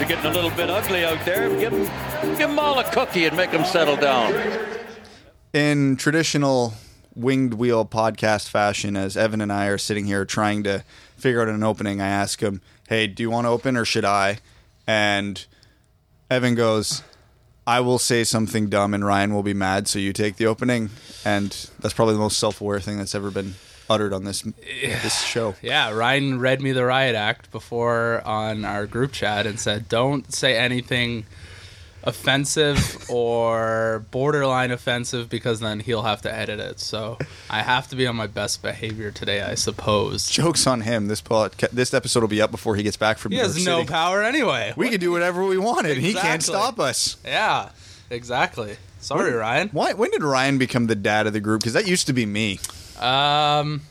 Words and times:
are 0.00 0.04
getting 0.04 0.26
a 0.26 0.34
little 0.34 0.50
bit 0.50 0.70
ugly 0.70 1.04
out 1.04 1.24
there. 1.24 1.48
Give 1.58 1.70
them, 1.72 2.36
give 2.36 2.48
them 2.48 2.58
all 2.58 2.78
a 2.78 2.84
cookie 2.90 3.26
and 3.26 3.36
make 3.36 3.50
them 3.50 3.64
settle 3.64 3.96
down. 3.96 4.32
in 5.52 5.96
traditional 5.96 6.74
winged 7.14 7.54
wheel 7.54 7.84
podcast 7.84 8.48
fashion, 8.48 8.96
as 8.96 9.16
Evan 9.16 9.40
and 9.40 9.52
I 9.52 9.66
are 9.66 9.78
sitting 9.78 10.06
here 10.06 10.24
trying 10.24 10.64
to 10.64 10.84
figure 11.16 11.40
out 11.42 11.48
an 11.48 11.62
opening, 11.62 12.00
I 12.00 12.08
ask 12.08 12.40
him, 12.40 12.60
Hey, 12.88 13.06
do 13.06 13.22
you 13.22 13.30
want 13.30 13.44
to 13.46 13.50
open 13.50 13.76
or 13.76 13.84
should 13.84 14.04
I? 14.04 14.38
And 14.86 15.44
Evan 16.30 16.54
goes, 16.54 17.02
I 17.66 17.80
will 17.80 17.98
say 17.98 18.24
something 18.24 18.68
dumb 18.68 18.92
and 18.92 19.04
Ryan 19.04 19.32
will 19.32 19.42
be 19.42 19.54
mad, 19.54 19.88
so 19.88 19.98
you 19.98 20.12
take 20.12 20.36
the 20.36 20.46
opening. 20.46 20.90
And 21.24 21.50
that's 21.80 21.94
probably 21.94 22.14
the 22.14 22.20
most 22.20 22.38
self 22.38 22.60
aware 22.60 22.80
thing 22.80 22.98
that's 22.98 23.14
ever 23.14 23.30
been 23.30 23.54
uttered 23.88 24.12
on 24.12 24.24
this 24.24 24.42
this 24.42 25.22
show. 25.22 25.54
Yeah, 25.62 25.90
Ryan 25.90 26.38
read 26.40 26.60
me 26.60 26.72
the 26.72 26.84
riot 26.84 27.14
act 27.14 27.50
before 27.50 28.22
on 28.26 28.64
our 28.64 28.86
group 28.86 29.12
chat 29.12 29.46
and 29.46 29.58
said, 29.58 29.88
"Don't 29.88 30.32
say 30.32 30.56
anything 30.56 31.26
offensive 32.06 33.08
or 33.08 34.04
borderline 34.10 34.70
offensive 34.70 35.28
because 35.28 35.60
then 35.60 35.80
he'll 35.80 36.02
have 36.02 36.22
to 36.22 36.32
edit 36.34 36.60
it." 36.60 36.80
So 36.80 37.18
I 37.50 37.62
have 37.62 37.88
to 37.88 37.96
be 37.96 38.06
on 38.06 38.16
my 38.16 38.26
best 38.26 38.62
behavior 38.62 39.10
today, 39.10 39.42
I 39.42 39.54
suppose. 39.54 40.28
Jokes 40.28 40.66
on 40.66 40.82
him. 40.82 41.08
This 41.08 41.22
podca- 41.22 41.70
this 41.70 41.92
episode 41.94 42.20
will 42.20 42.28
be 42.28 42.42
up 42.42 42.50
before 42.50 42.76
he 42.76 42.82
gets 42.82 42.96
back 42.96 43.18
from 43.18 43.32
He 43.32 43.38
has 43.38 43.62
York 43.64 43.86
no 43.88 43.92
power 43.92 44.22
anyway. 44.22 44.72
We 44.76 44.90
can 44.90 45.00
do 45.00 45.10
whatever 45.12 45.44
we 45.44 45.58
wanted. 45.58 45.98
He 45.98 46.14
can't 46.14 46.42
stop 46.42 46.78
us. 46.78 47.16
Yeah, 47.24 47.70
exactly. 48.10 48.76
Sorry, 49.00 49.32
Ryan. 49.32 49.68
Why? 49.72 49.92
When 49.92 50.10
did 50.10 50.22
Ryan 50.22 50.56
become 50.56 50.86
the 50.86 50.94
dad 50.94 51.26
of 51.26 51.34
the 51.34 51.40
group? 51.40 51.60
Because 51.60 51.74
that 51.74 51.86
used 51.86 52.06
to 52.06 52.14
be 52.14 52.24
me. 52.24 52.58
Um, 53.04 53.82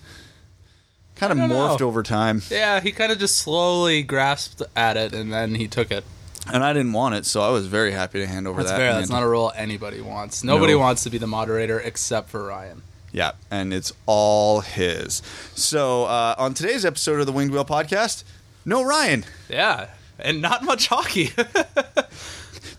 Kind 1.16 1.32
of 1.32 1.38
morphed 1.38 1.80
know. 1.80 1.88
over 1.88 2.02
time, 2.04 2.42
yeah, 2.50 2.80
he 2.82 2.92
kind 2.92 3.12
of 3.12 3.20
just 3.20 3.36
slowly 3.38 4.02
grasped 4.04 4.62
at 4.76 4.98
it 4.98 5.14
and 5.14 5.32
then 5.32 5.56
he 5.56 5.68
took 5.68 5.92
it. 5.92 6.04
and 6.52 6.64
I 6.64 6.74
didn't 6.74 6.92
want 6.94 7.16
it, 7.16 7.26
so 7.26 7.42
I 7.42 7.50
was 7.50 7.68
very 7.68 7.92
happy 7.92 8.20
to 8.20 8.28
hand 8.28 8.48
over 8.48 8.58
that. 8.64 8.70
That's 8.70 8.72
that. 8.72 8.78
fair. 8.78 8.94
That's 8.96 9.10
not 9.12 9.24
a 9.24 9.28
role 9.28 9.52
anybody 9.56 10.02
wants. 10.02 10.44
Nobody 10.44 10.74
No. 10.74 10.80
wants 10.80 11.04
to 11.04 11.10
be 11.10 11.18
the 11.20 11.28
moderator 11.28 11.80
except 11.80 12.30
for 12.30 12.44
Ryan. 12.48 12.82
Yeah, 13.12 13.34
and 13.52 13.72
it's 13.74 13.94
all 14.08 14.62
his. 14.62 15.22
So 15.54 16.06
uh, 16.06 16.34
on 16.40 16.56
today's 16.56 16.84
episode 16.84 17.20
of 17.20 17.28
the 17.28 17.32
Winged 17.32 17.52
Wheel 17.52 17.64
Podcast, 17.64 18.24
no 18.66 18.84
Ryan. 18.84 19.24
Yeah, 19.48 19.90
and 20.20 20.42
not 20.42 20.64
much 20.64 20.88
hockey. 20.88 21.30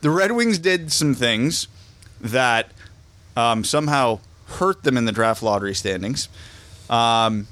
The 0.01 0.11
Red 0.11 0.33
Wings 0.33 0.59
did 0.59 0.93
some 0.93 1.15
things 1.15 1.67
that 2.21 2.73
um, 3.39 3.65
somehow 3.65 4.19
hurt 4.47 4.83
them 4.83 4.97
in 4.97 5.05
the 5.05 5.12
draft 5.12 5.42
lottery 5.42 5.75
standings. 5.75 6.28
Um, 6.91 7.47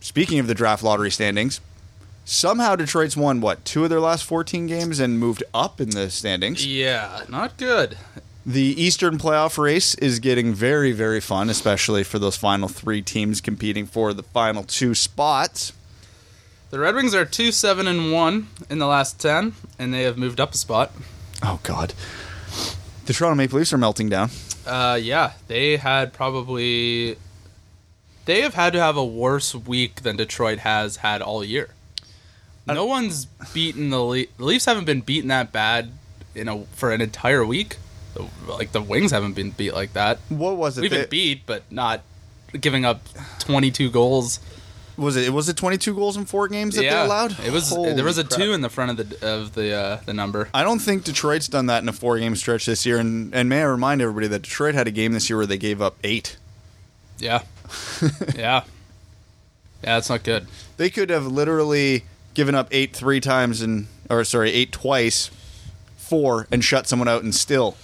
speaking 0.00 0.38
of 0.38 0.46
the 0.46 0.54
draft 0.54 0.82
lottery 0.82 1.10
standings, 1.10 1.60
somehow 2.24 2.76
Detroit's 2.76 3.16
won 3.16 3.40
what 3.40 3.64
two 3.64 3.84
of 3.84 3.90
their 3.90 4.00
last 4.00 4.24
fourteen 4.24 4.66
games 4.66 4.98
and 5.00 5.18
moved 5.18 5.44
up 5.54 5.80
in 5.80 5.90
the 5.90 6.10
standings. 6.10 6.66
yeah, 6.66 7.22
not 7.28 7.56
good. 7.56 7.96
The 8.44 8.80
Eastern 8.80 9.18
playoff 9.18 9.58
race 9.58 9.96
is 9.96 10.20
getting 10.20 10.54
very, 10.54 10.92
very 10.92 11.20
fun, 11.20 11.50
especially 11.50 12.04
for 12.04 12.20
those 12.20 12.36
final 12.36 12.68
three 12.68 13.02
teams 13.02 13.40
competing 13.40 13.86
for 13.86 14.12
the 14.12 14.22
final 14.22 14.62
two 14.62 14.94
spots. 14.94 15.72
The 16.70 16.78
Red 16.78 16.94
Wings 16.94 17.12
are 17.14 17.24
two 17.24 17.50
seven 17.52 17.86
and 17.88 18.12
one 18.12 18.48
in 18.70 18.78
the 18.78 18.86
last 18.86 19.20
ten, 19.20 19.54
and 19.78 19.92
they 19.92 20.02
have 20.02 20.16
moved 20.18 20.40
up 20.40 20.54
a 20.54 20.56
spot. 20.56 20.92
Oh 21.42 21.58
God, 21.64 21.92
the 23.06 23.12
Toronto 23.12 23.34
Maple 23.36 23.58
Leafs 23.58 23.72
are 23.72 23.78
melting 23.78 24.08
down. 24.08 24.30
Uh, 24.66 24.98
yeah, 25.00 25.32
they 25.48 25.76
had 25.76 26.12
probably 26.12 27.16
they 28.24 28.40
have 28.40 28.54
had 28.54 28.72
to 28.72 28.80
have 28.80 28.96
a 28.96 29.04
worse 29.04 29.54
week 29.54 30.02
than 30.02 30.16
Detroit 30.16 30.58
has 30.60 30.96
had 30.96 31.22
all 31.22 31.44
year. 31.44 31.70
No 32.66 32.84
one's 32.84 33.26
beaten 33.54 33.90
the 33.90 34.00
Le- 34.00 34.26
the 34.38 34.44
Leafs 34.44 34.64
haven't 34.64 34.86
been 34.86 35.00
beaten 35.00 35.28
that 35.28 35.52
bad 35.52 35.92
in 36.34 36.48
a 36.48 36.64
for 36.72 36.90
an 36.92 37.00
entire 37.00 37.44
week. 37.44 37.76
The- 38.14 38.26
Like 38.48 38.72
the 38.72 38.82
Wings 38.82 39.12
haven't 39.12 39.34
been 39.34 39.50
beat 39.52 39.72
like 39.72 39.92
that. 39.92 40.18
What 40.28 40.56
was 40.56 40.76
it? 40.78 40.80
We've 40.82 40.90
They- 40.90 41.02
been 41.02 41.08
beat, 41.10 41.46
but 41.46 41.62
not 41.70 42.00
giving 42.60 42.84
up 42.84 43.02
twenty 43.38 43.70
two 43.70 43.90
goals. 43.90 44.40
Was 44.96 45.16
it? 45.16 45.32
Was 45.32 45.48
it 45.48 45.56
twenty 45.56 45.76
two 45.78 45.94
goals 45.94 46.16
in 46.16 46.24
four 46.24 46.48
games 46.48 46.74
that 46.76 46.84
yeah, 46.84 47.00
they 47.00 47.06
allowed? 47.06 47.38
It 47.40 47.52
was 47.52 47.68
Holy 47.70 47.92
there 47.94 48.04
was 48.04 48.18
a 48.18 48.24
crap. 48.24 48.40
two 48.40 48.52
in 48.52 48.60
the 48.60 48.68
front 48.68 48.98
of 48.98 49.08
the 49.10 49.26
of 49.28 49.54
the 49.54 49.72
uh, 49.74 49.96
the 50.06 50.14
number. 50.14 50.48
I 50.54 50.62
don't 50.62 50.78
think 50.78 51.04
Detroit's 51.04 51.48
done 51.48 51.66
that 51.66 51.82
in 51.82 51.88
a 51.88 51.92
four 51.92 52.18
game 52.18 52.34
stretch 52.36 52.66
this 52.66 52.86
year. 52.86 52.98
And 52.98 53.34
and 53.34 53.48
may 53.48 53.60
I 53.60 53.64
remind 53.64 54.00
everybody 54.00 54.28
that 54.28 54.42
Detroit 54.42 54.74
had 54.74 54.86
a 54.86 54.90
game 54.90 55.12
this 55.12 55.28
year 55.28 55.36
where 55.36 55.46
they 55.46 55.58
gave 55.58 55.82
up 55.82 55.96
eight. 56.04 56.36
Yeah, 57.18 57.42
yeah, 58.02 58.10
yeah. 58.36 58.62
That's 59.82 60.08
not 60.10 60.22
good. 60.22 60.46
They 60.76 60.90
could 60.90 61.10
have 61.10 61.26
literally 61.26 62.04
given 62.34 62.54
up 62.54 62.68
eight 62.70 62.94
three 62.94 63.20
times 63.20 63.60
and 63.62 63.86
or 64.10 64.24
sorry 64.24 64.50
eight 64.52 64.72
twice, 64.72 65.30
four 65.96 66.46
and 66.50 66.62
shut 66.64 66.86
someone 66.86 67.08
out 67.08 67.22
and 67.22 67.34
still 67.34 67.76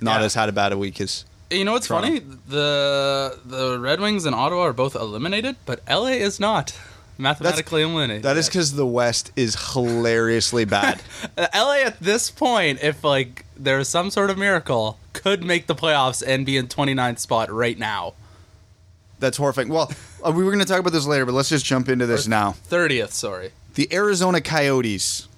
not 0.00 0.20
Yeah. 0.20 0.26
as 0.26 0.34
had 0.34 0.48
a 0.48 0.52
bad 0.52 0.72
a 0.72 0.78
week 0.78 1.00
as 1.00 1.24
You 1.50 1.64
know 1.64 1.72
what's 1.72 1.86
Toronto. 1.86 2.08
funny? 2.08 2.20
The 2.48 3.38
the 3.44 3.78
Red 3.78 4.00
Wings 4.00 4.24
and 4.24 4.34
Ottawa 4.34 4.62
are 4.62 4.72
both 4.72 4.94
eliminated, 4.94 5.56
but 5.64 5.80
LA 5.88 6.06
is 6.18 6.40
not 6.40 6.78
mathematically 7.18 7.82
eliminated. 7.82 8.22
That 8.24 8.36
is 8.36 8.48
because 8.48 8.74
the 8.74 8.86
West 8.86 9.32
is 9.36 9.72
hilariously 9.72 10.64
bad. 10.64 11.02
LA 11.54 11.78
at 11.84 12.00
this 12.00 12.30
point, 12.30 12.82
if 12.82 13.04
like 13.04 13.44
there's 13.56 13.88
some 13.88 14.10
sort 14.10 14.30
of 14.30 14.38
miracle, 14.38 14.98
could 15.12 15.44
make 15.44 15.66
the 15.66 15.74
playoffs 15.74 16.22
and 16.26 16.44
be 16.44 16.56
in 16.56 16.66
29th 16.66 17.18
spot 17.18 17.50
right 17.50 17.78
now. 17.78 18.14
That's 19.18 19.38
horrifying. 19.38 19.68
Well, 19.68 19.90
uh, 20.24 20.30
we 20.30 20.44
were 20.44 20.50
going 20.50 20.64
to 20.64 20.70
talk 20.70 20.80
about 20.80 20.92
this 20.92 21.06
later, 21.06 21.24
but 21.24 21.32
let's 21.32 21.48
just 21.48 21.64
jump 21.64 21.88
into 21.88 22.06
this 22.06 22.28
now. 22.28 22.54
30th, 22.68 23.12
sorry. 23.12 23.52
The 23.74 23.92
Arizona 23.92 24.40
Coyotes 24.42 25.28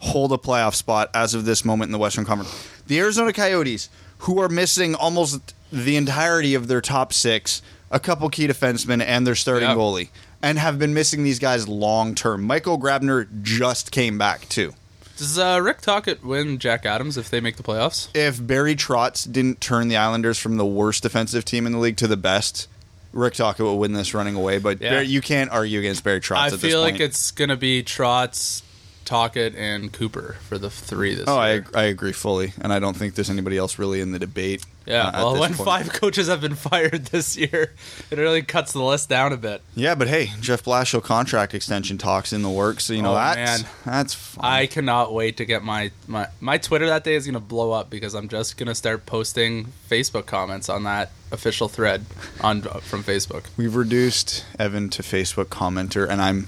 hold 0.00 0.32
a 0.32 0.36
playoff 0.36 0.74
spot 0.74 1.10
as 1.14 1.34
of 1.34 1.44
this 1.44 1.64
moment 1.64 1.88
in 1.88 1.92
the 1.92 1.98
Western 1.98 2.24
Conference. 2.24 2.68
The 2.86 2.98
Arizona 2.98 3.32
Coyotes, 3.32 3.88
who 4.18 4.40
are 4.40 4.48
missing 4.48 4.94
almost 4.94 5.54
the 5.72 5.96
entirety 5.96 6.54
of 6.54 6.68
their 6.68 6.80
top 6.80 7.12
six, 7.12 7.62
a 7.90 8.00
couple 8.00 8.28
key 8.30 8.46
defensemen, 8.48 9.02
and 9.02 9.26
their 9.26 9.34
starting 9.34 9.68
Yeah. 9.68 9.74
goalie, 9.74 10.08
and 10.42 10.58
have 10.58 10.78
been 10.78 10.94
missing 10.94 11.24
these 11.24 11.38
guys 11.38 11.66
long 11.68 12.14
term. 12.14 12.42
Michael 12.42 12.78
Grabner 12.78 13.26
just 13.42 13.90
came 13.90 14.16
back, 14.18 14.48
too. 14.48 14.74
Does 15.16 15.38
uh, 15.38 15.58
Rick 15.62 15.80
Tocchet 15.80 16.22
win 16.24 16.58
Jack 16.58 16.84
Adams 16.84 17.16
if 17.16 17.30
they 17.30 17.40
make 17.40 17.56
the 17.56 17.62
playoffs? 17.62 18.08
If 18.14 18.44
Barry 18.46 18.76
Trotz 18.76 19.30
didn't 19.30 19.60
turn 19.62 19.88
the 19.88 19.96
Islanders 19.96 20.38
from 20.38 20.58
the 20.58 20.66
worst 20.66 21.02
defensive 21.02 21.44
team 21.44 21.64
in 21.66 21.72
the 21.72 21.78
league 21.78 21.96
to 21.98 22.06
the 22.06 22.18
best, 22.18 22.68
Rick 23.14 23.32
Tocchet 23.34 23.64
will 23.64 23.78
win 23.78 23.94
this 23.94 24.12
running 24.12 24.34
away. 24.34 24.58
But 24.58 24.80
Yeah. 24.82 24.90
Barry, 24.90 25.06
you 25.06 25.22
can't 25.22 25.50
argue 25.50 25.78
against 25.78 26.04
Barry 26.04 26.20
Trotz 26.20 26.36
I 26.36 26.46
at 26.46 26.52
this 26.52 26.60
feel 26.60 26.82
like 26.82 27.00
it's 27.00 27.30
gonna 27.30 27.56
be 27.56 27.82
Trotz, 27.82 28.60
Tocchet, 29.06 29.54
and 29.56 29.90
Cooper 29.92 30.36
for 30.48 30.58
the 30.58 30.68
three 30.68 31.14
this 31.14 31.24
Oh, 31.26 31.42
year. 31.42 31.64
I, 31.74 31.80
I 31.80 31.84
agree 31.84 32.12
fully, 32.12 32.52
and 32.60 32.72
I 32.72 32.78
don't 32.78 32.96
think 32.96 33.14
there's 33.14 33.30
anybody 33.30 33.56
else 33.56 33.78
really 33.78 34.00
in 34.00 34.12
the 34.12 34.18
debate. 34.18 34.64
Yeah, 34.84 35.08
uh, 35.08 35.12
well, 35.24 35.40
when 35.40 35.54
point. 35.54 35.66
five 35.66 35.92
coaches 35.92 36.28
have 36.28 36.40
been 36.40 36.54
fired 36.70 37.06
this 37.06 37.36
year, 37.36 37.72
it 38.10 38.18
really 38.18 38.42
cuts 38.42 38.72
the 38.72 38.82
list 38.82 39.08
down 39.08 39.32
a 39.32 39.36
bit. 39.36 39.62
Yeah, 39.74 39.94
but 39.96 40.06
hey, 40.08 40.30
Jeff 40.40 40.62
Blashill 40.64 41.02
contract 41.02 41.54
extension 41.54 41.98
talks 41.98 42.32
in 42.32 42.42
the 42.42 42.50
works, 42.50 42.84
so 42.84 42.92
you 42.92 43.02
know 43.02 43.12
Oh, 43.12 43.14
that's 43.14 43.62
man. 43.62 43.70
that's 43.84 44.14
fun. 44.14 44.44
I 44.44 44.66
cannot 44.66 45.12
wait 45.12 45.38
to 45.38 45.44
get 45.44 45.64
my, 45.64 45.90
my 46.06 46.28
my 46.40 46.58
Twitter 46.58 46.86
that 46.86 47.02
day 47.02 47.14
is 47.14 47.26
gonna 47.26 47.40
blow 47.40 47.72
up 47.72 47.90
because 47.90 48.14
I'm 48.14 48.28
just 48.28 48.56
gonna 48.58 48.74
start 48.76 49.06
posting 49.06 49.72
Facebook 49.90 50.26
comments 50.26 50.68
on 50.68 50.84
that 50.84 51.10
official 51.32 51.68
thread 51.68 52.04
on 52.40 52.62
from 52.62 53.02
Facebook. 53.02 53.46
We've 53.56 53.74
reduced 53.74 54.44
Evan 54.58 54.88
to 54.90 55.02
Facebook 55.02 55.46
commenter, 55.46 56.08
and 56.08 56.22
I'm 56.22 56.46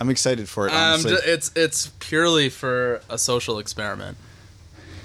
I'm 0.00 0.10
excited 0.10 0.48
for 0.48 0.66
it. 0.68 0.70
Um, 0.72 0.76
Honestly, 0.76 1.10
ju- 1.12 1.18
it's 1.24 1.50
it's 1.56 1.86
purely 1.98 2.48
for 2.48 3.00
a 3.10 3.18
social 3.18 3.58
experiment, 3.58 4.16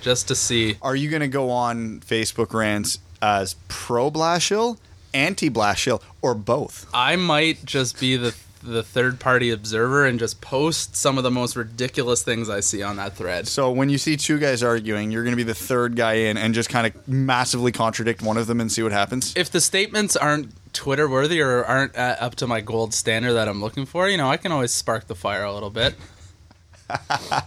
just 0.02 0.28
to 0.28 0.36
see. 0.36 0.78
are 0.82 0.96
you 0.96 1.10
going 1.10 1.22
to 1.22 1.28
go 1.28 1.50
on 1.50 2.00
Facebook 2.02 2.54
rants 2.54 3.00
as 3.22 3.56
pro 3.68 4.12
Blashill, 4.12 4.78
anti 5.14 5.50
Blashill, 5.50 6.02
or 6.22 6.36
both? 6.36 6.88
I 6.94 7.16
might 7.16 7.66
just 7.66 8.00
be 8.00 8.18
the 8.18 8.36
the 8.62 8.82
third 8.84 9.20
party 9.20 9.50
observer 9.50 10.06
and 10.06 10.18
just 10.18 10.40
post 10.40 10.96
some 10.96 11.18
of 11.18 11.24
the 11.26 11.32
most 11.32 11.58
ridiculous 11.58 12.24
things 12.24 12.50
I 12.50 12.62
see 12.62 12.82
on 12.82 12.96
that 12.96 13.14
thread. 13.18 13.46
So 13.46 13.70
when 13.70 13.90
you 13.90 13.98
see 13.98 14.16
two 14.16 14.40
guys 14.40 14.64
arguing, 14.64 15.12
you're 15.12 15.24
going 15.24 15.34
to 15.34 15.38
be 15.38 15.44
the 15.44 15.54
third 15.54 15.98
guy 15.98 16.14
in 16.14 16.38
and 16.38 16.54
just 16.54 16.70
kind 16.70 16.88
of 16.88 17.06
massively 17.08 17.74
contradict 17.74 18.22
one 18.22 18.38
of 18.38 18.48
them 18.48 18.62
and 18.62 18.72
see 18.72 18.82
what 18.82 18.94
happens. 18.94 19.34
if 19.36 19.52
the 19.52 19.60
statements 19.60 20.16
aren't 20.16 20.54
Twitter 20.74 21.08
worthy 21.08 21.40
or 21.40 21.64
aren't 21.64 21.96
uh, 21.96 22.18
up 22.20 22.36
to 22.36 22.48
my 22.48 22.62
gold 22.62 22.94
standard 22.94 23.34
that 23.34 23.48
I'm 23.48 23.62
looking 23.62 23.86
for, 23.86 24.10
you 24.10 24.18
know, 24.18 24.30
I 24.30 24.38
can 24.38 24.52
always 24.52 24.72
spark 24.72 25.08
the 25.08 25.16
fire 25.16 25.44
a 25.44 25.54
little 25.54 25.70
bit. 25.70 25.96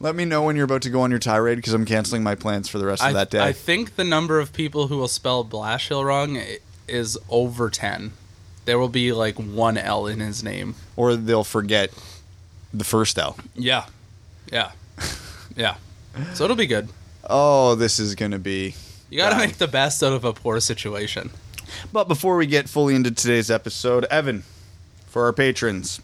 Let 0.00 0.14
me 0.14 0.24
know 0.24 0.42
when 0.42 0.56
you're 0.56 0.64
about 0.64 0.82
to 0.82 0.90
go 0.90 1.02
on 1.02 1.10
your 1.10 1.18
tirade 1.20 1.58
because 1.58 1.74
I'm 1.74 1.84
canceling 1.84 2.22
my 2.22 2.34
plans 2.34 2.68
for 2.68 2.78
the 2.78 2.86
rest 2.86 3.02
of 3.02 3.10
I, 3.10 3.12
that 3.12 3.30
day. 3.30 3.40
I 3.40 3.52
think 3.52 3.96
the 3.96 4.04
number 4.04 4.40
of 4.40 4.52
people 4.52 4.88
who 4.88 4.98
will 4.98 5.08
spell 5.08 5.44
Blashill 5.44 6.04
wrong 6.04 6.40
is 6.88 7.18
over 7.28 7.70
10. 7.70 8.12
There 8.64 8.78
will 8.78 8.88
be 8.88 9.12
like 9.12 9.36
one 9.36 9.76
L 9.76 10.06
in 10.06 10.20
his 10.20 10.42
name. 10.42 10.76
or 10.96 11.16
they'll 11.16 11.44
forget 11.44 11.90
the 12.72 12.84
first 12.84 13.18
L. 13.18 13.36
Yeah. 13.54 13.86
Yeah. 14.52 14.72
Yeah. 15.56 15.76
So 16.34 16.44
it'll 16.44 16.56
be 16.56 16.66
good. 16.66 16.88
Oh, 17.28 17.74
this 17.74 17.98
is 17.98 18.14
going 18.14 18.30
to 18.32 18.38
be. 18.38 18.74
You 19.10 19.18
got 19.18 19.30
to 19.30 19.36
make 19.36 19.58
the 19.58 19.68
best 19.68 20.02
out 20.02 20.12
of 20.12 20.24
a 20.24 20.32
poor 20.32 20.60
situation. 20.60 21.30
But 21.92 22.08
before 22.08 22.36
we 22.36 22.46
get 22.46 22.68
fully 22.68 22.94
into 22.94 23.10
today's 23.10 23.50
episode, 23.50 24.04
Evan, 24.06 24.44
for 25.06 25.24
our 25.24 25.32
patrons, 25.32 26.00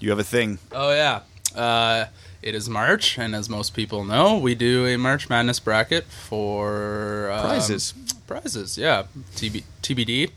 you 0.00 0.10
have 0.10 0.18
a 0.18 0.24
thing. 0.24 0.58
Oh, 0.72 0.92
yeah. 0.92 1.20
Uh, 1.54 2.06
it 2.42 2.54
is 2.54 2.68
March, 2.68 3.18
and 3.18 3.34
as 3.34 3.48
most 3.48 3.74
people 3.74 4.04
know, 4.04 4.38
we 4.38 4.54
do 4.54 4.86
a 4.86 4.96
March 4.96 5.28
Madness 5.28 5.58
bracket 5.58 6.04
for 6.04 7.30
um, 7.32 7.42
Prizes. 7.42 7.94
Prizes, 8.26 8.78
yeah, 8.78 9.04
TB, 9.34 9.64
TBD. 9.82 10.30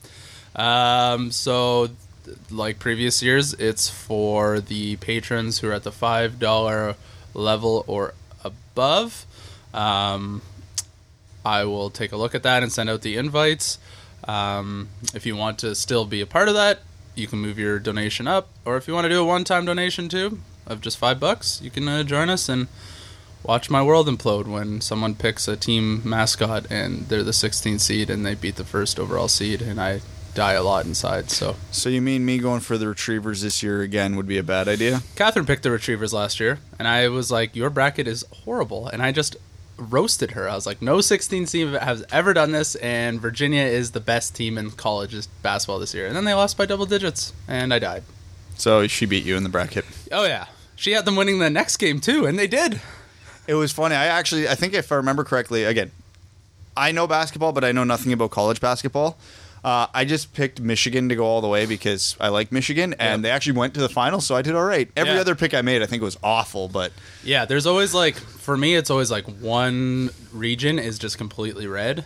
Um, 0.59 1.31
so, 1.31 1.89
like 2.49 2.79
previous 2.79 3.21
years, 3.21 3.53
it's 3.53 3.89
for 3.89 4.59
the 4.59 4.95
patrons 4.97 5.59
who 5.59 5.69
are 5.69 5.73
at 5.73 5.83
the 5.83 5.91
five 5.91 6.39
dollar 6.39 6.95
level 7.33 7.83
or 7.87 8.13
above. 8.43 9.25
Um, 9.73 10.41
I 11.45 11.65
will 11.65 11.89
take 11.89 12.11
a 12.11 12.17
look 12.17 12.35
at 12.35 12.43
that 12.43 12.63
and 12.63 12.71
send 12.71 12.89
out 12.89 13.01
the 13.01 13.17
invites. 13.17 13.77
Um, 14.27 14.89
if 15.13 15.25
you 15.25 15.35
want 15.35 15.59
to 15.59 15.75
still 15.75 16.05
be 16.05 16.21
a 16.21 16.25
part 16.25 16.47
of 16.47 16.53
that, 16.55 16.79
you 17.15 17.27
can 17.27 17.39
move 17.39 17.59
your 17.59 17.79
donation 17.79 18.27
up, 18.27 18.49
or 18.65 18.77
if 18.77 18.87
you 18.87 18.93
want 18.93 19.05
to 19.05 19.09
do 19.09 19.21
a 19.21 19.25
one-time 19.25 19.65
donation 19.65 20.09
too 20.09 20.39
of 20.65 20.81
just 20.81 20.97
five 20.97 21.19
bucks, 21.19 21.61
you 21.61 21.69
can 21.69 21.87
uh, 21.87 22.03
join 22.03 22.29
us 22.29 22.47
and 22.47 22.67
watch 23.43 23.69
my 23.69 23.81
world 23.81 24.07
implode 24.07 24.47
when 24.47 24.79
someone 24.79 25.15
picks 25.15 25.47
a 25.47 25.57
team 25.57 26.01
mascot 26.05 26.65
and 26.69 27.07
they're 27.09 27.23
the 27.23 27.31
16th 27.31 27.79
seed 27.81 28.09
and 28.09 28.25
they 28.25 28.35
beat 28.35 28.55
the 28.55 28.63
first 28.63 28.99
overall 28.99 29.27
seed, 29.27 29.61
and 29.61 29.81
I 29.81 30.01
die 30.33 30.53
a 30.53 30.63
lot 30.63 30.85
inside. 30.85 31.29
So 31.29 31.55
So 31.71 31.89
you 31.89 32.01
mean 32.01 32.23
me 32.23 32.37
going 32.37 32.61
for 32.61 32.77
the 32.77 32.87
Retrievers 32.87 33.41
this 33.41 33.61
year 33.61 33.81
again 33.81 34.15
would 34.15 34.27
be 34.27 34.37
a 34.37 34.43
bad 34.43 34.67
idea? 34.69 35.01
Catherine 35.15 35.45
picked 35.45 35.63
the 35.63 35.71
Retrievers 35.71 36.13
last 36.13 36.39
year, 36.39 36.59
and 36.79 36.87
I 36.87 37.09
was 37.09 37.31
like, 37.31 37.55
"Your 37.55 37.69
bracket 37.69 38.07
is 38.07 38.23
horrible," 38.45 38.87
and 38.87 39.01
I 39.01 39.11
just 39.11 39.35
roasted 39.77 40.31
her. 40.31 40.49
I 40.49 40.55
was 40.55 40.65
like, 40.65 40.81
"No 40.81 41.01
16 41.01 41.45
team 41.45 41.73
has 41.73 42.03
ever 42.11 42.33
done 42.33 42.51
this, 42.51 42.75
and 42.75 43.19
Virginia 43.19 43.63
is 43.63 43.91
the 43.91 43.99
best 43.99 44.35
team 44.35 44.57
in 44.57 44.71
college 44.71 45.15
basketball 45.41 45.79
this 45.79 45.93
year." 45.93 46.07
And 46.07 46.15
then 46.15 46.25
they 46.25 46.33
lost 46.33 46.57
by 46.57 46.65
double 46.65 46.85
digits, 46.85 47.33
and 47.47 47.73
I 47.73 47.79
died. 47.79 48.03
So 48.55 48.87
she 48.87 49.05
beat 49.05 49.25
you 49.25 49.35
in 49.35 49.43
the 49.43 49.49
bracket. 49.49 49.85
Oh 50.11 50.25
yeah, 50.25 50.45
she 50.75 50.91
had 50.91 51.05
them 51.05 51.15
winning 51.15 51.39
the 51.39 51.49
next 51.49 51.77
game 51.77 51.99
too, 51.99 52.25
and 52.25 52.37
they 52.37 52.47
did. 52.47 52.79
It 53.47 53.55
was 53.55 53.71
funny. 53.71 53.95
I 53.95 54.05
actually, 54.05 54.47
I 54.47 54.55
think 54.55 54.73
if 54.73 54.91
I 54.91 54.95
remember 54.95 55.23
correctly, 55.23 55.63
again, 55.63 55.91
I 56.77 56.91
know 56.91 57.07
basketball, 57.07 57.51
but 57.51 57.63
I 57.63 57.71
know 57.71 57.83
nothing 57.83 58.13
about 58.13 58.31
college 58.31 58.61
basketball. 58.61 59.17
Uh, 59.63 59.85
I 59.93 60.05
just 60.05 60.33
picked 60.33 60.59
Michigan 60.59 61.09
to 61.09 61.15
go 61.15 61.23
all 61.25 61.39
the 61.41 61.47
way 61.47 61.67
because 61.67 62.15
I 62.19 62.29
like 62.29 62.51
Michigan, 62.51 62.95
and 62.97 63.21
Yeah. 63.23 63.29
they 63.29 63.31
actually 63.35 63.53
went 63.59 63.75
to 63.75 63.79
the 63.79 63.89
finals, 63.89 64.25
so 64.25 64.35
I 64.35 64.41
did 64.41 64.55
all 64.55 64.63
right. 64.63 64.89
Every 64.97 65.13
Yeah. 65.13 65.19
other 65.21 65.35
pick 65.35 65.53
I 65.53 65.61
made, 65.61 65.83
I 65.83 65.85
think 65.85 66.01
was 66.01 66.17
awful, 66.23 66.67
but 66.67 66.91
Yeah, 67.23 67.45
there's 67.45 67.67
always 67.67 67.93
like 67.93 68.15
for 68.15 68.57
me, 68.57 68.73
it's 68.75 68.89
always 68.89 69.11
like 69.11 69.25
one 69.25 70.09
region 70.33 70.79
is 70.79 70.97
just 70.97 71.17
completely 71.19 71.67
red, 71.67 72.05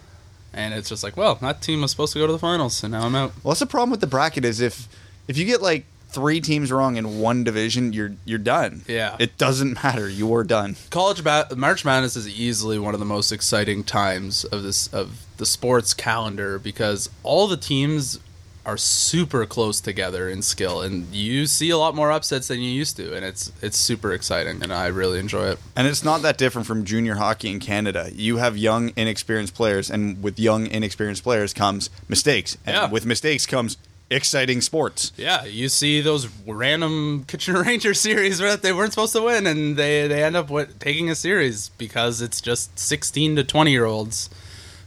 and 0.53 0.73
it's 0.73 0.89
just 0.89 1.01
like, 1.01 1.15
well, 1.15 1.35
that 1.35 1.61
team 1.61 1.81
was 1.81 1.91
supposed 1.91 2.11
to 2.13 2.19
go 2.19 2.27
to 2.27 2.33
the 2.33 2.39
finals, 2.39 2.83
and 2.83 2.91
now 2.91 3.05
I'm 3.05 3.15
out. 3.15 3.31
well, 3.41 3.51
that's 3.53 3.61
the 3.61 3.65
problem 3.67 3.89
with 3.91 4.01
the 4.01 4.07
bracket 4.07 4.43
is 4.43 4.59
if 4.59 4.87
if 5.29 5.37
you 5.37 5.45
get 5.45 5.61
like 5.61 5.85
three 6.15 6.41
teams 6.41 6.71
wrong 6.71 6.95
in 6.97 7.19
one 7.19 7.43
division, 7.43 7.93
you're 7.93 8.13
you're 8.25 8.39
done. 8.39 8.81
Yeah. 8.87 9.15
it 9.19 9.37
doesn't 9.37 9.83
matter. 9.83 10.09
You 10.09 10.33
are 10.35 10.43
done. 10.43 10.75
college 10.89 11.23
ba- 11.23 11.47
March 11.55 11.85
Madness 11.85 12.15
is 12.15 12.27
easily 12.27 12.79
one 12.79 12.93
of 12.95 12.99
the 12.99 13.05
most 13.05 13.31
exciting 13.31 13.83
times 13.83 14.43
of 14.45 14.63
this 14.63 14.87
of 14.93 15.21
the 15.37 15.45
sports 15.45 15.93
calendar 15.93 16.57
because 16.57 17.09
all 17.23 17.47
the 17.47 17.57
teams 17.57 18.19
are 18.65 18.77
super 18.77 19.45
close 19.45 19.79
together 19.79 20.27
in 20.27 20.41
skill 20.41 20.81
and 20.81 21.13
you 21.13 21.45
see 21.45 21.69
a 21.69 21.77
lot 21.77 21.93
more 21.93 22.11
upsets 22.11 22.47
than 22.47 22.59
you 22.59 22.71
used 22.71 22.97
to 22.97 23.15
and 23.15 23.23
it's 23.23 23.51
it's 23.61 23.77
super 23.77 24.11
exciting 24.11 24.63
and 24.63 24.73
I 24.73 24.87
really 24.87 25.19
enjoy 25.19 25.49
it. 25.51 25.59
And 25.75 25.85
it's 25.87 26.03
not 26.03 26.23
that 26.23 26.39
different 26.39 26.65
from 26.65 26.83
junior 26.83 27.13
hockey 27.15 27.51
in 27.51 27.59
Canada. 27.59 28.09
You 28.11 28.37
have 28.37 28.57
young, 28.57 28.91
inexperienced 28.95 29.53
players, 29.53 29.91
and 29.91 30.23
with 30.23 30.39
young, 30.39 30.65
inexperienced 30.65 31.21
players 31.21 31.53
comes 31.53 31.91
mistakes, 32.07 32.57
and 32.65 32.73
Yeah. 32.75 32.89
with 32.89 33.05
mistakes 33.05 33.45
comes 33.45 33.77
exciting 34.09 34.61
sports. 34.61 35.11
Yeah, 35.17 35.45
you 35.45 35.69
see 35.69 36.01
those 36.01 36.27
random 36.47 37.23
Kitchener 37.27 37.63
Rangers 37.63 37.99
series 37.99 38.39
where 38.41 38.55
they 38.57 38.73
weren't 38.73 38.93
supposed 38.93 39.13
to 39.13 39.21
win 39.23 39.47
and 39.47 39.77
they 39.77 40.07
they 40.07 40.23
end 40.23 40.35
up 40.35 40.47
wi- 40.47 40.67
taking 40.79 41.09
a 41.09 41.15
series 41.15 41.69
because 41.69 42.21
it's 42.21 42.41
just 42.41 42.77
16 42.77 43.35
to 43.37 43.43
20 43.43 43.71
year 43.71 43.85
olds 43.85 44.29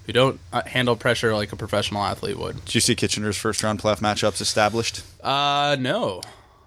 who 0.07 0.13
don't 0.13 0.41
uh, 0.53 0.63
handle 0.65 0.97
pressure 0.97 1.35
like 1.35 1.53
a 1.53 1.57
professional 1.57 2.03
athlete 2.03 2.39
would. 2.39 2.65
Did 2.65 2.75
you 2.77 2.81
see 2.81 2.95
Kitchener's 2.95 3.37
first 3.37 3.63
round 3.63 3.81
playoff 3.81 3.99
matchups 4.01 4.41
established? 4.41 5.03
Uh 5.23 5.77
no. 5.79 6.23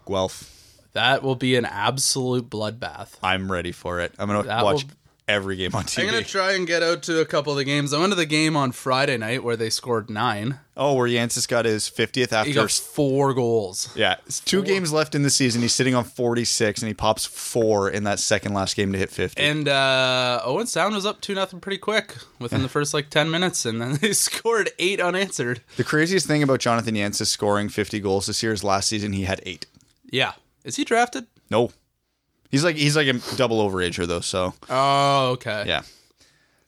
Guelph. 0.08 0.48
That 0.94 1.24
will 1.24 1.36
be 1.38 1.56
an 1.56 1.64
absolute 1.66 2.50
bloodbath. 2.50 3.12
I'm 3.24 3.50
ready 3.52 3.72
for 3.72 4.02
it. 4.02 4.14
I'm 4.20 4.28
gonna 4.28 4.44
That 4.44 4.64
watch 4.64 4.84
will- 4.84 4.92
every 5.32 5.56
game 5.56 5.74
on 5.74 5.84
TV. 5.86 6.02
I'm 6.04 6.06
gonna 6.08 6.24
try 6.24 6.54
and 6.54 6.68
get 6.68 6.84
out 6.84 7.04
to 7.04 7.20
a 7.22 7.26
couple 7.26 7.52
of 7.54 7.58
the 7.58 7.64
games. 7.64 7.94
I 7.94 8.00
went 8.00 8.12
to 8.12 8.16
the 8.16 8.26
game 8.26 8.56
on 8.56 8.72
Friday 8.72 9.18
night 9.18 9.44
where 9.44 9.56
they 9.56 9.70
scored 9.70 10.10
nine. 10.10 10.60
oh, 10.78 10.94
where 10.96 11.08
Yantsis 11.08 11.48
got 11.48 11.66
his 11.66 11.90
50th 11.90 12.16
He 12.16 12.36
after. 12.36 12.54
got 12.54 12.72
four 12.72 13.34
goals. 13.34 13.90
yeah, 13.96 14.16
it's 14.26 14.40
two 14.40 14.64
games 14.64 14.92
left 14.92 15.16
in 15.16 15.24
the 15.24 15.30
season. 15.30 15.62
He's 15.62 15.74
sitting 15.76 15.94
on 15.96 16.04
46, 16.04 16.82
and 16.82 16.88
he 16.88 16.94
pops 16.94 17.26
four 17.26 17.90
in 17.90 18.04
that 18.06 18.20
second 18.20 18.54
last 18.54 18.76
game 18.76 18.92
to 18.94 18.98
hit 18.98 19.10
50. 19.10 19.42
And 19.42 19.68
uh, 19.68 20.42
Owen 20.44 20.68
Sound 20.68 20.94
was 20.96 21.06
up 21.06 21.22
two 21.22 21.36
nothing 21.36 21.60
pretty 21.60 21.78
quick 21.78 22.16
within 22.40 22.62
the 22.62 22.70
first 22.70 22.94
like 22.94 23.10
ten 23.10 23.30
minutes, 23.32 23.66
and 23.66 23.82
then 23.82 23.96
they 24.02 24.14
scored 24.14 24.70
eight 24.80 25.00
unanswered. 25.00 25.62
the 25.78 25.84
craziest 25.84 26.28
thing 26.28 26.44
about 26.44 26.60
Jonathan 26.60 26.96
Yancey 26.96 27.26
scoring 27.26 27.70
50 27.70 28.00
goals 28.00 28.28
this 28.28 28.42
year 28.44 28.54
is 28.54 28.64
last 28.64 28.90
season 28.90 29.14
he 29.14 29.24
had 29.24 29.42
eight. 29.46 29.66
Yeah, 30.10 30.34
is 30.64 30.76
he 30.76 30.84
drafted? 30.84 31.28
No. 31.50 31.72
He's 32.52 32.64
like 32.64 32.76
he's 32.76 32.96
like 32.96 33.08
a 33.08 33.14
double 33.38 33.68
overager 33.68 34.06
though, 34.06 34.20
so 34.20 34.54
Oh, 34.70 35.30
okay. 35.32 35.64
yeah. 35.66 35.82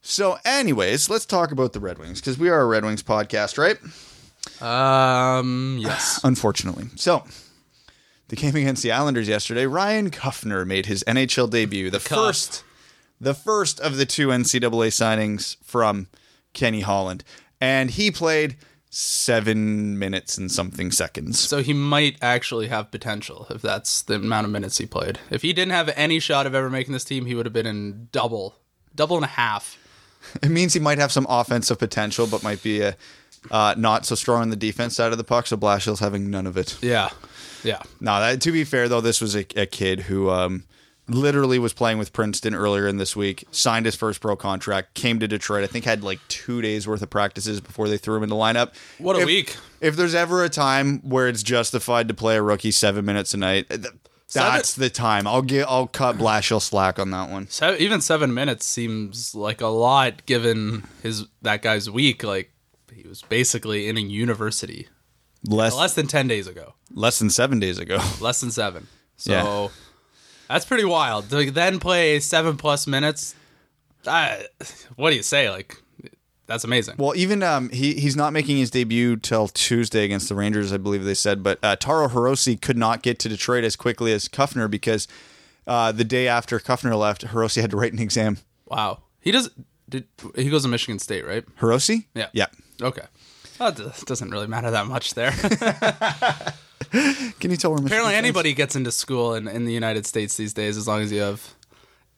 So, 0.06 0.38
anyways, 0.44 1.09
let's 1.09 1.25
talk 1.25 1.51
about 1.51 1.71
the 1.74 1.80
Red 1.80 1.97
Wings 1.97 2.19
because 2.19 2.38
we 2.38 2.50
are 2.50 2.59
a 2.62 2.65
Red 2.65 2.83
Wings 2.83 3.03
podcast, 3.03 3.57
right? 3.57 3.77
Um. 4.62 5.77
Yes. 5.80 6.19
Unfortunately. 6.24 6.85
So, 6.95 7.24
the 8.27 8.35
game 8.35 8.56
against 8.56 8.83
the 8.83 8.91
Islanders 8.91 9.27
yesterday, 9.27 9.65
Ryan 9.65 10.09
Kuffner 10.09 10.65
made 10.65 10.85
his 10.88 11.03
NHL 11.06 11.50
debut, 11.50 11.89
the 11.89 12.00
Cuff. 12.00 12.18
first, 12.18 12.63
the 13.21 13.33
first 13.33 13.80
of 13.80 13.97
the 13.97 14.06
two 14.06 14.27
NCAA 14.30 14.89
signings 14.89 15.57
from 15.63 16.07
Kenny 16.53 16.81
Holland, 16.81 17.24
and 17.62 17.89
he 17.91 18.12
played 18.12 18.57
seven 18.95 19.98
minutes 19.98 20.38
and 20.38 20.51
something 20.51 20.92
seconds. 20.92 21.40
So 21.40 21.63
he 21.63 21.74
might 21.74 22.16
actually 22.22 22.68
have 22.68 22.92
potential 22.92 23.48
if 23.50 23.60
that's 23.60 24.04
the 24.04 24.16
amount 24.16 24.45
of 24.45 24.52
minutes 24.52 24.78
he 24.78 24.85
played. 24.85 25.18
If 25.31 25.42
he 25.42 25.52
didn't 25.52 25.71
have 25.71 25.92
any 25.95 26.19
shot 26.19 26.45
of 26.45 26.54
ever 26.54 26.69
making 26.69 26.94
this 26.94 27.04
team, 27.04 27.26
he 27.26 27.33
would 27.33 27.47
have 27.47 27.54
been 27.54 27.66
in 27.66 28.09
double, 28.12 28.56
double 28.94 29.16
and 29.16 29.26
a 29.26 29.30
half. 29.30 29.80
It 30.44 30.50
means 30.50 30.76
he 30.76 30.80
might 30.80 31.00
have 31.00 31.12
some 31.12 31.26
offensive 31.28 31.80
potential, 31.80 32.28
but 32.28 32.44
might 32.44 32.62
be 32.62 32.81
a, 32.81 32.95
uh, 33.50 33.73
not 33.80 34.06
so 34.06 34.14
strong 34.14 34.44
on 34.44 34.50
the 34.52 34.56
defense 34.56 34.95
side 34.95 35.12
of 35.12 35.18
the 35.18 35.23
puck. 35.23 35.47
So 35.47 35.57
Blashill's 35.57 36.00
having 36.00 36.30
none 36.30 36.45
of 36.45 36.56
it. 36.56 36.78
Yeah. 36.83 37.09
Yeah. 37.64 37.81
Now, 38.00 38.19
that, 38.19 38.42
to 38.42 38.52
be 38.52 38.64
fair 38.64 38.88
though, 38.88 39.02
this 39.02 39.19
was 39.19 39.35
a, 39.35 39.45
a 39.56 39.66
kid 39.66 40.02
who 40.02 40.30
um, 40.30 40.66
literally 41.07 41.60
was 41.60 41.74
playing 41.74 41.98
with 41.98 42.14
Princeton 42.14 42.56
earlier 42.56 42.88
in 42.88 42.98
this 42.98 43.16
week, 43.16 43.44
signed 43.52 43.86
his 43.86 43.95
first 43.95 44.22
pro 44.22 44.36
contract, 44.36 44.94
came 44.94 45.19
to 45.19 45.28
Detroit. 45.28 45.64
I 45.64 45.68
think 45.68 45.86
had 45.86 46.04
like 46.04 46.19
two 46.30 46.62
days 46.62 46.88
worth 46.88 47.02
of 47.02 47.10
practices 47.10 47.60
before 47.62 47.90
they 47.90 47.98
threw 47.98 48.16
him 48.18 48.24
in 48.24 48.30
the 48.30 48.36
lineup. 48.36 48.74
What 48.98 49.16
a 49.16 49.19
If- 49.19 49.26
week. 49.26 49.57
If 49.81 49.95
there's 49.98 50.16
ever 50.16 50.44
a 50.45 50.50
time 50.50 51.00
where 51.02 51.28
it's 51.28 51.44
justified 51.44 52.07
to 52.07 52.14
play 52.14 52.38
a 52.38 52.42
rookie 52.42 52.72
seven 52.72 53.04
minutes 53.04 53.33
a 53.33 53.38
night, 53.38 53.69
th- 53.69 53.83
that's 54.33 54.74
the 54.76 54.90
time. 54.90 55.28
I'll 55.28 55.42
get 55.42 55.68
I'll 55.69 55.88
cut 55.88 56.18
Blashill 56.18 56.62
slack 56.62 56.98
on 57.00 57.12
that 57.12 57.30
one. 57.30 57.50
Even 57.78 58.00
seven 58.02 58.33
minutes 58.33 58.66
seems 58.66 59.36
like 59.36 59.60
a 59.62 59.68
lot 59.68 60.26
given 60.26 60.83
his 61.04 61.26
that 61.42 61.62
guy's 61.62 61.90
week. 61.90 62.24
Like 62.24 62.52
he 62.92 63.07
was 63.07 63.22
basically 63.24 63.88
in 63.90 63.98
a 63.98 64.02
university 64.02 64.88
Less 65.45 65.76
less 65.76 65.94
than 65.94 66.07
ten 66.07 66.28
days 66.30 66.48
ago, 66.48 66.74
less 66.94 67.19
than 67.19 67.30
seven 67.30 67.60
days 67.60 67.78
ago. 67.78 68.00
less 68.22 68.40
than 68.40 68.50
seven. 68.52 68.88
So 69.18 69.31
Yeah. 69.33 69.68
That's 70.47 70.66
pretty 70.66 70.85
wild. 70.85 71.30
To 71.30 71.52
then 71.52 71.80
play 71.80 72.19
seven 72.19 72.57
plus 72.57 72.88
minutes. 72.88 73.35
I, 74.06 74.45
what 74.95 75.12
do 75.12 75.16
you 75.16 75.23
say? 75.23 75.50
Like 75.50 75.81
that's 76.45 76.64
amazing. 76.64 76.95
Well, 76.97 77.16
even 77.16 77.42
um, 77.42 77.69
he 77.69 77.94
he's 77.94 78.16
not 78.16 78.33
making 78.33 78.57
his 78.57 78.69
debut 78.69 79.16
till 79.16 79.47
Tuesday 79.47 80.04
against 80.04 80.30
the 80.30 80.35
Rangers, 80.35 80.73
I 80.73 80.78
believe 80.78 81.04
they 81.04 81.14
said. 81.14 81.42
But 81.42 81.59
uh, 81.64 81.76
Taro 81.78 82.07
Hirose 82.09 82.62
could 82.62 82.78
not 82.78 83.02
get 83.02 83.18
to 83.19 83.30
Detroit 83.30 83.64
as 83.64 83.76
quickly 83.76 84.12
as 84.12 84.28
Kuffner 84.28 84.69
because 84.69 85.07
uh, 85.66 85.92
the 85.92 86.04
day 86.04 86.28
after 86.28 86.59
Kuffner 86.59 86.97
left, 86.97 87.26
Hirose 87.26 87.59
had 87.62 87.71
to 87.71 87.78
write 87.78 87.94
an 87.94 88.00
exam. 88.00 88.38
Wow. 88.66 89.04
He 89.21 89.31
does. 89.31 89.50
Did 89.88 90.06
he 90.35 90.50
goes 90.50 90.64
to 90.64 90.68
Michigan 90.68 91.00
State, 91.00 91.26
right? 91.26 91.45
Hirose? 91.59 92.06
Yeah. 92.14 92.28
Yeah. 92.33 92.47
Okay. 92.81 93.04
Well, 93.64 93.72
it 93.72 93.78
does- 93.78 94.02
doesn't 94.02 94.30
really 94.30 94.48
matter 94.48 94.72
that 94.72 94.88
much 94.88 95.14
there. 95.14 95.32
Can 97.40 97.50
you 97.50 97.56
tell 97.56 97.72
where 97.72 97.80
Michigan 97.80 97.86
Apparently, 97.86 98.16
anybody 98.16 98.54
gets 98.54 98.76
into 98.76 98.92
school 98.92 99.34
in, 99.36 99.48
in 99.48 99.64
the 99.64 99.72
United 99.72 100.06
States 100.06 100.36
these 100.36 100.54
days 100.54 100.76
as 100.76 100.86
long 100.86 101.02
as 101.02 101.14
you 101.14 101.22
have 101.22 101.54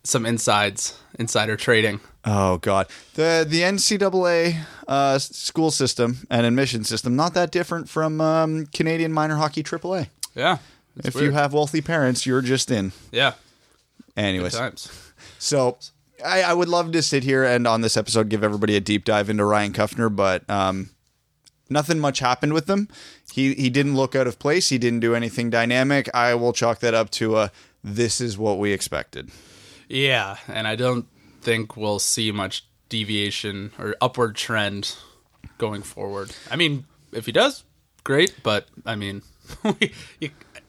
some 0.04 0.25
insides, 0.25 1.00
insider 1.20 1.56
trading. 1.56 2.00
Oh 2.25 2.58
God, 2.58 2.88
the 3.14 3.46
the 3.48 3.62
NCAA 3.62 4.58
uh, 4.88 5.20
school 5.20 5.70
system 5.70 6.25
and 6.32 6.48
admission 6.48 6.84
system 6.84 7.16
not 7.16 7.36
that 7.36 7.52
different 7.52 7.90
from 7.90 8.20
um, 8.22 8.66
Canadian 8.74 9.14
minor 9.14 9.36
hockey 9.36 9.62
AAA. 9.62 10.08
Yeah. 10.34 10.58
if 11.04 11.14
you 11.16 11.30
have 11.32 11.54
wealthy 11.54 11.82
parents, 11.82 12.25
you're 12.25 12.42
just 12.42 12.72
in. 12.72 12.92
yeah, 13.12 13.34
Anyways. 14.18 14.60
So 15.38 15.78
I, 16.25 16.42
I 16.42 16.54
would 16.54 16.70
love 16.70 16.92
to 16.94 17.04
sit 17.04 17.24
here 17.24 17.44
and 17.44 17.68
on 17.68 17.82
this 17.82 17.96
episode 17.98 18.30
give 18.30 18.44
everybody 18.44 18.75
a 18.75 18.80
deep 18.82 19.06
dive 19.06 19.30
into 19.30 19.46
Ryan 19.46 19.74
Kuffner, 19.74 20.14
but 20.14 20.50
um, 20.50 20.90
nothing 21.69 22.00
much 22.00 22.19
happened 22.19 22.53
with 22.53 22.69
him. 22.69 22.88
He 23.31 23.53
he 23.53 23.69
didn't 23.69 23.95
look 23.95 24.15
out 24.15 24.27
of 24.27 24.39
place. 24.39 24.69
He 24.69 24.77
didn't 24.77 25.00
do 25.00 25.15
anything 25.15 25.50
dynamic. 25.50 26.10
I 26.13 26.36
will 26.36 26.53
chalk 26.53 26.79
that 26.79 26.93
up 26.93 27.10
to 27.12 27.38
a 27.38 27.51
this 27.84 28.19
is 28.19 28.38
what 28.38 28.57
we 28.57 28.72
expected. 28.72 29.31
Yeah, 29.88 30.38
and 30.48 30.67
I 30.67 30.75
don't 30.75 31.05
think 31.41 31.77
we'll 31.77 32.00
see 32.00 32.31
much 32.31 32.65
deviation 32.89 33.72
or 33.77 33.95
upward 34.01 34.36
trend 34.36 34.95
going 35.57 35.84
forward. 35.84 36.31
I 36.50 36.55
mean, 36.55 36.86
if 37.12 37.25
he 37.27 37.31
does, 37.31 37.63
great, 38.03 38.36
but 38.43 38.67
I 38.86 38.95
mean, 38.95 39.22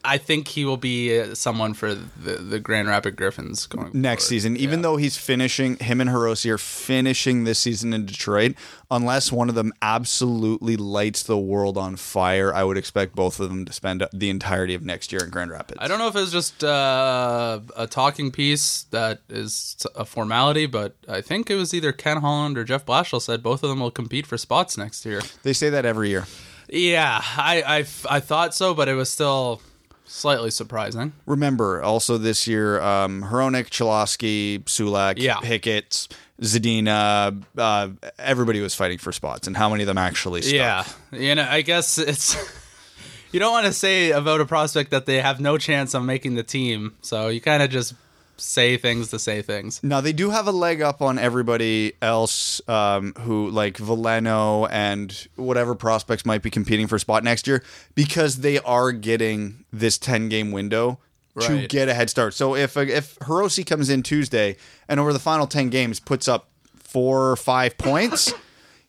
I 0.07 0.17
think 0.17 0.47
he 0.47 0.65
will 0.65 0.77
be 0.77 1.19
uh, 1.19 1.35
someone 1.35 1.73
for 1.73 1.93
the, 1.93 2.35
the 2.37 2.59
Grand 2.59 2.87
Rapid 2.87 3.15
Griffins 3.17 3.67
going 3.67 3.91
next 3.93 4.23
forward. 4.23 4.29
season, 4.29 4.57
even 4.57 4.79
Yeah. 4.79 4.83
though 4.83 4.97
he's 4.97 5.17
finishing, 5.17 5.75
him 5.77 5.99
and 6.01 6.09
Hirose 6.09 6.49
are 6.49 6.57
finishing 6.57 7.43
this 7.43 7.59
season 7.59 7.93
in 7.93 8.05
Detroit. 8.05 8.55
Unless 8.89 9.33
one 9.33 9.49
of 9.49 9.55
them 9.55 9.73
absolutely 9.81 10.77
lights 10.77 11.23
the 11.23 11.37
world 11.37 11.77
on 11.77 11.97
fire, 11.97 12.53
I 12.53 12.63
would 12.63 12.77
expect 12.77 13.15
both 13.15 13.39
of 13.41 13.49
them 13.49 13.65
to 13.65 13.73
spend 13.73 14.07
the 14.13 14.29
entirety 14.29 14.73
of 14.75 14.81
next 14.81 15.11
year 15.11 15.21
in 15.23 15.29
Grand 15.29 15.51
Rapids. 15.51 15.77
I 15.81 15.89
don't 15.89 15.99
know 15.99 16.07
if 16.07 16.15
it's 16.15 16.31
just 16.31 16.63
uh, 16.63 17.59
a 17.75 17.85
talking 17.85 18.31
piece 18.31 18.83
that 18.91 19.19
is 19.27 19.75
a 19.95 20.05
formality, 20.05 20.67
but 20.67 20.95
I 21.09 21.19
think 21.19 21.49
it 21.49 21.55
was 21.55 21.73
either 21.73 21.91
Ken 21.91 22.17
Holland 22.21 22.57
or 22.57 22.63
Jeff 22.63 22.85
Blashill 22.85 23.21
said 23.21 23.43
both 23.43 23.61
of 23.61 23.69
them 23.69 23.81
will 23.81 23.91
compete 23.91 24.25
for 24.25 24.37
spots 24.37 24.77
next 24.77 25.05
year. 25.05 25.21
They 25.43 25.51
say 25.53 25.69
that 25.69 25.85
every 25.85 26.07
year. 26.09 26.25
Yeah, 26.69 27.21
I, 27.23 27.61
I, 27.65 27.77
I 28.09 28.19
thought 28.21 28.55
so, 28.55 28.73
but 28.73 28.87
it 28.87 28.93
was 28.93 29.09
still 29.09 29.61
slightly 30.07 30.49
surprising. 30.51 31.13
Remember, 31.25 31.81
also 31.81 32.17
this 32.17 32.47
year, 32.47 32.81
um, 32.81 33.23
Hronek, 33.23 33.69
Cholowski, 33.69 34.63
Sulak, 34.63 35.15
Yeah. 35.17 35.39
Hickett, 35.41 36.07
Zadina, 36.41 37.43
uh, 37.57 37.89
everybody 38.19 38.61
was 38.61 38.73
fighting 38.75 38.97
for 38.97 39.11
spots, 39.11 39.47
and 39.47 39.57
how 39.57 39.69
many 39.69 39.83
of 39.83 39.87
them 39.87 39.97
actually 39.97 40.41
stuck? 40.41 40.53
Yeah, 40.53 40.85
you 41.11 41.35
know, 41.35 41.47
I 41.49 41.61
guess 41.61 41.97
it's 41.97 42.35
you 43.31 43.39
don't 43.39 43.51
want 43.51 43.65
to 43.65 43.73
say 43.73 44.11
about 44.11 44.39
a 44.41 44.45
prospect 44.45 44.91
that 44.91 45.05
they 45.05 45.19
have 45.21 45.39
no 45.39 45.57
chance 45.57 45.93
of 45.93 46.03
making 46.03 46.35
the 46.35 46.43
team, 46.43 46.95
so 47.01 47.27
you 47.29 47.41
kind 47.41 47.61
of 47.63 47.69
just 47.69 47.93
say 48.37 48.77
things 48.77 49.09
to 49.09 49.19
say 49.19 49.41
things. 49.41 49.81
Now 49.83 50.01
they 50.01 50.13
do 50.13 50.29
have 50.29 50.47
a 50.47 50.51
leg 50.51 50.81
up 50.81 51.01
on 51.01 51.17
everybody 51.17 51.93
else 52.01 52.61
um, 52.67 53.13
who 53.19 53.49
like 53.49 53.77
Veleno 53.77 54.67
and 54.71 55.27
whatever 55.35 55.75
prospects 55.75 56.25
might 56.25 56.41
be 56.41 56.49
competing 56.49 56.87
for 56.87 56.95
a 56.95 56.99
spot 56.99 57.23
next 57.23 57.47
year 57.47 57.63
because 57.95 58.37
they 58.37 58.59
are 58.59 58.91
getting 58.91 59.65
this 59.71 59.97
ten 59.97 60.29
game 60.29 60.51
window 60.51 60.99
to 61.39 61.67
get 61.67 61.87
a 61.87 61.93
head 61.93 62.09
start. 62.09 62.33
So 62.33 62.55
if 62.55 62.77
if 62.77 63.15
Hirose 63.19 63.65
comes 63.65 63.89
in 63.89 64.03
Tuesday 64.03 64.57
and 64.87 64.99
over 64.99 65.13
the 65.13 65.19
final 65.19 65.47
ten 65.47 65.69
games 65.69 65.99
puts 65.99 66.27
up 66.27 66.49
four 66.75 67.29
or 67.29 67.35
five 67.35 67.77
points. 67.77 68.33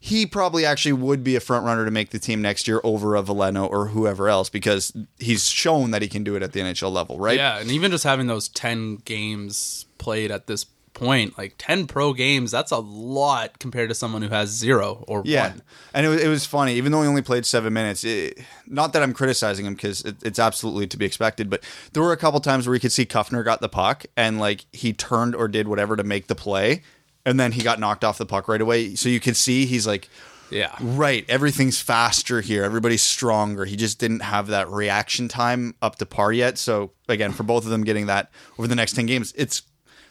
He 0.01 0.27
probably 0.27 0.65
actually 0.65 0.93
would 0.93 1.25
be 1.25 1.35
a 1.35 1.41
front 1.41 1.65
runner 1.65 1.85
to 1.85 1.91
make 1.91 2.11
the 2.11 2.19
team 2.21 2.41
next 2.41 2.69
year 2.69 2.81
over 2.85 3.17
a 3.17 3.23
Veleno 3.23 3.69
or 3.69 3.89
whoever 3.89 4.29
else 4.29 4.49
because 4.49 4.97
he's 5.19 5.49
shown 5.49 5.91
that 5.91 6.03
he 6.03 6.09
can 6.09 6.23
do 6.23 6.37
it 6.37 6.43
at 6.43 6.53
the 6.53 6.61
NHL 6.61 6.93
level, 6.93 7.19
right? 7.19 7.37
Yeah, 7.37 7.59
and 7.59 7.71
even 7.71 7.91
just 7.91 8.05
having 8.05 8.29
those 8.29 8.49
10 8.49 8.97
games 9.05 9.87
played 9.99 10.31
at 10.31 10.47
this 10.47 10.67
point, 10.95 11.37
like 11.37 11.55
10 11.59 11.87
pro 11.89 12.13
games, 12.13 12.51
that's 12.53 12.71
a 12.71 12.79
lot 12.79 13.59
compared 13.59 13.89
to 13.89 13.95
someone 13.95 14.23
who 14.23 14.29
has 14.29 14.51
zero 14.51 15.05
or 15.09 15.23
Yeah, 15.25 15.51
one. 15.51 15.63
and 15.95 16.07
it 16.07 16.09
was, 16.09 16.23
it 16.23 16.29
was 16.29 16.47
funny. 16.47 16.75
Even 16.75 16.93
though 16.93 17.03
he 17.03 17.09
only 17.09 17.23
played 17.23 17.45
seven 17.47 17.73
minutes, 17.73 18.05
it, 18.05 18.39
not 18.67 18.93
that 18.93 19.03
I'm 19.03 19.13
criticizing 19.13 19.67
him 19.67 19.75
because 19.75 20.03
it, 20.03 20.17
it's 20.23 20.39
absolutely 20.39 20.87
to 20.89 20.97
be 20.97 21.07
expected. 21.07 21.51
But 21.51 21.63
there 21.93 22.03
were 22.05 22.13
a 22.13 22.17
couple 22.17 22.39
times 22.41 22.67
where 22.69 22.75
you 22.75 22.81
could 22.81 22.93
see 22.93 23.05
Kuffner 23.07 23.45
got 23.45 23.61
the 23.61 23.69
puck 23.69 24.07
and 24.17 24.39
like 24.39 24.65
he 24.73 24.93
turned 24.93 25.35
or 25.35 25.47
did 25.49 25.67
whatever 25.69 25.95
to 25.97 26.05
make 26.05 26.27
the 26.29 26.35
play, 26.37 26.83
and 27.29 27.39
then 27.39 27.53
he 27.53 27.63
got 27.63 27.79
knocked 27.79 28.05
off 28.05 28.19
the 28.19 28.27
puck 28.27 28.49
right 28.49 28.61
away. 28.61 28.95
So 28.95 29.09
you 29.09 29.21
could 29.21 29.37
see 29.37 29.67
he's 29.67 29.87
like, 29.87 30.09
Yeah. 30.51 30.75
right, 30.81 31.25
everything's 31.29 31.81
faster 31.81 32.41
here. 32.41 32.65
Everybody's 32.65 33.03
stronger. 33.03 33.65
He 33.65 33.77
just 33.77 33.99
didn't 33.99 34.21
have 34.21 34.47
that 34.49 34.69
reaction 34.69 35.29
time 35.29 35.75
up 35.83 35.97
to 35.97 36.07
par 36.07 36.33
yet. 36.33 36.59
So 36.59 36.93
again, 37.09 37.33
for 37.33 37.43
both 37.43 37.65
of 37.65 37.71
them 37.71 37.85
getting 37.85 38.07
that 38.07 38.31
over 38.59 38.67
the 38.67 38.75
next 38.75 38.95
ten 38.95 39.07
games, 39.07 39.33
it's 39.37 39.63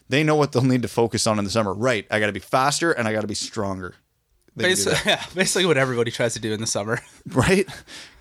they 0.10 0.24
know 0.24 0.36
what 0.36 0.52
they'll 0.52 0.62
need 0.64 0.84
to 0.84 0.88
focus 0.88 1.28
on 1.28 1.38
in 1.40 1.44
the 1.46 1.52
summer. 1.52 1.74
Right, 1.74 2.06
I 2.12 2.20
got 2.20 2.28
to 2.28 2.32
be 2.34 2.40
faster 2.40 2.92
and 2.92 3.08
I 3.08 3.14
got 3.14 3.22
to 3.22 3.28
be 3.28 3.36
stronger. 3.36 3.96
They 4.56 4.76
can 4.76 4.76
do 4.78 4.86
Basically, 4.86 5.12
yeah, 5.12 5.26
basically 5.36 5.66
what 5.66 5.78
everybody 5.78 6.12
tries 6.12 6.34
to 6.34 6.40
do 6.40 6.54
in 6.54 6.62
the 6.62 6.68
summer. 6.68 7.00
right? 7.32 7.68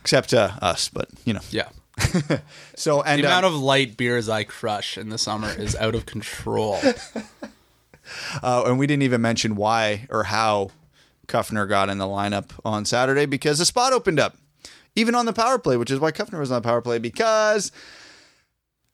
Except 0.01 0.33
uh, 0.35 0.51
us, 0.63 0.89
but 0.89 1.09
you 1.25 1.33
know. 1.35 1.41
Yeah. 1.51 1.69
So 2.77 3.03
and 3.03 3.23
The 3.23 3.27
uh, 3.27 3.31
amount 3.31 3.47
of 3.47 3.55
light 3.55 3.97
beers 3.97 4.29
I 4.29 4.45
crush 4.45 4.99
in 4.99 5.09
the 5.09 5.17
summer 5.17 5.49
is 5.51 5.75
out 5.77 5.95
of 5.95 6.05
control. 6.05 6.79
Uh, 8.43 8.65
and 8.67 8.79
we 8.79 8.87
didn't 8.87 9.03
even 9.03 9.21
mention 9.21 9.57
why 9.57 10.07
or 10.11 10.25
how 10.25 10.71
Kuffner 11.27 11.69
got 11.69 11.89
in 11.89 11.99
the 11.99 12.05
lineup 12.05 12.51
on 12.65 12.85
Saturday 12.85 13.27
because 13.27 13.59
the 13.59 13.65
spot 13.65 13.93
opened 13.93 14.21
up, 14.21 14.37
even 14.95 15.15
on 15.15 15.27
the 15.27 15.33
power 15.33 15.59
play, 15.59 15.77
which 15.77 15.91
is 15.91 16.01
why 16.01 16.13
Kuffner 16.13 16.39
was 16.39 16.51
on 16.51 16.63
the 16.63 16.67
power 16.67 16.81
play 16.81 16.99
because 16.99 17.73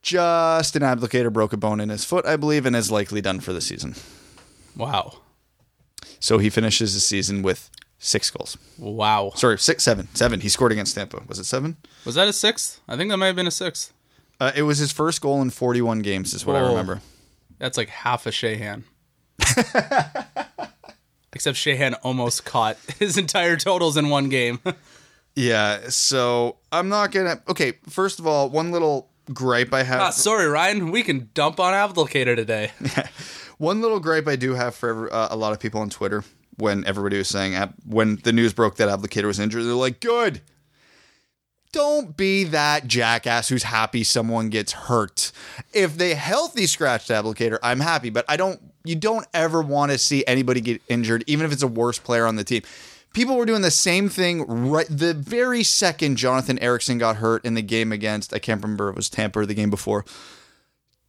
Justin 0.02 0.82
Abdelkader 0.82 1.32
broke 1.32 1.52
a 1.52 1.56
bone 1.56 1.80
in 1.80 1.88
his 1.88 2.04
foot, 2.04 2.26
I 2.26 2.36
believe, 2.36 2.66
and 2.66 2.74
is 2.74 2.90
likely 2.90 3.20
done 3.20 3.40
for 3.40 3.52
the 3.52 3.60
season. 3.60 3.94
Wow. 4.76 5.18
So 6.18 6.38
he 6.38 6.50
finishes 6.50 6.94
the 6.94 7.00
season 7.00 7.42
with 7.42 7.70
six 7.98 8.30
goals. 8.30 8.56
Wow. 8.78 9.32
Sorry, 9.36 9.58
six, 9.58 9.82
seven, 9.84 10.08
seven. 10.14 10.40
He 10.40 10.48
scored 10.48 10.72
against 10.72 10.94
Tampa. 10.94 11.22
Was 11.28 11.38
it 11.38 11.44
seven? 11.44 11.76
Was 12.04 12.16
that 12.16 12.28
a 12.28 12.32
sixth? 12.32 12.80
I 12.88 12.96
think 12.96 13.10
that 13.10 13.16
might 13.16 13.26
have 13.26 13.36
been 13.36 13.46
a 13.46 13.52
sixth. 13.52 13.92
Uh, 14.40 14.50
it 14.56 14.62
was 14.62 14.78
his 14.78 14.90
first 14.90 15.20
goal 15.20 15.40
in 15.40 15.50
41 15.50 16.00
games, 16.00 16.34
is 16.34 16.44
what 16.44 16.56
I 16.56 16.60
remember. 16.60 17.00
That's 17.58 17.78
like 17.78 17.88
half 17.88 18.26
a 18.26 18.30
Sheahan. 18.30 18.82
Except 21.34 21.56
Sheahan 21.56 21.94
almost 22.02 22.44
caught 22.44 22.76
his 22.98 23.16
entire 23.16 23.56
totals 23.56 23.96
in 23.96 24.08
one 24.08 24.28
game. 24.28 24.60
Yeah, 25.34 25.88
so 25.88 26.58
I'm 26.70 26.90
not 26.90 27.10
gonna. 27.10 27.40
Okay, 27.48 27.78
first 27.88 28.18
of 28.18 28.26
all, 28.26 28.50
one 28.50 28.70
little 28.70 29.08
gripe 29.32 29.72
I 29.72 29.82
have. 29.82 30.00
ah, 30.02 30.10
sorry, 30.10 30.44
Ryan. 30.46 30.90
We 30.90 31.02
can 31.02 31.30
dump 31.32 31.58
on 31.58 31.72
Abdelkader 31.72 32.36
today. 32.36 32.70
One 33.56 33.80
little 33.80 33.98
gripe 33.98 34.28
I 34.28 34.36
do 34.36 34.52
have 34.52 34.74
for 34.74 35.10
uh, 35.10 35.28
a 35.30 35.36
lot 35.36 35.54
of 35.54 35.58
people 35.58 35.80
on 35.80 35.88
Twitter 35.88 36.22
when 36.58 36.84
everybody 36.84 37.16
was 37.16 37.28
saying 37.28 37.54
when 37.86 38.16
the 38.16 38.32
news 38.34 38.52
broke 38.52 38.76
that 38.76 38.90
Abdelkader 38.90 39.24
was 39.24 39.38
injured, 39.40 39.64
they're 39.64 39.72
like, 39.72 40.00
"Good." 40.00 40.42
Don't 41.72 42.14
be 42.14 42.44
that 42.44 42.86
jackass 42.86 43.48
who's 43.48 43.62
happy 43.62 44.04
someone 44.04 44.50
gets 44.50 44.72
hurt. 44.72 45.32
If 45.72 45.96
they 45.96 46.12
healthy 46.12 46.66
scratched 46.66 47.08
Abdelkader, 47.08 47.58
I'm 47.62 47.80
happy, 47.80 48.10
but 48.10 48.26
I 48.28 48.36
don't. 48.36 48.60
You 48.84 48.96
don't 48.96 49.26
ever 49.32 49.62
want 49.62 49.92
to 49.92 49.98
see 49.98 50.24
anybody 50.26 50.60
get 50.60 50.82
injured, 50.88 51.24
even 51.26 51.46
if 51.46 51.52
it's 51.52 51.62
a 51.62 51.68
worse 51.68 51.98
player 51.98 52.26
on 52.26 52.36
the 52.36 52.44
team. 52.44 52.62
People 53.12 53.36
were 53.36 53.44
doing 53.44 53.60
the 53.62 53.70
same 53.70 54.08
thing 54.08 54.42
right 54.46 54.86
the 54.88 55.12
very 55.12 55.62
second 55.62 56.16
Jonathan 56.16 56.58
Ericsson 56.60 56.96
got 56.96 57.16
hurt 57.16 57.44
in 57.44 57.52
the 57.52 57.62
game 57.62 57.92
against 57.92 58.32
I 58.32 58.38
can't 58.38 58.62
remember 58.62 58.88
it 58.88 58.96
was 58.96 59.10
Tampa 59.10 59.40
or 59.40 59.46
the 59.46 59.52
game 59.52 59.68
before 59.68 60.06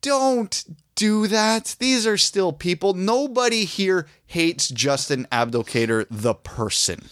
don't 0.03 0.63
do 0.95 1.25
that. 1.27 1.75
These 1.79 2.05
are 2.05 2.17
still 2.17 2.53
people. 2.53 2.93
Nobody 2.93 3.65
here 3.65 4.05
hates 4.27 4.67
Justin 4.67 5.25
Abdelkader, 5.31 6.05
the 6.11 6.35
person. 6.35 7.05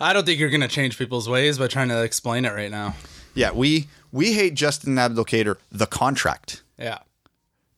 I 0.00 0.12
don't 0.12 0.24
think 0.24 0.40
you're 0.40 0.50
going 0.50 0.62
to 0.62 0.68
change 0.68 0.98
people's 0.98 1.28
ways 1.28 1.58
by 1.58 1.68
trying 1.68 1.90
to 1.90 2.02
explain 2.02 2.44
it 2.44 2.52
right 2.52 2.70
now. 2.70 2.96
Yeah, 3.34 3.52
we 3.52 3.86
we 4.10 4.32
hate 4.32 4.54
Justin 4.54 4.96
Abdelkader, 4.96 5.56
the 5.70 5.86
contract. 5.86 6.62
Yeah. 6.78 6.98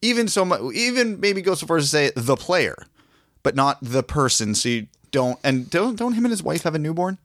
Even 0.03 0.29
so 0.29 0.45
much, 0.45 0.61
even 0.75 1.21
maybe 1.21 1.41
go 1.43 1.55
so 1.55 1.67
far 1.67 1.77
as 1.79 1.85
to 1.85 1.89
say 1.91 2.11
the 2.17 2.37
player, 2.37 2.77
but 3.43 3.55
not 3.55 3.79
the 3.81 4.03
person. 4.03 4.55
So 4.55 4.69
you 4.69 4.87
don't 5.13 5.39
and 5.45 5.71
don't 5.71 5.97
don't 5.97 6.15
him 6.15 6.25
and 6.25 6.31
his 6.33 6.43
wife 6.43 6.63
have 6.65 6.75
a 6.75 6.79
newborn? 6.79 7.19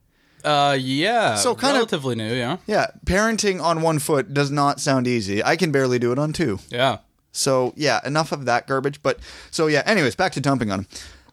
Uh, 0.43 0.77
yeah. 0.79 1.35
So 1.35 1.55
kind 1.55 1.71
of- 1.71 1.79
relatively 1.79 2.15
new, 2.15 2.33
yeah. 2.33 2.57
Yeah, 2.67 2.87
parenting 3.05 3.61
on 3.61 3.81
one 3.81 3.99
foot 3.99 4.33
does 4.33 4.51
not 4.51 4.79
sound 4.79 5.07
easy. 5.07 5.43
I 5.43 5.55
can 5.55 5.71
barely 5.71 5.97
do 5.99 6.11
it 6.11 6.19
on 6.19 6.31
two. 6.31 6.59
Yeah. 6.69 6.99
So 7.31 7.73
yeah, 7.75 7.99
enough 8.05 8.31
of 8.31 8.45
that 8.45 8.67
garbage. 8.67 9.01
But 9.01 9.19
so 9.51 9.67
yeah. 9.67 9.83
Anyways, 9.85 10.15
back 10.15 10.31
to 10.33 10.41
dumping 10.41 10.71
on 10.71 10.79
him. 10.81 10.87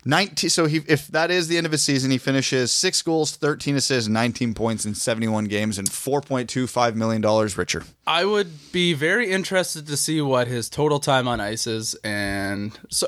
Nineteen. 0.04 0.50
So 0.50 0.66
he, 0.66 0.82
if 0.87 1.08
that 1.08 1.30
is 1.30 1.49
the 1.49 1.56
end 1.56 1.66
of 1.66 1.73
his 1.73 1.82
season, 1.82 2.11
he 2.11 2.18
finishes 2.18 2.70
six 2.70 3.00
goals, 3.00 3.37
thirteen 3.37 3.75
assists, 3.76 4.08
nineteen 4.08 4.52
points 4.52 4.84
in 4.84 4.94
seventy-one 4.94 5.46
games, 5.46 5.78
and 5.78 5.90
four 5.90 6.20
point 6.20 6.50
two 6.50 6.66
five 6.66 6.94
million 6.94 7.23
dollars 7.23 7.56
richer. 7.56 7.84
I 8.06 8.25
would 8.25 8.73
be 8.73 8.92
very 8.92 9.30
interested 9.30 9.87
to 9.87 9.96
see 9.96 10.20
what 10.20 10.46
his 10.46 10.68
total 10.68 11.00
time 11.00 11.26
on 11.26 11.40
ice 11.40 11.66
is, 11.66 11.94
and 12.04 12.78
so 12.90 13.06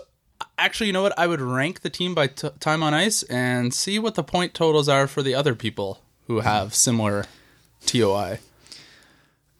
actually, 0.59 0.87
you 0.87 0.93
know 0.93 1.03
what? 1.03 1.19
I 1.19 1.27
would 1.27 1.41
rank 1.41 1.81
the 1.81 1.91
team 1.91 2.15
by 2.15 2.29
t- 2.29 2.49
time 2.61 2.83
on 2.83 2.95
ice 2.95 3.23
and 3.25 3.75
see 3.75 3.99
what 3.99 4.15
the 4.15 4.25
point 4.25 4.55
totals 4.55 4.89
are 4.89 5.07
for 5.07 5.23
the 5.23 5.35
other 5.35 5.55
people 5.55 6.01
who 6.27 6.41
have 6.41 6.75
similar 6.75 7.27
TOI. 7.85 8.39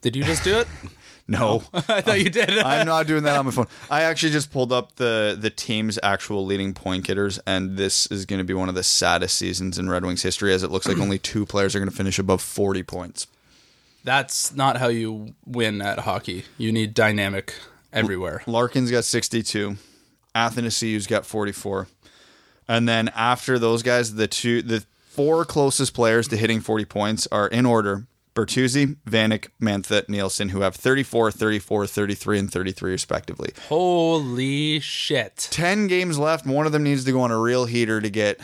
Did 0.01 0.17
you 0.17 0.25
just 0.25 0.45
do 0.45 0.59
it? 0.59 0.69
No, 1.29 1.63
oh, 1.75 1.81
I 1.89 2.01
thought 2.01 2.21
you 2.21 2.31
did. 2.31 2.57
I'm 2.59 2.87
not 2.87 3.07
doing 3.07 3.25
that 3.25 3.37
on 3.37 3.47
my 3.47 3.51
phone. 3.51 3.67
I 3.91 4.03
actually 4.03 4.33
just 4.33 4.53
pulled 4.53 4.73
up 4.73 4.95
the 4.97 5.37
the 5.39 5.51
team's 5.51 5.99
actual 6.03 6.45
leading 6.47 6.73
point 6.73 7.05
getters, 7.05 7.41
and 7.47 7.77
this 7.77 8.07
is 8.07 8.27
going 8.27 8.39
to 8.39 8.45
be 8.45 8.55
one 8.55 8.69
of 8.69 8.77
the 8.77 8.85
saddest 8.85 9.37
seasons 9.37 9.79
in 9.79 9.89
Red 9.89 10.05
Wings 10.05 10.23
history, 10.23 10.53
as 10.53 10.63
it 10.63 10.71
looks 10.71 10.87
like 10.87 10.99
only 11.01 11.19
two 11.19 11.45
players 11.45 11.75
are 11.75 11.81
going 11.81 11.91
to 11.91 11.97
finish 11.97 12.19
above 12.19 12.41
forty 12.41 12.83
points. 12.83 13.27
That's 14.05 14.55
not 14.55 14.77
how 14.77 14.87
you 14.87 15.35
win 15.45 15.83
at 15.83 15.99
hockey. 16.01 16.45
You 16.59 16.71
need 16.71 16.95
dynamic 16.95 17.55
everywhere. 17.93 18.43
Larkin's 18.47 18.91
got 18.91 19.05
62. 19.05 19.77
Athanasiou's 20.33 21.09
got 21.09 21.27
44. 21.27 21.89
And 22.69 22.89
then 22.89 23.09
after 23.09 23.59
those 23.59 23.83
guys, 23.83 24.15
the 24.15 24.29
two 24.29 24.63
the 24.63 24.85
four 25.09 25.45
closest 25.45 25.95
players 25.95 26.29
to 26.29 26.37
hitting 26.37 26.61
40 26.61 26.85
points 26.85 27.27
are 27.33 27.49
in 27.49 27.67
order. 27.67 28.07
Bertuzzi, 28.37 28.97
Vanek, 29.09 29.49
Mantha, 29.61 30.07
Nielsen, 30.09 30.51
who 30.51 30.61
have 30.61 30.77
34, 30.77 31.33
34, 31.33 31.87
33, 31.87 32.39
and 32.39 32.53
33 32.53 32.91
respectively. 32.93 33.51
Holy 33.69 34.79
shit. 34.79 35.49
10 35.51 35.87
games 35.87 36.19
left. 36.19 36.47
One 36.47 36.67
of 36.67 36.73
them 36.73 36.85
needs 36.85 37.05
to 37.05 37.13
go 37.13 37.23
on 37.23 37.31
a 37.31 37.41
real 37.41 37.65
heater 37.65 38.01
to 38.01 38.11
get 38.11 38.39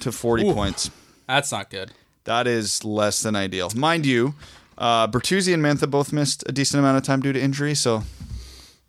to 0.00 0.12
40 0.12 0.52
points. 0.52 0.90
That's 1.26 1.50
not 1.50 1.70
good. 1.70 1.92
That 2.24 2.46
is 2.46 2.84
less 2.84 3.22
than 3.22 3.34
ideal. 3.34 3.70
Mind 3.74 4.04
you, 4.04 4.34
uh, 4.76 5.08
Bertuzzi 5.08 5.54
and 5.54 5.62
Mantha 5.64 5.90
both 5.90 6.12
missed 6.12 6.44
a 6.46 6.52
decent 6.52 6.78
amount 6.78 6.98
of 6.98 7.02
time 7.02 7.20
due 7.20 7.32
to 7.32 7.40
injury, 7.40 7.74
so 7.74 8.02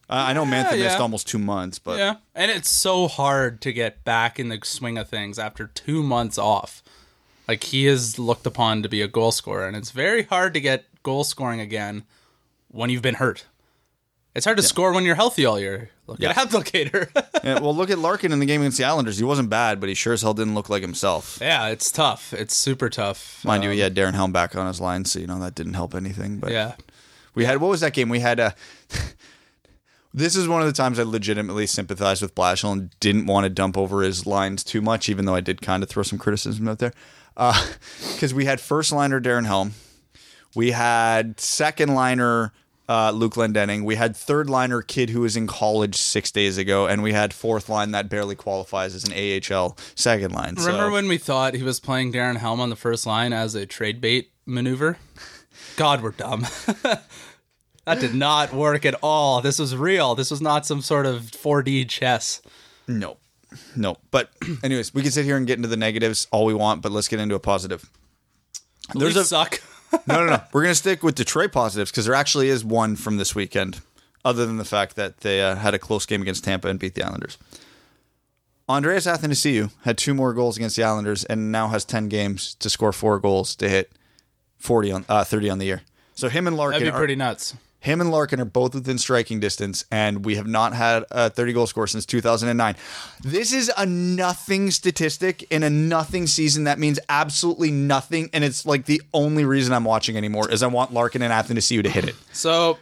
I 0.10 0.34
know 0.34 0.44
Mantha 0.44 0.72
yeah. 0.72 0.86
missed 0.86 1.00
almost 1.00 1.28
two 1.28 1.40
months, 1.40 1.80
but 1.80 1.98
Yeah. 1.98 2.16
And 2.36 2.50
it's 2.52 2.70
so 2.70 3.08
hard 3.08 3.62
to 3.62 3.72
get 3.72 4.04
back 4.04 4.40
in 4.40 4.50
the 4.50 4.60
swing 4.64 4.98
of 4.98 5.08
things 5.08 5.38
after 5.40 5.68
two 5.68 6.04
months 6.04 6.38
off. 6.38 6.84
Like 7.50 7.64
he 7.64 7.88
is 7.88 8.20
looked 8.20 8.46
upon 8.46 8.84
to 8.84 8.90
be 8.90 9.02
a 9.02 9.08
goal 9.08 9.32
scorer, 9.32 9.66
and 9.68 9.76
it's 9.76 9.90
very 9.90 10.22
hard 10.22 10.54
to 10.54 10.62
get 10.62 10.86
goal 11.02 11.24
scoring 11.24 11.60
again 11.60 12.04
when 12.68 12.92
you've 12.92 13.02
been 13.02 13.16
hurt. 13.16 13.46
It's 14.36 14.46
hard 14.46 14.58
to 14.58 14.64
score 14.64 14.94
when 14.94 15.04
you're 15.04 15.16
healthy 15.16 15.46
all 15.48 15.60
year. 15.60 15.90
Look 16.06 16.20
Yeah. 16.20 16.30
at 16.30 16.36
Applicator. 16.50 17.10
Yeah, 17.44 17.60
well, 17.60 17.76
look 17.76 17.90
at 17.90 17.98
Larkin 17.98 18.32
in 18.34 18.40
the 18.40 18.46
game 18.46 18.62
against 18.62 18.78
the 18.78 18.84
Islanders. 18.84 19.18
He 19.18 19.24
wasn't 19.24 19.50
bad, 19.50 19.80
but 19.80 19.90
he 19.90 19.96
sure 19.96 20.14
as 20.14 20.22
hell 20.22 20.36
didn't 20.36 20.54
look 20.54 20.70
like 20.70 20.84
himself. 20.84 21.40
yeah, 21.42 21.70
it's 21.70 21.90
tough. 21.92 22.34
It's 22.34 22.56
super 22.56 22.88
tough. 22.90 23.44
Mind 23.44 23.64
you, 23.64 23.70
Um, 23.72 23.74
he 23.76 23.80
had 23.82 23.96
Darren 23.96 24.14
Helm 24.14 24.32
back 24.32 24.56
on 24.56 24.68
his 24.68 24.80
line, 24.80 25.06
so 25.06 25.18
you 25.18 25.26
know 25.26 25.40
that 25.40 25.56
didn't 25.56 25.74
help 25.74 25.96
anything. 25.96 26.38
But 26.38 26.52
Yeah. 26.52 26.76
we 27.34 27.46
had 27.46 27.60
what 27.62 27.70
was 27.72 27.80
that 27.82 27.94
game? 27.94 28.10
We 28.10 28.20
had 28.20 28.40
a. 28.40 28.54
this 30.14 30.36
is 30.36 30.48
one 30.48 30.62
of 30.62 30.68
the 30.68 30.74
times 30.74 31.00
I 31.00 31.04
legitimately 31.04 31.66
sympathized 31.66 32.22
with 32.22 32.36
Blashill 32.36 32.74
and 32.74 32.90
didn't 33.00 33.26
want 33.26 33.46
to 33.46 33.50
dump 33.50 33.78
over 33.78 34.02
his 34.04 34.28
lines 34.28 34.64
too 34.64 34.82
much, 34.82 35.10
even 35.10 35.26
though 35.26 35.36
I 35.36 35.42
did 35.42 35.62
kind 35.62 35.82
of 35.82 35.90
throw 35.90 36.04
some 36.04 36.20
criticism 36.20 36.68
out 36.68 36.80
there. 36.80 36.94
Because 38.14 38.34
we 38.34 38.44
had 38.44 38.60
first 38.60 38.92
liner 38.92 39.22
Darren 39.22 39.46
Helm, 39.46 39.74
we 40.54 40.72
had 40.72 41.40
second 41.40 41.96
liner 41.96 42.52
uh, 42.90 43.12
Luke 43.12 43.36
Glendening, 43.36 43.86
we 43.86 43.96
had 43.96 44.16
third 44.16 44.50
liner 44.50 44.82
kid 44.82 45.12
who 45.12 45.22
was 45.22 45.38
in 45.38 45.48
college 45.48 45.96
six 45.96 46.32
days 46.32 46.58
ago, 46.58 46.88
and 46.88 47.02
we 47.02 47.14
had 47.14 47.34
fourth 47.34 47.70
line 47.70 47.92
that 47.92 48.10
barely 48.10 48.36
qualifies 48.36 48.94
as 48.96 49.06
an 49.06 49.14
AHL 49.14 49.78
second 49.96 50.34
line. 50.34 50.56
Remember 50.56 50.88
so, 50.88 50.92
when 50.92 51.08
we 51.08 51.18
thought 51.18 51.54
he 51.54 51.64
was 51.64 51.80
playing 51.80 52.12
Darren 52.12 52.38
Helm 52.38 52.60
on 52.60 52.70
the 52.70 52.76
first 52.76 53.06
line 53.06 53.32
as 53.32 53.56
a 53.56 53.66
trade 53.66 54.02
bait 54.02 54.32
maneuver? 54.46 54.98
God, 55.78 56.02
we're 56.02 56.12
dumb. 56.12 56.46
that 57.86 58.00
did 58.00 58.16
not 58.16 58.54
work 58.54 58.86
at 58.86 58.96
all. 59.02 59.40
This 59.40 59.60
was 59.60 59.76
real. 59.76 60.16
This 60.16 60.32
was 60.32 60.42
not 60.42 60.66
some 60.66 60.82
sort 60.82 61.06
of 61.06 61.22
4D 61.22 61.88
chess. 61.88 62.42
No, 62.88 63.18
no. 63.76 63.98
But 64.12 64.30
anyways, 64.64 64.94
we 64.94 65.02
can 65.02 65.12
sit 65.12 65.26
here 65.26 65.38
and 65.38 65.46
get 65.48 65.58
into 65.58 65.68
the 65.68 65.78
negatives 65.78 66.28
all 66.32 66.46
we 66.46 66.54
want, 66.54 66.82
but 66.82 66.92
let's 66.92 67.08
get 67.08 67.20
into 67.20 67.36
a 67.36 67.40
positive. 67.40 67.90
There's 68.94 69.14
There's 69.16 69.26
a 69.26 69.30
suck. 69.30 69.62
No, 70.06 70.24
no, 70.24 70.28
no. 70.28 70.42
We're 70.54 70.62
gonna 70.62 70.76
stick 70.76 71.02
with 71.02 71.16
Detroit 71.16 71.52
positives 71.52 71.90
because 71.90 72.06
there 72.06 72.14
actually 72.14 72.50
is 72.50 72.64
one 72.64 72.96
from 72.96 73.18
this 73.18 73.34
weekend, 73.34 73.82
other 74.24 74.46
than 74.46 74.58
the 74.58 74.64
fact 74.66 74.96
that 74.98 75.22
they 75.22 75.42
uh, 75.42 75.56
had 75.56 75.74
a 75.74 75.80
close 75.80 76.06
game 76.06 76.22
against 76.22 76.44
Tampa 76.44 76.68
and 76.68 76.78
beat 76.80 76.94
the 76.94 77.02
Islanders. 77.02 77.40
Andreas 78.70 79.08
Athanasiou 79.08 79.72
had 79.86 79.98
two 79.98 80.14
more 80.14 80.32
goals 80.36 80.58
against 80.58 80.76
the 80.76 80.84
Islanders 80.84 81.24
and 81.26 81.52
now 81.52 81.70
has 81.70 81.86
ten 81.86 82.08
games 82.08 82.54
to 82.60 82.70
score 82.70 82.92
four 82.94 83.20
goals 83.20 83.56
to 83.56 83.68
hit 83.68 83.92
forty 84.60 84.92
on 84.92 85.06
uh, 85.10 85.24
thirty 85.24 85.50
on 85.50 85.58
the 85.58 85.66
year. 85.66 85.82
So 86.14 86.30
him 86.30 86.46
and 86.46 86.56
Larkin 86.56 86.82
That'd 86.82 86.94
be 86.94 86.96
are- 86.96 87.00
pretty 87.00 87.16
nuts. 87.16 87.56
Him 87.80 88.02
and 88.02 88.12
Larkin 88.12 88.42
are 88.42 88.46
both 88.46 88.76
within 88.76 88.98
striking 88.98 89.40
distance, 89.40 89.86
and 89.90 90.26
we 90.26 90.36
have 90.36 90.48
not 90.48 90.74
had 90.74 91.06
a 91.12 91.30
30 91.30 91.54
goal 91.54 91.66
score 91.68 91.88
since 91.88 92.06
2009. 92.06 92.76
This 93.22 93.54
is 93.54 93.72
a 93.78 93.86
nothing 93.86 94.70
statistic 94.72 95.44
in 95.52 95.64
a 95.64 95.70
nothing 95.70 96.28
season. 96.28 96.66
That 96.66 96.78
means 96.78 97.00
absolutely 97.08 97.72
nothing, 97.72 98.30
and 98.34 98.44
it's 98.44 98.66
like 98.66 98.86
the 98.86 99.02
only 99.14 99.46
reason 99.46 99.74
I'm 99.74 99.86
watching 99.86 100.18
anymore 100.18 100.52
is 100.52 100.62
I 100.62 100.68
want 100.68 100.94
Larkin 100.94 101.22
and 101.22 101.32
Athanasiou 101.32 101.56
to 101.56 101.62
see 101.62 101.76
you 101.76 101.84
to 101.84 101.90
hit 101.90 102.06
it. 102.06 102.16
So 102.34 102.78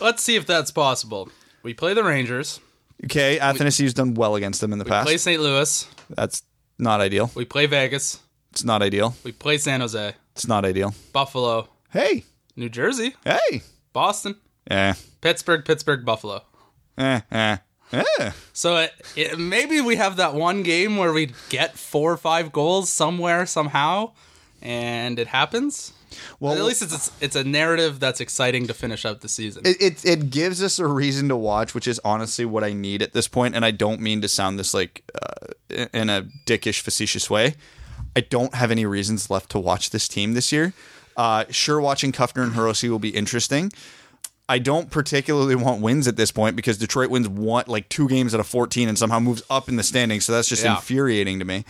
let's 0.00 0.22
see 0.22 0.36
if 0.36 0.46
that's 0.46 0.70
possible. 0.70 1.30
We 1.62 1.72
play 1.72 1.94
the 1.94 2.04
Rangers. 2.04 2.60
Okay, 3.04 3.38
Athanasiou's 3.38 3.94
done 3.94 4.14
well 4.14 4.34
against 4.36 4.60
them 4.60 4.72
in 4.72 4.78
the 4.78 4.84
past. 4.84 5.06
Play 5.06 5.16
St. 5.16 5.40
Louis. 5.42 5.88
That's 6.10 6.42
not 6.78 7.00
ideal. 7.00 7.30
We 7.34 7.44
play 7.44 7.66
Vegas. 7.66 8.20
It's 8.52 8.64
not 8.64 8.82
ideal. 8.82 9.16
We 9.24 9.32
play 9.32 9.58
San 9.58 9.80
Jose. 9.80 10.14
It's 10.32 10.46
not 10.46 10.64
ideal. 10.64 10.94
Buffalo. 11.12 11.68
Hey, 11.90 12.24
New 12.56 12.68
Jersey. 12.68 13.14
hey, 13.24 13.62
Boston. 13.94 14.36
eh, 14.70 14.92
Pittsburgh. 15.22 15.64
Pittsburgh. 15.64 16.04
Buffalo. 16.04 16.42
eh, 16.98 17.20
eh, 17.32 17.56
eh. 17.92 18.30
So 18.52 18.76
it, 18.76 18.92
it, 19.16 19.38
maybe 19.38 19.80
we 19.80 19.96
have 19.96 20.16
that 20.16 20.34
one 20.34 20.62
game 20.62 20.98
where 20.98 21.12
we 21.14 21.32
get 21.48 21.78
four 21.78 22.12
or 22.12 22.16
five 22.18 22.52
goals 22.52 22.90
somewhere 22.92 23.46
somehow, 23.46 24.12
and 24.60 25.18
it 25.18 25.28
happens. 25.28 25.92
Well, 26.38 26.52
At 26.56 26.62
least 26.64 26.82
it's 26.82 27.10
it's 27.20 27.34
a 27.34 27.42
narrative 27.42 27.98
that's 27.98 28.20
exciting 28.20 28.68
to 28.68 28.74
finish 28.74 29.04
out 29.04 29.20
the 29.20 29.28
season. 29.28 29.62
it, 29.64 29.76
it 29.80 30.04
it 30.04 30.30
gives 30.30 30.62
us 30.62 30.78
a 30.78 30.86
reason 30.86 31.28
to 31.28 31.36
watch, 31.36 31.74
which 31.74 31.88
is 31.88 32.00
honestly 32.04 32.44
what 32.44 32.62
I 32.62 32.72
need 32.72 33.02
at 33.02 33.12
this 33.14 33.26
point. 33.26 33.56
And 33.56 33.64
I 33.64 33.72
don't 33.72 34.00
mean 34.00 34.20
to 34.20 34.28
sound 34.28 34.58
this 34.58 34.72
like 34.74 35.02
uh, 35.20 35.86
in 35.92 36.10
a 36.10 36.28
dickish, 36.46 36.80
facetious 36.82 37.28
way. 37.30 37.54
I 38.16 38.20
don't 38.20 38.54
have 38.54 38.70
any 38.70 38.86
reasons 38.86 39.28
left 39.28 39.50
to 39.50 39.58
watch 39.58 39.90
this 39.90 40.06
team 40.06 40.34
this 40.34 40.52
year. 40.52 40.72
Uh, 41.16 41.44
sure, 41.50 41.80
watching 41.80 42.12
Kuffner 42.12 42.42
and 42.42 42.52
Hirose 42.52 42.88
will 42.88 42.98
be 42.98 43.10
interesting. 43.10 43.72
I 44.48 44.58
don't 44.58 44.90
particularly 44.90 45.54
want 45.54 45.80
wins 45.80 46.06
at 46.06 46.16
this 46.16 46.30
point 46.30 46.54
because 46.56 46.76
Detroit 46.76 47.08
wins 47.10 47.28
one 47.28 47.64
like 47.66 47.88
two 47.88 48.08
games 48.08 48.34
out 48.34 48.40
of 48.40 48.46
fourteen 48.46 48.88
and 48.88 48.98
somehow 48.98 49.18
moves 49.20 49.42
up 49.48 49.68
in 49.68 49.76
the 49.76 49.82
standings. 49.82 50.24
So 50.26 50.32
that's 50.32 50.48
just 50.48 50.64
Yeah. 50.64 50.76
infuriating 50.76 51.38
to 51.38 51.44
me. 51.44 51.64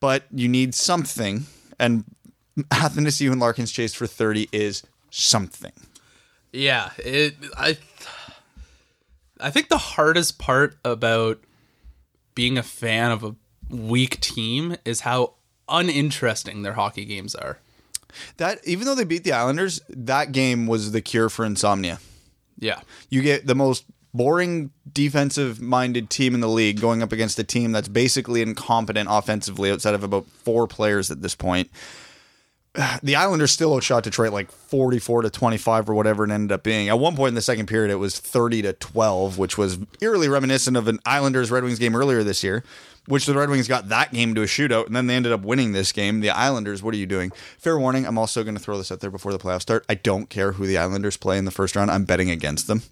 But 0.00 0.24
you 0.30 0.46
need 0.48 0.74
something, 0.74 1.46
and 1.78 2.04
Athanasiou 2.58 3.32
and 3.32 3.40
Larkin's 3.40 3.72
chase 3.72 3.94
for 3.94 4.06
thirty 4.06 4.48
is 4.52 4.82
something. 5.10 5.72
Yeah, 6.52 6.90
it. 6.98 7.36
I. 7.56 7.78
I 9.38 9.50
think 9.50 9.68
the 9.68 9.76
hardest 9.78 10.38
part 10.38 10.78
about 10.84 11.40
being 12.34 12.56
a 12.56 12.62
fan 12.62 13.10
of 13.10 13.22
a 13.22 13.36
weak 13.68 14.18
team 14.20 14.76
is 14.86 15.00
how 15.00 15.34
uninteresting 15.68 16.62
their 16.62 16.72
hockey 16.74 17.04
games 17.04 17.34
are. 17.34 17.58
That 18.36 18.58
even 18.64 18.86
though 18.86 18.94
they 18.94 19.04
beat 19.04 19.24
the 19.24 19.32
Islanders, 19.32 19.80
that 19.88 20.32
game 20.32 20.66
was 20.66 20.92
the 20.92 21.00
cure 21.00 21.28
for 21.28 21.44
insomnia. 21.44 21.98
Yeah, 22.58 22.80
You 23.10 23.20
get 23.20 23.46
the 23.46 23.54
most 23.54 23.84
boring 24.14 24.70
defensive 24.90 25.60
minded 25.60 26.08
team 26.08 26.34
in 26.34 26.40
the 26.40 26.48
league 26.48 26.80
going 26.80 27.02
up 27.02 27.12
against 27.12 27.38
a 27.38 27.44
team 27.44 27.72
that's 27.72 27.88
basically 27.88 28.40
incompetent 28.40 29.08
offensively 29.10 29.70
outside 29.70 29.94
of 29.94 30.02
about 30.02 30.26
four 30.26 30.66
players 30.66 31.10
at 31.10 31.20
this 31.20 31.34
point. 31.34 31.70
The 33.02 33.16
Islanders 33.16 33.52
still 33.52 33.74
outshot 33.74 34.04
Detroit 34.04 34.32
like 34.32 34.50
44 34.50 35.22
to 35.22 35.30
25 35.30 35.88
or 35.88 35.94
whatever 35.94 36.24
it 36.24 36.30
ended 36.30 36.52
up 36.52 36.62
being. 36.62 36.90
At 36.90 36.98
one 36.98 37.16
point 37.16 37.30
in 37.30 37.34
the 37.34 37.42
second 37.42 37.66
period, 37.66 37.90
it 37.90 37.96
was 37.96 38.18
30 38.18 38.62
to 38.62 38.72
12, 38.74 39.38
which 39.38 39.56
was 39.56 39.78
eerily 40.02 40.28
reminiscent 40.28 40.76
of 40.76 40.86
an 40.86 40.98
Islanders 41.06 41.50
Red 41.50 41.64
Wings 41.64 41.78
game 41.78 41.96
earlier 41.96 42.22
this 42.22 42.44
year, 42.44 42.64
which 43.06 43.26
the 43.26 43.34
Red 43.34 43.50
Wings 43.50 43.68
got 43.68 43.88
that 43.88 44.12
game 44.12 44.34
to 44.34 44.42
a 44.42 44.46
shootout, 44.46 44.86
and 44.86 44.96
then 44.96 45.06
they 45.06 45.14
ended 45.14 45.32
up 45.32 45.42
winning 45.42 45.72
this 45.72 45.92
game. 45.92 46.20
The 46.20 46.30
Islanders, 46.30 46.82
what 46.82 46.94
are 46.94 46.98
you 46.98 47.06
doing? 47.06 47.32
Fair 47.58 47.78
warning, 47.78 48.06
I'm 48.06 48.18
also 48.18 48.42
going 48.42 48.56
to 48.56 48.62
throw 48.62 48.76
this 48.78 48.92
out 48.92 49.00
there 49.00 49.10
before 49.10 49.32
the 49.32 49.38
playoffs 49.38 49.62
start. 49.62 49.84
I 49.88 49.94
don't 49.94 50.28
care 50.28 50.52
who 50.52 50.66
the 50.66 50.78
Islanders 50.78 51.16
play 51.16 51.38
in 51.38 51.44
the 51.44 51.50
first 51.50 51.76
round. 51.76 51.90
I'm 51.90 52.04
betting 52.04 52.30
against 52.30 52.66
them. 52.66 52.82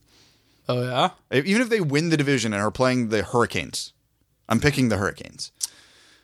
Oh 0.69 0.83
yeah. 0.83 1.11
Even 1.31 1.61
if 1.61 1.69
they 1.69 1.81
win 1.81 2.09
the 2.09 2.17
division 2.17 2.53
and 2.53 2.63
are 2.63 2.71
playing 2.71 3.11
the 3.11 3.23
Hurricanes, 3.23 3.93
I'm 4.49 4.61
picking 4.61 4.89
the 4.89 4.97
Hurricanes. 4.97 5.53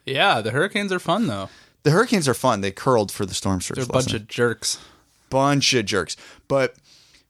Yeah, 0.07 0.41
the 0.41 0.51
Hurricanes 0.51 0.93
are 0.93 0.99
fun 0.99 1.27
though. 1.27 1.51
The 1.83 1.91
Hurricanes 1.91 2.29
are 2.29 2.35
fun. 2.35 2.61
They 2.61 2.71
curled 2.71 3.13
for 3.13 3.27
the 3.27 3.35
Storm 3.35 3.61
Surge. 3.61 3.77
They're 3.77 3.85
a 3.85 3.89
bunch 3.89 4.13
night. 4.13 4.23
of 4.23 4.29
jerks. 4.29 4.79
bunch 5.29 5.73
of 5.75 5.85
jerks. 5.85 6.17
But 6.49 6.75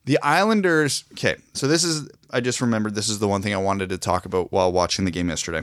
the 0.05 0.19
Islanders. 0.23 1.05
Okay, 1.13 1.37
so 1.53 1.67
this 1.67 1.85
is. 1.85 2.09
I 2.31 2.41
just 2.41 2.61
remembered 2.61 2.95
this 2.95 3.09
is 3.09 3.19
the 3.19 3.29
one 3.29 3.43
thing 3.43 3.55
I 3.55 3.59
wanted 3.59 3.89
to 3.89 3.99
talk 3.99 4.25
about 4.25 4.53
while 4.53 4.71
watching 4.71 5.05
the 5.05 5.11
game 5.11 5.29
yesterday. 5.29 5.63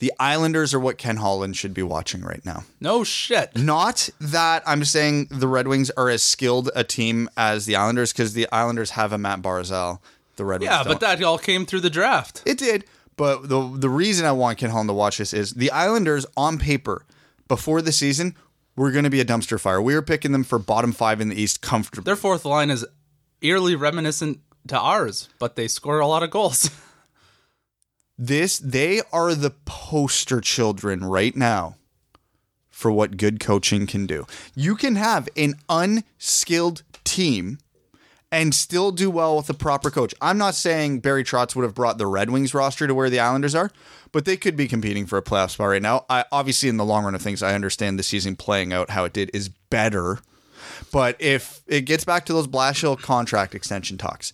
The 0.00 0.12
Islanders 0.18 0.72
are 0.72 0.80
what 0.80 0.96
Ken 0.96 1.18
Holland 1.18 1.56
should 1.56 1.74
be 1.74 1.82
watching 1.82 2.22
right 2.22 2.44
now. 2.44 2.64
No 2.80 3.04
shit. 3.04 3.56
Not 3.56 4.08
that 4.18 4.62
I'm 4.66 4.84
saying 4.84 5.28
the 5.30 5.46
Red 5.46 5.68
Wings 5.68 5.90
are 5.90 6.08
as 6.08 6.22
skilled 6.22 6.70
a 6.74 6.82
team 6.82 7.28
as 7.36 7.66
the 7.66 7.76
Islanders, 7.76 8.12
because 8.12 8.32
the 8.32 8.48
Islanders 8.50 8.90
have 8.90 9.12
a 9.12 9.18
Matt 9.18 9.42
Barzal. 9.42 10.00
The 10.36 10.44
Red 10.46 10.62
Wings 10.62 10.70
Yeah, 10.70 10.84
but 10.84 11.00
that 11.00 11.22
all 11.22 11.38
came 11.38 11.66
through 11.66 11.80
the 11.80 11.90
draft. 11.90 12.42
It 12.46 12.56
did. 12.56 12.86
But 13.16 13.50
the 13.50 13.76
the 13.76 13.90
reason 13.90 14.24
I 14.24 14.32
want 14.32 14.56
Ken 14.56 14.70
Holland 14.70 14.88
to 14.88 14.94
watch 14.94 15.18
this 15.18 15.34
is 15.34 15.52
the 15.52 15.70
Islanders 15.70 16.24
on 16.34 16.58
paper 16.58 17.04
before 17.46 17.82
the 17.82 17.92
season 17.92 18.34
were 18.76 18.90
going 18.90 19.04
to 19.04 19.10
be 19.10 19.20
a 19.20 19.24
dumpster 19.26 19.60
fire. 19.60 19.82
We 19.82 19.94
were 19.94 20.00
picking 20.00 20.32
them 20.32 20.44
for 20.44 20.58
bottom 20.58 20.92
five 20.92 21.20
in 21.20 21.28
the 21.28 21.36
East 21.38 21.60
comfortably. 21.60 22.08
Their 22.08 22.16
fourth 22.16 22.46
line 22.46 22.70
is 22.70 22.86
eerily 23.42 23.76
reminiscent 23.76 24.40
to 24.68 24.78
ours, 24.78 25.28
but 25.38 25.56
they 25.56 25.68
score 25.68 26.00
a 26.00 26.06
lot 26.06 26.22
of 26.22 26.30
goals. 26.30 26.70
This 28.22 28.58
they 28.58 29.00
are 29.14 29.34
the 29.34 29.50
poster 29.64 30.42
children 30.42 31.02
right 31.02 31.34
now 31.34 31.76
for 32.68 32.92
what 32.92 33.16
good 33.16 33.40
coaching 33.40 33.86
can 33.86 34.04
do. 34.04 34.26
You 34.54 34.76
can 34.76 34.96
have 34.96 35.26
an 35.38 35.54
unskilled 35.70 36.82
team 37.02 37.58
and 38.30 38.54
still 38.54 38.92
do 38.92 39.10
well 39.10 39.38
with 39.38 39.48
a 39.48 39.54
proper 39.54 39.90
coach. 39.90 40.14
I'm 40.20 40.36
not 40.36 40.54
saying 40.54 41.00
Barry 41.00 41.24
Trotz 41.24 41.56
would 41.56 41.62
have 41.62 41.74
brought 41.74 41.96
the 41.96 42.06
Red 42.06 42.28
Wings 42.28 42.52
roster 42.52 42.86
to 42.86 42.94
where 42.94 43.08
the 43.08 43.20
Islanders 43.20 43.54
are, 43.54 43.70
but 44.12 44.26
they 44.26 44.36
could 44.36 44.54
be 44.54 44.68
competing 44.68 45.06
for 45.06 45.16
a 45.16 45.22
playoff 45.22 45.50
spot 45.52 45.68
right 45.68 45.80
now. 45.80 46.04
I 46.10 46.26
obviously 46.30 46.68
in 46.68 46.76
the 46.76 46.84
long 46.84 47.04
run 47.04 47.14
of 47.14 47.22
things, 47.22 47.42
I 47.42 47.54
understand 47.54 47.98
the 47.98 48.02
season 48.02 48.36
playing 48.36 48.72
out 48.72 48.90
how 48.90 49.04
it 49.04 49.14
did 49.14 49.30
is 49.32 49.48
better 49.48 50.20
But 50.92 51.16
if 51.18 51.62
it 51.66 51.82
gets 51.82 52.04
back 52.04 52.26
to 52.26 52.32
those 52.32 52.46
Blashill 52.46 53.00
contract 53.00 53.54
extension 53.54 53.98
talks, 53.98 54.32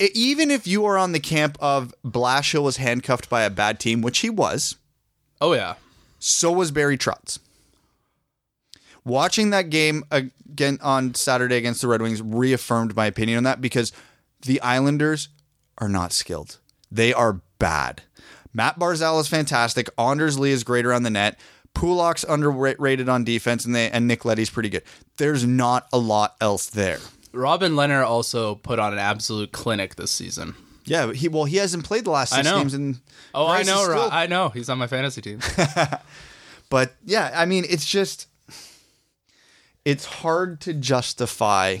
even 0.00 0.50
if 0.50 0.66
you 0.66 0.84
are 0.84 0.96
on 0.98 1.12
the 1.12 1.20
camp 1.20 1.56
of 1.60 1.92
Blashill 2.04 2.62
was 2.62 2.76
handcuffed 2.76 3.28
by 3.28 3.42
a 3.42 3.50
bad 3.50 3.80
team, 3.80 4.00
which 4.02 4.18
he 4.18 4.30
was, 4.30 4.76
Oh 5.40 5.52
yeah. 5.54 5.74
so 6.18 6.52
was 6.52 6.70
Barry 6.70 6.96
Trotz. 6.98 7.38
Watching 9.04 9.50
that 9.50 9.70
game 9.70 10.04
again 10.10 10.78
on 10.82 11.14
Saturday 11.14 11.56
against 11.56 11.80
the 11.80 11.88
Red 11.88 12.02
Wings 12.02 12.20
reaffirmed 12.20 12.94
my 12.94 13.06
opinion 13.06 13.38
on 13.38 13.44
that 13.44 13.60
because 13.60 13.92
the 14.42 14.60
Islanders 14.60 15.28
are 15.78 15.88
not 15.88 16.12
skilled. 16.12 16.58
They 16.90 17.12
are 17.12 17.40
bad. 17.58 18.02
Matt 18.52 18.78
Barzal 18.78 19.20
is 19.20 19.28
fantastic. 19.28 19.88
Anders 19.98 20.38
Lee 20.38 20.50
is 20.50 20.64
great 20.64 20.84
around 20.84 21.04
the 21.04 21.10
net. 21.10 21.38
Pulock's 21.74 22.24
underrated 22.28 23.08
on 23.08 23.24
defense, 23.24 23.64
and 23.64 23.74
they 23.74 23.90
and 23.90 24.08
Nick 24.08 24.24
Leddy's 24.24 24.50
pretty 24.50 24.68
good. 24.68 24.82
There's 25.16 25.44
not 25.46 25.86
a 25.92 25.98
lot 25.98 26.34
else 26.40 26.66
there. 26.66 26.98
Robin 27.32 27.72
Lehner 27.72 28.04
also 28.04 28.54
put 28.56 28.78
on 28.78 28.92
an 28.92 28.98
absolute 28.98 29.52
clinic 29.52 29.96
this 29.96 30.10
season. 30.10 30.54
Yeah, 30.84 31.12
he 31.12 31.28
well 31.28 31.44
he 31.44 31.56
hasn't 31.58 31.84
played 31.84 32.04
the 32.04 32.10
last 32.10 32.32
six 32.34 32.46
games, 32.50 32.74
and 32.74 33.00
Oh, 33.34 33.46
I 33.46 33.62
know, 33.62 33.82
still- 33.84 34.08
I 34.10 34.26
know. 34.26 34.48
He's 34.48 34.68
on 34.70 34.78
my 34.78 34.86
fantasy 34.86 35.20
team. 35.20 35.40
But 36.70 36.94
yeah, 37.04 37.30
I 37.34 37.46
mean, 37.46 37.64
it's 37.68 37.86
just 37.86 38.26
it's 39.84 40.04
hard 40.04 40.60
to 40.62 40.74
justify 40.74 41.78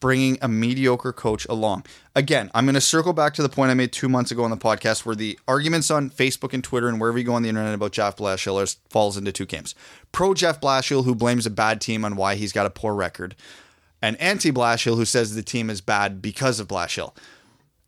bringing 0.00 0.38
a 0.42 0.48
mediocre 0.48 1.12
coach 1.12 1.46
along. 1.46 1.84
Again, 2.14 2.50
I'm 2.54 2.64
going 2.64 2.74
to 2.74 2.80
circle 2.80 3.12
back 3.12 3.34
to 3.34 3.42
the 3.42 3.48
point 3.48 3.70
I 3.70 3.74
made 3.74 3.92
two 3.92 4.08
months 4.08 4.30
ago 4.30 4.44
on 4.44 4.50
the 4.50 4.56
podcast, 4.56 5.04
where 5.04 5.16
the 5.16 5.38
arguments 5.48 5.90
on 5.90 6.10
Facebook 6.10 6.52
and 6.52 6.62
Twitter 6.62 6.88
and 6.88 7.00
wherever 7.00 7.18
you 7.18 7.24
go 7.24 7.34
on 7.34 7.42
the 7.42 7.48
internet 7.48 7.74
about 7.74 7.90
Jeff 7.92 8.16
Blashill 8.16 8.76
falls 8.88 9.16
into 9.16 9.32
two 9.32 9.46
camps: 9.46 9.74
pro 10.12 10.32
Jeff 10.34 10.60
Blashill, 10.60 11.04
who 11.04 11.14
blames 11.14 11.46
a 11.46 11.50
bad 11.50 11.80
team 11.80 12.04
on 12.04 12.14
why 12.16 12.36
he's 12.36 12.52
got 12.52 12.66
a 12.66 12.70
poor 12.70 12.94
record, 12.94 13.34
and 14.04 14.20
anti 14.20 14.52
Blashill, 14.52 14.96
who 14.96 15.06
says 15.06 15.34
the 15.34 15.42
team 15.42 15.70
is 15.70 15.80
bad 15.80 16.20
because 16.20 16.60
of 16.60 16.68
Blashill. 16.68 17.16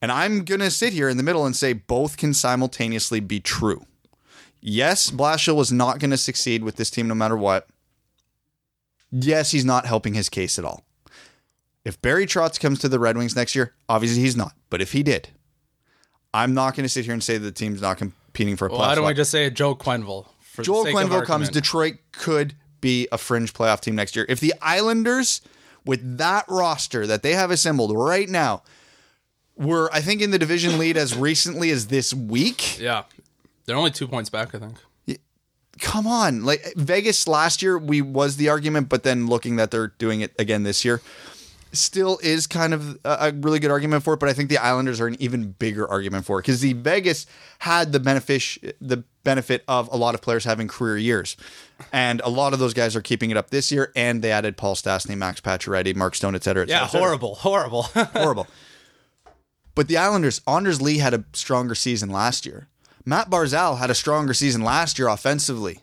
And 0.01 0.11
I'm 0.11 0.45
going 0.45 0.61
to 0.61 0.71
sit 0.71 0.95
here 0.95 1.11
in 1.11 1.19
the 1.19 1.23
middle 1.23 1.45
and 1.45 1.55
say 1.55 1.75
both 1.75 2.17
can 2.17 2.33
simultaneously 2.33 3.21
be 3.21 3.39
true. 3.39 3.85
Yes, 4.63 5.11
Blashill 5.11 5.57
was 5.57 5.71
not 5.71 5.99
going 5.99 6.11
to 6.11 6.17
succeed 6.17 6.65
with 6.65 6.77
this 6.77 6.89
team 6.89 7.07
no 7.07 7.15
matter 7.15 7.37
what. 7.37 7.69
Yes, 9.11 9.51
he's 9.51 9.65
not 9.65 9.85
helping 9.85 10.15
his 10.15 10.31
case 10.31 10.59
at 10.59 10.65
all. 10.65 10.85
If 11.85 12.01
Barry 12.01 12.27
Trotz 12.27 12.59
comes 12.59 12.79
to 12.79 12.89
the 12.89 12.99
Red 12.99 13.19
Wings 13.19 13.37
next 13.37 13.55
year, 13.55 13.75
obviously 13.87 14.23
he's 14.23 14.37
not. 14.37 14.55
But 14.71 14.81
if 14.81 14.93
he 14.93 15.03
did, 15.03 15.29
I'm 16.33 16.55
not 16.55 16.75
going 16.75 16.85
to 16.85 16.89
sit 16.89 17.05
here 17.05 17.15
and 17.15 17.23
say 17.23 17.37
the 17.37 17.53
team's 17.53 17.83
not 17.83 17.99
competing 17.99 18.57
for 18.57 18.67
a 18.67 18.71
Well, 18.71 18.81
playoff 18.81 18.87
why 18.89 18.95
don't 18.95 19.07
we 19.07 19.15
just 19.15 19.31
say 19.31 19.51
Joe 19.51 19.75
Quenneville? 19.75 20.27
For 20.41 20.63
the 20.63 20.65
Joel 20.65 20.87
Quenneville 20.87 21.27
comes. 21.27 21.51
Detroit 21.51 21.97
could 22.13 22.55
be 22.81 23.07
a 23.13 23.19
fringe 23.19 23.53
playoff 23.53 23.81
team 23.81 23.95
next 23.95 24.17
year. 24.17 24.25
If 24.29 24.41
the 24.41 24.55
Islanders, 24.63 25.43
with 25.87 26.19
that 26.19 26.45
roster 26.49 27.07
that 27.07 27.23
they 27.23 27.33
have 27.33 27.51
assembled 27.51 27.97
right 27.97 28.29
now, 28.29 28.63
were 29.57 29.89
I 29.93 30.01
think 30.01 30.21
in 30.21 30.31
the 30.33 30.39
division 30.39 30.79
lead 30.79 30.97
as 30.97 31.17
recently 31.17 31.71
as 31.71 31.87
this 31.87 32.13
week. 32.13 32.79
Yeah, 32.79 33.05
they're 33.65 33.77
only 33.77 33.91
two 33.91 34.07
points 34.09 34.29
back, 34.29 34.55
I 34.55 34.59
think. 34.59 34.77
come 35.79 36.07
on 36.07 36.43
like 36.45 36.73
vegas 36.77 37.29
last 37.29 37.61
year 37.61 37.77
we 37.77 38.01
was 38.01 38.37
the 38.39 38.49
argument 38.49 38.89
but 38.89 39.03
then 39.03 39.27
looking 39.27 39.57
that 39.57 39.71
they're 39.71 39.89
doing 39.99 40.23
it 40.23 40.33
again 40.39 40.63
this 40.63 40.87
year 40.87 41.03
still 41.73 42.19
is 42.23 42.47
kind 42.47 42.73
of 42.73 42.99
a, 43.05 43.29
a 43.29 43.33
really 43.33 43.59
good 43.59 43.71
argument 43.71 44.03
for 44.03 44.15
it 44.15 44.21
but 44.21 44.27
i 44.27 44.33
think 44.33 44.49
the 44.49 44.57
islanders 44.57 45.03
are 45.03 45.07
an 45.07 45.17
even 45.21 45.51
bigger 45.53 45.87
argument 45.87 46.25
for 46.25 46.39
it 46.39 46.43
because 46.43 46.63
the 46.63 46.73
vegas 46.73 47.27
had 47.59 47.93
the 47.93 48.01
benefit 48.01 48.43
the 48.81 49.05
benefit 49.23 49.63
of 49.69 49.87
a 49.93 49.97
lot 49.97 50.15
of 50.15 50.23
players 50.23 50.45
having 50.45 50.67
career 50.67 50.97
years 50.97 51.37
and 51.93 52.21
a 52.25 52.29
lot 52.29 52.53
of 52.53 52.59
those 52.59 52.73
guys 52.75 52.97
are 52.97 53.03
keeping 53.03 53.31
it 53.31 53.37
up 53.37 53.51
this 53.51 53.71
year 53.71 53.93
and 53.95 54.23
they 54.23 54.33
added 54.33 54.57
paul 54.57 54.75
stastny 54.75 55.17
max 55.17 55.41
pacioretty 55.41 55.95
mark 55.95 56.15
stone 56.15 56.35
et 56.35 56.43
cetera, 56.43 56.63
et 56.63 56.69
cetera, 56.69 56.79
Yeah, 56.81 56.85
et 56.85 56.89
cetera. 56.89 57.07
horrible, 57.07 57.35
horrible. 57.37 57.83
horrible. 58.15 58.47
But 59.75 59.89
the 59.89 59.99
Islanders, 59.99 60.41
Anders 60.47 60.81
Lee 60.81 60.99
had 60.99 61.13
a 61.13 61.25
stronger 61.35 61.75
season 61.75 62.09
last 62.11 62.47
year. 62.47 62.69
Matt 63.05 63.29
Barzal 63.29 63.79
had 63.79 63.91
a 63.91 63.95
stronger 63.95 64.33
season 64.33 64.63
last 64.63 64.99
year 64.99 65.09
offensively. 65.09 65.81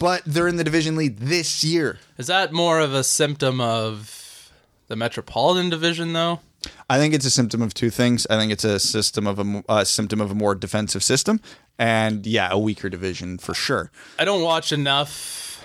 But 0.00 0.22
they're 0.26 0.48
in 0.48 0.56
the 0.56 0.64
division 0.64 0.96
lead 0.96 1.18
this 1.18 1.62
year. 1.64 1.98
Is 2.18 2.26
that 2.26 2.52
more 2.52 2.80
of 2.80 2.92
a 2.94 3.04
symptom 3.04 3.60
of 3.60 4.50
the 4.88 4.96
Metropolitan 4.96 5.70
Division, 5.70 6.12
though? 6.12 6.40
I 6.88 6.98
think 6.98 7.14
it's 7.14 7.26
a 7.26 7.30
symptom 7.30 7.62
of 7.62 7.74
two 7.74 7.90
things. 7.90 8.26
I 8.28 8.36
think 8.38 8.52
it's 8.52 8.64
a 8.64 8.78
system 8.78 9.26
of 9.26 9.64
a, 9.68 9.84
symptom 9.84 10.20
of 10.20 10.30
a 10.30 10.34
more 10.34 10.54
defensive 10.54 11.02
system, 11.02 11.40
and 11.78 12.26
yeah, 12.26 12.48
a 12.50 12.58
weaker 12.58 12.88
division 12.88 13.38
for 13.38 13.54
sure. 13.54 13.90
I 14.18 14.24
don't 14.24 14.42
watch 14.42 14.72
enough 14.72 15.64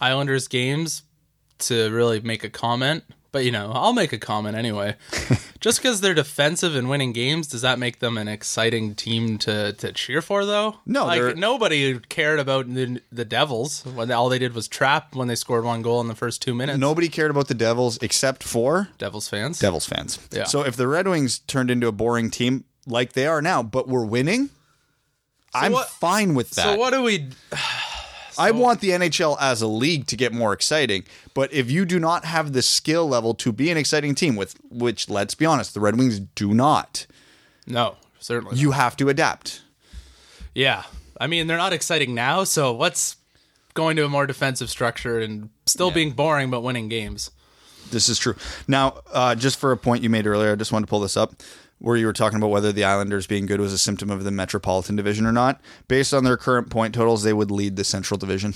Islanders 0.00 0.48
games 0.48 1.02
to 1.58 1.90
really 1.90 2.20
make 2.20 2.44
a 2.44 2.50
comment, 2.50 3.04
but 3.32 3.44
you 3.44 3.52
know, 3.52 3.72
I'll 3.74 3.92
make 3.92 4.12
a 4.12 4.18
comment 4.18 4.56
anyway. 4.56 4.96
Just 5.60 5.78
because 5.80 6.00
they're 6.00 6.14
defensive 6.14 6.76
and 6.76 6.88
winning 6.88 7.12
games, 7.12 7.46
does 7.46 7.62
that 7.62 7.78
make 7.78 7.98
them 7.98 8.16
an 8.18 8.28
exciting 8.28 8.94
team 8.94 9.38
to, 9.38 9.72
to 9.74 9.92
cheer 9.92 10.20
for? 10.22 10.44
Though, 10.44 10.76
No, 10.86 11.08
they're- 11.10 11.28
like 11.28 11.36
nobody 11.36 11.98
cared 11.98 12.38
about 12.38 12.72
the, 12.72 13.00
the 13.10 13.24
Devils 13.24 13.82
when 13.84 14.10
all 14.12 14.28
they 14.28 14.38
did 14.38 14.54
was 14.54 14.68
trap 14.68 15.14
when 15.14 15.28
they 15.28 15.34
scored 15.34 15.64
one 15.64 15.82
goal 15.82 16.00
in 16.00 16.08
the 16.08 16.14
first 16.14 16.42
two 16.42 16.54
minutes. 16.54 16.78
Nobody 16.78 17.08
cared 17.08 17.30
about 17.30 17.48
the 17.48 17.54
Devils 17.54 17.98
except 18.02 18.42
for 18.42 18.88
Devils 18.98 19.28
fans. 19.28 19.58
Devils 19.58 19.86
fans. 19.86 20.18
Yeah. 20.30 20.44
So 20.44 20.62
if 20.62 20.76
the 20.76 20.86
Red 20.88 21.08
Wings 21.08 21.38
turned 21.40 21.70
into 21.70 21.86
a 21.86 21.92
boring 21.92 22.30
team 22.30 22.64
like 22.86 23.14
they 23.14 23.26
are 23.26 23.40
now, 23.42 23.62
but 23.62 23.88
we're 23.88 24.04
winning, 24.06 24.50
I'm 25.54 25.72
what- 25.72 25.88
fine 25.88 26.34
with 26.34 26.50
that. 26.50 26.74
so 26.74 26.76
what 26.76 26.92
do 26.92 27.02
we? 27.02 27.30
I 28.38 28.50
want 28.50 28.80
the 28.80 28.90
NHL 28.90 29.36
as 29.40 29.62
a 29.62 29.66
league 29.66 30.06
to 30.08 30.16
get 30.16 30.32
more 30.32 30.52
exciting, 30.52 31.04
but 31.34 31.52
if 31.52 31.70
you 31.70 31.84
do 31.84 31.98
not 31.98 32.24
have 32.24 32.52
the 32.52 32.62
skill 32.62 33.08
level 33.08 33.34
to 33.34 33.52
be 33.52 33.70
an 33.70 33.76
exciting 33.76 34.14
team, 34.14 34.36
with 34.36 34.54
which 34.70 35.08
let's 35.08 35.34
be 35.34 35.46
honest, 35.46 35.74
the 35.74 35.80
Red 35.80 35.96
Wings 35.98 36.20
do 36.20 36.52
not, 36.54 37.06
No, 37.66 37.96
certainly. 38.18 38.56
you 38.56 38.72
have 38.72 38.96
to 38.98 39.08
adapt. 39.08 39.62
Yeah. 40.54 40.84
I 41.20 41.26
mean, 41.26 41.46
they're 41.46 41.56
not 41.56 41.72
exciting 41.72 42.14
now, 42.14 42.44
so 42.44 42.72
what's 42.72 43.16
going 43.74 43.96
to 43.96 44.04
a 44.04 44.08
more 44.08 44.26
defensive 44.26 44.68
structure 44.70 45.18
and 45.18 45.48
still 45.66 45.90
being 45.90 46.12
boring 46.12 46.50
but 46.50 46.60
winning 46.62 46.88
games? 46.88 47.30
This 47.90 48.08
is 48.08 48.18
true. 48.18 48.34
Now, 48.66 49.00
uh, 49.12 49.34
just 49.34 49.58
for 49.58 49.70
a 49.72 49.76
point 49.76 50.02
you 50.02 50.10
made 50.10 50.26
earlier, 50.26 50.52
I 50.52 50.56
just 50.56 50.72
wanted 50.72 50.86
to 50.86 50.90
pull 50.90 51.00
this 51.00 51.16
up, 51.16 51.34
where 51.78 51.96
you 51.96 52.06
were 52.06 52.12
talking 52.12 52.38
about 52.38 52.50
whether 52.50 52.72
the 52.72 52.84
Islanders 52.84 53.26
being 53.26 53.46
good 53.46 53.60
was 53.60 53.72
a 53.72 53.78
symptom 53.78 54.10
of 54.10 54.24
the 54.24 54.30
Metropolitan 54.30 54.96
Division 54.96 55.26
or 55.26 55.32
not. 55.32 55.60
Based 55.88 56.14
on 56.14 56.24
their 56.24 56.36
current 56.36 56.70
point 56.70 56.94
totals, 56.94 57.22
they 57.22 57.32
would 57.32 57.50
lead 57.50 57.76
the 57.76 57.84
Central 57.84 58.18
Division. 58.18 58.54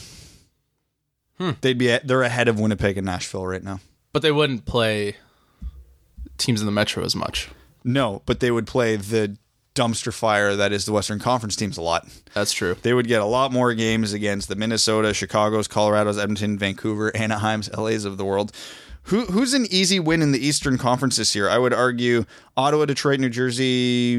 Hmm. 1.39 1.53
They'd 1.61 1.79
be 1.79 1.99
they're 2.05 2.23
ahead 2.23 2.49
of 2.49 2.59
Winnipeg 2.59 2.99
and 2.99 3.07
Nashville 3.07 3.47
right 3.47 3.63
now. 3.63 3.81
But 4.13 4.23
they 4.23 4.33
wouldn't 4.33 4.65
play 4.65 5.17
teams 6.39 6.61
in 6.61 6.67
the 6.67 6.73
Metro 6.73 7.05
as 7.05 7.15
much. 7.15 7.49
No, 7.85 8.23
but 8.27 8.41
they 8.41 8.51
would 8.51 8.67
play 8.67 8.97
the 8.97 9.37
dumpster 9.75 10.13
fire 10.13 10.57
that 10.57 10.73
is 10.73 10.85
the 10.85 10.93
Western 10.93 11.19
Conference 11.19 11.57
teams 11.57 11.79
a 11.79 11.83
lot. 11.83 12.07
That's 12.35 12.53
true. 12.53 12.77
They 12.83 12.93
would 12.93 13.07
get 13.07 13.23
a 13.23 13.27
lot 13.27 13.53
more 13.53 13.73
games 13.73 14.13
against 14.13 14.49
the 14.49 14.57
Minnesota, 14.57 15.15
Chicago's, 15.15 15.69
Colorado's, 15.69 16.19
Edmonton, 16.19 16.59
Vancouver, 16.59 17.17
Anaheim's, 17.17 17.73
LA's 17.73 18.05
of 18.05 18.19
the 18.19 18.25
world. 18.25 18.53
Who, 19.05 19.25
who's 19.27 19.55
an 19.55 19.67
easy 19.71 19.99
win 19.99 20.23
in 20.23 20.33
the 20.33 20.45
Eastern 20.45 20.79
Conference 20.79 21.17
this 21.17 21.35
year? 21.35 21.49
I 21.49 21.59
would 21.59 21.73
argue 21.73 22.25
Ottawa, 22.57 22.85
Detroit, 22.85 23.19
New 23.21 23.29
Jersey, 23.31 24.17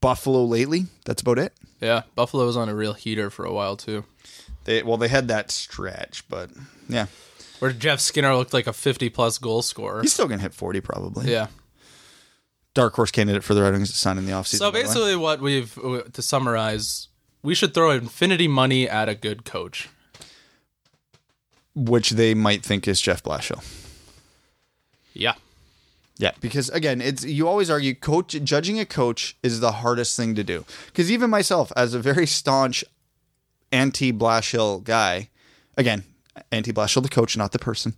Buffalo 0.00 0.44
lately. 0.44 0.86
That's 1.04 1.22
about 1.22 1.38
it. 1.38 1.52
Yeah, 1.80 2.02
Buffalo 2.14 2.46
was 2.46 2.56
on 2.56 2.68
a 2.68 2.74
real 2.74 2.92
heater 2.92 3.28
for 3.30 3.44
a 3.44 3.52
while 3.52 3.76
too. 3.76 4.04
They 4.64 4.82
well, 4.82 4.96
they 4.96 5.08
had 5.08 5.26
that 5.28 5.50
stretch, 5.50 6.28
but 6.28 6.50
yeah, 6.88 7.06
Where 7.58 7.72
Jeff 7.72 7.98
Skinner 8.00 8.36
looked 8.36 8.52
like 8.52 8.68
a 8.68 8.72
50 8.72 9.08
plus 9.08 9.38
goal 9.38 9.62
scorer. 9.62 10.00
he's 10.02 10.12
still 10.12 10.28
gonna 10.28 10.42
hit 10.42 10.54
forty 10.54 10.80
probably. 10.80 11.30
Yeah. 11.32 11.48
dark 12.74 12.94
horse 12.94 13.10
candidate 13.10 13.42
for 13.42 13.54
the 13.54 13.62
Red 13.62 13.72
Wings 13.72 13.90
to 13.90 13.98
sign 13.98 14.18
in 14.18 14.26
the 14.26 14.32
offseason. 14.32 14.58
So 14.58 14.70
by 14.70 14.70
the 14.70 14.78
way. 14.78 14.82
basically, 14.84 15.16
what 15.16 15.40
we've 15.40 15.74
to 16.12 16.22
summarize, 16.22 17.08
we 17.42 17.54
should 17.56 17.74
throw 17.74 17.90
infinity 17.90 18.46
money 18.46 18.88
at 18.88 19.08
a 19.08 19.14
good 19.16 19.44
coach. 19.44 19.88
Which 21.74 22.10
they 22.10 22.34
might 22.34 22.62
think 22.62 22.86
is 22.86 23.00
Jeff 23.00 23.22
Blashill. 23.22 23.64
Yeah. 25.14 25.34
Yeah, 26.18 26.32
because 26.40 26.68
again, 26.70 27.00
it's 27.00 27.24
you 27.24 27.48
always 27.48 27.70
argue 27.70 27.94
coach 27.94 28.36
judging 28.44 28.78
a 28.78 28.84
coach 28.84 29.36
is 29.42 29.60
the 29.60 29.72
hardest 29.72 30.16
thing 30.16 30.34
to 30.34 30.44
do. 30.44 30.64
Because 30.86 31.10
even 31.10 31.30
myself, 31.30 31.72
as 31.74 31.94
a 31.94 31.98
very 31.98 32.26
staunch 32.26 32.84
anti 33.72 34.12
Blashill 34.12 34.84
guy, 34.84 35.30
again, 35.76 36.04
anti 36.52 36.72
Blashill 36.72 37.02
the 37.02 37.08
coach, 37.08 37.36
not 37.36 37.52
the 37.52 37.58
person. 37.58 37.94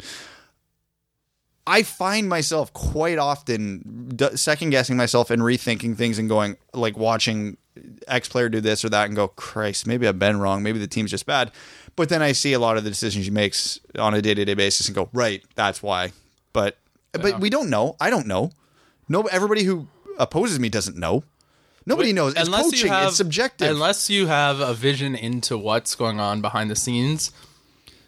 I 1.66 1.82
find 1.82 2.28
myself 2.28 2.72
quite 2.72 3.18
often 3.18 4.16
second 4.36 4.70
guessing 4.70 4.96
myself 4.96 5.30
and 5.30 5.42
rethinking 5.42 5.96
things 5.96 6.18
and 6.18 6.28
going 6.28 6.56
like 6.72 6.96
watching 6.96 7.56
X 8.06 8.28
player 8.28 8.48
do 8.48 8.60
this 8.60 8.84
or 8.84 8.88
that 8.90 9.06
and 9.06 9.16
go, 9.16 9.28
Christ, 9.28 9.86
maybe 9.86 10.06
I've 10.06 10.18
been 10.18 10.38
wrong. 10.38 10.62
Maybe 10.62 10.78
the 10.78 10.86
team's 10.86 11.10
just 11.10 11.26
bad. 11.26 11.50
But 11.96 12.08
then 12.08 12.22
I 12.22 12.32
see 12.32 12.52
a 12.52 12.58
lot 12.58 12.76
of 12.76 12.84
the 12.84 12.90
decisions 12.90 13.24
he 13.24 13.30
makes 13.30 13.78
on 13.98 14.14
a 14.14 14.22
day 14.22 14.34
to 14.34 14.44
day 14.44 14.54
basis 14.54 14.88
and 14.88 14.94
go, 14.94 15.08
right, 15.12 15.42
that's 15.54 15.82
why. 15.82 16.12
But 16.52 16.78
but 17.12 17.40
we 17.40 17.50
don't 17.50 17.70
know. 17.70 17.96
I 18.00 18.10
don't 18.10 18.26
know. 18.26 18.50
No, 19.08 19.22
everybody 19.22 19.64
who 19.64 19.86
opposes 20.18 20.58
me 20.58 20.68
doesn't 20.68 20.96
know. 20.96 21.24
Nobody 21.86 22.12
knows. 22.12 22.34
It's 22.34 22.48
coaching. 22.48 22.92
it's 22.92 23.16
subjective. 23.16 23.70
Unless 23.70 24.08
you 24.08 24.26
have 24.26 24.60
a 24.60 24.72
vision 24.72 25.14
into 25.14 25.58
what's 25.58 25.94
going 25.94 26.18
on 26.18 26.40
behind 26.40 26.70
the 26.70 26.76
scenes, 26.76 27.30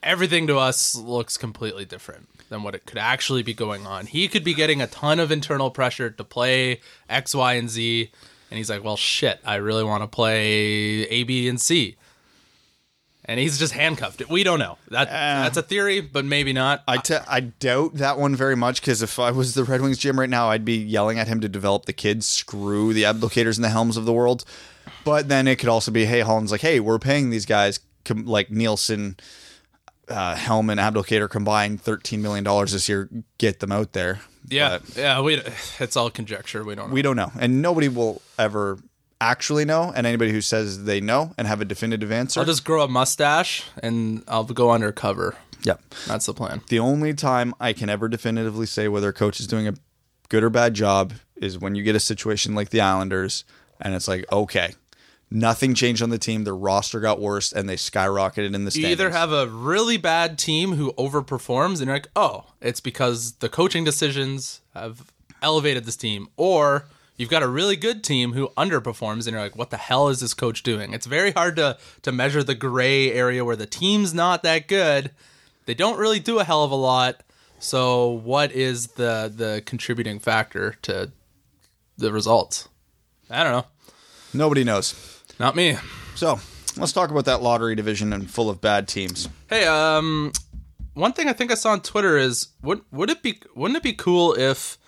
everything 0.03 0.46
to 0.46 0.57
us 0.59 0.96
looks 0.96 1.37
completely 1.37 1.85
different 1.85 2.29
than 2.49 2.62
what 2.62 2.75
it 2.75 2.87
could 2.87 2.99
actually 2.99 3.42
be 3.42 3.53
going 3.53 3.87
on. 3.87 4.07
He 4.07 4.29
could 4.29 4.44
be 4.44 4.55
getting 4.55 4.81
a 4.81 4.87
ton 4.87 5.20
of 5.20 5.31
internal 5.31 5.70
pressure 5.70 6.11
to 6.11 6.25
play 6.25 6.81
X, 7.09 7.35
Y, 7.35 7.55
and 7.55 7.68
Z, 7.68 8.11
and 8.51 8.57
he's 8.59 8.70
like, 8.70 8.83
"Well, 8.83 8.96
shit, 8.96 9.40
I 9.44 9.57
really 9.57 9.85
want 9.85 10.03
to 10.03 10.07
play 10.07 11.03
A, 11.09 11.25
B, 11.25 11.46
and 11.49 11.61
C." 11.61 11.96
And 13.29 13.41
he's 13.41 13.59
just 13.59 13.73
handcuffed. 13.73 14.21
It. 14.21 14.31
We 14.31 14.45
don't 14.45 14.61
know. 14.61 14.79
That 14.89 15.09
that's 15.09 15.57
a 15.57 15.62
theory, 15.62 16.01
but 16.01 16.25
maybe 16.25 16.53
not. 16.53 16.85
I, 16.87 16.99
te- 16.99 17.17
I 17.29 17.41
doubt 17.41 17.95
that 17.95 18.19
one 18.19 18.37
very 18.37 18.55
much 18.55 18.81
because 18.81 19.03
if 19.03 19.19
I 19.19 19.33
was 19.33 19.55
the 19.55 19.65
Red 19.65 19.81
Wings 19.83 19.99
GM 19.99 20.17
right 20.17 20.31
now, 20.31 20.49
I'd 20.49 20.65
be 20.65 20.77
yelling 20.77 21.19
at 21.19 21.27
him 21.27 21.41
to 21.41 21.49
develop 21.49 21.87
the 21.87 21.93
kids, 21.93 22.25
screw 22.27 22.93
the 22.95 23.03
Abdelkaders 23.03 23.57
and 23.57 23.65
the 23.65 23.69
helms 23.71 23.97
of 23.97 24.05
the 24.05 24.12
world. 24.12 24.45
But 25.05 25.29
then 25.29 25.49
it 25.49 25.57
could 25.59 25.69
also 25.69 25.91
be, 25.91 26.05
hey, 26.05 26.21
Holland's 26.21 26.53
like, 26.53 26.61
hey, 26.61 26.79
we're 26.79 27.01
paying 27.01 27.31
these 27.31 27.47
guys 27.47 27.81
com- 28.05 28.27
like 28.27 28.51
Nielsen, 28.53 29.17
uh, 30.09 30.37
Helm, 30.37 30.71
and 30.71 30.79
Abdelkader 30.79 31.29
combined 31.29 31.83
$13 31.83 32.21
million 32.21 32.45
this 32.67 32.89
year. 32.89 33.09
Get 33.39 33.59
them 33.59 33.73
out 33.73 33.93
there. 33.93 34.21
yeah, 34.49 34.79
But 34.79 34.97
yeah. 34.97 35.21
We 35.21 35.43
it's 35.81 35.97
all 35.97 36.11
conjecture. 36.11 36.62
We 36.62 36.77
don't 36.77 36.89
know. 36.91 36.95
we 36.95 37.03
don't 37.03 37.17
know. 37.17 37.33
And 37.41 37.61
nobody 37.61 37.89
will 37.89 38.23
ever 38.39 38.79
actually 39.20 39.64
know. 39.64 39.92
And 39.94 40.07
anybody 40.07 40.33
who 40.33 40.40
says 40.40 40.85
they 40.85 41.00
know 41.00 41.33
and 41.38 41.46
have 41.46 41.61
a 41.61 41.64
definitive 41.64 42.12
answer. 42.12 42.40
I'll 42.40 42.46
just 42.46 42.64
grow 42.64 42.83
a 42.83 42.88
mustache 42.88 43.64
and 43.83 44.22
I'll 44.29 44.44
go 44.44 44.70
undercover. 44.70 45.37
yep. 45.62 45.81
That's 46.07 46.26
the 46.26 46.35
plan. 46.35 46.62
The 46.68 46.79
only 46.79 47.14
time 47.14 47.55
I 47.61 47.72
can 47.72 47.88
ever 47.88 48.09
definitively 48.09 48.66
say 48.66 48.88
whether 48.88 49.09
a 49.09 49.12
coach 49.12 49.40
is 49.40 49.46
doing 49.46 49.66
a 49.68 49.74
good 50.29 50.44
or 50.44 50.50
bad 50.50 50.74
job 50.74 51.14
is 51.37 51.59
when 51.59 51.74
you 51.74 51.83
get 51.83 51.94
a 51.94 52.00
situation 52.00 52.55
like 52.55 52.70
the 52.70 52.81
Islanders 52.81 53.44
and 53.81 53.94
it's 53.94 54.09
like, 54.09 54.24
okay, 54.33 54.74
nothing 55.31 55.74
changed 55.74 56.02
on 56.02 56.11
the 56.11 56.18
team. 56.18 56.44
Their 56.44 56.57
roster 56.57 57.00
got 57.00 57.20
worse 57.20 57.52
and 57.52 57.68
they 57.68 57.76
skyrocketed 57.76 58.55
in 58.55 58.64
the 58.64 58.70
You 58.72 58.88
either 58.88 59.11
have 59.11 59.33
a 59.33 59.46
really 59.46 59.96
bad 59.96 60.38
team 60.38 60.72
who 60.72 60.92
overperforms 60.94 61.79
and 61.79 61.87
you're 61.87 61.96
like, 61.96 62.09
oh, 62.16 62.44
it's 62.61 62.81
because 62.81 63.33
the 63.35 63.48
coaching 63.48 63.85
decisions 63.85 64.61
have 64.74 65.12
elevated 65.42 65.85
this 65.85 65.96
team, 65.96 66.29
or 66.37 66.87
you've 67.16 67.31
got 67.31 67.42
a 67.42 67.48
really 67.48 67.76
good 67.76 68.05
team 68.05 68.33
who 68.33 68.48
underperforms 68.57 69.26
and 69.26 69.29
you're 69.29 69.40
like, 69.40 69.57
what 69.57 69.70
the 69.70 69.76
hell 69.76 70.09
is 70.09 70.20
this 70.20 70.35
coach 70.35 70.62
doing? 70.62 70.92
It's 70.92 71.07
very 71.07 71.33
hard 71.33 71.57
to 71.57 71.79
to 72.02 72.12
measure 72.12 72.42
the 72.42 72.55
gray 72.55 73.12
area 73.12 73.44
where 73.44 73.57
the 73.57 73.66
team's 73.66 74.14
not 74.14 74.42
that 74.42 74.68
good. 74.68 75.11
They 75.66 75.74
don't 75.74 75.98
really 75.98 76.20
do 76.20 76.38
a 76.38 76.44
hell 76.44 76.64
of 76.64 76.70
a 76.70 76.76
lot. 76.76 77.22
So 77.59 78.09
what 78.09 78.52
is 78.52 78.88
the 78.88 79.33
the 79.35 79.62
contributing 79.64 80.18
factor 80.18 80.76
to 80.83 81.12
the 81.96 82.12
results? 82.12 82.68
I 83.31 83.42
don't 83.42 83.52
know. 83.52 83.66
Nobody 84.33 84.64
knows. 84.64 85.22
Not 85.40 85.57
me. 85.57 85.76
So 86.14 86.38
let's 86.76 86.92
talk 86.92 87.11
about 87.11 87.24
that 87.24 87.42
lottery 87.42 87.74
division 87.74 88.12
and 88.12 88.31
full 88.31 88.48
of 88.50 88.61
bad 88.61 88.88
teams. 88.88 89.29
Hey, 89.48 89.64
um, 89.66 90.33
one 90.94 91.12
thing 91.12 91.29
I 91.29 91.33
think 91.33 91.50
I 91.50 91.55
saw 91.55 91.70
on 91.70 91.81
Twitter 91.81 92.16
is 92.16 92.48
would 92.62 92.83
would 92.90 93.11
it 93.11 93.22
be 93.22 93.40
wouldn't 93.55 93.76
it 93.76 93.83
be 93.83 93.92
cool 93.92 94.35
if 94.35 94.79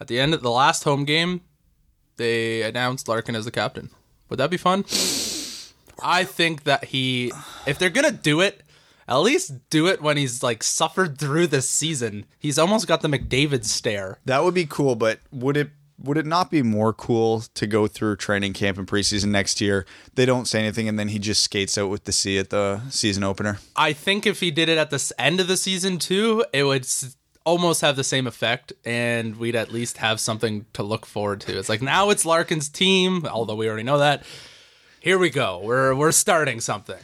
at 0.00 0.06
the 0.06 0.20
end 0.20 0.34
of 0.34 0.42
the 0.42 0.50
last 0.50 0.84
home 0.84 1.04
game 1.04 1.40
they 2.18 2.62
announced 2.62 3.08
Larkin 3.08 3.34
as 3.34 3.46
the 3.46 3.50
captain? 3.50 3.90
Would 4.28 4.38
that 4.38 4.50
be 4.50 4.58
fun? 4.58 4.84
I 6.02 6.24
think 6.24 6.64
that 6.64 6.84
he, 6.84 7.32
if 7.66 7.78
they're 7.78 7.90
gonna 7.90 8.12
do 8.12 8.40
it, 8.40 8.62
at 9.08 9.16
least 9.16 9.70
do 9.70 9.86
it 9.86 10.02
when 10.02 10.16
he's 10.16 10.42
like 10.42 10.62
suffered 10.62 11.18
through 11.18 11.46
this 11.46 11.68
season. 11.68 12.26
He's 12.38 12.58
almost 12.58 12.86
got 12.86 13.00
the 13.00 13.08
McDavid 13.08 13.64
stare. 13.64 14.18
That 14.26 14.44
would 14.44 14.54
be 14.54 14.66
cool, 14.66 14.94
but 14.94 15.20
would 15.32 15.56
it 15.56 15.70
would 16.00 16.16
it 16.16 16.26
not 16.26 16.50
be 16.50 16.62
more 16.62 16.92
cool 16.92 17.40
to 17.54 17.66
go 17.66 17.88
through 17.88 18.16
training 18.16 18.52
camp 18.52 18.78
and 18.78 18.86
preseason 18.86 19.30
next 19.30 19.60
year? 19.60 19.84
They 20.14 20.26
don't 20.26 20.46
say 20.46 20.60
anything 20.60 20.88
and 20.88 20.98
then 20.98 21.08
he 21.08 21.18
just 21.18 21.42
skates 21.42 21.76
out 21.76 21.90
with 21.90 22.04
the 22.04 22.12
C 22.12 22.38
at 22.38 22.50
the 22.50 22.80
season 22.90 23.24
opener. 23.24 23.58
I 23.74 23.92
think 23.94 24.24
if 24.26 24.40
he 24.40 24.50
did 24.52 24.68
it 24.68 24.78
at 24.78 24.90
the 24.90 25.12
end 25.18 25.40
of 25.40 25.48
the 25.48 25.56
season 25.56 25.98
too, 25.98 26.44
it 26.52 26.62
would 26.64 26.86
almost 27.44 27.80
have 27.80 27.96
the 27.96 28.04
same 28.04 28.26
effect, 28.26 28.72
and 28.84 29.36
we'd 29.36 29.56
at 29.56 29.72
least 29.72 29.98
have 29.98 30.20
something 30.20 30.66
to 30.74 30.82
look 30.82 31.06
forward 31.06 31.40
to. 31.42 31.58
It's 31.58 31.68
like 31.68 31.82
now 31.82 32.10
it's 32.10 32.24
Larkin's 32.24 32.68
team, 32.68 33.26
although 33.26 33.54
we 33.54 33.68
already 33.68 33.82
know 33.84 33.98
that. 33.98 34.22
Here 35.00 35.18
we 35.18 35.30
go. 35.30 35.60
We're 35.62 35.94
we're 35.94 36.12
starting 36.12 36.60
something. 36.60 36.98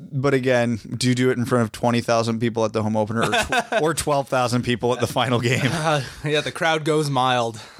But 0.00 0.32
again, 0.32 0.80
do 0.96 1.08
you 1.08 1.14
do 1.14 1.28
it 1.30 1.36
in 1.36 1.44
front 1.44 1.62
of 1.62 1.72
20,000 1.72 2.40
people 2.40 2.64
at 2.64 2.72
the 2.72 2.82
home 2.82 2.96
opener 2.96 3.22
or, 3.22 3.32
tw- 3.32 3.72
or 3.82 3.92
12,000 3.92 4.62
people 4.62 4.94
at 4.94 5.00
the 5.00 5.06
final 5.06 5.40
game? 5.40 5.60
Uh, 5.70 6.00
yeah, 6.24 6.40
the 6.40 6.50
crowd 6.50 6.84
goes 6.84 7.10
mild. 7.10 7.60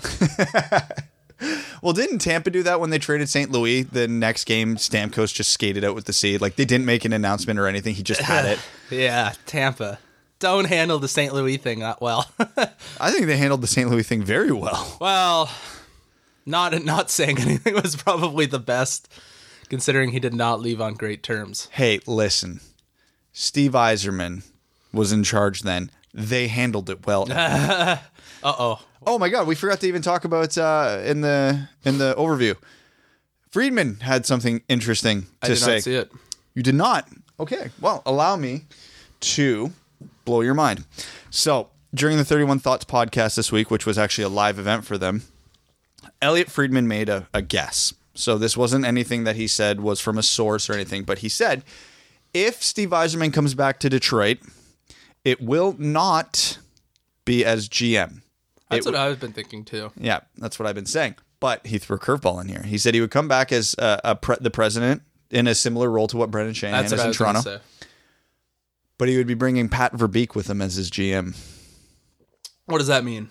Well, 1.83 1.95
didn't 1.95 2.19
Tampa 2.19 2.51
do 2.51 2.63
that 2.65 2.81
when 2.81 2.91
they 2.91 2.99
traded 2.99 3.29
St. 3.31 3.51
Louis? 3.51 3.83
The 3.83 4.07
next 4.07 4.45
game, 4.45 4.77
Stamkos 4.77 5.33
just 5.33 5.51
skated 5.51 5.85
out 5.85 5.95
with 5.95 6.05
the 6.05 6.13
seed. 6.13 6.41
Like 6.43 6.57
they 6.57 6.67
didn't 6.67 6.85
make 6.85 7.05
an 7.07 7.13
announcement 7.15 7.59
or 7.59 7.67
anything. 7.67 7.95
He 7.95 8.03
just 8.03 8.21
had 8.21 8.45
it. 8.45 8.59
Yeah, 8.91 9.33
Tampa. 9.47 9.99
Don't 10.41 10.65
handle 10.67 10.99
the 10.99 11.07
St. 11.09 11.33
Louis 11.33 11.57
thing 11.59 11.81
that 11.81 12.01
well. 12.01 12.29
I 13.01 13.11
think 13.13 13.27
they 13.27 13.37
handled 13.37 13.61
the 13.61 13.67
St. 13.67 13.89
Louis 13.91 14.03
thing 14.03 14.23
very 14.23 14.51
well. 14.51 14.97
well, 15.01 15.51
not 16.45 16.83
not 16.85 17.11
saying 17.11 17.39
anything 17.39 17.75
was 17.75 17.95
probably 17.95 18.47
the 18.47 18.59
best, 18.59 19.13
considering 19.69 20.11
he 20.11 20.19
did 20.19 20.35
not 20.35 20.61
leave 20.61 20.81
on 20.81 20.95
great 20.95 21.23
terms. 21.23 21.69
Hey, 21.73 22.01
listen. 22.07 22.61
Steve 23.33 23.73
Yzerman 23.73 24.43
was 24.93 25.13
in 25.13 25.23
charge 25.23 25.61
then. 25.63 25.91
They 26.13 26.49
handled 26.49 26.91
it 26.91 27.07
well. 27.07 27.29
Uh 28.43 28.55
oh. 28.59 28.81
Oh 29.07 29.19
my 29.19 29.29
god, 29.29 29.47
we 29.47 29.55
forgot 29.55 29.81
to 29.81 29.87
even 29.87 30.01
talk 30.01 30.25
about 30.25 30.57
uh, 30.57 31.03
in 31.05 31.21
the 31.21 31.69
in 31.85 31.99
the 31.99 32.15
overview. 32.17 32.57
Friedman 33.51 34.01
had 34.01 34.25
something 34.25 34.63
interesting 34.67 35.27
I 35.43 35.49
to 35.49 35.53
did 35.55 35.59
say. 35.61 35.75
not 35.75 35.83
see 35.83 35.95
it. 35.97 36.11
You 36.55 36.63
did 36.63 36.75
not. 36.75 37.07
Okay. 37.39 37.69
Well, 37.83 38.03
allow 38.07 38.37
me 38.37 38.65
to 39.21 39.73
blow 40.25 40.41
your 40.41 40.55
mind. 40.55 40.85
So, 41.31 41.71
during 41.95 42.17
the 42.17 42.25
31 42.25 42.61
Thoughts 42.61 42.85
podcast 42.85 43.37
this 43.37 43.51
week, 43.51 43.71
which 43.71 43.87
was 43.87 43.99
actually 43.99 44.25
a 44.25 44.29
live 44.29 44.59
event 44.59 44.85
for 44.85 44.97
them, 44.99 45.23
Elliot 46.23 46.51
Friedman 46.51 46.87
made 46.89 47.09
a, 47.09 47.29
a 47.35 47.43
guess. 47.43 47.95
So, 48.15 48.39
this 48.39 48.57
wasn't 48.57 48.85
anything 48.85 49.25
that 49.25 49.37
he 49.37 49.47
said 49.47 49.81
was 49.81 50.01
from 50.01 50.19
a 50.19 50.23
source 50.23 50.69
or 50.71 50.75
anything, 50.75 51.05
but 51.05 51.19
he 51.19 51.29
said 51.29 51.65
if 52.33 52.63
Steve 52.63 52.91
Yzerman 52.91 53.33
comes 53.33 53.55
back 53.55 53.81
to 53.81 53.89
Detroit, 53.89 54.39
it 55.25 55.41
will 55.41 55.75
not 55.79 56.59
be 57.25 57.45
as 57.45 57.69
GM. 57.69 58.23
That's 58.69 58.87
It 58.87 58.93
what 58.93 59.01
I've 59.01 59.19
been 59.19 59.33
thinking 59.33 59.65
too. 59.65 59.91
yeah, 59.97 60.21
that's 60.37 60.59
what 60.59 60.69
I've 60.69 60.77
been 60.77 60.87
saying. 60.87 61.17
But 61.41 61.67
he 61.67 61.79
threw 61.79 61.97
a 61.97 61.99
curveball 61.99 62.41
in 62.43 62.49
here. 62.49 62.63
He 62.63 62.79
said 62.79 62.95
he 62.95 63.01
would 63.01 63.11
come 63.11 63.27
back 63.27 63.51
as 63.51 63.75
uh, 63.79 63.99
a 64.05 64.15
pre- 64.15 64.37
the 64.41 64.51
president 64.51 65.03
in 65.31 65.47
a 65.49 65.55
similar 65.55 65.91
role 65.91 66.07
to 66.09 66.17
what 66.17 66.31
Brendan 66.31 66.55
Shanahan 66.55 66.83
That's 66.85 66.93
is 66.93 67.05
in 67.05 67.13
Toronto. 67.13 67.61
But 69.01 69.09
he 69.09 69.17
would 69.17 69.27
be 69.27 69.33
bringing 69.33 69.71
Pat 69.71 69.95
Verbeek 69.95 70.35
with 70.35 70.51
him 70.51 70.61
as 70.61 70.75
his 70.75 70.91
GM. 70.91 71.35
What 72.67 72.79
does 72.79 72.89
that 72.89 73.03
mean? 73.03 73.31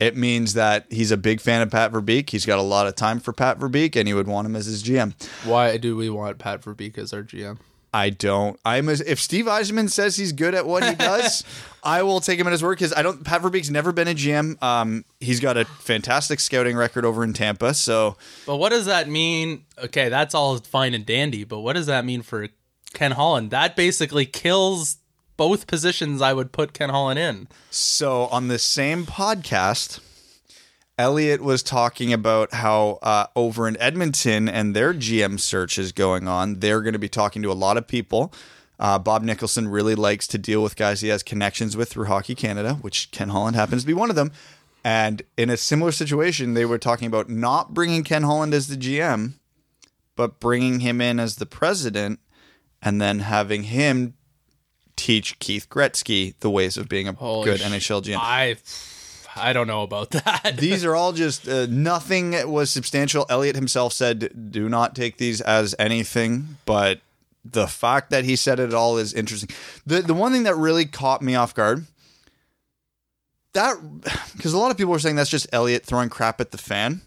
It 0.00 0.16
means 0.16 0.54
that 0.54 0.86
he's 0.88 1.10
a 1.10 1.18
big 1.18 1.42
fan 1.42 1.60
of 1.60 1.70
Pat 1.70 1.92
Verbeek. 1.92 2.30
He's 2.30 2.46
got 2.46 2.58
a 2.58 2.62
lot 2.62 2.86
of 2.86 2.94
time 2.94 3.20
for 3.20 3.34
Pat 3.34 3.58
Verbeek, 3.58 3.94
and 3.94 4.08
he 4.08 4.14
would 4.14 4.26
want 4.26 4.46
him 4.46 4.56
as 4.56 4.64
his 4.64 4.82
GM. 4.82 5.12
Why 5.44 5.76
do 5.76 5.96
we 5.96 6.08
want 6.08 6.38
Pat 6.38 6.62
Verbeek 6.62 6.96
as 6.96 7.12
our 7.12 7.22
GM? 7.22 7.58
I 7.92 8.08
don't. 8.08 8.58
I'm 8.64 8.88
as 8.88 9.02
if 9.02 9.20
Steve 9.20 9.44
Yzerman 9.44 9.90
says 9.90 10.16
he's 10.16 10.32
good 10.32 10.54
at 10.54 10.64
what 10.64 10.82
he 10.82 10.94
does, 10.98 11.44
I 11.84 12.02
will 12.02 12.20
take 12.20 12.38
him 12.40 12.46
at 12.46 12.52
his 12.52 12.62
word 12.62 12.76
because 12.78 12.94
I 12.94 13.02
don't. 13.02 13.22
Pat 13.22 13.42
Verbeek's 13.42 13.68
never 13.68 13.92
been 13.92 14.08
a 14.08 14.14
GM. 14.14 14.62
Um, 14.62 15.04
he's 15.20 15.40
got 15.40 15.58
a 15.58 15.66
fantastic 15.66 16.40
scouting 16.40 16.74
record 16.74 17.04
over 17.04 17.22
in 17.22 17.34
Tampa. 17.34 17.74
So 17.74 18.16
But 18.46 18.56
what 18.56 18.70
does 18.70 18.86
that 18.86 19.10
mean? 19.10 19.66
Okay, 19.76 20.08
that's 20.08 20.34
all 20.34 20.56
fine 20.56 20.94
and 20.94 21.04
dandy, 21.04 21.44
but 21.44 21.60
what 21.60 21.74
does 21.74 21.86
that 21.86 22.06
mean 22.06 22.22
for 22.22 22.48
Ken 22.96 23.12
Holland? 23.12 23.50
That 23.50 23.76
basically 23.76 24.24
kills 24.26 24.96
both 25.36 25.66
positions 25.66 26.22
I 26.22 26.32
would 26.32 26.50
put 26.50 26.72
Ken 26.72 26.88
Holland 26.88 27.18
in. 27.18 27.46
So 27.70 28.22
on 28.28 28.48
the 28.48 28.58
same 28.58 29.04
podcast, 29.04 30.00
Elliot 30.98 31.42
was 31.42 31.62
talking 31.62 32.10
about 32.12 32.54
how 32.54 32.98
uh, 33.02 33.26
over 33.36 33.68
in 33.68 33.78
Edmonton 33.78 34.48
and 34.48 34.74
their 34.74 34.94
GM 34.94 35.38
search 35.38 35.78
is 35.78 35.92
going 35.92 36.26
on. 36.26 36.60
They're 36.60 36.80
going 36.80 36.94
to 36.94 36.98
be 36.98 37.10
talking 37.10 37.42
to 37.42 37.52
a 37.52 37.54
lot 37.54 37.76
of 37.76 37.86
people. 37.86 38.32
Uh, 38.78 38.98
Bob 38.98 39.22
Nicholson 39.22 39.68
really 39.68 39.94
likes 39.94 40.26
to 40.28 40.38
deal 40.38 40.62
with 40.62 40.74
guys 40.74 41.02
he 41.02 41.08
has 41.08 41.22
connections 41.22 41.76
with 41.76 41.90
through 41.90 42.06
Hockey 42.06 42.34
Canada, 42.34 42.74
which 42.80 43.10
Ken 43.10 43.28
Holland 43.28 43.56
happens 43.56 43.82
to 43.82 43.86
be 43.86 43.94
one 43.94 44.08
of 44.08 44.16
them. 44.16 44.32
And 44.82 45.22
in 45.36 45.50
a 45.50 45.58
similar 45.58 45.92
situation, 45.92 46.54
they 46.54 46.64
were 46.64 46.78
talking 46.78 47.08
about 47.08 47.28
not 47.28 47.74
bringing 47.74 48.04
Ken 48.04 48.22
Holland 48.22 48.54
as 48.54 48.68
the 48.68 48.76
GM, 48.76 49.34
but 50.14 50.40
bringing 50.40 50.80
him 50.80 51.02
in 51.02 51.20
as 51.20 51.36
the 51.36 51.46
president 51.46 52.20
and 52.82 53.00
then 53.00 53.20
having 53.20 53.64
him 53.64 54.14
teach 54.96 55.38
Keith 55.38 55.68
Gretzky 55.68 56.34
the 56.40 56.50
ways 56.50 56.76
of 56.76 56.88
being 56.88 57.08
a 57.08 57.12
Holy 57.12 57.44
good 57.44 57.60
sh- 57.60 57.64
NHL 57.64 58.02
GM. 58.02 58.18
I 58.20 58.56
I 59.36 59.52
don't 59.52 59.66
know 59.66 59.82
about 59.82 60.10
that. 60.12 60.54
these 60.58 60.84
are 60.84 60.96
all 60.96 61.12
just 61.12 61.48
uh, 61.48 61.66
nothing 61.66 62.50
was 62.50 62.70
substantial. 62.70 63.26
Elliot 63.28 63.54
himself 63.56 63.92
said, 63.92 64.50
"Do 64.50 64.68
not 64.68 64.94
take 64.94 65.18
these 65.18 65.40
as 65.40 65.74
anything." 65.78 66.56
But 66.64 67.00
the 67.44 67.66
fact 67.66 68.10
that 68.10 68.24
he 68.24 68.34
said 68.36 68.58
it 68.58 68.74
all 68.74 68.96
is 68.98 69.12
interesting. 69.12 69.50
the 69.84 70.02
The 70.02 70.14
one 70.14 70.32
thing 70.32 70.44
that 70.44 70.56
really 70.56 70.86
caught 70.86 71.22
me 71.22 71.34
off 71.34 71.54
guard 71.54 71.86
that 73.56 73.76
because 74.36 74.52
a 74.52 74.58
lot 74.58 74.70
of 74.70 74.76
people 74.76 74.92
were 74.92 74.98
saying 74.98 75.16
that's 75.16 75.30
just 75.30 75.48
Elliot 75.52 75.84
throwing 75.84 76.08
crap 76.08 76.40
at 76.40 76.52
the 76.52 76.58
fan, 76.58 77.02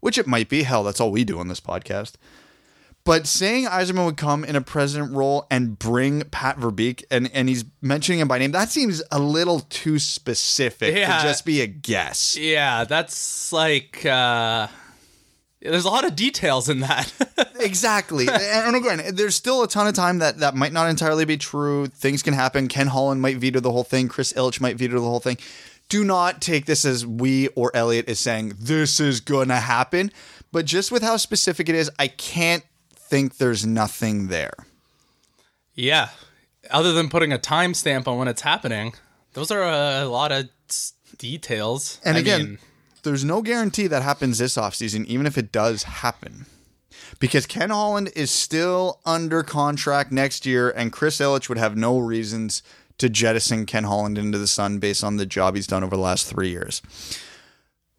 which 0.00 0.18
it 0.18 0.26
might 0.26 0.48
be. 0.48 0.64
Hell, 0.64 0.84
that's 0.84 1.00
all 1.00 1.10
we 1.10 1.24
do 1.24 1.38
on 1.38 1.48
this 1.48 1.60
podcast. 1.60 2.12
But 3.04 3.26
saying 3.26 3.66
Yzerman 3.66 4.04
would 4.04 4.16
come 4.16 4.44
in 4.44 4.54
a 4.54 4.60
president 4.60 5.12
role 5.12 5.46
and 5.50 5.76
bring 5.76 6.22
Pat 6.30 6.56
Verbeek 6.58 7.02
and, 7.10 7.28
and 7.34 7.48
he's 7.48 7.64
mentioning 7.80 8.20
him 8.20 8.28
by 8.28 8.38
name, 8.38 8.52
that 8.52 8.68
seems 8.70 9.02
a 9.10 9.18
little 9.18 9.58
too 9.60 9.98
specific 9.98 10.94
Yeah. 10.94 11.16
to 11.16 11.22
just 11.26 11.44
be 11.44 11.60
a 11.62 11.66
guess. 11.66 12.36
Yeah, 12.36 12.84
that's 12.84 13.52
like 13.52 14.06
uh 14.06 14.68
there's 15.60 15.84
a 15.84 15.90
lot 15.90 16.04
of 16.04 16.14
details 16.16 16.68
in 16.68 16.80
that. 16.80 17.12
Exactly. 17.62 18.26
and 18.28 18.74
again, 18.74 19.14
there's 19.14 19.36
still 19.36 19.62
a 19.62 19.68
ton 19.68 19.86
of 19.86 19.94
time 19.94 20.18
that 20.18 20.38
that 20.38 20.56
might 20.56 20.72
not 20.72 20.90
entirely 20.90 21.24
be 21.24 21.36
true. 21.36 21.86
Things 21.86 22.20
can 22.20 22.34
happen. 22.34 22.66
Ken 22.66 22.88
Holland 22.88 23.22
might 23.22 23.36
veto 23.36 23.60
the 23.60 23.70
whole 23.70 23.84
thing. 23.84 24.08
Chris 24.08 24.32
Ilitch 24.32 24.60
might 24.60 24.74
veto 24.76 24.94
the 24.94 25.00
whole 25.08 25.20
thing. 25.20 25.38
Do 25.88 26.02
not 26.02 26.42
take 26.42 26.66
this 26.66 26.84
as 26.84 27.06
we 27.06 27.46
or 27.48 27.70
Elliotte 27.72 28.08
is 28.08 28.18
saying 28.18 28.54
this 28.58 28.98
is 28.98 29.20
gonna 29.20 29.60
happen. 29.60 30.10
But 30.50 30.64
just 30.64 30.90
with 30.90 31.04
how 31.04 31.16
specific 31.18 31.68
it 31.68 31.76
is, 31.76 31.88
I 32.00 32.08
can't 32.08 32.64
think 33.12 33.36
there's 33.36 33.66
nothing 33.66 34.28
there. 34.28 34.54
yeah. 35.74 36.08
Other 36.70 36.92
than 36.94 37.10
putting 37.10 37.30
a 37.30 37.38
timestamp 37.38 38.08
on 38.08 38.16
when 38.16 38.28
it's 38.28 38.40
happening, 38.40 38.94
those 39.34 39.50
are 39.50 39.62
a, 39.62 40.06
lot 40.06 40.32
of 40.32 40.48
details. 41.18 42.00
And 42.04 42.16
I 42.16 42.20
again, 42.20 42.40
mean, 42.40 42.58
there's 43.02 43.22
no 43.22 43.42
guarantee 43.42 43.86
that 43.88 44.02
happens 44.02 44.38
this 44.38 44.56
offseason, 44.56 45.04
even 45.06 45.26
if 45.26 45.36
it 45.36 45.52
does 45.52 45.82
happen. 45.82 46.46
Because 47.20 47.44
Ken 47.44 47.68
Holland 47.68 48.10
is 48.16 48.30
still 48.30 49.00
under 49.04 49.42
contract 49.42 50.10
next 50.10 50.46
year, 50.46 50.70
and 50.70 50.90
Chris 50.90 51.18
Ilitch 51.18 51.50
would 51.50 51.58
have 51.58 51.76
no 51.76 51.98
reasons 51.98 52.62
to 52.96 53.10
jettison 53.10 53.66
Ken 53.66 53.84
Holland 53.84 54.16
into 54.16 54.38
the 54.38 54.46
sun 54.46 54.78
based 54.78 55.04
on 55.04 55.18
the 55.18 55.26
job 55.26 55.56
he's 55.56 55.66
done 55.66 55.84
over 55.84 55.96
the 55.96 56.02
last 56.02 56.26
three 56.26 56.48
years. 56.48 56.80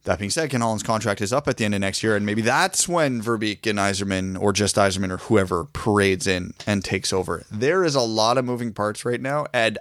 That 0.05 0.19
being 0.19 0.31
said, 0.31 0.49
Ken 0.49 0.59
Holland's 0.59 0.83
contract 0.83 1.21
is 1.21 1.31
up 1.31 1.47
at 1.47 1.57
the 1.57 1.65
end 1.65 1.73
of 1.73 1.79
next 1.79 2.03
year, 2.03 2.15
and 2.15 2.25
maybe 2.25 2.41
that's 2.41 2.89
when 2.89 3.21
Verbeek 3.21 3.65
and 3.65 3.79
Yzerman, 3.79 4.39
or 4.39 4.51
just 4.51 4.75
Yzerman, 4.75 5.11
or 5.11 5.17
whoever 5.17 5.63
parades 5.63 6.27
in 6.27 6.53
and 6.67 6.83
takes 6.83 7.13
over. 7.13 7.45
There 7.49 7.85
is 7.85 7.95
a 7.95 8.01
lot 8.01 8.37
of 8.37 8.43
moving 8.43 8.73
parts 8.73 9.05
right 9.05 9.21
now, 9.21 9.45
and 9.53 9.77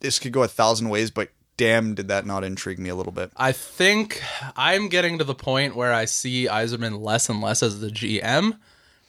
this 0.00 0.18
could 0.18 0.32
go 0.32 0.42
a 0.42 0.48
thousand 0.48 0.88
ways, 0.88 1.12
but 1.12 1.30
damn, 1.56 1.94
did 1.94 2.08
that 2.08 2.26
not 2.26 2.42
intrigue 2.42 2.78
me 2.78 2.88
a 2.88 2.96
little 2.96 3.12
bit. 3.12 3.30
I 3.36 3.52
think 3.52 4.22
I'm 4.56 4.88
getting 4.88 5.18
to 5.18 5.24
the 5.24 5.34
point 5.34 5.76
where 5.76 5.92
I 5.92 6.06
see 6.06 6.46
Yzerman 6.46 7.00
less 7.00 7.28
and 7.28 7.40
less 7.40 7.62
as 7.62 7.80
the 7.80 7.90
GM 7.90 8.58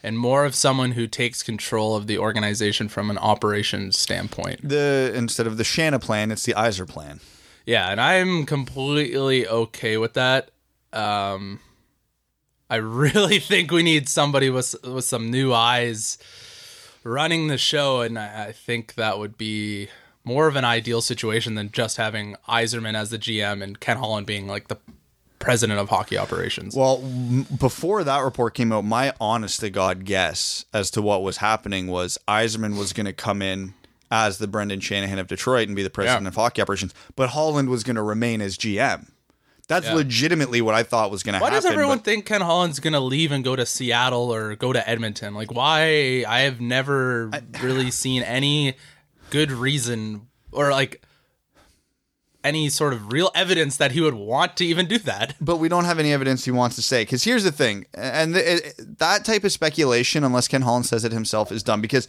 and 0.03 0.17
more 0.17 0.45
of 0.45 0.55
someone 0.55 0.91
who 0.91 1.07
takes 1.07 1.43
control 1.43 1.95
of 1.95 2.07
the 2.07 2.17
organization 2.17 2.87
from 2.87 3.09
an 3.09 3.17
operations 3.17 3.97
standpoint. 3.97 4.67
the 4.67 5.11
instead 5.15 5.47
of 5.47 5.57
the 5.57 5.63
Shanaplan, 5.63 6.31
it's 6.31 6.43
the 6.43 6.53
Yzerplan. 6.53 7.19
Yeah, 7.69 7.91
and 7.91 8.01
I'm 8.01 8.47
completely 8.47 9.47
okay 9.47 9.97
with 9.97 10.15
that. 10.15 10.49
Um, 10.91 11.59
I 12.67 12.77
really 12.77 13.37
think 13.51 13.69
we 13.69 13.83
need 13.83 14.09
somebody 14.09 14.49
with 14.49 14.75
with 14.83 15.05
some 15.05 15.29
new 15.29 15.53
eyes 15.53 16.17
running 17.03 17.45
the 17.45 17.59
show, 17.59 18.01
and 18.01 18.17
I, 18.17 18.45
I 18.47 18.51
think 18.53 18.95
that 18.95 19.19
would 19.19 19.37
be 19.37 19.87
more 20.23 20.47
of 20.47 20.55
an 20.55 20.65
ideal 20.65 20.99
situation 20.99 21.53
than 21.53 21.71
just 21.71 21.97
having 21.97 22.35
Yzerman 22.47 22.95
as 22.95 23.11
the 23.11 23.19
GM 23.19 23.61
and 23.61 23.79
Ken 23.79 23.97
Holland 23.97 24.25
being 24.25 24.47
like 24.47 24.67
the 24.67 24.77
president 25.37 25.79
of 25.79 25.89
hockey 25.89 26.17
operations. 26.17 26.75
Well, 26.75 27.03
m- 27.03 27.43
before 27.55 28.03
that 28.03 28.23
report 28.23 28.55
came 28.55 28.71
out, 28.71 28.83
my 28.83 29.13
honest 29.21 29.59
to 29.59 29.69
God 29.69 30.05
guess 30.05 30.65
as 30.73 30.89
to 30.91 31.03
what 31.03 31.21
was 31.21 31.37
happening 31.37 31.85
was 31.85 32.17
Yzerman 32.27 32.79
was 32.79 32.93
going 32.93 33.05
to 33.05 33.13
come 33.13 33.43
in 33.43 33.75
as 34.11 34.37
the 34.39 34.47
Brendan 34.47 34.79
Shanahan 34.79 35.19
of 35.19 35.27
Detroit 35.27 35.67
and 35.67 35.75
be 35.75 35.83
the 35.83 35.89
president 35.89 36.23
Yeah. 36.23 36.29
of 36.29 36.35
hockey 36.35 36.61
operations, 36.61 36.93
but 37.15 37.29
Holland 37.29 37.69
was 37.69 37.83
going 37.83 37.95
to 37.95 38.01
remain 38.01 38.41
as 38.41 38.57
GM. 38.57 39.11
That's 39.67 39.85
Yeah. 39.85 39.93
legitimately 39.93 40.61
what 40.61 40.73
I 40.73 40.81
thought 40.81 41.11
was 41.11 41.21
going 41.21 41.33
to 41.33 41.37
happen. 41.39 41.51
Why 41.53 41.55
does 41.55 41.65
everyone 41.65 41.99
but- 41.99 42.05
think 42.05 42.25
Ken 42.25 42.41
Holland's 42.41 42.79
gonna 42.79 42.99
leave 42.99 43.31
and 43.31 43.43
go 43.43 43.55
to 43.55 43.67
Seattle 43.67 44.33
or 44.33 44.55
go 44.55 44.73
to 44.73 44.89
Edmonton? 44.89 45.35
Like, 45.35 45.51
why? 45.53 46.23
I 46.27 46.39
have 46.39 46.59
never 46.59 47.29
really 47.61 47.91
seen 47.91 48.23
any 48.23 48.73
good 49.29 49.51
reason 49.51 50.21
or 50.51 50.71
like 50.71 51.03
any 52.43 52.69
sort 52.69 52.93
of 52.93 53.11
real 53.11 53.29
evidence 53.35 53.77
that 53.77 53.91
he 53.91 54.01
would 54.01 54.13
want 54.15 54.55
to 54.57 54.65
even 54.65 54.87
do 54.87 54.97
that. 54.99 55.35
but 55.41 55.57
we 55.57 55.67
don't 55.69 55.85
have 55.85 55.99
any 55.99 56.13
evidence 56.13 56.45
he 56.45 56.51
wants 56.51 56.75
to 56.77 56.81
say. 56.81 57.03
Because 57.03 57.23
here's 57.23 57.43
the 57.43 57.51
thing, 57.51 57.85
and 57.93 58.33
th- 58.33 58.45
uh, 58.63 58.67
it, 58.69 58.97
that 58.99 59.25
type 59.25 59.43
of 59.43 59.51
speculation, 59.51 60.23
unless 60.23 60.47
Ken 60.47 60.61
Holland 60.61 60.85
says 60.85 61.03
it 61.03 61.11
himself, 61.11 61.51
is 61.51 61.61
dumb. 61.63 61.81
Because 61.81 62.07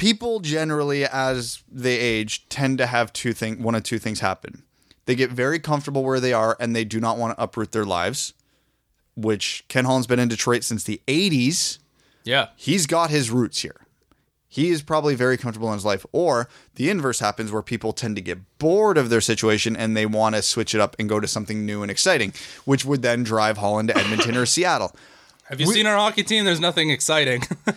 people 0.00 0.40
generally, 0.40 1.04
as 1.04 1.62
they 1.70 1.98
age, 1.98 2.48
tend 2.48 2.78
to 2.78 2.86
have 2.86 3.12
two 3.12 3.32
thing, 3.32 3.62
one 3.62 3.74
of 3.74 3.82
two 3.82 3.98
things 3.98 4.20
happen. 4.20 4.62
They 5.06 5.14
get 5.14 5.30
very 5.30 5.58
comfortable 5.58 6.02
where 6.02 6.20
they 6.20 6.32
are, 6.32 6.56
and 6.58 6.74
they 6.74 6.84
do 6.84 7.00
not 7.00 7.18
want 7.18 7.36
to 7.36 7.42
uproot 7.42 7.72
their 7.72 7.84
lives. 7.84 8.32
Which 9.16 9.64
Ken 9.68 9.84
Holland's 9.84 10.06
been 10.06 10.18
in 10.18 10.28
Detroit 10.28 10.64
since 10.64 10.84
the 10.84 11.00
'80s. 11.06 11.78
Yeah, 12.24 12.48
He's 12.56 12.86
got 12.86 13.10
his 13.10 13.30
roots 13.30 13.62
here. 13.62 13.86
He 14.48 14.70
is 14.70 14.82
probably 14.82 15.14
very 15.14 15.36
comfortable 15.36 15.68
in 15.68 15.74
his 15.74 15.84
life. 15.84 16.04
Or 16.12 16.48
the 16.74 16.90
inverse 16.90 17.20
happens 17.20 17.52
where 17.52 17.62
people 17.62 17.92
tend 17.92 18.16
to 18.16 18.22
get 18.22 18.38
bored 18.58 18.98
of 18.98 19.08
their 19.08 19.20
situation 19.20 19.76
and 19.76 19.96
they 19.96 20.06
want 20.06 20.34
to 20.34 20.42
switch 20.42 20.74
it 20.74 20.80
up 20.80 20.96
and 20.98 21.08
go 21.08 21.20
to 21.20 21.28
something 21.28 21.64
new 21.64 21.82
and 21.82 21.90
exciting, 21.90 22.32
which 22.64 22.84
would 22.84 23.02
then 23.02 23.22
drive 23.22 23.58
Holland 23.58 23.88
to 23.88 23.96
Edmonton 23.96 24.36
or 24.36 24.46
Seattle. 24.46 24.94
have 25.44 25.60
you 25.60 25.66
seen 25.66 25.86
our 25.86 25.96
hockey 25.96 26.24
team? 26.24 26.44
There's 26.44 26.60
nothing 26.60 26.90
exciting. 26.90 27.42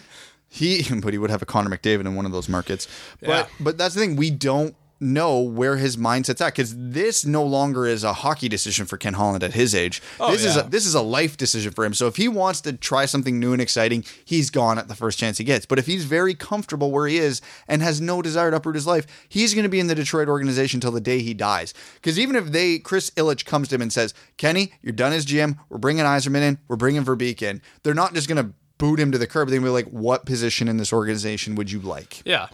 He, 0.54 0.86
but 1.02 1.14
he 1.14 1.18
would 1.18 1.32
have 1.32 1.42
a 1.42 1.46
Connor 1.48 1.76
McDavid 1.76 2.02
in 2.02 2.16
one 2.16 2.26
of 2.28 2.32
those 2.32 2.48
markets. 2.48 2.88
But 3.20 3.28
Yeah. 3.30 3.46
but 3.60 3.78
that's 3.78 3.96
the 3.96 4.02
thing. 4.02 4.16
We 4.16 4.30
don't 4.30 4.76
know 5.00 5.40
where 5.42 5.76
his 5.76 5.98
mindset's 5.98 6.40
at 6.40 6.54
because 6.54 6.74
this 6.78 7.26
no 7.26 7.44
longer 7.44 7.86
is 7.86 8.06
a 8.06 8.14
hockey 8.14 8.48
decision 8.48 8.86
for 8.86 8.96
Ken 8.98 9.16
Holland 9.16 9.44
at 9.44 9.54
his 9.54 9.76
age. 9.76 10.02
Oh, 10.18 10.32
this 10.32 10.46
is 10.46 10.56
a, 10.56 10.64
this 10.64 10.86
is 10.86 10.96
a 10.96 11.02
life 11.02 11.36
decision 11.36 11.74
for 11.74 11.84
him. 11.84 11.94
So 11.94 12.08
if 12.08 12.16
he 12.16 12.30
wants 12.30 12.62
to 12.62 12.72
try 12.72 13.06
something 13.06 13.38
new 13.38 13.52
and 13.52 13.62
exciting, 13.62 14.06
he's 14.24 14.50
gone 14.50 14.78
at 14.78 14.88
the 14.88 14.96
first 14.96 15.20
chance 15.20 15.38
he 15.40 15.44
gets. 15.44 15.66
But 15.66 15.78
if 15.78 15.88
he's 15.88 16.06
very 16.06 16.34
comfortable 16.36 16.90
where 16.90 17.08
he 17.08 17.18
is 17.18 17.42
and 17.68 17.82
has 17.82 18.00
no 18.00 18.22
desire 18.22 18.52
to 18.52 18.58
uproot 18.58 18.76
his 18.76 18.88
life, 18.88 19.06
he's 19.28 19.54
going 19.54 19.64
to 19.64 19.70
be 19.70 19.82
in 19.82 19.88
the 19.88 19.96
Detroit 19.96 20.30
organization 20.30 20.80
till 20.80 20.92
the 20.92 21.02
day 21.02 21.20
he 21.20 21.34
dies. 21.34 21.74
Because 21.96 22.18
even 22.18 22.38
if 22.38 22.54
they 22.54 22.80
Chris 22.80 23.10
Ilitch 23.18 23.44
comes 23.44 23.68
to 23.70 23.76
him 23.76 23.82
and 23.82 23.92
says, 23.92 24.14
"Kenny, 24.38 24.72
you're 24.82 24.94
done 24.94 25.12
as 25.12 25.26
GM. 25.26 25.58
We're 25.68 25.80
bringing 25.80 26.06
Yzerman 26.06 26.42
in. 26.44 26.60
We're 26.70 26.78
bringing 26.78 27.04
Verbeek 27.04 27.42
in," 27.42 27.62
they're 27.82 27.94
not 27.94 28.14
just 28.14 28.30
going 28.30 28.42
to 28.46 28.54
boot 28.78 29.00
him 29.00 29.12
to 29.12 29.18
the 29.18 29.28
curb. 29.28 29.50
Going 29.50 29.62
be 29.62 29.70
like, 29.70 29.88
"What 29.88 30.26
position 30.26 30.68
in 30.68 30.78
this 30.78 30.92
organization 30.94 31.56
would 31.56 31.72
you 31.72 31.80
like?" 31.80 32.22
yeah, 32.26 32.48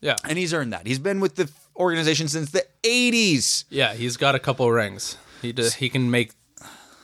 yeah, 0.00 0.16
And 0.24 0.38
he's 0.38 0.52
earned 0.54 0.72
that. 0.72 0.86
He's 0.86 0.98
been 0.98 1.20
with 1.20 1.36
the 1.36 1.50
organization 1.76 2.28
since 2.28 2.50
the 2.50 2.64
80s. 2.82 3.64
yeah. 3.70 3.94
He's 3.94 4.16
got 4.16 4.34
a 4.34 4.38
couple 4.38 4.70
rings. 4.70 5.16
He 5.42 5.52
does, 5.52 5.74
he 5.74 5.88
can 5.88 6.10
make. 6.10 6.32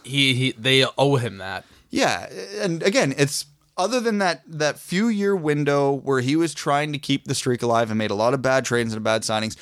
He, 0.04 0.34
he 0.34 0.52
they 0.58 0.84
owe 0.98 1.16
him 1.16 1.38
that. 1.38 1.64
Yeah, 1.90 2.28
and 2.60 2.82
again, 2.82 3.14
it's 3.16 3.46
other 3.76 4.00
than 4.00 4.18
that 4.18 4.42
that 4.46 4.78
few 4.78 5.08
year 5.08 5.36
window 5.36 5.92
where 5.92 6.20
he 6.20 6.36
was 6.36 6.54
trying 6.54 6.92
to 6.92 6.98
keep 6.98 7.24
the 7.26 7.34
streak 7.34 7.62
alive 7.62 7.90
and 7.90 7.98
made 7.98 8.10
a 8.10 8.14
lot 8.14 8.34
of 8.34 8.42
bad 8.42 8.64
trades 8.64 8.94
and 8.94 9.04
bad 9.04 9.22
signings. 9.22 9.56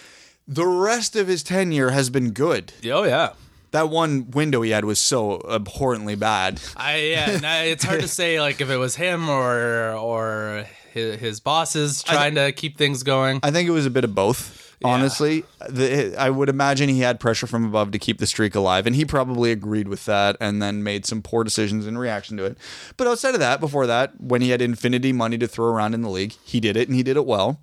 The 0.47 0.67
rest 0.67 1.15
of 1.17 1.29
his 1.29 1.43
tenure 1.43 1.91
has 1.91 2.09
been 2.11 2.31
good. 2.33 2.73
Oh 2.87 3.03
yeah. 3.05 3.33
That 3.73 3.89
one 3.89 4.31
window 4.31 4.63
he 4.63 4.71
had 4.71 4.85
was 4.85 5.01
so 5.01 5.37
abhorrently 5.37 6.17
bad. 6.17 6.61
I 6.77 6.97
yeah, 6.97 7.39
no, 7.39 7.63
it's 7.65 7.85
hard 7.85 8.01
to 8.01 8.09
say 8.21 8.41
like 8.41 8.61
if 8.61 8.71
it 8.71 8.77
was 8.77 8.97
him 8.97 9.29
or 9.29 9.93
or 9.93 10.67
his, 10.93 11.21
his 11.21 11.41
bosses 11.41 12.03
trying 12.03 12.35
to 12.35 12.53
keep 12.53 12.77
things 12.77 13.03
going. 13.03 13.41
I 13.43 13.51
think 13.51 13.69
it 13.69 13.73
was 13.73 13.87
a 13.87 13.91
bit 13.91 14.05
of 14.05 14.15
both. 14.15 14.67
Honestly, 14.83 15.45
the, 15.69 16.17
I 16.17 16.31
would 16.31 16.49
imagine 16.49 16.89
he 16.89 17.01
had 17.01 17.21
pressure 17.21 17.47
from 17.47 17.67
above 17.67 17.91
to 17.91 17.99
keep 17.99 18.19
the 18.19 18.27
streak 18.27 18.55
alive, 18.55 18.87
and 18.87 18.97
he 18.97 19.05
probably 19.05 19.53
agreed 19.53 19.89
with 19.89 20.07
that, 20.07 20.39
and 20.41 20.63
then 20.63 20.83
made 20.83 21.05
some 21.05 21.21
poor 21.21 21.45
decisions 21.45 21.87
in 21.87 21.99
reaction 21.99 22.39
to 22.39 22.45
it. 22.45 22.57
But 22.97 23.07
outside 23.07 23.35
of 23.35 23.41
that, 23.41 23.61
before 23.61 23.87
that, 23.87 24.19
when 24.19 24.41
he 24.41 24.51
had 24.51 24.63
infinity 24.63 25.13
money 25.13 25.37
to 25.37 25.47
throw 25.47 25.67
around 25.67 25.93
in 25.93 26.01
the 26.01 26.09
league, 26.09 26.33
he 26.45 26.61
did 26.61 26.79
it, 26.79 26.89
and 26.89 26.97
he 26.97 27.03
did 27.03 27.19
it 27.19 27.27
well. 27.27 27.61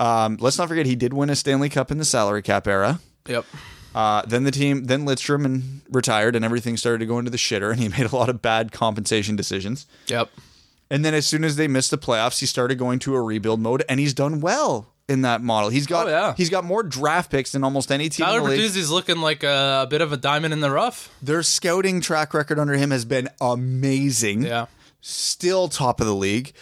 Um, 0.00 0.36
let's 0.40 0.58
not 0.58 0.66
forget 0.66 0.84
he 0.84 0.96
did 0.96 1.12
win 1.12 1.30
a 1.30 1.36
Stanley 1.36 1.68
Cup 1.68 1.92
in 1.92 1.98
the 1.98 2.04
salary 2.04 2.42
cap 2.42 2.66
era. 2.66 2.98
Yep. 3.28 3.44
Uh, 3.98 4.22
then 4.28 4.44
the 4.44 4.52
team, 4.52 4.84
then 4.84 5.04
Lidstrom 5.04 5.44
and 5.44 5.80
retired, 5.90 6.36
and 6.36 6.44
everything 6.44 6.76
started 6.76 6.98
to 7.00 7.06
go 7.06 7.18
into 7.18 7.32
the 7.32 7.36
shitter, 7.36 7.72
and 7.72 7.80
he 7.80 7.88
made 7.98 8.06
a 8.10 8.14
lot 8.14 8.28
of 8.28 8.40
bad 8.40 8.70
compensation 8.70 9.34
decisions. 9.34 9.86
Yep. 10.06 10.30
And 10.88 11.04
then 11.04 11.14
as 11.14 11.26
soon 11.26 11.42
as 11.42 11.56
they 11.56 11.66
missed 11.66 11.90
the 11.90 11.98
playoffs, 11.98 12.38
he 12.38 12.46
started 12.46 12.78
going 12.78 13.00
to 13.00 13.16
a 13.16 13.20
rebuild 13.20 13.58
mode, 13.58 13.82
and 13.88 13.98
he's 13.98 14.14
done 14.14 14.40
well 14.40 14.86
in 15.08 15.22
that 15.22 15.42
model. 15.42 15.70
He's 15.70 15.88
got 15.88 16.06
Oh, 16.06 16.10
yeah. 16.10 16.34
he's 16.36 16.48
got 16.48 16.62
more 16.62 16.84
draft 16.84 17.28
picks 17.32 17.50
than 17.50 17.64
almost 17.64 17.90
any 17.90 18.08
team 18.08 18.24
Tyler. 18.26 18.48
Bertuzzi's 18.48 18.88
looking 18.88 19.16
like 19.16 19.42
a, 19.42 19.80
a 19.82 19.86
bit 19.90 20.00
of 20.00 20.12
a 20.12 20.16
diamond 20.16 20.52
in 20.52 20.60
the 20.60 20.70
rough. 20.70 21.12
Their 21.20 21.42
scouting 21.42 22.00
track 22.00 22.32
record 22.34 22.60
under 22.60 22.74
him 22.74 22.92
has 22.92 23.04
been 23.04 23.28
amazing. 23.40 24.42
Yeah. 24.42 24.66
Still 25.00 25.66
top 25.68 26.00
of 26.00 26.06
the 26.06 26.14
league, 26.14 26.52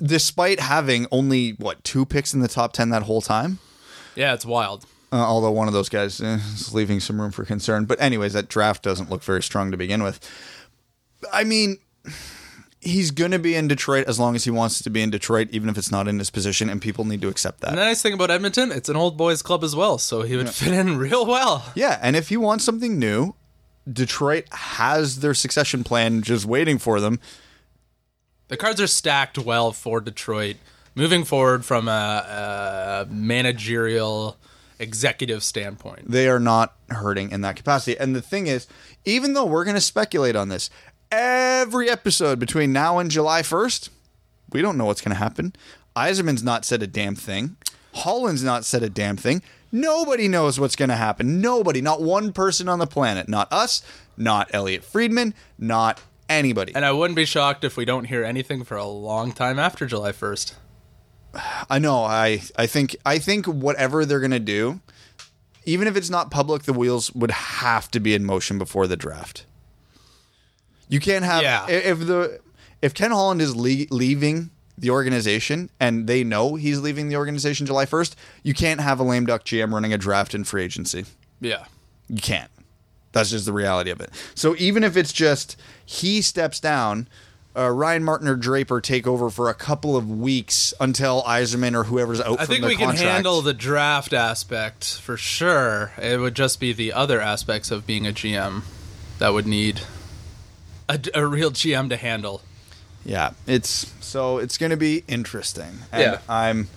despite 0.00 0.60
having 0.60 1.08
only 1.10 1.50
what 1.54 1.82
two 1.82 2.06
picks 2.06 2.32
in 2.34 2.40
the 2.40 2.48
top 2.48 2.72
ten 2.72 2.90
that 2.90 3.02
whole 3.02 3.20
time. 3.20 3.58
Yeah, 4.14 4.32
it's 4.32 4.46
wild. 4.46 4.86
Uh, 5.16 5.20
although 5.20 5.50
one 5.50 5.66
of 5.66 5.72
those 5.72 5.88
guys 5.88 6.20
eh, 6.20 6.34
is 6.34 6.74
leaving 6.74 7.00
some 7.00 7.18
room 7.18 7.30
for 7.30 7.42
concern. 7.46 7.86
But 7.86 7.98
anyways, 8.02 8.34
that 8.34 8.48
draft 8.48 8.82
doesn't 8.82 9.08
look 9.08 9.22
very 9.22 9.42
strong 9.42 9.70
to 9.70 9.76
begin 9.78 10.02
with. 10.02 10.20
I 11.32 11.42
mean, 11.42 11.78
he's 12.82 13.10
going 13.12 13.30
to 13.30 13.38
be 13.38 13.54
in 13.54 13.66
Detroit 13.66 14.08
as 14.08 14.20
long 14.20 14.36
as 14.36 14.44
he 14.44 14.50
wants 14.50 14.82
to 14.82 14.90
be 14.90 15.00
in 15.00 15.08
Detroit, 15.08 15.48
even 15.52 15.70
if 15.70 15.78
it's 15.78 15.90
not 15.90 16.06
in 16.06 16.18
his 16.18 16.28
position, 16.28 16.68
and 16.68 16.82
people 16.82 17.06
need 17.06 17.22
to 17.22 17.28
accept 17.28 17.60
that. 17.60 17.70
And 17.70 17.78
the 17.78 17.84
nice 17.84 18.02
thing 18.02 18.12
about 18.12 18.30
Edmonton, 18.30 18.70
it's 18.70 18.90
an 18.90 18.96
old 18.96 19.16
boys 19.16 19.40
club 19.40 19.64
as 19.64 19.74
well, 19.74 19.96
so 19.96 20.20
he 20.20 20.36
would 20.36 20.50
fit 20.50 20.74
in 20.74 20.98
real 20.98 21.24
well. 21.24 21.64
Yeah, 21.74 21.98
and 22.02 22.14
if 22.14 22.28
he 22.28 22.36
wants 22.36 22.64
something 22.64 22.98
new, 22.98 23.34
Detroit 23.90 24.44
has 24.52 25.20
their 25.20 25.32
succession 25.32 25.82
plan 25.82 26.20
just 26.20 26.44
waiting 26.44 26.76
for 26.76 27.00
them. 27.00 27.20
The 28.48 28.58
cards 28.58 28.82
are 28.82 28.86
stacked 28.86 29.38
well 29.38 29.72
for 29.72 30.02
Detroit. 30.02 30.56
Moving 30.94 31.24
forward 31.24 31.64
from 31.64 31.88
a, 31.88 33.06
a 33.08 33.12
managerial 33.12 34.36
executive 34.78 35.42
standpoint. 35.42 36.10
They 36.10 36.28
are 36.28 36.40
not 36.40 36.74
hurting 36.90 37.30
in 37.30 37.40
that 37.42 37.56
capacity. 37.56 37.98
And 37.98 38.14
the 38.14 38.22
thing 38.22 38.46
is, 38.46 38.66
even 39.04 39.34
though 39.34 39.44
we're 39.44 39.64
going 39.64 39.74
to 39.76 39.80
speculate 39.80 40.36
on 40.36 40.48
this 40.48 40.70
every 41.10 41.88
episode 41.88 42.38
between 42.38 42.72
now 42.72 42.98
and 42.98 43.10
July 43.10 43.42
1st, 43.42 43.90
we 44.52 44.62
don't 44.62 44.76
know 44.76 44.84
what's 44.84 45.00
going 45.00 45.14
to 45.14 45.18
happen. 45.18 45.54
Yzerman's 45.96 46.42
not 46.42 46.64
said 46.64 46.82
a 46.82 46.86
damn 46.86 47.14
thing. 47.14 47.56
Holland's 47.94 48.44
not 48.44 48.64
said 48.64 48.82
a 48.82 48.90
damn 48.90 49.16
thing. 49.16 49.42
Nobody 49.72 50.28
knows 50.28 50.60
what's 50.60 50.76
going 50.76 50.90
to 50.90 50.96
happen. 50.96 51.40
Nobody, 51.40 51.80
not 51.80 52.02
one 52.02 52.32
person 52.32 52.68
on 52.68 52.78
the 52.78 52.86
planet. 52.86 53.28
Not 53.28 53.52
us, 53.52 53.82
not 54.16 54.48
Elliotte 54.54 54.84
Friedman, 54.84 55.34
not 55.58 56.00
anybody. 56.28 56.74
And 56.74 56.84
I 56.84 56.92
wouldn't 56.92 57.16
be 57.16 57.24
shocked 57.24 57.64
if 57.64 57.76
we 57.76 57.84
don't 57.84 58.04
hear 58.04 58.24
anything 58.24 58.64
for 58.64 58.76
a 58.76 58.86
long 58.86 59.32
time 59.32 59.58
after 59.58 59.86
July 59.86 60.12
1st. 60.12 60.54
I 61.68 61.78
know. 61.78 62.04
I 62.04 62.42
I 62.56 62.66
think 62.66 62.96
I 63.04 63.18
think 63.18 63.46
whatever 63.46 64.04
they're 64.04 64.20
gonna 64.20 64.38
do, 64.40 64.80
even 65.64 65.86
if 65.88 65.96
it's 65.96 66.10
not 66.10 66.30
public, 66.30 66.62
the 66.62 66.72
wheels 66.72 67.12
would 67.14 67.30
have 67.30 67.90
to 67.90 68.00
be 68.00 68.14
in 68.14 68.24
motion 68.24 68.58
before 68.58 68.86
the 68.86 68.96
draft. 68.96 69.44
You 70.88 71.00
can't 71.00 71.24
have 71.24 71.42
Yeah. 71.42 71.68
if 71.68 71.98
the 72.06 72.40
if 72.80 72.94
Ken 72.94 73.10
Holland 73.10 73.42
is 73.42 73.54
le- 73.56 73.86
leaving 73.90 74.50
the 74.78 74.90
organization 74.90 75.70
and 75.80 76.06
they 76.06 76.22
know 76.22 76.54
he's 76.54 76.80
leaving 76.80 77.08
the 77.08 77.16
organization 77.16 77.66
July 77.66 77.86
first. 77.86 78.14
You 78.42 78.52
can't 78.54 78.80
have 78.80 79.00
a 79.00 79.02
lame 79.02 79.24
duck 79.26 79.42
GM 79.44 79.72
running 79.72 79.92
a 79.92 79.98
draft 79.98 80.34
in 80.34 80.44
free 80.44 80.64
agency. 80.64 81.06
Yeah. 81.40 81.64
You 82.08 82.20
can't. 82.20 82.50
That's 83.12 83.30
just 83.30 83.46
the 83.46 83.54
reality 83.54 83.90
of 83.90 84.00
it. 84.02 84.10
So 84.34 84.54
even 84.58 84.84
if 84.84 84.94
it's 84.96 85.14
just 85.14 85.56
he 85.86 86.20
steps 86.20 86.60
down, 86.60 87.08
uh, 87.56 87.70
Ryan 87.70 88.04
Martin 88.04 88.28
or 88.28 88.36
Draper 88.36 88.80
take 88.80 89.06
over 89.06 89.30
for 89.30 89.48
a 89.48 89.54
couple 89.54 89.96
of 89.96 90.10
weeks 90.10 90.74
until 90.78 91.22
Yzerman 91.22 91.74
or 91.74 91.84
whoever's 91.84 92.20
out 92.20 92.40
I 92.40 92.46
think 92.46 92.64
we 92.64 92.76
can 92.76 92.94
handle 92.94 93.40
the 93.40 93.54
draft 93.54 94.12
aspect 94.12 94.98
for 95.00 95.16
sure. 95.16 95.92
It 96.00 96.20
would 96.20 96.34
just 96.34 96.60
be 96.60 96.72
the 96.72 96.92
other 96.92 97.20
aspects 97.20 97.70
of 97.70 97.86
being 97.86 98.06
a 98.06 98.12
GM 98.12 98.62
that 99.18 99.32
would 99.32 99.46
need 99.46 99.80
a, 100.88 101.00
a 101.14 101.26
real 101.26 101.50
GM 101.50 101.88
to 101.88 101.96
handle. 101.96 102.42
Yeah, 103.04 103.30
it's 103.46 103.92
so 104.00 104.38
it's 104.38 104.58
going 104.58 104.70
to 104.70 104.76
be 104.76 105.04
interesting. 105.08 105.78
And 105.92 106.02
Yeah. 106.02 106.18
I'm 106.28 106.68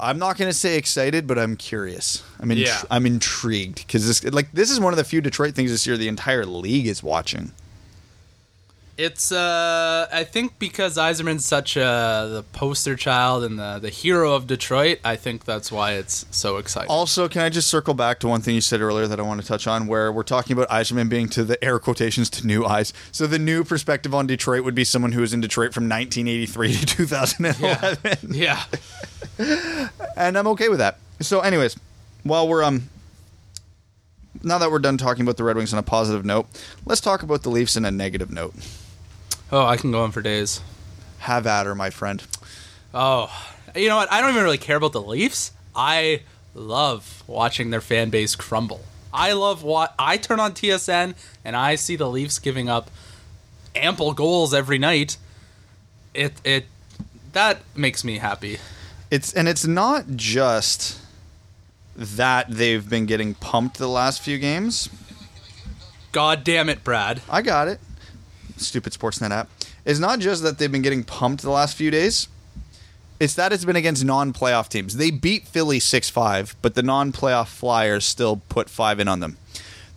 I'm 0.00 0.18
not 0.18 0.36
going 0.36 0.50
to 0.50 0.56
say 0.56 0.76
excited, 0.76 1.26
but 1.26 1.38
I'm 1.38 1.56
curious. 1.56 2.22
I'm 2.40 2.50
Yeah. 2.50 2.82
I'm 2.90 3.06
intrigued 3.06 3.86
because 3.86 4.06
this 4.06 4.24
like 4.32 4.50
this 4.52 4.70
is 4.70 4.80
one 4.80 4.92
of 4.92 4.96
the 4.96 5.04
few 5.04 5.20
Detroit 5.20 5.54
things 5.54 5.70
this 5.70 5.86
year 5.86 5.96
the 5.96 6.08
entire 6.08 6.44
league 6.44 6.86
is 6.86 7.02
watching. 7.02 7.52
It's 9.02 9.32
uh 9.32 10.06
I 10.12 10.22
think 10.22 10.60
because 10.60 10.96
Yzerman's 10.96 11.44
such 11.44 11.76
a 11.76 12.28
the 12.30 12.44
poster 12.52 12.94
child 12.94 13.42
and 13.42 13.58
the 13.58 13.80
the 13.80 13.88
hero 13.90 14.32
of 14.32 14.46
Detroit, 14.46 15.00
I 15.04 15.16
think 15.16 15.44
that's 15.44 15.72
why 15.72 15.94
it's 15.94 16.24
so 16.30 16.58
exciting. 16.58 16.88
Also, 16.88 17.28
can 17.28 17.42
I 17.42 17.48
just 17.48 17.68
circle 17.68 17.94
back 17.94 18.20
to 18.20 18.28
one 18.28 18.42
thing 18.42 18.54
you 18.54 18.60
said 18.60 18.80
earlier 18.80 19.08
that 19.08 19.18
I 19.18 19.24
want 19.24 19.40
to 19.40 19.46
touch 19.46 19.66
on, 19.66 19.88
where 19.88 20.12
we're 20.12 20.22
talking 20.22 20.52
about 20.56 20.68
Yzerman 20.68 21.08
being 21.08 21.28
to 21.30 21.42
the 21.42 21.62
air 21.64 21.80
quotations 21.80 22.30
to 22.30 22.46
new 22.46 22.64
eyes. 22.64 22.92
So 23.10 23.26
the 23.26 23.40
new 23.40 23.64
perspective 23.64 24.14
on 24.14 24.28
Detroit 24.28 24.62
would 24.62 24.76
be 24.76 24.84
someone 24.84 25.10
who 25.10 25.22
was 25.22 25.34
in 25.34 25.40
Detroit 25.40 25.74
from 25.74 25.88
1983 25.88 26.72
to 26.72 26.86
2011. 26.86 28.34
yeah. 28.34 28.62
and 30.16 30.38
I'm 30.38 30.46
okay 30.46 30.68
with 30.68 30.78
that. 30.78 30.98
So, 31.18 31.40
anyways, 31.40 31.76
while 32.22 32.46
we're 32.46 32.62
um, 32.62 32.88
now 34.44 34.58
that 34.58 34.70
we're 34.70 34.78
done 34.78 34.96
talking 34.96 35.22
about 35.22 35.38
the 35.38 35.44
Red 35.44 35.56
Wings 35.56 35.72
on 35.72 35.80
a 35.80 35.82
positive 35.82 36.24
note, 36.24 36.46
let's 36.86 37.00
talk 37.00 37.24
about 37.24 37.42
the 37.42 37.50
Leafs 37.50 37.76
in 37.76 37.84
a 37.84 37.90
negative 37.90 38.30
note. 38.30 38.54
Oh, 39.52 39.66
I 39.66 39.76
can 39.76 39.92
go 39.92 40.02
on 40.02 40.12
for 40.12 40.22
days. 40.22 40.62
Have 41.18 41.46
at 41.46 41.66
her, 41.66 41.74
my 41.74 41.90
friend. 41.90 42.22
Oh, 42.94 43.30
you 43.76 43.88
know 43.88 43.96
what? 43.96 44.10
I 44.10 44.22
don't 44.22 44.30
even 44.30 44.42
really 44.42 44.56
care 44.56 44.78
about 44.78 44.92
the 44.92 45.02
Leafs. 45.02 45.52
I 45.76 46.22
love 46.54 47.22
watching 47.26 47.68
their 47.68 47.82
fan 47.82 48.08
base 48.08 48.34
crumble. 48.34 48.80
I 49.12 49.32
love 49.32 49.62
what 49.62 49.94
I 49.98 50.16
turn 50.16 50.40
on 50.40 50.52
TSN 50.52 51.14
and 51.44 51.54
I 51.54 51.74
see 51.74 51.96
the 51.96 52.08
Leafs 52.08 52.38
giving 52.38 52.70
up 52.70 52.90
ample 53.74 54.14
goals 54.14 54.54
every 54.54 54.78
night. 54.78 55.18
It 56.14 56.32
it 56.44 56.66
that 57.32 57.60
makes 57.76 58.04
me 58.04 58.18
happy. 58.18 58.58
It's 59.10 59.34
and 59.34 59.48
it's 59.48 59.66
not 59.66 60.16
just 60.16 60.98
that 61.94 62.50
they've 62.50 62.88
been 62.88 63.04
getting 63.04 63.34
pumped 63.34 63.76
the 63.76 63.88
last 63.88 64.22
few 64.22 64.38
games. 64.38 64.88
God 66.10 66.42
damn 66.42 66.70
it, 66.70 66.84
Brad. 66.84 67.20
I 67.28 67.42
got 67.42 67.68
it. 67.68 67.80
Stupid 68.58 68.92
Sportsnet 68.92 69.30
app. 69.30 69.48
It's 69.84 69.98
not 69.98 70.18
just 70.20 70.42
that 70.42 70.58
they've 70.58 70.70
been 70.72 70.82
getting 70.82 71.04
pumped 71.04 71.42
the 71.42 71.50
last 71.50 71.76
few 71.76 71.90
days. 71.90 72.28
It's 73.20 73.34
that 73.34 73.52
it's 73.52 73.64
been 73.64 73.76
against 73.76 74.04
non-playoff 74.04 74.68
teams. 74.68 74.96
They 74.96 75.10
beat 75.12 75.46
Philly 75.46 75.78
6-5, 75.78 76.54
but 76.60 76.74
the 76.74 76.82
non-playoff 76.82 77.46
Flyers 77.48 78.04
still 78.04 78.42
put 78.48 78.68
5 78.68 78.98
in 79.00 79.06
on 79.08 79.20
them. 79.20 79.36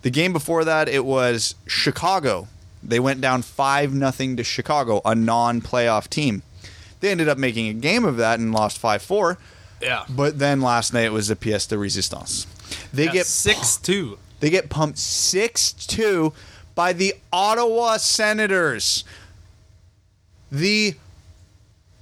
The 0.02 0.10
game 0.10 0.32
before 0.32 0.64
that 0.64 0.88
it 0.88 1.04
was 1.04 1.56
Chicago. 1.66 2.46
They 2.82 3.00
went 3.00 3.20
down 3.20 3.42
5 3.42 3.92
nothing 3.92 4.36
to 4.36 4.44
Chicago, 4.44 5.00
a 5.04 5.14
non-playoff 5.16 6.08
team. 6.08 6.42
They 7.00 7.10
ended 7.10 7.28
up 7.28 7.36
making 7.38 7.66
a 7.68 7.72
game 7.74 8.04
of 8.04 8.16
that 8.18 8.38
and 8.38 8.52
lost 8.52 8.80
5-4. 8.80 9.36
Yeah. 9.82 10.04
But 10.08 10.38
then 10.38 10.60
last 10.60 10.94
night 10.94 11.04
it 11.06 11.12
was 11.12 11.26
the 11.28 11.36
pièce 11.36 11.68
de 11.68 11.74
résistance. 11.76 12.46
They 12.92 13.06
Yeah, 13.06 13.12
get 13.12 13.26
six 13.26 13.76
two. 13.76 14.18
they 14.40 14.50
get 14.50 14.68
pumped 14.70 14.98
6 14.98 15.72
2 15.72 16.32
by 16.76 16.92
the 16.92 17.14
Ottawa 17.32 17.96
Senators. 17.96 19.02
The 20.52 20.94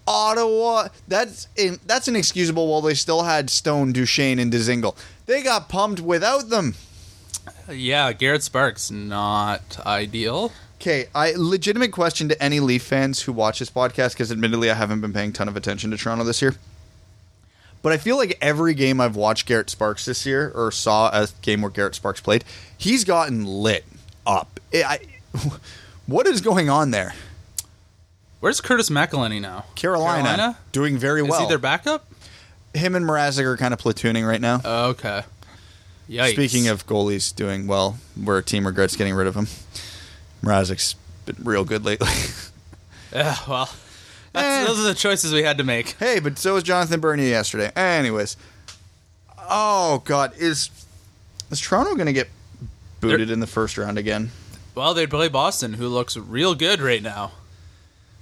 Ottawa 0.06 0.88
that's 1.08 1.48
in, 1.56 1.78
that's 1.86 2.08
inexcusable 2.08 2.68
while 2.68 2.82
they 2.82 2.92
still 2.92 3.22
had 3.22 3.48
Stone, 3.48 3.94
Duchene, 3.94 4.38
and 4.38 4.52
Dzingel. 4.52 4.94
They 5.24 5.42
got 5.42 5.70
pumped 5.70 6.00
without 6.00 6.50
them. 6.50 6.74
Yeah, 7.70 8.12
Garrett 8.12 8.42
Sparks 8.42 8.90
not 8.90 9.78
ideal. 9.86 10.52
Okay, 10.76 11.06
I 11.14 11.32
legitimate 11.34 11.92
question 11.92 12.28
to 12.28 12.42
any 12.42 12.60
Leaf 12.60 12.82
fans 12.82 13.22
who 13.22 13.32
watch 13.32 13.60
this 13.60 13.70
podcast 13.70 14.12
because 14.12 14.30
admittedly 14.30 14.70
I 14.70 14.74
haven't 14.74 15.00
been 15.00 15.14
paying 15.14 15.30
a 15.30 15.32
ton 15.32 15.48
of 15.48 15.56
attention 15.56 15.90
to 15.92 15.96
Toronto 15.96 16.24
this 16.24 16.42
year. 16.42 16.56
But 17.80 17.92
I 17.92 17.96
feel 17.96 18.16
like 18.16 18.36
every 18.40 18.74
game 18.74 19.00
I've 19.00 19.16
watched 19.16 19.46
Garrett 19.46 19.70
Sparks 19.70 20.04
this 20.04 20.26
year 20.26 20.52
or 20.54 20.70
saw 20.70 21.08
a 21.08 21.28
game 21.40 21.62
where 21.62 21.70
Garrett 21.70 21.94
Sparks 21.94 22.20
played, 22.20 22.44
he's 22.76 23.04
gotten 23.04 23.44
lit 23.46 23.84
up. 24.26 24.60
I, 24.74 25.00
what 26.06 26.26
is 26.26 26.40
going 26.40 26.68
on 26.70 26.90
there? 26.90 27.14
Where's 28.40 28.60
Curtis 28.60 28.90
McElhinney 28.90 29.40
now? 29.40 29.64
Carolina, 29.74 30.22
Carolina? 30.28 30.58
doing 30.72 30.98
very 30.98 31.22
well. 31.22 31.34
Is 31.34 31.40
he 31.40 31.46
their 31.48 31.58
backup? 31.58 32.06
Him 32.74 32.94
and 32.94 33.06
Mrazek 33.06 33.44
are 33.44 33.56
kind 33.56 33.72
of 33.72 33.80
platooning 33.80 34.26
right 34.28 34.40
now. 34.40 34.60
Okay. 34.64 35.22
Yikes. 36.10 36.32
Speaking 36.32 36.68
of 36.68 36.86
goalies 36.86 37.34
doing 37.34 37.66
well, 37.66 37.98
where 38.22 38.38
a 38.38 38.42
team 38.42 38.66
regrets 38.66 38.96
getting 38.96 39.14
rid 39.14 39.26
of 39.26 39.34
him, 39.34 39.46
Mrazek's 40.42 40.94
been 41.24 41.36
real 41.42 41.64
good 41.64 41.84
lately. 41.84 42.08
Yeah, 43.14 43.36
well, 43.48 43.66
that's, 44.32 44.44
Eh. 44.44 44.64
those 44.66 44.80
are 44.80 44.88
the 44.88 44.94
choices 44.94 45.32
we 45.32 45.44
had 45.44 45.56
to 45.58 45.62
make. 45.64 45.90
Hey, 46.00 46.18
but 46.18 46.36
so 46.36 46.54
was 46.54 46.64
Jonathan 46.64 46.98
Bernier 46.98 47.28
yesterday. 47.28 47.70
Anyways, 47.76 48.36
oh 49.48 50.02
god, 50.04 50.32
is 50.36 50.68
is 51.48 51.60
Toronto 51.60 51.94
going 51.94 52.06
to 52.06 52.12
get 52.12 52.28
booted 53.10 53.30
in 53.30 53.40
the 53.40 53.46
first 53.46 53.78
round 53.78 53.98
again? 53.98 54.30
Well, 54.74 54.94
they'd 54.94 55.10
play 55.10 55.28
Boston, 55.28 55.74
who 55.74 55.88
looks 55.88 56.16
real 56.16 56.54
good 56.54 56.80
right 56.80 57.02
now. 57.02 57.32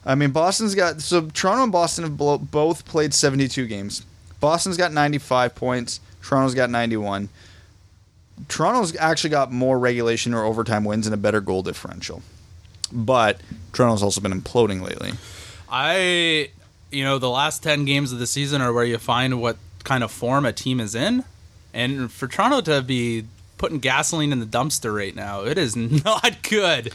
I 0.04 0.14
mean, 0.14 0.30
Boston's 0.30 0.74
got 0.74 1.00
so 1.00 1.28
Toronto 1.28 1.62
and 1.62 1.72
Boston 1.72 2.04
have 2.04 2.16
blo- 2.16 2.38
both 2.38 2.84
played 2.84 3.14
72 3.14 3.66
games. 3.66 4.04
Boston's 4.40 4.76
got 4.76 4.92
95 4.92 5.54
points. 5.54 6.00
Toronto's 6.22 6.54
got 6.54 6.70
91. 6.70 7.28
Toronto's 8.48 8.96
actually 8.96 9.30
got 9.30 9.52
more 9.52 9.78
regulation 9.78 10.34
or 10.34 10.44
overtime 10.44 10.84
wins 10.84 11.06
and 11.06 11.14
a 11.14 11.16
better 11.16 11.40
goal 11.40 11.62
differential. 11.62 12.22
But 12.92 13.40
Toronto's 13.72 14.02
also 14.02 14.20
been 14.20 14.38
imploding 14.38 14.82
lately. 14.82 15.12
I, 15.70 16.50
you 16.90 17.04
know, 17.04 17.18
the 17.18 17.30
last 17.30 17.62
10 17.62 17.84
games 17.84 18.12
of 18.12 18.18
the 18.18 18.26
season 18.26 18.60
are 18.60 18.72
where 18.72 18.84
you 18.84 18.98
find 18.98 19.40
what 19.40 19.56
kind 19.84 20.04
of 20.04 20.10
form 20.10 20.44
a 20.44 20.52
team 20.52 20.80
is 20.80 20.94
in. 20.94 21.24
And 21.72 22.10
for 22.12 22.26
Toronto 22.26 22.60
to 22.62 22.82
be 22.82 23.24
putting 23.62 23.78
gasoline 23.78 24.32
in 24.32 24.40
the 24.40 24.46
dumpster 24.46 24.92
right 24.92 25.14
now, 25.14 25.44
it 25.44 25.56
is 25.56 25.76
not 26.04 26.42
good. 26.42 26.92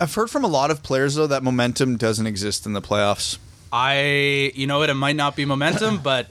I've 0.00 0.14
heard 0.14 0.30
from 0.30 0.42
a 0.42 0.48
lot 0.48 0.70
of 0.70 0.82
players 0.82 1.16
though 1.16 1.26
that 1.26 1.42
momentum 1.42 1.98
doesn't 1.98 2.26
exist 2.26 2.64
in 2.64 2.72
the 2.72 2.80
playoffs. 2.80 3.36
I, 3.70 4.52
you 4.54 4.66
know 4.66 4.78
what, 4.78 4.88
it 4.88 4.94
might 4.94 5.16
not 5.16 5.36
be 5.36 5.44
momentum, 5.44 5.98
but 6.02 6.28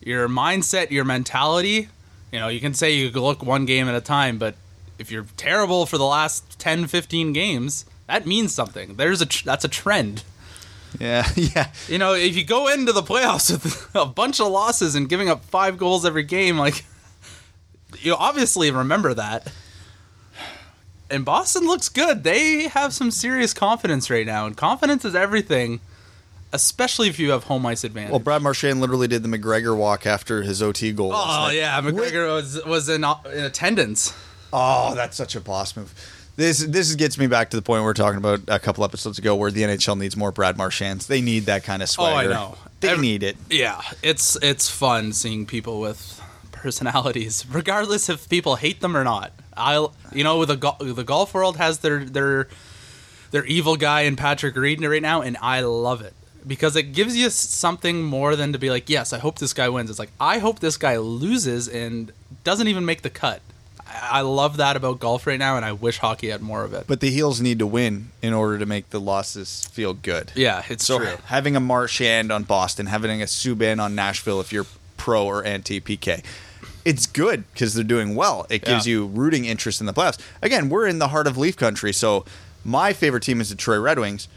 your 0.00 0.28
mindset, 0.28 0.92
your 0.92 1.04
mentality, 1.04 1.88
you 2.30 2.38
know, 2.38 2.46
you 2.46 2.60
can 2.60 2.72
say 2.72 2.92
you 2.92 3.10
look 3.10 3.42
one 3.42 3.66
game 3.66 3.88
at 3.88 3.96
a 3.96 4.00
time, 4.00 4.38
but 4.38 4.54
if 4.96 5.10
you're 5.10 5.26
terrible 5.36 5.86
for 5.86 5.98
the 5.98 6.04
last 6.04 6.60
10, 6.60 6.86
15 6.86 7.32
games, 7.32 7.84
that 8.06 8.28
means 8.28 8.54
something. 8.54 8.94
There's 8.94 9.20
a 9.20 9.26
tr- 9.26 9.44
that's 9.44 9.64
a 9.64 9.68
trend. 9.68 10.22
Yeah, 11.00 11.28
yeah. 11.34 11.72
You 11.88 11.98
know, 11.98 12.14
if 12.14 12.36
you 12.36 12.44
go 12.44 12.68
into 12.68 12.92
the 12.92 13.02
playoffs 13.02 13.50
with 13.50 13.90
a 13.92 14.06
bunch 14.06 14.38
of 14.38 14.52
losses 14.52 14.94
and 14.94 15.08
giving 15.08 15.28
up 15.28 15.44
five 15.44 15.78
goals 15.78 16.06
every 16.06 16.22
game, 16.22 16.58
like 16.58 16.84
you 18.00 18.14
obviously 18.14 18.70
remember 18.70 19.14
that. 19.14 19.50
and 21.10 21.24
Boston 21.24 21.64
looks 21.66 21.88
good. 21.88 22.24
They 22.24 22.68
have 22.68 22.92
some 22.92 23.10
serious 23.10 23.54
confidence 23.54 24.10
right 24.10 24.26
now, 24.26 24.46
and 24.46 24.56
confidence 24.56 25.04
is 25.04 25.14
everything, 25.14 25.80
especially 26.52 27.08
if 27.08 27.18
you 27.18 27.30
have 27.30 27.44
home 27.44 27.64
ice 27.66 27.84
advantage. 27.84 28.10
Well, 28.10 28.20
Brad 28.20 28.42
Marchand 28.42 28.80
literally 28.80 29.08
did 29.08 29.22
the 29.22 29.28
McGregor 29.28 29.76
walk 29.76 30.06
after 30.06 30.42
his 30.42 30.60
OT 30.62 30.92
goal. 30.92 31.12
oh 31.14 31.50
yeah, 31.50 31.80
McGregor 31.80 32.34
was 32.34 32.64
was 32.64 32.88
in, 32.88 33.04
in 33.04 33.44
attendance. 33.44 34.12
Oh, 34.52 34.94
that's 34.94 35.16
such 35.16 35.34
a 35.36 35.40
boss 35.40 35.76
move. 35.76 35.94
This 36.36 36.58
this 36.58 36.94
gets 36.96 37.16
me 37.18 37.26
back 37.28 37.50
to 37.50 37.56
the 37.56 37.62
point 37.62 37.80
we 37.82 37.86
were 37.86 37.94
talking 37.94 38.18
about 38.18 38.40
a 38.48 38.58
couple 38.58 38.84
episodes 38.84 39.18
ago, 39.18 39.34
where 39.36 39.50
the 39.50 39.62
NHL 39.62 39.96
needs 39.98 40.16
more 40.16 40.32
Brad 40.32 40.56
Marchands. 40.58 41.06
They 41.06 41.20
need 41.22 41.44
that 41.46 41.64
kind 41.64 41.82
of 41.82 41.88
swagger. 41.88 42.14
Oh, 42.14 42.18
I 42.18 42.26
know. 42.34 42.58
They 42.80 42.90
Every- 42.90 43.02
need 43.06 43.22
it. 43.22 43.36
Yeah, 43.48 43.80
it's 44.02 44.36
it's 44.42 44.68
fun 44.68 45.12
seeing 45.14 45.46
people 45.46 45.80
with 45.80 46.20
personalities, 46.62 47.44
regardless 47.50 48.08
if 48.08 48.28
people 48.28 48.56
hate 48.56 48.80
them 48.80 48.96
or 48.96 49.04
not. 49.04 49.32
I'll 49.56 49.94
you 50.12 50.22
know, 50.24 50.44
the 50.44 50.56
gol- 50.56 50.76
the 50.80 51.04
golf 51.04 51.32
world 51.34 51.56
has 51.56 51.78
their 51.78 52.04
their 52.04 52.48
their 53.30 53.44
evil 53.46 53.76
guy 53.76 54.02
in 54.02 54.16
Patrick 54.16 54.54
Reed 54.56 54.82
right 54.82 55.02
now, 55.02 55.22
and 55.22 55.36
I 55.40 55.60
love 55.60 56.00
it 56.02 56.12
because 56.46 56.76
it 56.76 56.92
gives 56.92 57.16
you 57.16 57.30
something 57.30 58.02
more 58.02 58.36
than 58.36 58.52
to 58.52 58.58
be 58.58 58.70
like, 58.70 58.88
yes, 58.90 59.12
I 59.12 59.18
hope 59.18 59.38
this 59.38 59.52
guy 59.52 59.68
wins. 59.68 59.90
It's 59.90 59.98
like 59.98 60.12
I 60.20 60.38
hope 60.38 60.60
this 60.60 60.76
guy 60.76 60.96
loses 60.98 61.68
and 61.68 62.12
doesn't 62.44 62.68
even 62.68 62.84
make 62.84 63.02
the 63.02 63.10
cut. 63.10 63.40
I 63.86 64.18
I 64.18 64.20
love 64.20 64.56
that 64.58 64.76
about 64.76 64.98
golf 65.00 65.26
right 65.26 65.38
now, 65.38 65.56
and 65.56 65.64
I 65.64 65.72
wish 65.72 65.98
hockey 65.98 66.28
had 66.28 66.42
more 66.42 66.64
of 66.64 66.74
it. 66.74 66.84
But 66.86 67.00
the 67.00 67.10
heels 67.10 67.40
need 67.40 67.58
to 67.60 67.66
win 67.66 68.10
in 68.20 68.34
order 68.34 68.58
to 68.58 68.66
make 68.66 68.90
the 68.90 69.00
losses 69.00 69.64
feel 69.72 69.94
good. 69.94 70.32
yeah, 70.34 70.62
it's 70.68 70.84
So 70.84 70.98
true. 70.98 71.16
having 71.26 71.56
a 71.56 71.60
Marchand 71.60 72.30
on 72.30 72.42
Boston, 72.42 72.86
having 72.86 73.22
a 73.22 73.26
Subban 73.26 73.80
on 73.80 73.94
Nashville, 73.94 74.40
if 74.40 74.52
you're 74.52 74.66
pro 74.98 75.24
or 75.24 75.44
anti 75.44 75.80
PK, 75.80 76.22
it's 76.86 77.04
good 77.06 77.44
because 77.52 77.74
they're 77.74 77.82
doing 77.84 78.14
well. 78.14 78.46
It 78.48 78.64
gives 78.64 78.86
Yeah. 78.86 78.92
you 78.92 79.06
rooting 79.06 79.44
interest 79.44 79.80
in 79.80 79.86
the 79.86 79.92
playoffs. 79.92 80.18
Again, 80.40 80.68
we're 80.68 80.86
in 80.86 80.98
the 81.00 81.08
heart 81.08 81.26
of 81.26 81.36
Leaf 81.36 81.56
country, 81.56 81.92
so 81.92 82.24
my 82.64 82.92
favorite 82.92 83.24
team 83.24 83.40
is 83.40 83.48
the 83.50 83.56
Detroit 83.56 83.80
Red 83.80 83.98
Wings. 83.98 84.28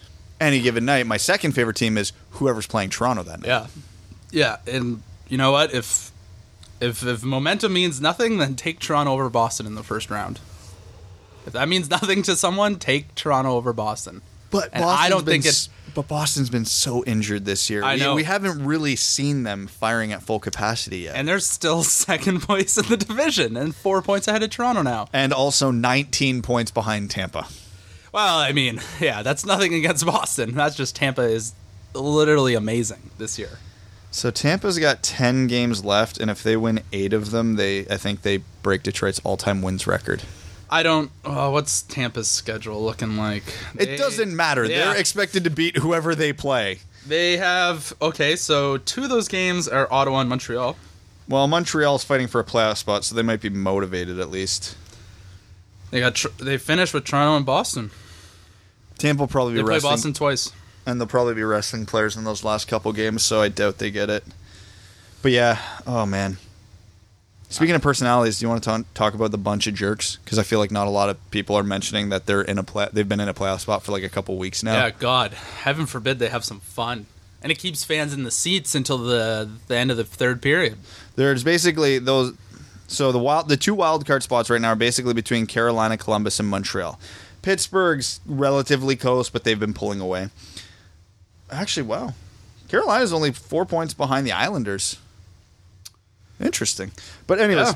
Any 0.42 0.60
given 0.60 0.84
night, 0.86 1.06
my 1.06 1.18
second 1.18 1.52
favorite 1.52 1.76
team 1.78 1.98
is 1.98 2.12
whoever's 2.32 2.66
playing 2.66 2.90
Toronto 2.90 3.24
that 3.24 3.42
night. 3.42 3.48
Yeah, 3.48 3.68
yeah, 4.32 4.58
and 4.74 5.04
you 5.28 5.38
know 5.38 5.52
what? 5.52 5.74
If 5.74 6.12
if 6.82 7.06
if 7.06 7.24
momentum 7.24 7.72
means 7.74 8.00
nothing, 8.02 8.38
then 8.38 8.56
take 8.56 8.80
Toronto 8.80 9.12
over 9.14 9.30
Boston 9.30 9.66
in 9.68 9.76
the 9.76 9.84
first 9.84 10.10
round. 10.10 10.40
If 11.46 11.54
that 11.54 11.68
means 11.70 11.90
nothing 11.98 12.24
to 12.24 12.36
someone, 12.36 12.78
take 12.78 13.14
Toronto 13.16 13.52
over 13.52 13.74
Boston. 13.74 14.22
But 14.50 14.76
I 14.76 15.10
don't 15.10 15.26
think 15.26 15.46
s- 15.46 15.70
But 15.94 16.08
Boston's 16.08 16.50
been 16.50 16.66
so 16.66 17.04
injured 17.06 17.46
this 17.46 17.70
year. 17.70 17.84
I 17.84 17.96
we, 17.96 18.00
know. 18.00 18.16
we 18.16 18.24
haven't 18.24 18.66
really 18.66 18.96
seen 18.96 19.44
them 19.44 19.68
firing 19.68 20.12
at 20.12 20.22
full 20.22 20.40
capacity 20.40 21.00
yet. 21.00 21.16
And 21.16 21.28
they're 21.28 21.40
still 21.40 21.84
second 22.06 22.42
place 22.42 22.78
in 22.78 22.86
the 22.88 22.98
division 22.98 23.58
and 23.58 23.76
four 23.76 24.02
points 24.02 24.28
ahead 24.28 24.44
of 24.44 24.50
Toronto 24.50 24.82
now. 24.82 25.08
and 25.14 25.34
also 25.34 25.72
19 25.72 26.42
points 26.42 26.72
behind 26.72 27.12
Tampa. 27.12 27.48
Well, 28.12 28.40
I 28.40 28.52
mean, 28.52 28.82
yeah, 29.00 29.22
that's 29.22 29.46
nothing 29.46 29.74
against 29.74 30.06
Boston. 30.06 30.56
That's 30.56 30.76
just 30.76 30.96
Tampa 30.96 31.22
is 31.22 31.54
literally 31.94 32.56
amazing 32.56 33.12
this 33.18 33.38
year. 33.38 33.60
So 34.12 34.32
Tampa's 34.32 34.80
got 34.80 35.04
10 35.04 35.46
games 35.46 35.86
left, 35.86 36.20
and 36.20 36.32
if 36.32 36.42
they 36.42 36.58
win 36.58 36.82
eight 36.92 37.14
of 37.14 37.30
them, 37.30 37.58
they 37.58 37.82
I 37.88 37.98
think 37.98 38.24
they 38.24 38.38
break 38.64 38.82
Detroit's 38.82 39.22
all-time 39.24 39.62
wins 39.62 39.86
record. 39.86 40.24
I 40.70 40.84
don't. 40.84 41.12
Oh, 41.26 41.52
what's 41.52 41.82
Tampa's 41.82 42.28
schedule 42.28 42.84
looking 42.84 43.18
like? 43.18 43.44
It 43.78 43.98
doesn't 43.98 44.36
matter. 44.36 44.66
Yeah. 44.66 44.86
They're 44.92 44.98
expected 45.00 45.44
to 45.46 45.50
beat 45.50 45.78
whoever 45.78 46.14
they 46.16 46.32
play. 46.34 46.80
They 47.08 47.38
have 47.38 47.94
okay, 48.02 48.36
so 48.36 48.78
two 48.78 49.04
of 49.04 49.10
those 49.10 49.28
games 49.28 49.68
are 49.68 49.92
Ottawa 49.92 50.20
and 50.20 50.30
Montreal. 50.30 50.76
Well, 51.28 51.48
Montreal's 51.48 52.04
fighting 52.04 52.28
for 52.28 52.40
a 52.40 52.44
playoff 52.44 52.78
spot, 52.78 53.04
so 53.04 53.16
they 53.16 53.22
might 53.22 53.42
be 53.42 53.50
motivated 53.50 54.20
at 54.20 54.30
least. 54.30 54.76
They 55.92 56.00
got 56.00 56.16
tr- 56.16 56.28
they 56.40 56.58
finished 56.58 56.94
with 56.94 57.06
Toronto 57.06 57.38
and 57.38 57.46
Boston. 57.46 57.90
Tampa 59.00 59.24
will 59.24 59.28
probably 59.28 59.56
They 59.56 59.62
be 59.62 59.68
play 59.68 59.80
Boston 59.80 60.14
twice. 60.14 60.52
and 60.86 61.00
they'll 61.00 61.08
probably 61.08 61.34
be 61.34 61.44
resting 61.44 61.86
players 61.86 62.16
in 62.18 62.26
those 62.26 62.44
last 62.44 62.68
couple 62.68 62.92
games, 62.94 63.24
so 63.24 63.42
I 63.42 63.48
doubt 63.50 63.78
they 63.80 63.90
get 63.90 64.10
it. 64.10 64.24
But 65.22 65.32
yeah, 65.32 65.60
oh 65.88 66.06
man. 66.06 66.38
Speaking 67.52 67.74
of 67.74 67.82
personalities, 67.82 68.38
do 68.40 68.46
you 68.46 68.50
want 68.50 68.64
to 68.64 68.70
ta- 68.70 68.84
talk 68.94 69.16
about 69.16 69.32
the 69.32 69.38
bunch 69.38 69.66
of 69.66 69.74
jerks? 69.74 70.18
Because 70.24 70.38
I 70.38 70.44
feel 70.44 70.60
like 70.60 70.70
not 70.70 70.86
a 70.86 70.92
lot 70.92 71.10
of 71.10 71.18
people 71.32 71.56
are 71.56 71.64
mentioning 71.64 72.10
that 72.10 72.28
they're 72.28 72.44
in 72.44 72.60
a 72.60 72.64
play- 72.64 72.90
they've 72.94 73.10
been 73.10 73.20
in 73.20 73.28
a 73.28 73.34
playoff 73.34 73.62
spot 73.62 73.82
for 73.84 73.92
like 73.92 74.04
a 74.04 74.10
couple 74.10 74.38
weeks 74.38 74.62
now. 74.62 74.74
Yeah, 74.86 74.92
God, 74.92 75.34
heaven 75.34 75.88
forbid 75.88 76.20
they 76.20 76.30
have 76.30 76.46
some 76.46 76.60
fun, 76.60 77.08
and 77.42 77.52
it 77.52 77.58
keeps 77.58 77.84
fans 77.84 78.14
in 78.14 78.24
the 78.24 78.30
seats 78.32 78.76
until 78.76 79.00
the 79.00 79.50
the 79.68 79.76
end 79.76 79.90
of 79.90 79.98
the 79.98 80.04
third 80.04 80.44
period. 80.44 80.78
There's 81.16 81.44
basically 81.44 81.98
those. 81.98 82.34
So 82.88 83.12
the 83.12 83.20
wild, 83.20 83.50
the 83.50 83.58
two 83.58 83.74
wild 83.74 84.06
card 84.06 84.22
spots 84.24 84.50
right 84.50 84.62
now 84.62 84.70
are 84.70 84.76
basically 84.76 85.14
between 85.16 85.48
Carolina, 85.48 85.98
Columbus, 85.98 86.40
and 86.40 86.48
Montreal. 86.50 87.00
Pittsburgh's 87.42 88.20
relatively 88.28 88.96
close, 88.96 89.30
but 89.30 89.44
they've 89.44 89.60
been 89.60 89.74
pulling 89.74 90.00
away. 90.02 90.30
Actually, 91.52 91.88
wow, 91.88 92.14
Carolina's 92.68 93.12
only 93.14 93.32
four 93.32 93.66
points 93.66 93.96
behind 93.96 94.28
the 94.28 94.32
Islanders. 94.34 94.98
Interesting, 96.40 96.92
but 97.28 97.40
anyways, 97.40 97.68
Yeah. 97.68 97.74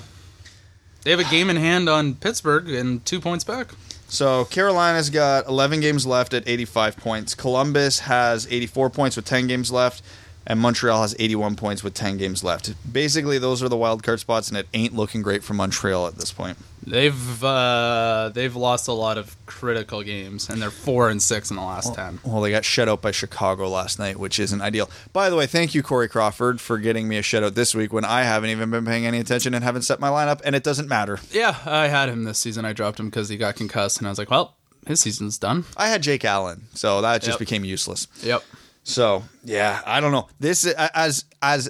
They 1.03 1.11
have 1.11 1.19
a 1.19 1.25
game 1.25 1.49
in 1.49 1.57
hand 1.57 1.89
on 1.89 2.15
Pittsburgh 2.15 2.69
and 2.69 3.05
two 3.05 3.19
points 3.19 3.43
back. 3.43 3.71
so 4.07 4.45
Carolina's 4.45 5.09
got 5.09 5.47
11 5.47 5.81
games 5.81 6.05
left 6.05 6.33
at 6.33 6.47
85 6.47 6.95
points. 6.97 7.35
Columbus 7.35 7.99
has 7.99 8.47
84 8.49 8.89
points 8.89 9.15
with 9.17 9.25
10 9.25 9.47
games 9.47 9.69
left, 9.71 10.01
and 10.45 10.59
Montreal 10.59 11.01
has 11.01 11.15
81 11.19 11.55
points 11.55 11.83
with 11.83 11.93
10 11.93 12.17
games 12.17 12.43
left. 12.43 12.73
Basically, 12.91 13.37
those 13.37 13.61
are 13.63 13.69
the 13.69 13.77
wild 13.77 14.03
card 14.03 14.19
spots, 14.19 14.49
and 14.49 14.57
it 14.57 14.67
ain't 14.73 14.93
looking 14.95 15.21
great 15.21 15.43
for 15.43 15.53
Montreal 15.53 16.07
at 16.07 16.15
this 16.15 16.31
point. 16.31 16.57
They've 16.85 17.43
uh, 17.43 18.31
they've 18.33 18.53
lost 18.55 18.89
a 18.89 18.91
lot 18.93 19.17
of 19.17 19.37
critical 19.45 20.03
games, 20.03 20.49
and 20.49 20.61
they're 20.61 20.69
four 20.69 21.09
and 21.09 21.21
six 21.21 21.49
in 21.49 21.55
the 21.55 21.61
last 21.61 21.95
ten. 21.95 22.19
Well, 22.25 22.41
they 22.41 22.51
got 22.51 22.65
shut 22.65 22.89
out 22.89 23.01
by 23.01 23.11
Chicago 23.11 23.69
last 23.69 23.99
night, 23.99 24.17
which 24.19 24.37
isn't 24.37 24.61
ideal. 24.61 24.89
By 25.13 25.29
the 25.29 25.37
way, 25.37 25.45
thank 25.45 25.73
you, 25.73 25.81
Corey 25.81 26.09
Crawford, 26.09 26.59
for 26.59 26.77
getting 26.79 27.07
me 27.07 27.17
a 27.17 27.21
shutout 27.21 27.53
this 27.55 27.73
week 27.73 27.93
when 27.93 28.03
I 28.03 28.23
haven't 28.23 28.49
even 28.49 28.69
been 28.69 28.85
paying 28.85 29.05
any 29.05 29.19
attention 29.19 29.53
and 29.53 29.63
haven't 29.63 29.83
set 29.83 30.01
my 30.01 30.09
lineup, 30.09 30.41
and 30.43 30.55
it 30.57 30.63
doesn't 30.63 30.89
matter. 30.89 31.19
Yeah, 31.31 31.55
I 31.65 31.87
had 31.87 32.09
him 32.09 32.25
this 32.25 32.39
season. 32.39 32.65
I 32.65 32.73
dropped 32.73 32.99
him 32.99 33.05
because 33.09 33.29
he 33.29 33.37
got 33.37 33.55
concussed, 33.55 33.99
and 33.99 34.07
I 34.07 34.11
was 34.11 34.19
like, 34.19 34.29
well, 34.29 34.57
his 34.85 34.99
season's 34.99 35.37
done. 35.37 35.63
I 35.77 35.87
had 35.87 36.03
Jake 36.03 36.25
Allen, 36.25 36.63
so 36.73 36.99
that 37.01 37.21
just 37.21 37.35
Yep. 37.35 37.39
became 37.39 37.63
useless. 37.63 38.07
Yep. 38.21 38.43
So 38.83 39.23
yeah, 39.43 39.81
I 39.85 39.99
don't 39.99 40.11
know. 40.11 40.27
This 40.39 40.65
uh, 40.65 40.89
as 40.93 41.25
as 41.41 41.69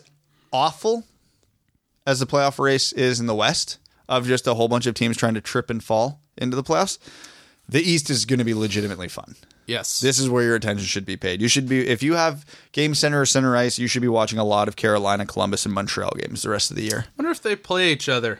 awful 0.51 1.03
as 2.05 2.19
the 2.19 2.25
playoff 2.25 2.59
race 2.59 2.91
is 2.91 3.19
in 3.19 3.27
the 3.27 3.35
West 3.35 3.77
of 4.09 4.27
just 4.27 4.47
a 4.47 4.53
whole 4.53 4.67
bunch 4.67 4.85
of 4.85 4.95
teams 4.95 5.17
trying 5.17 5.33
to 5.35 5.41
trip 5.41 5.69
and 5.69 5.83
fall 5.83 6.21
into 6.37 6.55
the 6.55 6.63
playoffs. 6.63 6.97
The 7.69 7.81
East 7.81 8.09
is 8.09 8.25
going 8.25 8.39
to 8.39 8.45
be 8.45 8.53
legitimately 8.53 9.07
fun. 9.07 9.35
Yes. 9.65 10.01
This 10.01 10.19
is 10.19 10.29
where 10.29 10.43
your 10.43 10.55
attention 10.55 10.85
should 10.85 11.05
be 11.05 11.15
paid. 11.15 11.41
You 11.41 11.47
should 11.47 11.69
be 11.69 11.87
if 11.87 12.03
you 12.03 12.15
have 12.15 12.45
game 12.73 12.93
center 12.95 13.21
or 13.21 13.25
center 13.25 13.55
ice, 13.55 13.79
you 13.79 13.87
should 13.87 14.01
be 14.01 14.07
watching 14.07 14.39
a 14.39 14.43
lot 14.43 14.67
of 14.67 14.75
Carolina, 14.75 15.25
Columbus, 15.25 15.65
and 15.65 15.73
Montreal 15.73 16.11
games 16.17 16.41
the 16.41 16.49
rest 16.49 16.69
of 16.69 16.77
the 16.77 16.83
year. 16.83 17.05
I 17.07 17.11
wonder 17.17 17.31
if 17.31 17.41
they 17.41 17.55
play 17.55 17.91
each 17.91 18.09
other. 18.09 18.39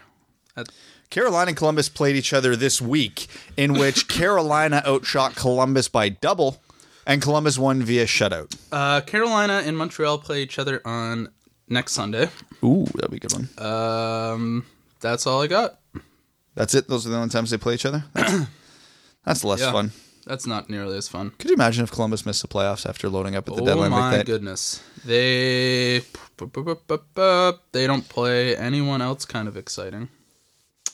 At, 0.57 0.67
Carolina 1.09 1.49
and 1.49 1.57
Columbus 1.57 1.89
played 1.89 2.15
each 2.15 2.33
other 2.33 2.55
this 2.55 2.81
week, 2.81 3.27
in 3.55 3.73
which 3.73 4.07
Carolina 4.09 4.81
outshot 4.85 5.35
Columbus 5.35 5.87
by 5.87 6.09
double, 6.09 6.59
and 7.05 7.21
Columbus 7.21 7.57
won 7.57 7.81
via 7.83 8.05
shutout. 8.05 8.55
uh, 8.71 9.01
Carolina 9.01 9.61
and 9.65 9.77
Montreal 9.77 10.17
play 10.19 10.41
each 10.43 10.57
other 10.59 10.81
on 10.85 11.29
next 11.67 11.93
Sunday. 11.93 12.29
Ooh, 12.63 12.85
that'd 12.95 13.11
be 13.11 13.17
a 13.17 13.19
good 13.19 13.33
one. 13.33 13.49
Um, 13.65 14.65
that's 14.99 15.25
all 15.27 15.41
I 15.41 15.47
got. 15.47 15.79
That's 16.55 16.75
it. 16.75 16.87
Those 16.87 17.05
are 17.07 17.09
the 17.09 17.17
only 17.17 17.29
times 17.29 17.49
they 17.49 17.57
play 17.57 17.73
each 17.73 17.85
other. 17.85 18.03
That's, 18.13 18.33
that's 19.25 19.43
less 19.43 19.59
Yeah. 19.61 19.71
fun. 19.71 19.91
That's 20.25 20.47
not 20.47 20.69
nearly 20.69 20.95
as 20.97 21.09
fun. 21.09 21.31
Could 21.37 21.49
you 21.49 21.55
imagine 21.55 21.83
if 21.83 21.91
Columbus 21.91 22.25
missed 22.25 22.41
the 22.43 22.47
playoffs 22.47 22.87
after 22.87 23.09
loading 23.09 23.35
up 23.35 23.49
at 23.49 23.55
the 23.55 23.61
oh 23.61 23.65
deadline 23.65 23.91
my 23.91 24.09
like 24.11 24.17
that? 24.19 24.25
goodness, 24.25 24.81
they 25.03 25.99
they 27.73 27.87
don't 27.87 28.07
play 28.07 28.55
anyone 28.55 29.01
else 29.01 29.25
kind 29.25 29.49
of 29.49 29.57
exciting, 29.57 30.07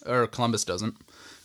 or 0.05 0.26
Columbus 0.26 0.64
doesn't. 0.64 0.95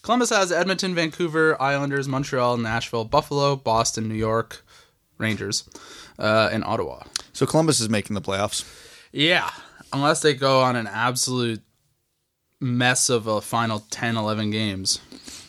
Columbus 0.05 0.29
has 0.29 0.53
Edmonton, 0.53 0.95
Vancouver, 0.95 1.61
Islanders, 1.61 2.07
Montreal, 2.07 2.59
Nashville, 2.59 3.07
Buffalo, 3.07 3.57
Boston, 3.57 4.07
New 4.07 4.15
York, 4.15 4.63
Rangers, 5.17 5.67
uh, 6.19 6.51
and 6.53 6.63
Ottawa. 6.63 7.05
So 7.33 7.47
Columbus 7.47 7.81
is 7.81 7.89
making 7.89 8.13
the 8.13 8.21
playoffs. 8.21 8.71
Yeah, 9.13 9.49
unless 9.95 10.21
they 10.21 10.35
go 10.35 10.61
on 10.61 10.77
an 10.77 10.87
absolute 10.87 11.63
mess 12.61 13.09
of 13.09 13.27
a 13.27 13.41
final 13.41 13.81
10, 13.89 14.19
11 14.19 14.51
games, 14.51 15.01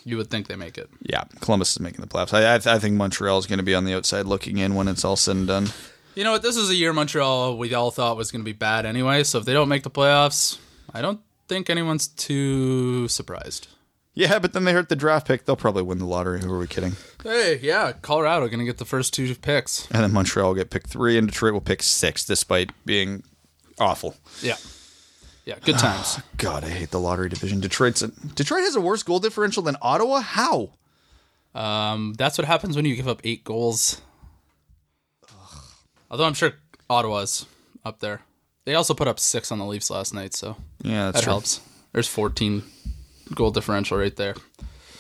you 0.06 0.16
would 0.16 0.30
think 0.30 0.48
they 0.48 0.56
make 0.56 0.78
it. 0.78 0.90
Yeah, 1.02 1.26
Columbus 1.42 1.74
is 1.74 1.82
making 1.82 2.00
the 2.00 2.08
playoffs. 2.08 2.34
I, 2.34 2.54
I, 2.54 2.76
I 2.76 2.80
think 2.80 2.96
Montreal 2.96 3.38
is 3.38 3.48
going 3.48 3.60
to 3.60 3.64
be 3.64 3.76
on 3.76 3.84
the 3.84 3.94
outside 3.94 4.26
looking 4.26 4.58
in 4.58 4.74
when 4.74 4.88
it's 4.88 5.04
all 5.04 5.18
said 5.18 5.36
and 5.36 5.48
done. 5.48 5.68
You 6.16 6.24
know 6.24 6.32
what? 6.32 6.44
This 6.44 6.56
is 6.56 6.70
a 6.70 6.76
year 6.76 6.94
Montreal 6.94 7.58
we 7.58 7.74
all 7.74 7.92
thought 7.92 8.16
was 8.16 8.32
going 8.32 8.40
to 8.40 8.46
be 8.46 8.54
bad 8.54 8.86
anyway. 8.86 9.24
So 9.26 9.38
if 9.38 9.44
they 9.44 9.52
don't 9.52 9.68
make 9.68 9.84
the 9.84 9.92
playoffs, 9.92 10.60
I 10.94 11.02
don't 11.02 11.20
think 11.50 11.70
anyone's 11.70 12.08
too 12.08 13.10
surprised. 13.10 13.68
Yeah, 14.18 14.40
but 14.40 14.54
then 14.54 14.64
they 14.64 14.72
hurt 14.72 14.88
the 14.88 14.96
draft 14.96 15.28
pick. 15.28 15.44
They'll 15.46 15.58
probably 15.58 15.84
win 15.84 15.98
the 16.00 16.06
lottery. 16.06 16.40
Who 16.42 16.52
are 16.54 16.58
we 16.58 16.68
kidding? 16.68 16.94
Hey, 17.22 17.60
yeah, 17.62 17.92
Colorado 17.92 18.48
going 18.48 18.60
to 18.60 18.66
get 18.66 18.78
the 18.78 18.86
first 18.86 19.14
two 19.14 19.36
picks. 19.36 19.92
And 19.92 20.02
then 20.04 20.14
Montreal 20.14 20.48
will 20.50 20.56
get 20.56 20.70
pick 20.70 20.88
three, 20.88 21.18
and 21.18 21.28
Detroit 21.28 21.52
will 21.54 21.60
pick 21.62 21.84
six, 21.84 22.24
despite 22.24 22.72
being 22.86 23.24
awful. 23.78 24.16
Yeah, 24.42 24.56
yeah, 25.44 25.56
good 25.62 25.78
times. 25.78 26.20
God, 26.38 26.64
I 26.64 26.70
hate 26.70 26.92
the 26.92 27.00
lottery 27.00 27.28
division. 27.28 27.60
Detroit's 27.60 28.02
a, 28.02 28.08
Detroit 28.36 28.62
has 28.62 28.76
a 28.78 28.82
worse 28.82 29.04
goal 29.04 29.20
differential 29.20 29.62
than 29.64 29.76
Ottawa. 29.82 30.22
How? 30.22 30.70
Um, 31.54 32.14
that's 32.18 32.38
what 32.38 32.48
happens 32.48 32.78
when 32.78 32.86
you 32.86 32.96
give 32.96 33.08
up 33.10 33.20
eight 33.26 33.44
goals. 33.44 34.02
Although 36.10 36.26
I'm 36.26 36.34
sure 36.34 36.54
Ottawa's 36.90 37.46
up 37.84 38.00
there. 38.00 38.22
They 38.64 38.76
also 38.76 38.94
put 38.94 39.08
up 39.08 39.20
six 39.20 39.52
on 39.52 39.60
the 39.60 39.66
Leafs 39.66 39.90
last 39.90 40.14
night, 40.14 40.34
so 40.34 40.56
Yeah, 40.84 41.12
that 41.12 41.24
true. 41.24 41.32
helps. 41.32 41.60
There's 41.92 42.08
14 42.08 42.64
goal 43.34 43.52
differential 43.52 43.98
right 43.98 44.16
there. 44.16 44.36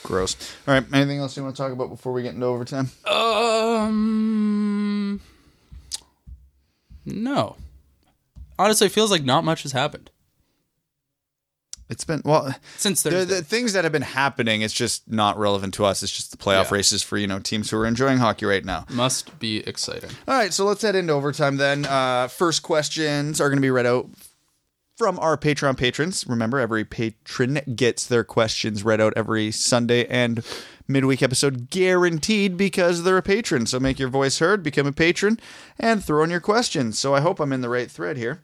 Gross. 0.03 0.35
All 0.67 0.73
right. 0.75 0.83
Anything 0.93 1.19
else 1.19 1.35
you 1.35 1.43
want 1.43 1.55
to 1.55 1.61
talk 1.61 1.71
about 1.71 1.89
before 1.89 2.13
we 2.13 2.21
get 2.23 2.33
into 2.35 2.45
overtime? 2.45 2.89
Um, 3.09 5.19
no. 7.05 7.55
Honestly, 8.57 8.87
it 8.87 8.93
feels 8.93 9.11
like 9.11 9.23
not 9.23 9.43
much 9.43 9.63
has 9.63 9.73
happened 9.73 10.09
It's 11.89 12.05
been 12.05 12.21
well. 12.23 12.55
since 12.77 13.03
The, 13.03 13.25
the 13.25 13.41
things 13.43 13.73
that 13.73 13.83
have 13.83 13.91
been 13.91 14.01
happening, 14.01 14.61
it's 14.61 14.73
just 14.73 15.09
not 15.11 15.37
relevant 15.37 15.73
to 15.75 15.85
us. 15.85 16.01
It's 16.03 16.11
just 16.15 16.31
the 16.31 16.37
playoff 16.37 16.69
Yeah. 16.69 16.75
races 16.77 17.03
for 17.03 17.17
you 17.17 17.27
know 17.27 17.39
teams 17.39 17.69
who 17.69 17.77
are 17.77 17.85
enjoying 17.85 18.17
hockey 18.19 18.45
right 18.45 18.63
now. 18.63 18.85
Must 18.89 19.37
be 19.39 19.57
exciting. 19.67 20.11
All 20.27 20.37
right, 20.37 20.53
so 20.53 20.65
let's 20.65 20.81
head 20.81 20.95
into 20.95 21.13
overtime 21.13 21.57
then. 21.57 21.85
Uh, 21.85 22.27
first 22.27 22.63
questions 22.63 23.41
are 23.41 23.49
going 23.49 23.57
to 23.57 23.61
be 23.61 23.71
read 23.71 23.85
out 23.85 24.07
from 24.95 25.19
our 25.19 25.37
Patreon 25.37 25.77
patrons. 25.77 26.25
Remember, 26.27 26.59
every 26.59 26.85
patron 26.85 27.59
gets 27.75 28.07
their 28.07 28.23
questions 28.23 28.83
read 28.83 29.01
out 29.01 29.13
every 29.15 29.51
Sunday 29.51 30.05
and 30.07 30.43
midweek 30.87 31.21
episode 31.21 31.69
guaranteed 31.69 32.55
because 32.55 33.03
they're 33.03 33.17
a 33.17 33.21
patron. 33.21 33.65
So 33.65 33.79
make 33.79 33.99
your 33.99 34.09
voice 34.09 34.39
heard, 34.39 34.63
become 34.63 34.87
a 34.87 34.93
patron, 34.93 35.39
and 35.77 36.03
throw 36.03 36.23
in 36.23 36.29
your 36.29 36.39
questions. 36.39 36.97
So 36.97 37.13
I 37.13 37.21
hope 37.21 37.39
I'm 37.39 37.51
in 37.51 37.61
the 37.61 37.69
right 37.69 37.91
thread 37.91 38.17
here. 38.17 38.41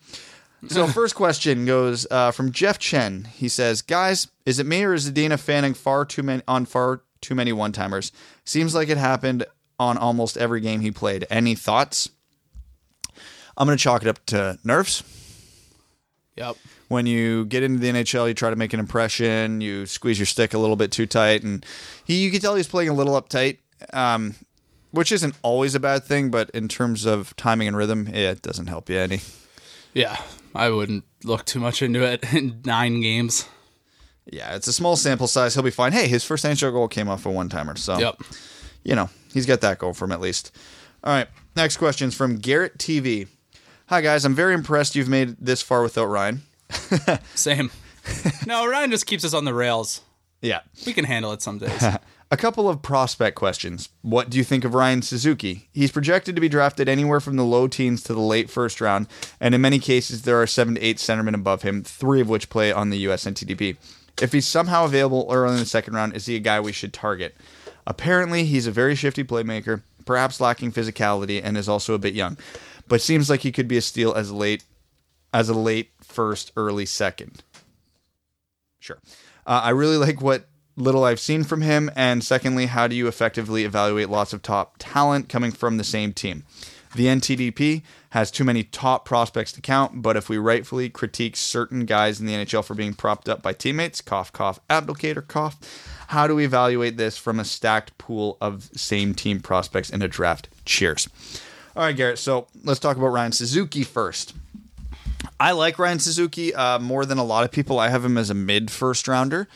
So 0.67 0.87
first 0.87 1.15
question 1.15 1.65
goes 1.65 2.05
uh, 2.11 2.31
from 2.31 2.51
Jeff 2.51 2.77
Chen. 2.77 3.25
He 3.33 3.47
says, 3.47 3.81
"Guys, 3.81 4.27
is 4.45 4.59
it 4.59 4.65
me 4.65 4.83
or 4.83 4.93
is 4.93 5.09
Zadina 5.09 5.39
fanning 5.39 5.73
far 5.73 6.05
too 6.05 6.23
many 6.23 6.43
on 6.47 6.65
far 6.65 7.01
too 7.21 7.35
many 7.35 7.53
one 7.53 7.71
timers? 7.71 8.11
Seems 8.43 8.75
like 8.75 8.89
it 8.89 8.97
happened 8.97 9.45
on 9.79 9.97
almost 9.97 10.37
every 10.37 10.59
game 10.59 10.81
he 10.81 10.91
played. 10.91 11.25
Any 11.29 11.55
thoughts?" 11.55 12.09
I'm 13.57 13.67
going 13.67 13.77
to 13.77 13.83
chalk 13.83 14.01
it 14.01 14.07
up 14.07 14.25
to 14.27 14.57
nerves. 14.63 15.03
Yep. 16.37 16.55
When 16.87 17.05
you 17.05 17.45
get 17.45 17.61
into 17.63 17.79
the 17.79 17.89
NHL, 17.89 18.27
you 18.27 18.33
try 18.33 18.49
to 18.49 18.55
make 18.55 18.73
an 18.73 18.79
impression. 18.79 19.61
You 19.61 19.85
squeeze 19.85 20.17
your 20.19 20.25
stick 20.25 20.53
a 20.53 20.57
little 20.57 20.75
bit 20.75 20.91
too 20.91 21.05
tight, 21.05 21.43
and 21.43 21.65
he, 22.05 22.23
you 22.23 22.31
can 22.31 22.39
tell 22.39 22.55
he's 22.55 22.67
playing 22.67 22.89
a 22.89 22.93
little 22.93 23.21
uptight, 23.21 23.57
um, 23.93 24.35
which 24.91 25.11
isn't 25.11 25.35
always 25.43 25.75
a 25.75 25.79
bad 25.79 26.03
thing. 26.03 26.31
But 26.31 26.49
in 26.51 26.67
terms 26.67 27.05
of 27.05 27.35
timing 27.35 27.67
and 27.67 27.75
rhythm, 27.77 28.07
it 28.07 28.41
doesn't 28.41 28.67
help 28.67 28.89
you 28.89 28.97
any. 28.97 29.19
Yeah, 29.93 30.17
I 30.55 30.69
wouldn't 30.69 31.03
look 31.23 31.43
too 31.45 31.59
much 31.59 31.81
into 31.81 32.01
it 32.03 32.23
in 32.33 32.61
nine 32.65 33.01
games. 33.01 33.47
Yeah, 34.25 34.55
it's 34.55 34.67
a 34.67 34.73
small 34.73 34.95
sample 34.95 35.27
size. 35.27 35.53
He'll 35.53 35.63
be 35.63 35.71
fine. 35.71 35.91
Hey, 35.91 36.07
his 36.07 36.23
first 36.23 36.45
NHL 36.45 36.71
goal 36.71 36.87
came 36.87 37.09
off 37.09 37.25
a 37.25 37.29
one 37.29 37.49
timer, 37.49 37.75
so 37.75 37.97
Yep. 37.99 38.21
you 38.83 38.95
know 38.95 39.09
he's 39.33 39.45
got 39.45 39.59
that 39.61 39.79
goal 39.79 39.93
for 39.93 40.05
him 40.05 40.11
at 40.13 40.21
least. 40.21 40.55
All 41.03 41.11
right, 41.13 41.27
next 41.55 41.77
question 41.77 42.07
is 42.07 42.15
from 42.15 42.37
Garrett 42.37 42.77
TV. 42.77 43.27
Hi 43.91 43.99
guys, 43.99 44.23
I'm 44.23 44.35
very 44.35 44.53
impressed 44.53 44.95
you've 44.95 45.09
made 45.09 45.35
this 45.37 45.61
far 45.61 45.83
without 45.83 46.05
Ryan. 46.05 46.43
Same. 47.35 47.71
no, 48.47 48.65
Ryan 48.65 48.89
just 48.89 49.05
keeps 49.05 49.25
us 49.25 49.33
on 49.33 49.43
the 49.43 49.53
rails. 49.53 49.99
Yeah, 50.41 50.61
We 50.87 50.93
can 50.93 51.03
handle 51.03 51.33
it 51.33 51.41
some 51.41 51.57
days. 51.57 51.83
A 52.31 52.37
couple 52.37 52.69
of 52.69 52.81
prospect 52.81 53.35
questions. 53.35 53.89
What 54.01 54.29
do 54.29 54.37
you 54.37 54.45
think 54.45 54.63
of 54.63 54.73
Ryan 54.73 55.01
Suzuki? 55.01 55.67
He's 55.73 55.91
projected 55.91 56.35
to 56.35 56.41
be 56.41 56.47
drafted 56.47 56.87
anywhere 56.87 57.19
from 57.19 57.35
the 57.35 57.43
low 57.43 57.67
teens 57.67 58.01
to 58.03 58.13
the 58.13 58.21
late 58.21 58.49
first 58.49 58.79
round, 58.79 59.07
and 59.41 59.53
in 59.53 59.59
many 59.59 59.77
cases, 59.77 60.21
there 60.21 60.41
are 60.41 60.47
seven 60.47 60.75
to 60.75 60.81
eight 60.81 60.95
centermen 60.95 61.35
above 61.35 61.63
him, 61.63 61.83
three 61.83 62.21
of 62.21 62.29
which 62.29 62.49
play 62.49 62.71
on 62.71 62.91
the 62.91 63.05
USNTDP. 63.07 63.75
If 64.21 64.31
he's 64.31 64.47
somehow 64.47 64.85
available 64.85 65.27
early 65.29 65.55
in 65.55 65.59
the 65.59 65.65
second 65.65 65.95
round, 65.95 66.15
is 66.15 66.27
he 66.27 66.37
a 66.37 66.39
guy 66.39 66.61
we 66.61 66.71
should 66.71 66.93
target? 66.93 67.35
Apparently, 67.85 68.45
he's 68.45 68.67
a 68.67 68.71
very 68.71 68.95
shifty 68.95 69.25
playmaker, 69.25 69.81
perhaps 70.05 70.39
lacking 70.39 70.71
physicality, 70.71 71.41
and 71.43 71.57
is 71.57 71.67
also 71.67 71.93
a 71.93 71.99
bit 71.99 72.13
young, 72.13 72.37
but 72.91 73.01
seems 73.01 73.29
like 73.29 73.39
he 73.39 73.53
could 73.53 73.69
be 73.69 73.77
a 73.77 73.81
steal 73.81 74.13
as 74.13 74.33
late 74.33 74.65
as 75.33 75.47
a 75.47 75.53
late 75.53 75.91
first, 76.01 76.51
early 76.57 76.85
second. 76.85 77.41
Sure. 78.81 78.99
Uh, 79.47 79.61
I 79.63 79.69
really 79.69 79.95
like 79.95 80.21
what 80.21 80.49
little 80.75 81.05
I've 81.05 81.21
seen 81.21 81.45
from 81.45 81.61
him. 81.61 81.89
And 81.95 82.21
secondly, 82.21 82.65
how 82.65 82.87
do 82.89 82.95
you 82.95 83.07
effectively 83.07 83.63
evaluate 83.63 84.09
lots 84.09 84.33
of 84.33 84.41
top 84.41 84.75
talent 84.77 85.29
coming 85.29 85.53
from 85.53 85.77
the 85.77 85.85
same 85.85 86.11
team? 86.11 86.43
The 86.93 87.05
NTDP 87.05 87.83
has 88.09 88.29
too 88.29 88.43
many 88.43 88.65
top 88.65 89.05
prospects 89.05 89.53
to 89.53 89.61
count, 89.61 90.01
but 90.01 90.17
if 90.17 90.27
we 90.27 90.37
rightfully 90.37 90.89
critique 90.89 91.37
certain 91.37 91.85
guys 91.85 92.19
in 92.19 92.25
the 92.25 92.33
NHL 92.33 92.65
for 92.65 92.73
being 92.73 92.93
propped 92.93 93.29
up 93.29 93.41
by 93.41 93.53
teammates, 93.53 94.01
cough, 94.01 94.33
cough, 94.33 94.59
Abdelkader, 94.69 95.25
cough, 95.25 95.57
how 96.09 96.27
do 96.27 96.35
we 96.35 96.43
evaluate 96.43 96.97
this 96.97 97.17
from 97.17 97.39
a 97.39 97.45
stacked 97.45 97.97
pool 97.97 98.37
of 98.41 98.69
same 98.75 99.15
team 99.15 99.39
prospects 99.39 99.89
in 99.89 100.01
a 100.01 100.09
draft? 100.09 100.49
Cheers. 100.65 101.07
All 101.75 101.83
right, 101.83 101.95
Garrett. 101.95 102.19
So 102.19 102.47
let's 102.63 102.79
talk 102.79 102.97
about 102.97 103.07
Ryan 103.07 103.31
Suzuki 103.31 103.83
first. 103.83 104.33
I 105.39 105.51
like 105.53 105.79
Ryan 105.79 105.99
Suzuki 105.99 106.53
uh, 106.53 106.79
more 106.79 107.05
than 107.05 107.17
a 107.17 107.23
lot 107.23 107.45
of 107.45 107.51
people. 107.51 107.79
I 107.79 107.89
have 107.89 108.03
him 108.03 108.17
as 108.17 108.29
a 108.29 108.33
mid 108.33 108.69
first 108.69 109.07
rounder. 109.07 109.47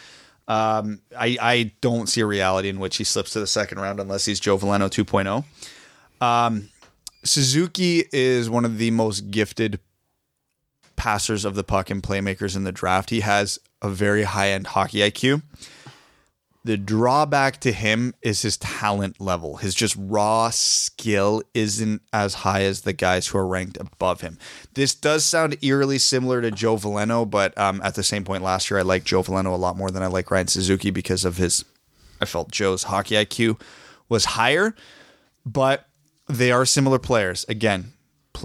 Um, 0.47 1.01
I, 1.17 1.37
I 1.41 1.71
don't 1.81 2.07
see 2.07 2.21
a 2.21 2.25
reality 2.25 2.69
in 2.69 2.79
which 2.79 2.97
he 2.97 3.03
slips 3.03 3.31
to 3.31 3.39
the 3.39 3.47
second 3.47 3.79
round 3.79 3.99
unless 3.99 4.25
he's 4.25 4.39
Joe 4.39 4.57
Veleno 4.57 4.89
2.0. 4.89 5.43
Um, 6.25 6.69
Suzuki 7.23 8.05
is 8.11 8.49
one 8.49 8.63
of 8.65 8.77
the 8.77 8.91
most 8.91 9.31
gifted 9.31 9.79
passers 10.95 11.45
of 11.45 11.55
the 11.55 11.63
puck 11.63 11.89
and 11.89 12.01
playmakers 12.01 12.55
in 12.55 12.63
the 12.63 12.71
draft. 12.71 13.09
He 13.09 13.21
has 13.21 13.59
a 13.81 13.89
very 13.89 14.23
high 14.23 14.49
end 14.49 14.67
hockey 14.67 14.99
IQ. 14.99 15.41
The 16.65 16.77
drawback 16.77 17.59
to 17.59 17.71
him 17.71 18.15
is 18.23 18.41
his 18.41 18.57
talent 18.57 19.21
level. 19.21 19.57
His 19.57 19.75
just 19.75 19.95
raw 19.99 20.49
skill 20.49 21.43
isn't 21.53 22.01
as 22.11 22.33
high 22.33 22.63
as 22.63 22.81
the 22.81 22.91
guys 22.91 23.27
who 23.27 23.37
are 23.37 23.45
ranked 23.45 23.77
above 23.79 24.21
him. 24.21 24.39
This 24.73 24.95
does 24.95 25.23
sound 25.23 25.63
eerily 25.63 25.99
similar 25.99 26.41
to 26.41 26.49
Joe 26.49 26.77
Veleno, 26.77 27.29
but 27.29 27.55
um, 27.55 27.81
at 27.83 27.93
the 27.93 28.01
same 28.01 28.23
point 28.23 28.41
last 28.41 28.71
year, 28.71 28.79
I 28.79 28.81
liked 28.81 29.05
Joe 29.05 29.21
Veleno 29.21 29.53
a 29.53 29.57
lot 29.57 29.77
more 29.77 29.91
than 29.91 30.01
I 30.01 30.07
like 30.07 30.31
Ryan 30.31 30.47
Suzuki 30.47 30.89
because 30.89 31.23
of 31.23 31.37
his. 31.37 31.65
I 32.19 32.25
felt 32.25 32.49
Joe's 32.49 32.85
hockey 32.85 33.13
IQ 33.13 33.61
was 34.09 34.25
higher, 34.25 34.73
but 35.45 35.87
they 36.27 36.51
are 36.51 36.65
similar 36.65 36.97
players. 36.97 37.45
Again, 37.47 37.93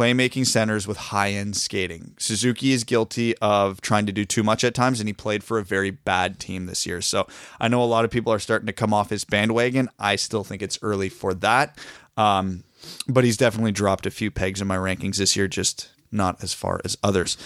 playmaking 0.01 0.46
centers 0.46 0.88
with 0.88 0.96
high 0.96 1.32
end 1.32 1.55
skating. 1.55 2.14
Suzuki 2.18 2.72
is 2.72 2.84
guilty 2.84 3.36
of 3.38 3.82
trying 3.82 4.07
to 4.07 4.12
do 4.12 4.24
too 4.24 4.42
much 4.42 4.64
at 4.64 4.72
times, 4.72 4.98
and 4.98 5.07
he 5.07 5.12
played 5.12 5.44
for 5.44 5.59
a 5.59 5.62
very 5.62 5.90
bad 5.90 6.38
team 6.38 6.64
this 6.64 6.86
year. 6.86 7.03
So 7.03 7.26
I 7.61 7.68
know 7.68 7.82
a 7.82 7.84
lot 7.84 8.07
of 8.07 8.11
people 8.11 8.32
are 8.32 8.38
starting 8.38 8.66
to 8.66 8.72
come 8.72 8.94
off 8.94 9.11
his 9.11 9.24
bandwagon. 9.24 9.90
I 9.98 10.16
still 10.16 10.42
think 10.42 10.62
it's 10.62 10.78
early 10.80 11.11
for 11.11 11.34
that. 11.34 11.76
Um, 12.16 12.64
but 13.09 13.24
he's 13.24 13.36
definitely 13.36 13.72
dropped 13.72 14.07
a 14.07 14.11
few 14.11 14.30
pegs 14.30 14.62
in 14.62 14.66
my 14.66 14.76
rankings 14.76 15.16
this 15.16 15.36
year, 15.36 15.48
just 15.48 15.90
not 16.11 16.42
as 16.42 16.55
far 16.55 16.80
as 16.82 16.96
others. 17.03 17.36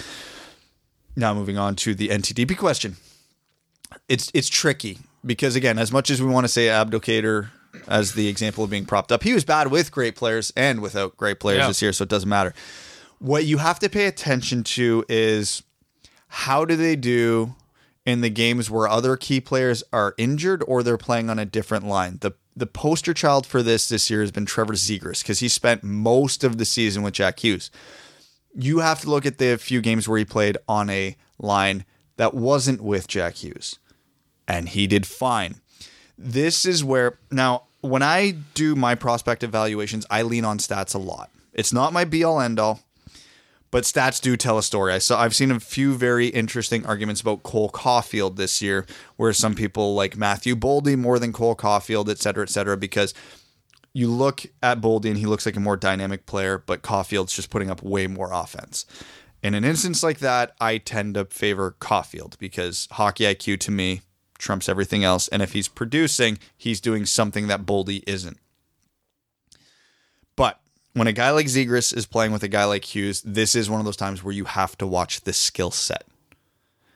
Now 1.16 1.34
moving 1.34 1.58
on 1.58 1.74
to 1.76 1.92
the 1.92 2.08
NTDP 2.08 2.56
question. 2.56 2.98
It's 4.08 4.30
it's 4.32 4.48
tricky 4.48 4.98
because 5.26 5.56
again, 5.56 5.76
as 5.76 5.90
much 5.90 6.08
as 6.08 6.22
we 6.22 6.28
want 6.28 6.44
to 6.44 6.48
say 6.48 6.66
Abdelkader 6.68 7.48
as 7.88 8.12
the 8.14 8.28
example 8.28 8.64
of 8.64 8.70
being 8.70 8.84
propped 8.86 9.12
up, 9.12 9.22
he 9.22 9.32
was 9.32 9.44
bad 9.44 9.68
with 9.70 9.90
great 9.90 10.16
players 10.16 10.52
and 10.56 10.80
without 10.80 11.16
great 11.16 11.40
players 11.40 11.58
Yeah. 11.60 11.68
this 11.68 11.82
year, 11.82 11.92
so 11.92 12.02
it 12.04 12.08
doesn't 12.08 12.28
matter. 12.28 12.54
What 13.18 13.44
you 13.44 13.58
have 13.58 13.78
to 13.80 13.88
pay 13.88 14.06
attention 14.06 14.64
to 14.64 15.04
is 15.08 15.62
how 16.28 16.64
do 16.64 16.76
they 16.76 16.96
do 16.96 17.54
in 18.04 18.20
the 18.20 18.28
games 18.30 18.70
where 18.70 18.86
other 18.86 19.16
key 19.16 19.40
players 19.40 19.82
are 19.92 20.14
injured 20.18 20.62
or 20.66 20.82
they're 20.82 20.98
playing 20.98 21.30
on 21.30 21.38
a 21.38 21.44
different 21.46 21.86
line. 21.86 22.18
The 22.20 22.32
the 22.56 22.66
poster 22.66 23.12
child 23.12 23.46
for 23.46 23.64
this 23.64 23.88
this 23.88 24.08
year 24.08 24.20
has 24.20 24.30
been 24.30 24.46
Trevor 24.46 24.74
Zegras 24.74 25.22
because 25.22 25.40
he 25.40 25.48
spent 25.48 25.82
most 25.82 26.44
of 26.44 26.56
the 26.56 26.64
season 26.64 27.02
with 27.02 27.14
Jack 27.14 27.40
Hughes. 27.40 27.68
You 28.54 28.78
have 28.78 29.00
to 29.00 29.10
look 29.10 29.26
at 29.26 29.38
the 29.38 29.56
few 29.58 29.80
games 29.80 30.06
where 30.08 30.18
he 30.18 30.24
played 30.24 30.56
on 30.68 30.88
a 30.88 31.16
line 31.38 31.84
that 32.16 32.32
wasn't 32.32 32.80
with 32.80 33.08
Jack 33.08 33.36
Hughes, 33.42 33.80
and 34.46 34.68
he 34.68 34.86
did 34.86 35.04
fine. 35.04 35.56
This 36.16 36.64
is 36.64 36.84
where 36.84 37.18
now 37.30 37.64
when 37.80 38.02
I 38.02 38.36
do 38.54 38.74
my 38.74 38.94
prospect 38.94 39.42
evaluations, 39.42 40.06
I 40.10 40.22
lean 40.22 40.44
on 40.44 40.58
stats 40.58 40.94
a 40.94 40.98
lot. 40.98 41.30
It's 41.52 41.72
not 41.72 41.92
my 41.92 42.04
be 42.04 42.24
all 42.24 42.40
end 42.40 42.58
all 42.58 42.80
but 43.74 43.82
stats 43.82 44.20
do 44.20 44.36
tell 44.36 44.56
a 44.56 44.62
story. 44.62 44.92
I 44.92 44.98
saw 44.98 45.20
I've 45.20 45.34
seen 45.34 45.50
a 45.50 45.58
few 45.58 45.96
very 45.96 46.28
interesting 46.28 46.86
arguments 46.86 47.20
about 47.20 47.42
Cole 47.42 47.68
Caulfield 47.68 48.36
this 48.36 48.62
year, 48.62 48.86
where 49.16 49.32
some 49.32 49.56
people 49.56 49.96
like 49.96 50.16
Matthew 50.16 50.54
Boldy 50.54 50.96
more 50.96 51.18
than 51.18 51.32
Cole 51.32 51.56
Caulfield, 51.56 52.08
et 52.08 52.18
cetera, 52.18 52.44
et 52.44 52.50
cetera, 52.50 52.76
because 52.76 53.14
you 53.92 54.06
look 54.06 54.46
at 54.62 54.80
Boldy 54.80 55.06
and 55.06 55.18
he 55.18 55.26
looks 55.26 55.44
like 55.44 55.56
a 55.56 55.60
more 55.60 55.76
dynamic 55.76 56.24
player, 56.24 56.56
but 56.56 56.82
Caulfield's 56.82 57.34
just 57.34 57.50
putting 57.50 57.68
up 57.68 57.82
way 57.82 58.06
more 58.06 58.32
offense. 58.32 58.86
In 59.42 59.54
an 59.54 59.64
instance 59.64 60.04
like 60.04 60.20
that, 60.20 60.54
I 60.60 60.78
tend 60.78 61.14
to 61.14 61.24
favor 61.24 61.74
Caulfield 61.80 62.36
because 62.38 62.86
hockey 62.92 63.24
IQ 63.24 63.58
to 63.58 63.72
me 63.72 64.02
trumps 64.38 64.68
everything 64.68 65.04
else. 65.04 65.28
And 65.28 65.42
if 65.42 65.52
he's 65.52 65.68
producing, 65.68 66.38
he's 66.56 66.80
doing 66.80 67.06
something 67.06 67.46
that 67.48 67.66
Boldy 67.66 68.02
isn't. 68.06 68.38
But 70.36 70.60
when 70.92 71.06
a 71.06 71.12
guy 71.12 71.30
like 71.30 71.46
Zegras 71.46 71.96
is 71.96 72.06
playing 72.06 72.32
with 72.32 72.42
a 72.42 72.48
guy 72.48 72.64
like 72.64 72.94
Hughes, 72.94 73.22
this 73.22 73.54
is 73.54 73.70
one 73.70 73.80
of 73.80 73.84
those 73.84 73.96
times 73.96 74.22
where 74.22 74.34
you 74.34 74.44
have 74.44 74.76
to 74.78 74.86
watch 74.86 75.22
the 75.22 75.32
skill 75.32 75.70
set. 75.70 76.04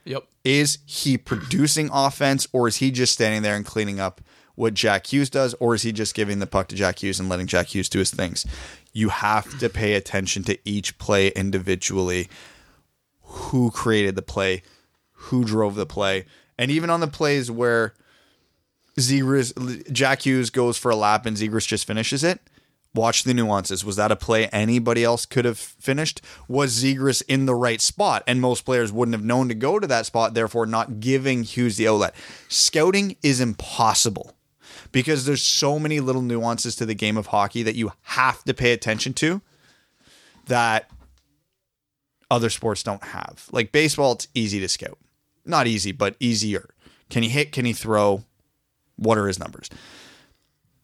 Yep. 0.05 0.25
Is 0.43 0.79
he 0.85 1.17
producing 1.17 1.89
offense 1.93 2.47
or 2.51 2.67
is 2.67 2.77
he 2.77 2.91
just 2.91 3.13
standing 3.13 3.41
there 3.41 3.55
and 3.55 3.65
cleaning 3.65 3.99
up 3.99 4.21
what 4.59 4.73
Jack 4.73 5.13
Hughes 5.13 5.29
does, 5.29 5.55
or 5.61 5.73
is 5.73 5.83
he 5.83 5.93
just 5.93 6.13
giving 6.13 6.39
the 6.39 6.47
puck 6.47 6.67
to 6.67 6.75
Jack 6.75 7.01
Hughes 7.01 7.17
and 7.17 7.29
letting 7.29 7.47
Jack 7.47 7.67
Hughes 7.67 7.87
do 7.87 7.99
his 7.99 8.11
things? 8.11 8.45
You 8.91 9.07
have 9.07 9.57
to 9.59 9.69
pay 9.69 9.93
attention 9.93 10.43
to 10.43 10.59
each 10.65 10.97
play 10.97 11.29
individually. 11.29 12.27
Who 13.21 13.71
created 13.71 14.15
the 14.15 14.21
play? 14.21 14.63
Who 15.13 15.45
drove 15.45 15.75
the 15.75 15.85
play? 15.85 16.25
And 16.59 16.69
even 16.69 16.89
on 16.89 16.99
the 16.99 17.07
plays 17.07 17.49
where 17.49 17.93
Zegras, 18.99 19.89
Jack 19.93 20.25
Hughes 20.25 20.49
goes 20.49 20.77
for 20.77 20.91
a 20.91 20.95
lap 20.95 21.25
and 21.25 21.37
Zegras 21.37 21.65
just 21.65 21.87
finishes 21.87 22.21
it. 22.21 22.41
Watch 22.93 23.23
the 23.23 23.33
nuances. 23.33 23.85
Was 23.85 23.95
that 23.95 24.11
a 24.11 24.17
play 24.17 24.47
anybody 24.47 25.05
else 25.05 25.25
could 25.25 25.45
have 25.45 25.57
finished? 25.57 26.21
Was 26.49 26.83
Zegras 26.83 27.23
in 27.29 27.45
the 27.45 27.55
right 27.55 27.79
spot? 27.79 28.23
And 28.27 28.41
most 28.41 28.65
players 28.65 28.91
wouldn't 28.91 29.15
have 29.15 29.23
known 29.23 29.47
to 29.47 29.55
go 29.55 29.79
to 29.79 29.87
that 29.87 30.05
spot, 30.05 30.33
therefore 30.33 30.65
not 30.65 30.99
giving 30.99 31.43
Hughes 31.43 31.77
the 31.77 31.87
outlet. 31.87 32.13
Scouting 32.49 33.15
is 33.23 33.39
impossible 33.39 34.35
because 34.91 35.25
there's 35.25 35.43
so 35.43 35.79
many 35.79 36.01
little 36.01 36.21
nuances 36.21 36.75
to 36.75 36.85
the 36.85 36.95
game 36.95 37.15
of 37.15 37.27
hockey 37.27 37.63
that 37.63 37.75
you 37.75 37.93
have 38.01 38.43
to 38.43 38.53
pay 38.53 38.73
attention 38.73 39.13
to 39.13 39.41
that 40.47 40.91
other 42.29 42.49
sports 42.49 42.83
don't 42.83 43.03
have. 43.03 43.47
Like 43.53 43.71
baseball, 43.71 44.11
it's 44.11 44.27
easy 44.33 44.59
to 44.59 44.67
scout. 44.67 44.97
Not 45.49 45.65
easy, 45.65 45.91
but 45.91 46.15
easier. 46.19 46.69
Can 47.09 47.23
he 47.23 47.29
hit? 47.29 47.51
Can 47.51 47.65
he 47.65 47.73
throw? 47.73 48.23
What 48.97 49.17
are 49.17 49.25
his 49.25 49.39
numbers? 49.39 49.67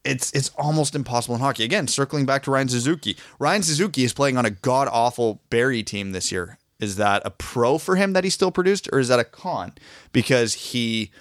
It's 0.04 0.32
it's 0.32 0.50
almost 0.58 0.96
impossible 0.96 1.36
in 1.36 1.42
hockey. 1.42 1.64
Again, 1.64 1.88
circling 1.88 2.26
back 2.26 2.42
to 2.44 2.52
Ryan 2.52 2.70
Suzuki. 2.70 3.16
Ryan 3.38 3.62
Suzuki 3.62 4.04
is 4.04 4.12
playing 4.12 4.38
on 4.38 4.46
a 4.46 4.50
god 4.50 4.88
awful 4.92 5.42
Barrie 5.52 5.84
team 5.84 6.12
this 6.12 6.32
year. 6.32 6.58
Is 6.80 6.96
that 6.96 7.22
a 7.26 7.30
pro 7.30 7.78
for 7.78 7.96
him 7.96 8.14
that 8.14 8.24
he 8.24 8.30
still 8.32 8.52
produced, 8.52 8.90
or 8.92 9.00
is 9.00 9.08
that 9.08 9.20
a 9.20 9.24
con 9.24 9.74
because 10.12 10.54
he 10.56 11.12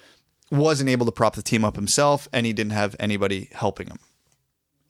wasn't 0.51 0.89
able 0.89 1.05
to 1.05 1.11
prop 1.11 1.35
the 1.35 1.43
team 1.43 1.63
up 1.63 1.75
himself 1.75 2.27
and 2.33 2.47
he 2.47 2.53
didn't 2.53 2.73
have 2.73 2.95
anybody 2.99 3.49
helping 3.53 3.87
him? 3.87 3.99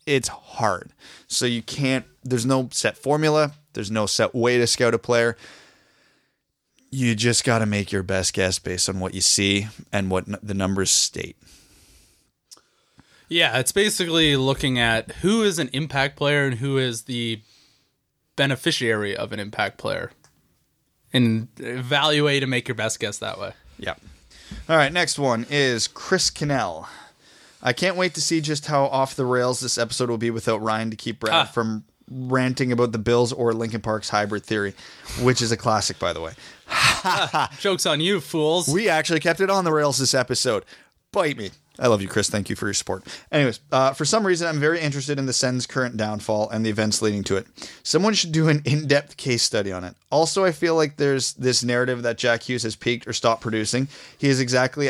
It's 0.06 0.30
hard. 0.30 0.94
So 1.28 1.46
you 1.46 1.62
can't. 1.62 2.06
There's 2.24 2.46
no 2.46 2.70
set 2.72 2.98
formula. 2.98 3.54
There's 3.74 3.92
no 3.92 4.06
set 4.06 4.34
way 4.34 4.58
to 4.58 4.66
scout 4.66 4.94
a 4.94 5.00
player 5.00 5.36
you 6.92 7.16
just 7.16 7.44
got 7.44 7.60
to 7.60 7.66
make 7.66 7.92
your 7.92 8.04
best 8.04 8.34
guess 8.34 8.60
based 8.60 8.88
on 8.90 9.00
what 9.00 9.14
you 9.14 9.22
see 9.22 9.68
and 9.92 10.10
what 10.10 10.28
n- 10.28 10.38
the 10.42 10.54
numbers 10.54 10.92
state. 10.92 11.36
Yeah, 13.28 13.58
it's 13.58 13.72
basically 13.72 14.36
looking 14.38 14.78
at 14.78 15.12
who 15.18 15.42
is 15.44 15.58
an 15.60 15.70
impact 15.74 16.16
player 16.16 16.46
and 16.46 16.60
who 16.60 16.78
is 16.78 17.04
the 17.04 17.42
beneficiary 18.36 19.16
of 19.18 19.32
an 19.34 19.40
impact 19.40 19.78
player. 19.78 20.12
And 21.12 21.48
evaluate 21.60 22.44
and 22.44 22.50
make 22.50 22.68
your 22.68 22.76
best 22.76 23.00
guess 23.00 23.18
that 23.20 23.40
way. 23.40 23.54
Yeah. 23.80 23.96
All 24.70 24.76
right, 24.78 24.92
next 24.92 25.18
one 25.18 25.46
is 25.50 25.88
Chris 25.88 26.30
Cannell. 26.30 26.88
I 27.64 27.74
can't 27.74 27.96
wait 27.96 28.14
to 28.16 28.22
see 28.22 28.42
just 28.42 28.68
how 28.68 28.86
off 28.86 29.16
the 29.16 29.26
rails 29.26 29.60
this 29.62 29.78
episode 29.78 30.10
will 30.10 30.18
be 30.20 30.30
without 30.30 30.62
Ryan 30.62 30.92
to 30.92 30.96
keep 30.98 31.20
Brad 31.22 31.34
Ah. 31.34 31.46
from 31.46 31.86
ranting 32.10 32.72
about 32.72 32.92
the 32.92 32.98
Bills 32.98 33.32
or 33.34 33.54
Linkin 33.54 33.82
Park's 33.82 34.10
hybrid 34.10 34.44
theory, 34.44 34.74
which 35.22 35.42
is 35.42 35.52
a 35.52 35.58
classic, 35.58 36.00
by 36.00 36.14
the 36.14 36.22
way. 36.22 36.34
Joke's 37.60 37.86
on 37.86 38.00
you, 38.02 38.20
fools. 38.20 38.68
We 38.68 38.90
actually 38.90 39.20
kept 39.20 39.40
it 39.40 39.50
on 39.50 39.64
the 39.64 39.72
rails 39.72 39.98
this 39.98 40.14
episode. 40.14 40.66
Bite 41.12 41.38
me. 41.38 41.52
I 41.78 41.88
love 41.88 42.02
you, 42.02 42.08
Chris. 42.08 42.30
Thank 42.30 42.50
you 42.50 42.56
for 42.56 42.68
your 42.68 42.74
support. 42.74 43.04
Anyways, 43.32 43.60
uh, 43.72 43.92
for 43.94 44.06
some 44.06 44.26
reason, 44.26 44.48
I'm 44.48 44.60
very 44.60 44.80
interested 44.80 45.20
in 45.20 45.26
the 45.26 45.34
Sens' 45.34 45.68
current 45.68 45.98
downfall 45.98 46.50
and 46.50 46.66
the 46.66 46.70
events 46.70 47.02
leading 47.02 47.24
to 47.26 47.36
it. 47.36 47.48
Someone 47.84 48.14
should 48.14 48.32
do 48.32 48.48
an 48.48 48.62
in 48.66 48.88
depth 48.88 49.18
case 49.18 49.44
study 49.44 49.72
on 49.72 49.84
it. 49.84 49.96
Also, 50.10 50.46
I 50.46 50.52
feel 50.52 50.76
like 50.76 50.96
there's 50.96 51.34
this 51.34 51.64
narrative 51.64 52.04
that 52.04 52.18
Jack 52.18 52.44
Hughes 52.44 52.64
has 52.64 52.76
peaked 52.78 53.08
or 53.08 53.14
stopped 53.14 53.42
producing. 53.42 53.90
He 54.18 54.30
is 54.30 54.40
exactly 54.40 54.90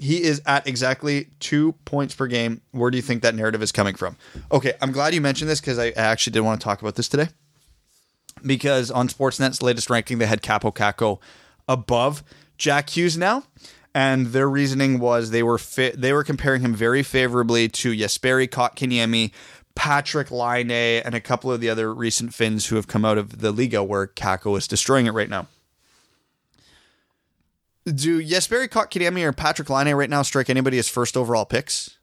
he 0.00 0.22
is 0.22 0.40
at 0.46 0.66
exactly 0.66 1.28
two 1.38 1.72
points 1.84 2.14
per 2.14 2.26
game. 2.26 2.62
Where 2.72 2.90
do 2.90 2.96
you 2.96 3.02
think 3.02 3.22
that 3.22 3.34
narrative 3.34 3.62
is 3.62 3.70
coming 3.70 3.94
from? 3.94 4.16
Okay, 4.50 4.72
I'm 4.80 4.92
glad 4.92 5.14
you 5.14 5.20
mentioned 5.20 5.50
this 5.50 5.60
because 5.60 5.78
I 5.78 5.90
actually 5.90 6.32
did 6.32 6.40
want 6.40 6.60
to 6.60 6.64
talk 6.64 6.80
about 6.80 6.96
this 6.96 7.08
today 7.08 7.28
because 8.44 8.90
on 8.90 9.08
Sportsnet's 9.08 9.62
latest 9.62 9.90
ranking, 9.90 10.18
they 10.18 10.26
had 10.26 10.42
Kaapo 10.42 10.74
Kakko 10.74 11.20
above 11.68 12.24
Jack 12.58 12.90
Hughes 12.90 13.16
now. 13.16 13.44
And 13.92 14.28
their 14.28 14.48
reasoning 14.48 15.00
was 15.00 15.30
they 15.30 15.42
were 15.42 15.58
fi- 15.58 15.90
they 15.96 16.12
were 16.12 16.22
comparing 16.22 16.62
him 16.62 16.74
very 16.74 17.02
favorably 17.02 17.68
to 17.70 17.92
Jesperi 17.92 18.48
Kotkaniemi, 18.48 19.32
Patrick 19.74 20.30
Laine, 20.30 20.70
and 20.70 21.12
a 21.12 21.20
couple 21.20 21.50
of 21.50 21.60
the 21.60 21.68
other 21.68 21.92
recent 21.92 22.32
Finns 22.32 22.66
who 22.66 22.76
have 22.76 22.86
come 22.86 23.04
out 23.04 23.18
of 23.18 23.40
the 23.40 23.52
Liiga 23.52 23.84
where 23.84 24.06
Kakko 24.06 24.56
is 24.56 24.68
destroying 24.68 25.06
it 25.06 25.10
right 25.12 25.28
now. 25.28 25.48
Do 27.94 28.22
Jesperi 28.22 28.68
Kotkaniemi 28.68 29.22
or 29.24 29.32
Patrick 29.32 29.70
Laine 29.70 29.94
right 29.94 30.10
now 30.10 30.22
strike 30.22 30.50
anybody 30.50 30.78
as 30.78 30.88
first 30.88 31.16
overall 31.16 31.44
picks? 31.44 31.98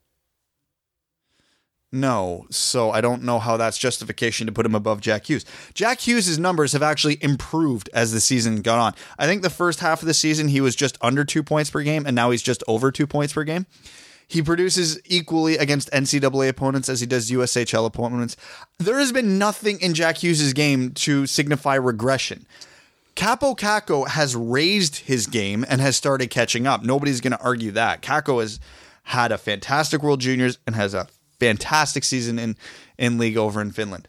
No, 1.92 2.46
so 2.50 2.92
I 2.92 3.00
don't 3.00 3.24
know 3.24 3.40
how 3.40 3.56
that's 3.56 3.78
justification 3.78 4.46
to 4.46 4.52
put 4.52 4.66
him 4.66 4.76
above 4.76 5.00
Jack 5.00 5.30
Hughes. 5.30 5.46
Jack 5.74 6.02
Hughes' 6.02 6.38
numbers 6.38 6.74
have 6.74 6.84
actually 6.84 7.18
improved 7.24 7.90
as 7.94 8.12
the 8.12 8.20
season 8.20 8.62
got 8.62 8.80
on. 8.80 8.94
I 9.18 9.26
think 9.26 9.42
the 9.42 9.50
first 9.50 9.80
half 9.80 10.02
of 10.02 10.08
the 10.08 10.14
season 10.14 10.50
he 10.50 10.60
was 10.60 10.76
just 10.76 10.98
under 11.00 11.24
two 11.24 11.44
points 11.44 11.70
per 11.70 11.82
game, 11.84 12.06
and 12.06 12.14
now 12.14 12.32
he's 12.32 12.42
just 12.42 12.62
over 12.68 12.92
two 12.92 13.08
points 13.08 13.32
per 13.32 13.46
game. 13.46 13.68
He 14.28 14.42
produces 14.42 15.00
equally 15.06 15.58
against 15.58 15.90
NCAA 15.92 16.50
opponents 16.50 16.90
as 16.90 17.00
he 17.00 17.08
does 17.08 17.32
USHL 17.32 17.86
opponents. 17.86 18.36
There 18.78 19.00
has 19.00 19.14
been 19.14 19.38
nothing 19.38 19.80
in 19.80 19.94
Jack 19.94 20.18
Hughes' 20.18 20.52
game 20.52 20.92
to 20.96 21.26
signify 21.26 21.76
regression. 21.76 22.46
Kaapo 23.18 23.57
Kakko 23.57 24.07
has 24.07 24.36
raised 24.36 24.97
his 24.97 25.26
game 25.26 25.65
and 25.68 25.82
has 25.82 25.97
started 25.97 26.28
catching 26.30 26.68
up. 26.68 26.84
Nobody's 26.84 27.20
going 27.20 27.32
to 27.32 27.41
argue 27.43 27.72
that. 27.72 28.01
Caco 28.03 28.39
has 28.39 28.59
had 29.03 29.32
a 29.32 29.38
fantastic 29.39 30.03
World 30.03 30.22
Juniors 30.22 30.59
and 30.68 30.76
has 30.76 30.93
a 30.93 31.07
fantastic 31.39 32.03
season 32.03 32.38
in 32.39 32.55
in 32.97 33.18
league 33.18 33.36
over 33.36 33.59
in 33.59 33.72
Finland. 33.72 34.07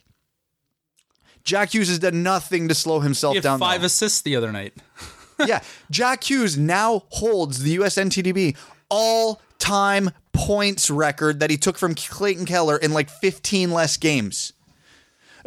Jack 1.43 1.73
Hughes 1.73 1.89
has 1.89 1.99
done 1.99 2.23
nothing 2.23 2.69
to 2.69 2.75
slow 2.75 3.01
himself 3.01 3.35
He 3.35 3.41
down. 3.41 3.59
five 3.59 3.81
though. 3.81 3.87
assists 3.87 4.21
the 4.21 4.37
other 4.37 4.53
night. 4.53 4.75
yeah, 5.47 5.61
Jack 5.91 6.29
Hughes 6.29 6.59
now 6.59 7.05
holds 7.09 7.63
the 7.63 7.77
USNTDP 7.77 8.57
all 8.91 9.41
time 9.59 10.11
points 10.35 10.91
record 10.91 11.41
that 11.41 11.49
he 11.49 11.57
took 11.57 11.79
from 11.79 11.95
Clayton 11.95 12.45
Keller 12.45 12.77
in 12.77 12.93
like 12.93 13.09
15 13.09 13.71
less 13.73 13.97
games. 13.97 14.53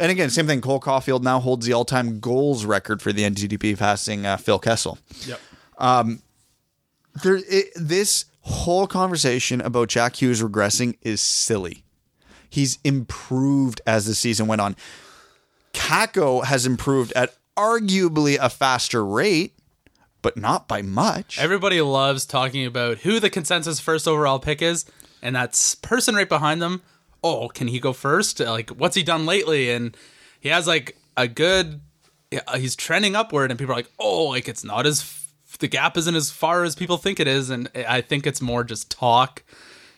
And 0.02 0.12
again, 0.12 0.32
same 0.32 0.48
thing. 0.48 0.62
Cole 0.62 0.80
Caulfield 0.80 1.24
now 1.24 1.40
holds 1.40 1.68
the 1.68 1.74
all 1.74 1.86
time 1.86 2.20
goals 2.20 2.66
record 2.66 3.04
for 3.04 3.14
the 3.14 3.22
NTDP, 3.22 3.78
passing 3.78 4.26
uh, 4.26 4.36
Phil 4.36 4.58
Kessel. 4.58 4.98
Yep. 5.28 5.40
there 7.24 7.40
it, 7.48 7.68
this 7.76 8.26
whole 8.42 8.88
conversation 8.88 9.62
about 9.62 9.90
Jack 9.90 10.16
Hughes 10.16 10.42
regressing 10.42 10.98
is 11.04 11.22
silly. 11.22 11.84
He's 12.50 12.80
improved 12.84 13.80
as 13.86 14.08
the 14.08 14.16
season 14.16 14.48
went 14.48 14.60
on. 14.60 14.76
Kakko 15.74 16.46
has 16.46 16.66
improved 16.66 17.14
at 17.14 17.36
arguably 17.56 18.40
a 18.42 18.50
faster 18.50 19.06
rate, 19.06 19.54
but 20.24 20.36
not 20.36 20.68
by 20.68 20.82
much. 20.82 21.38
Everybody 21.40 21.80
loves 21.80 22.26
talking 22.26 22.66
about 22.66 23.00
who 23.00 23.20
the 23.20 23.30
consensus 23.30 23.80
first 23.80 24.08
overall 24.08 24.40
pick 24.40 24.64
is, 24.64 24.84
and 25.22 25.36
that 25.36 25.78
person 25.84 26.16
right 26.16 26.28
behind 26.28 26.60
them. 26.60 26.82
Oh, 27.24 27.48
can 27.50 27.68
he 27.68 27.80
go 27.80 27.94
first? 27.94 28.40
Like, 28.40 28.70
what's 28.72 28.96
he 28.96 29.04
done 29.04 29.26
lately? 29.26 29.70
And 29.72 29.96
he 30.40 30.50
has 30.50 30.68
like 30.68 30.98
a 31.18 31.28
good. 31.28 31.82
yeah, 32.32 32.42
uh, 32.48 32.58
He's 32.58 32.76
trending 32.76 33.16
upward, 33.16 33.52
and 33.52 33.60
people 33.60 33.74
are 33.74 33.78
like, 33.78 33.92
"Oh, 34.00 34.26
like 34.26 34.48
it's 34.48 34.64
not 34.64 34.86
as 34.88 35.20
the 35.60 35.68
gap 35.68 35.98
isn't 35.98 36.16
as 36.16 36.32
far 36.32 36.64
as 36.64 36.76
people 36.76 36.98
think 36.98 37.20
it 37.20 37.28
is." 37.28 37.50
And 37.50 37.70
I 37.76 38.02
think 38.02 38.26
it's 38.26 38.42
more 38.42 38.64
just 38.64 38.90
talk 38.90 39.44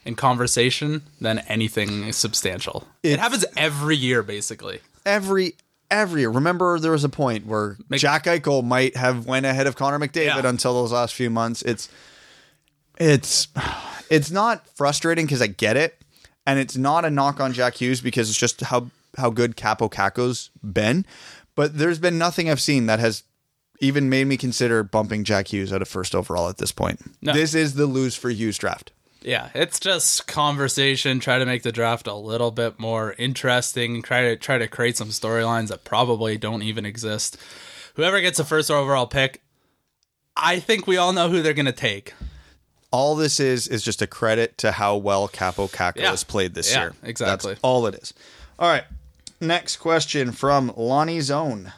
and 0.05 0.17
conversation 0.17 1.03
than 1.21 1.39
anything 1.47 2.11
substantial. 2.11 2.87
it 3.03 3.19
happens 3.19 3.45
every 3.55 3.95
year, 3.95 4.21
basically. 4.21 4.79
every 5.05 5.55
every 5.89 6.21
year. 6.21 6.29
Remember, 6.29 6.77
there 6.79 6.91
was 6.91 7.03
a 7.05 7.09
point 7.09 7.45
where 7.45 7.77
Make- 7.87 8.01
Jack 8.01 8.25
Eichel 8.25 8.65
might 8.65 8.97
have 8.97 9.25
went 9.27 9.45
ahead 9.45 9.67
of 9.67 9.75
Connor 9.77 9.99
McDavid 9.99 10.25
Yeah. 10.43 10.49
until 10.49 10.73
those 10.73 10.91
last 10.91 11.13
few 11.13 11.29
months. 11.29 11.61
It's 11.61 11.87
it's 12.99 13.47
it's 14.09 14.31
not 14.31 14.67
frustrating 14.75 15.25
because 15.25 15.41
I 15.41 15.47
get 15.47 15.77
it, 15.77 16.01
and 16.45 16.59
it's 16.59 16.77
not 16.77 17.05
a 17.05 17.09
knock 17.09 17.39
on 17.39 17.53
Jack 17.53 17.75
Hughes 17.75 18.01
because 18.01 18.29
it's 18.29 18.39
just 18.39 18.61
how 18.61 18.89
how 19.17 19.29
good 19.29 19.55
Kaapo 19.55 19.91
Kakko's 19.91 20.49
been. 20.63 21.05
But 21.55 21.77
there's 21.77 21.99
been 21.99 22.17
nothing 22.17 22.49
I've 22.49 22.61
seen 22.61 22.87
that 22.87 22.99
has 22.99 23.23
even 23.79 24.09
made 24.09 24.25
me 24.25 24.37
consider 24.37 24.83
bumping 24.83 25.23
Jack 25.23 25.53
Hughes 25.53 25.71
out 25.71 25.81
of 25.81 25.87
first 25.87 26.15
overall 26.15 26.49
at 26.49 26.57
this 26.57 26.71
point. 26.71 26.99
No. 27.21 27.33
This 27.33 27.53
is 27.53 27.75
the 27.75 27.85
lose 27.85 28.15
for 28.15 28.29
Hughes 28.29 28.57
draft. 28.57 28.91
Yeah, 29.21 29.49
it's 29.53 29.79
just 29.79 30.27
conversation. 30.27 31.19
Try 31.19 31.39
to 31.39 31.45
make 31.45 31.63
the 31.63 31.71
draft 31.71 32.07
a 32.07 32.13
little 32.13 32.51
bit 32.51 32.79
more 32.79 33.15
interesting. 33.17 34.01
Try 34.01 34.23
to 34.23 34.35
try 34.35 34.57
to 34.57 34.67
create 34.67 34.97
some 34.97 35.09
storylines 35.09 35.69
that 35.69 35.85
probably 35.85 36.37
don't 36.37 36.61
even 36.63 36.85
exist. 36.85 37.37
Whoever 37.95 38.19
gets 38.19 38.37
the 38.37 38.43
first 38.43 38.69
overall 38.69 39.07
pick, 39.07 39.41
I 40.35 40.59
think 40.59 40.87
we 40.87 40.97
all 40.97 41.13
know 41.13 41.29
who 41.29 41.41
they're 41.41 41.53
going 41.53 41.67
to 41.67 41.71
take. 41.71 42.13
All 42.93 43.15
this 43.15 43.39
is 43.39 43.67
is 43.67 43.83
just 43.83 44.01
a 44.03 44.07
credit 44.07 44.57
to 44.59 44.71
how 44.71 44.95
well 44.95 45.27
Kaapo 45.27 45.69
Kakko 45.69 45.97
Yeah. 45.97 46.11
has 46.11 46.23
played 46.23 46.53
this 46.53 46.71
Yeah, 46.71 46.79
year. 46.81 46.93
exactly. 47.01 47.53
That's 47.53 47.59
all 47.63 47.87
it 47.87 47.95
is. 47.95 48.13
All 48.59 48.69
right. 48.69 48.83
Next 49.41 49.77
question 49.77 50.31
from 50.31 50.71
Lonnie 50.77 51.19
Zone. 51.19 51.73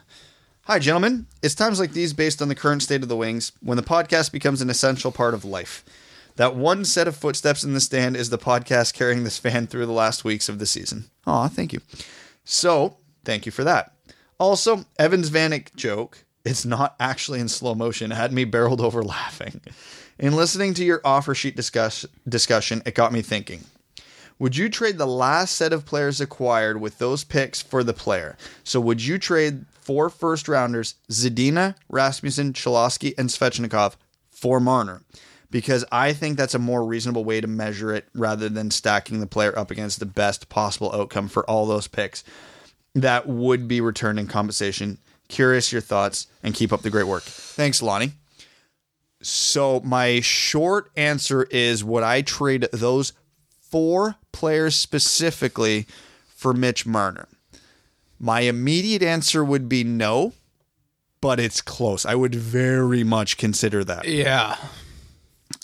Hi, 0.64 0.78
gentlemen. 0.78 1.28
It's 1.42 1.56
times 1.56 1.80
like 1.80 1.94
these, 1.94 2.12
based 2.12 2.42
on 2.42 2.50
the 2.50 2.54
current 2.56 2.84
state 2.84 3.02
of 3.02 3.08
the 3.08 3.16
Wings, 3.16 3.54
when 3.62 3.78
the 3.78 3.84
podcast 3.84 4.32
becomes 4.34 4.62
an 4.62 4.70
essential 4.70 5.12
part 5.12 5.34
of 5.34 5.46
life. 5.46 5.86
That 6.36 6.54
one 6.56 6.84
set 6.84 7.08
of 7.08 7.16
footsteps 7.16 7.64
in 7.64 7.74
the 7.74 7.80
stand 7.80 8.18
is 8.18 8.30
the 8.30 8.38
podcast 8.38 8.94
carrying 8.94 9.24
this 9.24 9.38
fan 9.38 9.68
through 9.68 9.86
the 9.86 9.94
last 9.94 10.26
weeks 10.26 10.50
of 10.50 10.60
the 10.60 10.66
season. 10.66 11.06
Aw, 11.26 11.48
thank 11.48 11.72
you. 11.72 11.80
So, 12.44 12.98
thank 13.24 13.46
you 13.46 13.54
for 13.54 13.64
that. 13.64 13.94
Also, 14.38 14.84
Evan's 15.00 15.30
Vanek 15.30 15.74
joke, 15.78 16.26
it's 16.44 16.66
not 16.66 16.94
actually 17.00 17.40
in 17.40 17.48
slow 17.48 17.74
motion, 17.74 18.12
had 18.12 18.34
me 18.34 18.44
barreled 18.44 18.82
over 18.82 19.02
laughing. 19.02 19.62
In 20.18 20.36
listening 20.36 20.74
to 20.76 20.86
your 20.86 21.02
offer 21.04 21.36
sheet 21.36 21.56
discuss, 21.56 22.06
discussion, 22.28 22.82
it 22.86 22.96
got 22.96 23.12
me 23.12 23.22
thinking. 23.22 23.66
Would 24.40 24.56
you 24.56 24.70
trade 24.70 24.98
the 24.98 25.06
last 25.06 25.56
set 25.56 25.74
of 25.74 25.86
players 25.86 26.22
acquired 26.22 26.80
with 26.80 26.98
those 26.98 27.24
picks 27.24 27.62
for 27.62 27.84
the 27.84 27.94
player? 27.94 28.38
So 28.64 28.80
would 28.80 29.04
you 29.04 29.18
trade 29.18 29.66
four 29.72 30.10
first 30.10 30.48
rounders, 30.48 30.96
Zadina, 31.10 31.76
Rasmussen, 31.90 32.54
Cholowski, 32.54 33.14
and 33.18 33.30
Svechnikov 33.30 33.96
for 34.30 34.60
Marner? 34.60 35.02
Because 35.52 35.86
I 35.92 36.12
think 36.12 36.38
that's 36.38 36.56
a 36.56 36.60
more 36.60 36.86
reasonable 36.86 37.24
way 37.24 37.40
to 37.40 37.48
measure 37.48 37.94
it 37.94 38.08
rather 38.14 38.50
than 38.50 38.72
stacking 38.72 39.20
the 39.20 39.28
player 39.28 39.58
up 39.58 39.72
against 39.72 40.00
the 40.00 40.06
best 40.06 40.50
possible 40.50 40.94
outcome 40.94 41.30
for 41.30 41.50
all 41.50 41.66
those 41.66 41.88
picks 41.88 42.24
that 42.94 43.28
would 43.28 43.68
be 43.68 43.82
returned 43.82 44.20
in 44.20 44.28
compensation. 44.28 44.98
Curious 45.28 45.72
your 45.72 45.82
thoughts 45.82 46.28
and 46.42 46.54
keep 46.54 46.72
up 46.72 46.82
the 46.82 46.90
great 46.90 47.08
work. 47.08 47.24
Thanks, 47.24 47.82
Lonnie. 47.82 48.14
So 49.26 49.82
my 49.84 50.20
short 50.20 50.92
answer 50.96 51.44
is 51.50 51.84
would 51.84 52.04
I 52.04 52.22
trade 52.22 52.68
those 52.72 53.14
four 53.72 54.18
players 54.32 54.76
specifically 54.76 55.88
for 56.28 56.54
Mitch 56.54 56.86
Marner? 56.86 57.28
My 58.20 58.42
immediate 58.42 59.02
answer 59.02 59.44
would 59.44 59.68
be 59.68 59.84
no, 59.84 60.34
but 61.22 61.40
it's 61.40 61.60
close. 61.60 62.06
I 62.06 62.14
would 62.14 62.36
very 62.36 63.04
much 63.04 63.38
consider 63.38 63.84
that. 63.84 64.08
Yeah. 64.08 64.58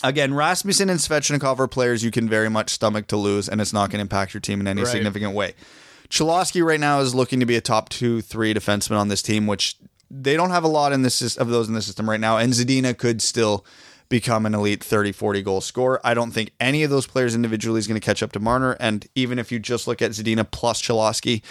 Again, 0.02 0.34
Rasmussen 0.34 0.90
and 0.90 0.98
Svechnikov 0.98 1.60
are 1.60 1.68
players 1.68 2.02
you 2.02 2.10
can 2.10 2.28
very 2.28 2.48
much 2.50 2.70
stomach 2.70 3.06
to 3.08 3.16
lose, 3.16 3.48
and 3.48 3.60
it's 3.60 3.72
not 3.72 3.90
going 3.90 3.98
to 3.98 4.02
impact 4.02 4.34
your 4.34 4.40
team 4.40 4.60
in 4.60 4.66
any 4.66 4.82
Right. 4.82 4.90
significant 4.90 5.34
way. 5.34 5.54
Cholowski 6.10 6.64
right 6.64 6.80
now 6.80 6.98
is 7.00 7.14
looking 7.14 7.38
to 7.40 7.46
be 7.46 7.56
a 7.56 7.60
top 7.60 7.88
two, 7.88 8.20
three 8.20 8.52
defenseman 8.52 8.98
on 8.98 9.06
this 9.08 9.22
team, 9.22 9.46
which 9.46 9.76
they 10.12 10.36
don't 10.36 10.50
have 10.50 10.64
a 10.64 10.68
lot 10.68 10.92
in 10.92 11.02
this 11.02 11.36
of 11.36 11.48
those 11.48 11.68
in 11.68 11.74
the 11.74 11.82
system 11.82 12.08
right 12.08 12.20
now. 12.20 12.36
And 12.36 12.52
Zadina 12.52 12.96
could 12.96 13.22
still 13.22 13.64
become 14.10 14.44
an 14.44 14.54
elite 14.54 14.84
30, 14.84 15.10
40 15.12 15.42
goal 15.42 15.60
scorer. 15.62 15.98
I 16.04 16.12
don't 16.12 16.32
think 16.32 16.52
any 16.60 16.82
of 16.82 16.90
those 16.90 17.06
players 17.06 17.34
individually 17.34 17.78
is 17.78 17.86
going 17.86 17.98
to 17.98 18.04
catch 18.04 18.22
up 18.22 18.30
to 18.32 18.40
Marner. 18.40 18.76
And 18.78 19.06
even 19.14 19.38
if 19.38 19.50
you 19.50 19.58
just 19.58 19.88
look 19.88 20.02
at 20.02 20.10
Zadina 20.10 20.48
plus 20.48 20.82
Cholowski, 20.82 21.42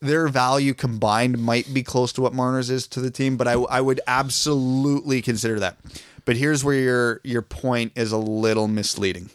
their 0.00 0.26
value 0.28 0.72
combined 0.72 1.38
might 1.38 1.72
be 1.74 1.82
close 1.82 2.14
to 2.14 2.22
what 2.22 2.32
Marner's 2.32 2.70
is 2.70 2.86
to 2.88 3.00
the 3.00 3.10
team, 3.10 3.36
but 3.36 3.46
I, 3.46 3.52
I 3.52 3.82
would 3.82 4.00
absolutely 4.06 5.20
consider 5.20 5.60
that. 5.60 5.76
But 6.24 6.36
here's 6.36 6.64
where 6.64 6.74
your 6.74 7.20
your 7.22 7.42
point 7.42 7.92
is 7.96 8.12
a 8.12 8.18
little 8.18 8.66
misleading. 8.66 9.30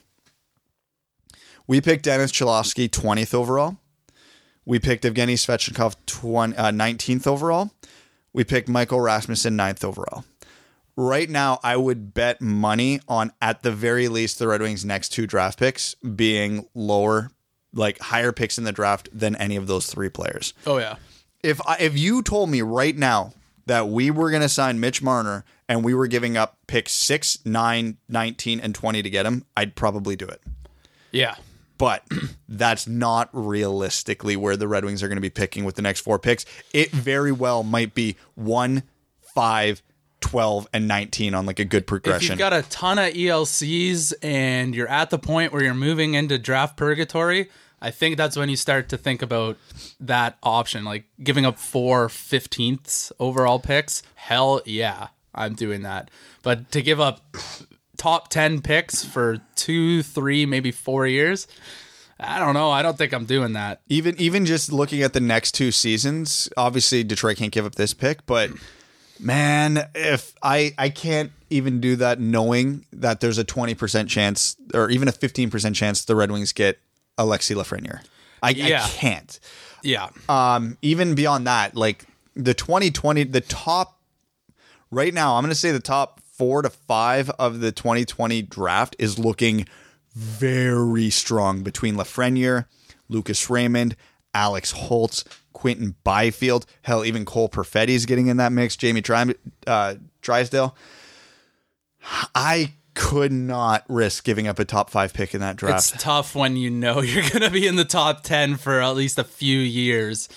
We 1.68 1.82
picked 1.82 2.04
Dennis 2.04 2.32
Cholowski 2.32 2.90
20th 2.90 3.34
overall. 3.34 3.78
We 4.66 4.80
picked 4.80 5.04
Evgeny 5.06 5.36
Svechnikov 5.36 5.96
20, 6.06 6.56
uh, 6.56 6.72
19th 6.72 7.28
overall. 7.28 7.72
We 8.34 8.44
picked 8.44 8.70
Michael 8.70 9.02
Rasmussen 9.02 9.56
ninth 9.56 9.84
overall. 9.84 10.24
Right 10.96 11.30
now, 11.30 11.60
I 11.64 11.78
would 11.78 12.14
bet 12.14 12.42
money 12.42 13.00
on 13.08 13.32
at 13.42 13.64
the 13.64 13.72
very 13.72 14.08
least 14.08 14.40
the 14.40 14.48
Red 14.48 14.62
Wings' 14.62 14.86
next 14.86 15.10
two 15.10 15.26
draft 15.26 15.58
picks 15.58 15.96
being 15.96 16.68
lower, 16.74 17.32
like 17.74 18.00
higher 18.00 18.32
picks 18.32 18.58
in 18.58 18.64
the 18.66 18.72
draft 18.72 19.10
than 19.14 19.36
any 19.38 19.56
of 19.56 19.68
those 19.68 19.88
three 19.88 20.10
players. 20.10 20.54
Oh 20.66 20.78
yeah. 20.78 20.98
If 21.44 21.60
I, 21.66 21.78
if 21.80 21.98
you 21.98 22.22
told 22.22 22.50
me 22.50 22.62
right 22.62 22.96
now 22.96 23.34
that 23.66 23.88
we 23.88 24.12
were 24.12 24.30
going 24.30 24.42
to 24.42 24.50
sign 24.50 24.80
Mitch 24.80 25.02
Marner 25.02 25.44
and 25.68 25.84
we 25.84 25.94
were 25.94 26.08
giving 26.08 26.38
up 26.38 26.58
picks 26.68 26.92
6, 26.92 27.40
9, 27.46 27.98
19, 28.10 28.60
and 28.60 28.76
20 28.76 29.02
to 29.02 29.10
get 29.10 29.26
him, 29.26 29.46
I'd 29.56 29.76
probably 29.76 30.16
do 30.16 30.28
it 30.28 30.42
Yeah. 31.12 31.36
But 31.82 32.08
that's 32.48 32.86
not 32.86 33.28
realistically 33.34 34.36
where 34.36 34.56
the 34.56 34.68
Red 34.68 34.86
Wings 34.86 35.02
are 35.02 35.08
going 35.08 35.18
to 35.18 35.22
be 35.22 35.32
picking 35.32 35.66
with 35.66 35.76
the 35.76 35.82
next 35.82 36.02
four 36.02 36.20
picks. 36.20 36.46
It 36.74 36.92
very 36.92 37.32
well 37.32 37.64
might 37.64 37.96
be 37.96 38.18
1, 38.36 38.84
5, 39.34 39.82
12, 40.20 40.68
and 40.74 40.88
19 40.88 41.34
on 41.34 41.48
like 41.48 41.58
a 41.58 41.66
good 41.66 41.88
progression. 41.88 42.26
If 42.26 42.30
you've 42.30 42.38
got 42.38 42.54
a 42.54 42.62
ton 42.70 43.00
of 43.00 43.12
ELCs 43.16 44.14
and 44.22 44.76
you're 44.76 44.88
at 44.88 45.10
the 45.10 45.18
point 45.18 45.52
where 45.52 45.64
you're 45.64 45.74
moving 45.74 46.14
into 46.14 46.38
draft 46.38 46.78
purgatory, 46.78 47.50
I 47.82 47.90
think 47.90 48.16
that's 48.16 48.38
when 48.38 48.48
you 48.48 48.58
start 48.58 48.88
to 48.90 48.98
think 48.98 49.24
about 49.24 49.58
that 50.00 50.38
option, 50.44 50.86
like 50.86 51.06
giving 51.24 51.48
up 51.48 51.58
four 51.58 52.10
15ths 52.10 53.12
overall 53.20 53.58
picks. 53.58 54.04
Hell 54.14 54.62
yeah, 54.66 55.08
I'm 55.34 55.56
doing 55.56 55.82
that. 55.82 56.12
But 56.44 56.72
to 56.74 56.84
give 56.84 57.00
up 57.00 57.36
top 58.02 58.30
10 58.30 58.62
picks 58.62 59.06
for 59.06 59.38
two, 59.56 60.02
three, 60.02 60.48
maybe 60.48 60.72
four 60.72 61.06
years, 61.06 61.48
I 62.20 62.40
don't 62.40 62.56
know. 62.56 62.72
I 62.72 62.82
don't 62.82 62.98
think 62.98 63.14
I'm 63.14 63.26
doing 63.26 63.54
that. 63.54 63.82
even 63.90 64.20
even 64.20 64.48
just 64.48 64.72
looking 64.74 65.04
at 65.04 65.14
the 65.14 65.20
next 65.20 65.52
two 65.52 65.72
seasons, 65.72 66.50
obviously 66.58 67.04
Detroit 67.04 67.38
can't 67.38 67.52
give 67.52 67.64
up 67.64 67.76
this 67.76 67.94
pick, 67.94 68.26
but 68.26 68.50
man, 69.20 69.88
if 69.94 70.34
I 70.42 70.74
I 70.80 70.90
can't 70.90 71.32
even 71.52 71.80
do 71.80 71.96
that 71.98 72.20
knowing 72.20 72.86
that 72.92 73.20
there's 73.20 73.38
a 73.38 73.46
20% 73.46 74.08
chance 74.08 74.56
or 74.74 74.90
even 74.90 75.08
a 75.08 75.12
15% 75.12 75.76
chance 75.76 76.06
the 76.06 76.16
Red 76.16 76.32
Wings 76.32 76.54
get 76.54 76.80
Alexi 77.20 77.56
Lafreniere. 77.56 78.02
I, 78.42 78.50
Yeah. 78.52 78.84
I 78.84 78.88
can't. 78.90 79.40
Yeah. 79.84 80.10
um 80.28 80.78
even 80.82 81.14
beyond 81.14 81.46
that 81.46 81.76
like 81.76 82.06
the 82.36 82.54
2020 82.54 83.26
the 83.26 83.42
top 83.42 84.00
right 84.92 85.14
now 85.14 85.36
i'm 85.36 85.44
going 85.44 85.50
to 85.50 85.56
say 85.56 85.72
the 85.72 85.80
top 85.80 86.21
4 86.42 86.64
to 86.64 86.72
5 86.72 87.30
of 87.38 87.60
the 87.60 87.72
2020 87.72 88.42
draft 88.42 88.96
is 88.98 89.20
looking 89.20 89.68
very 90.16 91.12
strong 91.12 91.62
between 91.62 91.94
Lafreniere, 91.94 92.66
Lucas 93.10 93.48
Raymond, 93.48 93.96
Alex 94.34 94.72
Holtz, 94.72 95.24
Quinton 95.54 95.94
Byfield, 96.04 96.66
hell 96.82 97.06
even 97.06 97.26
Cole 97.26 97.48
Perfetti 97.48 97.90
is 97.90 98.08
getting 98.08 98.26
in 98.26 98.38
that 98.38 98.52
mix, 98.52 98.76
Jamie 98.76 99.04
Tri- 99.04 99.36
uh, 99.68 99.96
Drysdale. 100.24 100.76
I 102.34 102.74
could 102.96 103.32
not 103.32 103.86
risk 103.88 104.24
giving 104.24 104.48
up 104.48 104.58
a 104.58 104.66
top 104.66 104.90
5 104.90 105.14
pick 105.14 105.36
in 105.36 105.42
that 105.42 105.58
draft. 105.58 105.94
It's 105.94 106.04
tough 106.04 106.34
when 106.34 106.58
you 106.58 106.72
know 106.72 107.02
you're 107.02 107.30
going 107.30 107.44
to 107.44 107.52
be 107.52 107.68
in 107.68 107.76
the 107.76 107.86
top 107.86 108.24
10 108.24 108.56
for 108.56 108.82
at 108.82 108.96
least 108.96 109.20
a 109.20 109.24
few 109.24 109.60
years 109.60 110.28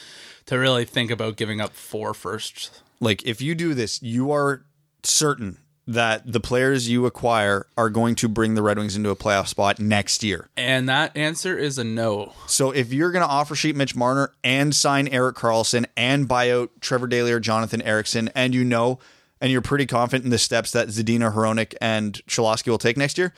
to 0.44 0.59
really 0.59 0.84
think 0.84 1.11
about 1.11 1.36
giving 1.36 1.62
up 1.62 1.72
four 1.72 2.12
first. 2.12 2.82
Like 3.00 3.24
if 3.24 3.40
you 3.40 3.55
do 3.55 3.72
this, 3.72 4.02
you 4.02 4.30
are 4.32 4.66
certain 5.02 5.61
that 5.87 6.22
the 6.30 6.41
players 6.41 6.89
you 6.89 7.05
acquire 7.05 7.66
are 7.76 7.91
going 7.91 8.14
to 8.14 8.28
bring 8.28 8.55
the 8.55 8.62
Red 8.62 8.78
Wings 8.78 8.97
into 8.97 9.11
a 9.11 9.16
playoff 9.16 9.49
spot 9.49 9.78
next 9.78 10.22
year. 10.22 10.49
And 10.57 10.89
that 10.89 11.14
answer 11.16 11.59
is 11.59 11.76
a 11.78 11.85
no. 11.85 12.32
So 12.47 12.70
if 12.70 12.93
you're 12.93 13.12
going 13.12 13.22
to 13.24 13.28
offer 13.28 13.55
sheet 13.55 13.76
Mitch 13.76 13.95
Marner 13.95 14.32
and 14.43 14.74
sign 14.74 15.09
Erik 15.09 15.37
Karlsson 15.37 15.85
and 15.97 16.26
buy 16.26 16.51
out 16.51 16.70
Trevor 16.80 17.07
Daley 17.07 17.32
or 17.32 17.41
Jonathan 17.41 17.82
Ericsson, 17.82 18.30
and 18.35 18.55
you 18.55 18.64
know, 18.64 18.99
and 19.43 19.53
you're 19.53 19.61
pretty 19.61 19.85
confident 19.85 20.24
in 20.24 20.30
the 20.30 20.39
steps 20.39 20.72
that 20.72 20.89
Zadina, 20.89 21.35
Hronek, 21.35 21.74
and 21.82 22.14
Cholowski 22.26 22.68
will 22.68 22.78
take 22.78 22.97
next 22.97 23.18
year, 23.18 23.35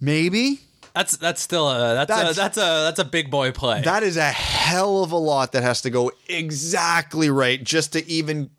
maybe 0.00 0.60
That's 0.94 1.16
that's 1.16 1.40
still 1.42 1.68
a 1.68 1.94
that's, 1.94 2.08
That's- 2.08 2.32
a 2.32 2.40
that's 2.40 2.56
a 2.56 2.60
that's 2.60 2.98
a 2.98 3.04
big 3.04 3.30
boy 3.30 3.52
play. 3.52 3.82
that 3.82 4.02
is 4.02 4.16
a 4.16 4.24
hell 4.30 5.02
of 5.04 5.12
a 5.12 5.16
lot 5.18 5.52
that 5.52 5.62
has 5.62 5.82
to 5.82 5.90
go 5.90 6.10
exactly 6.28 7.30
right 7.30 7.62
just 7.62 7.92
to 7.92 8.08
even 8.08 8.50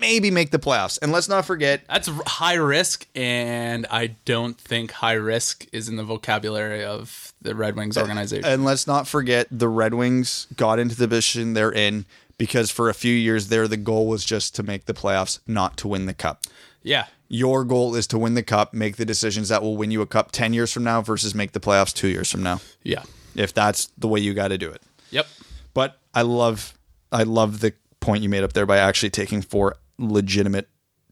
maybe 0.00 0.30
make 0.30 0.50
the 0.50 0.58
playoffs. 0.58 0.98
And 1.00 1.12
let's 1.12 1.28
not 1.28 1.44
forget, 1.44 1.82
that's 1.88 2.08
high 2.26 2.54
risk, 2.54 3.06
and 3.14 3.86
I 3.90 4.08
don't 4.24 4.58
think 4.58 4.90
high 4.92 5.12
risk 5.14 5.66
is 5.72 5.88
in 5.88 5.96
the 5.96 6.04
vocabulary 6.04 6.84
of 6.84 7.32
the 7.42 7.54
Red 7.54 7.76
Wings 7.76 7.96
organization. 7.98 8.44
And 8.44 8.64
let's 8.64 8.86
not 8.86 9.06
forget 9.06 9.46
the 9.50 9.68
Red 9.68 9.94
Wings 9.94 10.46
got 10.56 10.78
into 10.78 10.96
the 10.96 11.06
position 11.08 11.52
they're 11.54 11.72
in 11.72 12.06
because 12.38 12.70
for 12.70 12.88
a 12.88 12.94
few 12.94 13.14
years 13.14 13.48
there 13.48 13.68
the 13.68 13.76
goal 13.76 14.06
was 14.08 14.24
just 14.24 14.54
to 14.56 14.62
make 14.62 14.86
the 14.86 14.94
playoffs, 14.94 15.38
not 15.46 15.76
to 15.78 15.88
win 15.88 16.06
the 16.06 16.14
cup. 16.14 16.44
yeah, 16.82 17.06
Your 17.28 17.64
goal 17.64 17.94
is 17.94 18.06
to 18.08 18.18
win 18.18 18.34
the 18.34 18.42
cup, 18.42 18.72
make 18.74 18.96
the 18.96 19.04
decisions 19.04 19.50
that 19.50 19.62
will 19.62 19.76
win 19.76 19.90
you 19.90 20.00
a 20.00 20.06
cup 20.06 20.32
10 20.32 20.52
years 20.54 20.72
from 20.72 20.82
now 20.84 21.02
versus 21.02 21.34
make 21.34 21.52
the 21.52 21.60
playoffs 21.60 21.94
2 21.94 22.08
years 22.08 22.30
from 22.30 22.42
now. 22.42 22.60
yeah, 22.82 23.02
If 23.34 23.52
that's 23.54 23.90
the 23.98 24.08
way 24.08 24.20
you 24.20 24.32
got 24.34 24.48
to 24.48 24.58
do 24.58 24.70
it. 24.70 24.82
yep. 25.10 25.26
But 25.74 25.98
I 26.14 26.22
love 26.22 26.74
I 27.12 27.22
love 27.24 27.60
the 27.60 27.74
point 28.00 28.22
you 28.22 28.28
made 28.28 28.42
up 28.42 28.54
there 28.54 28.66
by 28.66 28.78
actually 28.78 29.10
taking 29.10 29.42
four 29.42 29.76
legitimate 30.00 30.68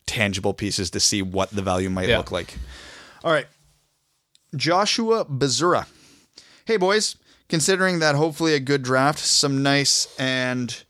tangible 0.07 0.55
pieces 0.55 0.91
to 0.91 1.01
see 1.01 1.21
what 1.23 1.51
the 1.51 1.63
value 1.63 1.91
might 1.91 2.09
Yeah. 2.09 2.17
look 2.19 2.33
like. 2.33 2.55
All 3.23 3.31
right. 3.33 3.47
Joshua 4.57 5.25
Bazura. 5.27 5.87
Hey 6.65 6.77
boys, 6.77 7.17
considering 7.49 7.99
that 7.99 8.15
hopefully 8.15 8.55
a 8.55 8.61
good 8.61 8.83
draft, 8.83 9.19
some 9.19 9.63
nice 9.63 10.09
and 10.19 10.83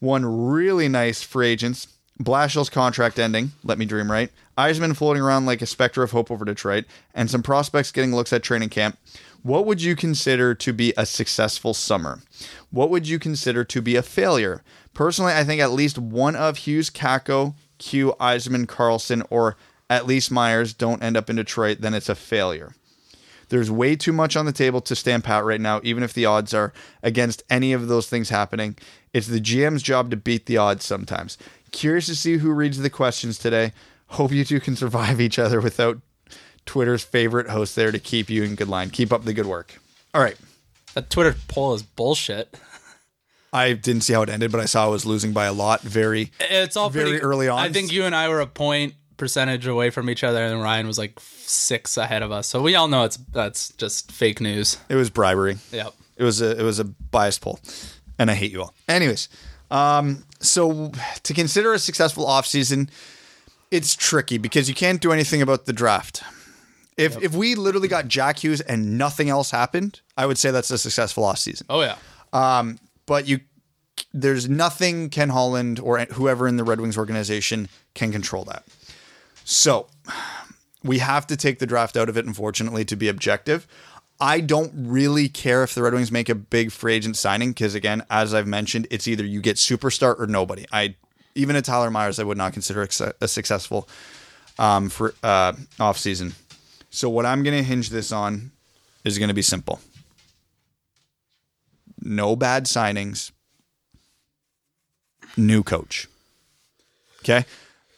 one 0.00 0.24
really 0.26 0.88
nice 0.88 1.22
free 1.22 1.48
agents, 1.48 1.86
Blashill's 2.20 2.70
contract 2.70 3.18
ending, 3.18 3.52
let 3.64 3.76
me 3.76 3.84
dream 3.84 4.10
right. 4.10 4.30
Yzerman 4.56 4.96
floating 4.96 5.22
around 5.22 5.46
like 5.46 5.62
a 5.62 5.66
specter 5.66 6.02
of 6.02 6.12
hope 6.12 6.30
over 6.30 6.44
Detroit, 6.44 6.84
and 7.12 7.28
some 7.28 7.42
prospects 7.42 7.90
getting 7.90 8.14
looks 8.14 8.32
at 8.32 8.42
training 8.42 8.68
camp. 8.68 8.96
What 9.42 9.66
would 9.66 9.82
you 9.82 9.96
consider 9.96 10.54
to 10.54 10.72
be 10.72 10.94
a 10.96 11.06
successful 11.06 11.74
summer? 11.74 12.20
What 12.70 12.88
would 12.90 13.08
you 13.08 13.18
consider 13.18 13.64
to 13.64 13.82
be 13.82 13.96
a 13.96 14.02
failure? 14.02 14.62
Personally, 14.94 15.32
I 15.32 15.44
think 15.44 15.60
at 15.60 15.72
least 15.72 15.98
one 15.98 16.36
of 16.36 16.58
Hughes, 16.58 16.88
Kakko, 16.88 17.54
Q, 17.78 18.14
Yzerman, 18.20 18.66
Karlsson, 18.66 19.26
or 19.28 19.56
at 19.90 20.06
least 20.06 20.30
Myers 20.30 20.72
don't 20.72 21.02
end 21.02 21.16
up 21.16 21.28
in 21.28 21.36
Detroit, 21.36 21.80
then 21.80 21.94
it's 21.94 22.08
a 22.08 22.14
failure. 22.14 22.74
There's 23.48 23.70
way 23.70 23.96
too 23.96 24.12
much 24.12 24.36
on 24.36 24.46
the 24.46 24.52
table 24.52 24.80
to 24.82 24.96
stamp 24.96 25.28
out 25.28 25.44
right 25.44 25.60
now, 25.60 25.80
even 25.82 26.02
if 26.02 26.14
the 26.14 26.26
odds 26.26 26.54
are 26.54 26.72
against 27.02 27.42
any 27.50 27.72
of 27.72 27.88
those 27.88 28.08
things 28.08 28.30
happening. 28.30 28.76
It's 29.12 29.26
the 29.26 29.40
GM's 29.40 29.82
job 29.82 30.10
to 30.10 30.16
beat 30.16 30.46
the 30.46 30.56
odds 30.56 30.84
sometimes. 30.84 31.36
Curious 31.74 32.06
to 32.06 32.14
see 32.14 32.36
who 32.36 32.52
reads 32.52 32.78
the 32.78 32.88
questions 32.88 33.36
today. 33.36 33.72
Hope 34.06 34.30
you 34.30 34.44
two 34.44 34.60
can 34.60 34.76
survive 34.76 35.20
each 35.20 35.40
other 35.40 35.60
without 35.60 35.98
Twitter's 36.66 37.02
favorite 37.02 37.48
host 37.50 37.74
there 37.74 37.90
to 37.90 37.98
keep 37.98 38.30
you 38.30 38.44
in 38.44 38.54
good 38.54 38.68
line. 38.68 38.90
Keep 38.90 39.12
up 39.12 39.24
the 39.24 39.32
good 39.32 39.46
work. 39.46 39.80
All 40.14 40.22
right. 40.22 40.36
That 40.94 41.10
Twitter 41.10 41.34
poll 41.48 41.74
is 41.74 41.82
bullshit. 41.82 42.56
I 43.52 43.72
didn't 43.72 44.02
see 44.02 44.12
how 44.12 44.22
it 44.22 44.28
ended, 44.28 44.52
but 44.52 44.60
I 44.60 44.66
saw 44.66 44.84
I 44.84 44.88
was 44.88 45.04
losing 45.04 45.32
by 45.32 45.46
a 45.46 45.52
lot. 45.52 45.80
Very 45.80 46.30
It's 46.38 46.76
all 46.76 46.90
Very 46.90 47.10
pretty, 47.10 47.22
early 47.24 47.48
on. 47.48 47.58
I 47.58 47.70
think 47.70 47.90
you 47.90 48.04
and 48.04 48.14
I 48.14 48.28
were 48.28 48.40
a 48.40 48.46
point 48.46 48.94
percentage 49.16 49.66
away 49.66 49.90
from 49.90 50.08
each 50.08 50.22
other, 50.22 50.44
and 50.44 50.62
Ryan 50.62 50.86
was 50.86 50.96
like 50.96 51.18
six 51.18 51.96
ahead 51.96 52.22
of 52.22 52.30
us. 52.30 52.46
So 52.46 52.62
we 52.62 52.76
all 52.76 52.86
know 52.86 53.02
it's 53.02 53.16
that's 53.16 53.70
just 53.70 54.12
fake 54.12 54.40
news. 54.40 54.78
it 54.88 54.94
was 54.94 55.10
bribery. 55.10 55.56
Yep. 55.72 55.92
It 56.16 56.22
was 56.22 56.40
a 56.40 56.56
it 56.56 56.62
was 56.62 56.78
a 56.78 56.84
biased 56.84 57.40
poll, 57.40 57.58
and 58.16 58.30
I 58.30 58.34
hate 58.34 58.52
you 58.52 58.62
all. 58.62 58.74
Anyways, 58.88 59.28
um, 59.74 60.24
so 60.40 60.92
to 61.22 61.34
consider 61.34 61.72
a 61.72 61.78
successful 61.78 62.26
offseason, 62.26 62.88
it's 63.70 63.94
tricky 63.94 64.38
because 64.38 64.68
you 64.68 64.74
can't 64.74 65.00
do 65.00 65.10
anything 65.10 65.42
about 65.42 65.66
the 65.66 65.72
draft. 65.72 66.22
If 66.96 67.20
if 67.22 67.34
we 67.34 67.56
literally 67.56 67.88
got 67.88 68.06
Jack 68.06 68.38
Hughes 68.38 68.60
and 68.60 68.96
nothing 68.96 69.28
else 69.28 69.50
happened, 69.50 70.00
I 70.16 70.26
would 70.26 70.38
say 70.38 70.52
that's 70.52 70.70
a 70.70 70.78
successful 70.78 71.24
offseason. 71.24 71.64
Oh 71.68 71.80
yeah. 71.80 71.96
But 73.06 73.26
you, 73.26 73.40
there's 74.12 74.48
nothing 74.48 75.10
Ken 75.10 75.28
Holland 75.28 75.80
or 75.80 76.00
whoever 76.00 76.48
in 76.48 76.56
the 76.56 76.64
Red 76.64 76.80
Wings 76.80 76.96
organization 76.96 77.68
can 77.94 78.12
control 78.12 78.44
that. 78.44 78.64
So 79.44 79.88
we 80.82 80.98
have 80.98 81.26
to 81.26 81.36
take 81.36 81.58
the 81.58 81.66
draft 81.66 81.96
out 81.96 82.08
of 82.08 82.16
it, 82.16 82.24
unfortunately, 82.26 82.84
to 82.86 82.96
be 82.96 83.08
objective. 83.08 83.66
I 84.20 84.40
don't 84.40 84.72
really 84.74 85.28
care 85.28 85.62
if 85.64 85.74
the 85.74 85.82
Red 85.82 85.92
Wings 85.92 86.12
make 86.12 86.28
a 86.28 86.34
big 86.34 86.70
free 86.70 86.94
agent 86.94 87.16
signing 87.16 87.50
because, 87.50 87.74
again, 87.74 88.04
as 88.10 88.32
I've 88.32 88.46
mentioned, 88.46 88.86
it's 88.90 89.08
either 89.08 89.24
you 89.24 89.40
get 89.40 89.56
superstar 89.56 90.18
or 90.18 90.26
nobody. 90.26 90.64
I 90.72 90.94
even 91.34 91.56
a 91.56 91.62
Tyler 91.62 91.90
Myers, 91.90 92.18
I 92.18 92.24
would 92.24 92.38
not 92.38 92.52
consider 92.52 92.86
a 93.20 93.28
successful 93.28 93.88
um, 94.58 94.88
for 94.88 95.14
uh, 95.22 95.52
off 95.80 95.98
season. 95.98 96.34
So 96.90 97.08
what 97.10 97.26
I'm 97.26 97.42
going 97.42 97.56
to 97.56 97.62
hinge 97.62 97.90
this 97.90 98.12
on 98.12 98.52
is 99.04 99.18
going 99.18 99.28
to 99.28 99.34
be 99.34 99.42
simple. 99.42 99.80
No 102.00 102.36
bad 102.36 102.66
signings. 102.66 103.32
New 105.36 105.64
coach. 105.64 106.06
Okay. 107.20 107.44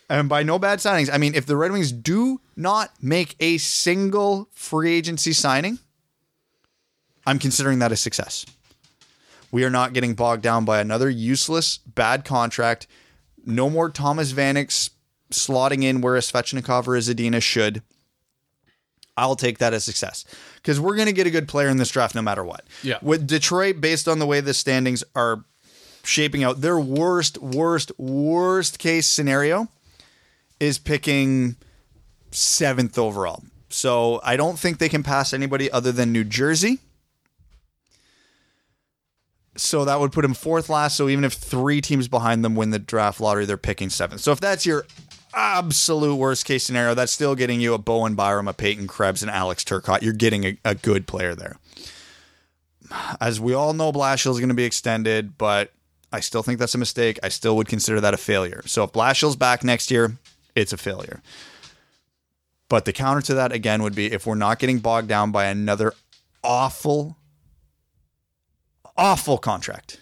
And 0.09 0.29
by 0.29 0.43
no 0.43 0.59
bad 0.59 0.79
signings, 0.79 1.11
I 1.12 1.19
mean 1.19 1.35
if 1.35 1.45
the 1.45 1.57
Red 1.57 1.73
Wings 1.73 1.93
do 1.93 2.41
not 2.57 2.91
make 3.03 3.37
a 3.41 3.59
single 3.59 4.49
free 4.53 4.95
agency 4.95 5.33
signing, 5.33 5.79
I'm 7.27 7.39
considering 7.39 7.81
that 7.81 7.93
a 7.93 7.97
success. 7.97 8.47
We 9.51 9.64
are 9.64 9.70
not 9.70 9.93
getting 9.93 10.14
bogged 10.14 10.43
down 10.43 10.64
by 10.64 10.81
another 10.81 11.11
useless 11.11 11.79
bad 11.79 12.24
contract. 12.24 12.87
No 13.45 13.68
more 13.70 13.91
Thomas 13.91 14.33
Vanek 14.33 14.91
slotting 15.31 15.83
in 15.83 16.01
where 16.01 16.16
a 16.16 16.20
Svechnikov 16.20 16.87
or 16.87 16.97
a 16.97 17.01
Zadina 17.01 17.43
should. 17.43 17.83
I'll 19.16 19.37
take 19.37 19.59
that 19.59 19.72
as 19.72 19.83
success 19.83 20.24
because 20.57 20.79
we're 20.79 20.95
going 20.95 21.07
to 21.07 21.12
get 21.12 21.27
a 21.27 21.31
good 21.31 21.49
player 21.49 21.68
in 21.68 21.79
this 21.79 21.91
draft 21.91 22.14
no 22.14 22.22
matter 22.22 22.45
what. 22.45 22.64
Yeah. 22.83 22.99
With 23.01 23.27
Detroit, 23.27 23.81
based 23.81 24.09
on 24.09 24.18
the 24.18 24.27
way 24.27 24.41
the 24.41 24.53
standings 24.53 25.03
are 25.14 25.45
shaping 26.05 26.45
out, 26.45 26.61
their 26.61 26.79
worst, 26.79 27.39
worst, 27.39 27.93
worst 27.99 28.79
case 28.79 29.07
scenario 29.07 29.68
is 30.61 30.79
picking 30.79 31.57
seventh 32.31 32.99
overall. 32.99 33.43
So 33.70 34.20
I 34.22 34.37
don't 34.37 34.59
think 34.59 34.79
they 34.79 34.89
can 34.89 35.03
pass 35.03 35.33
anybody 35.33 35.70
other 35.70 35.93
than 35.93 36.12
New 36.12 36.24
Jersey. 36.24 36.81
So 39.57 39.85
that 39.85 40.01
would 40.01 40.13
put 40.13 40.25
him 40.25 40.35
fourth 40.35 40.69
last. 40.69 40.97
So 40.97 41.09
even 41.09 41.25
if 41.25 41.33
three 41.33 41.81
teams 41.81 42.09
behind 42.09 42.45
them 42.45 42.55
win 42.55 42.71
the 42.71 42.79
draft 42.79 43.21
lottery, 43.21 43.45
they're 43.45 43.57
picking 43.57 43.91
seventh. 43.91 44.21
So 44.21 44.33
if 44.33 44.41
that's 44.41 44.67
your 44.67 44.87
absolute 45.35 46.17
worst 46.17 46.45
case 46.45 46.65
scenario, 46.65 46.95
that's 46.95 47.13
still 47.13 47.35
getting 47.35 47.61
you 47.61 47.75
a 47.75 47.79
Bowen 47.79 48.15
Byram, 48.15 48.49
a 48.49 48.53
Peyton 48.53 48.87
Krebs, 48.87 49.23
and 49.23 49.31
Alex 49.31 49.65
Turcotte. 49.65 50.03
You're 50.03 50.13
getting 50.13 50.45
a, 50.45 50.59
a 50.65 50.75
good 50.75 51.07
player 51.07 51.35
there. 51.35 51.57
As 53.21 53.41
we 53.41 53.53
all 53.53 53.73
know, 53.73 53.93
Blashill 53.93 54.31
is 54.31 54.39
going 54.39 54.49
to 54.49 54.55
be 54.55 54.65
extended, 54.65 55.37
but 55.37 55.73
I 56.13 56.21
still 56.21 56.43
think 56.43 56.59
that's 56.59 56.75
a 56.75 56.79
mistake. 56.79 57.19
I 57.23 57.29
still 57.29 57.57
would 57.57 57.69
consider 57.69 58.01
that 58.01 58.15
a 58.15 58.17
failure. 58.17 58.63
So 58.67 58.85
if 58.85 58.93
Blashill's 58.93 59.37
back 59.37 59.65
next 59.65 59.91
year, 59.91 60.17
it's 60.55 60.73
a 60.73 60.77
failure. 60.77 61.21
But 62.69 62.85
the 62.85 62.93
counter 62.93 63.23
to 63.23 63.35
that 63.35 63.53
again 63.53 63.83
would 63.83 63.95
be 63.95 64.13
if 64.13 64.27
we're 64.27 64.35
not 64.35 64.59
getting 64.59 64.79
bogged 64.79 65.09
down 65.09 65.31
by 65.31 65.47
another 65.47 65.95
awful, 66.43 67.17
awful 68.97 69.39
contract. 69.39 70.01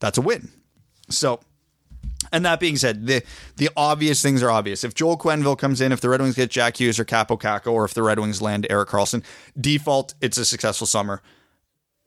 That's 0.00 0.18
a 0.18 0.20
win. 0.20 0.50
So, 1.10 1.40
and 2.32 2.44
that 2.44 2.60
being 2.60 2.76
said, 2.76 3.06
the 3.06 3.22
the 3.56 3.70
obvious 3.76 4.22
things 4.22 4.42
are 4.42 4.50
obvious. 4.50 4.84
If 4.84 4.94
Joel 4.94 5.18
Quenneville 5.18 5.58
comes 5.58 5.80
in, 5.80 5.92
if 5.92 6.00
the 6.00 6.08
Red 6.08 6.20
Wings 6.20 6.34
get 6.34 6.50
Jack 6.50 6.78
Hughes 6.78 6.98
or 6.98 7.04
Kaapo 7.04 7.40
Kakko, 7.40 7.72
or 7.72 7.84
if 7.84 7.94
the 7.94 8.02
Red 8.02 8.18
Wings 8.18 8.42
land 8.42 8.66
Erik 8.70 8.88
Karlsson, 8.88 9.22
default, 9.58 10.14
it's 10.20 10.38
a 10.38 10.44
successful 10.44 10.86
summer. 10.86 11.22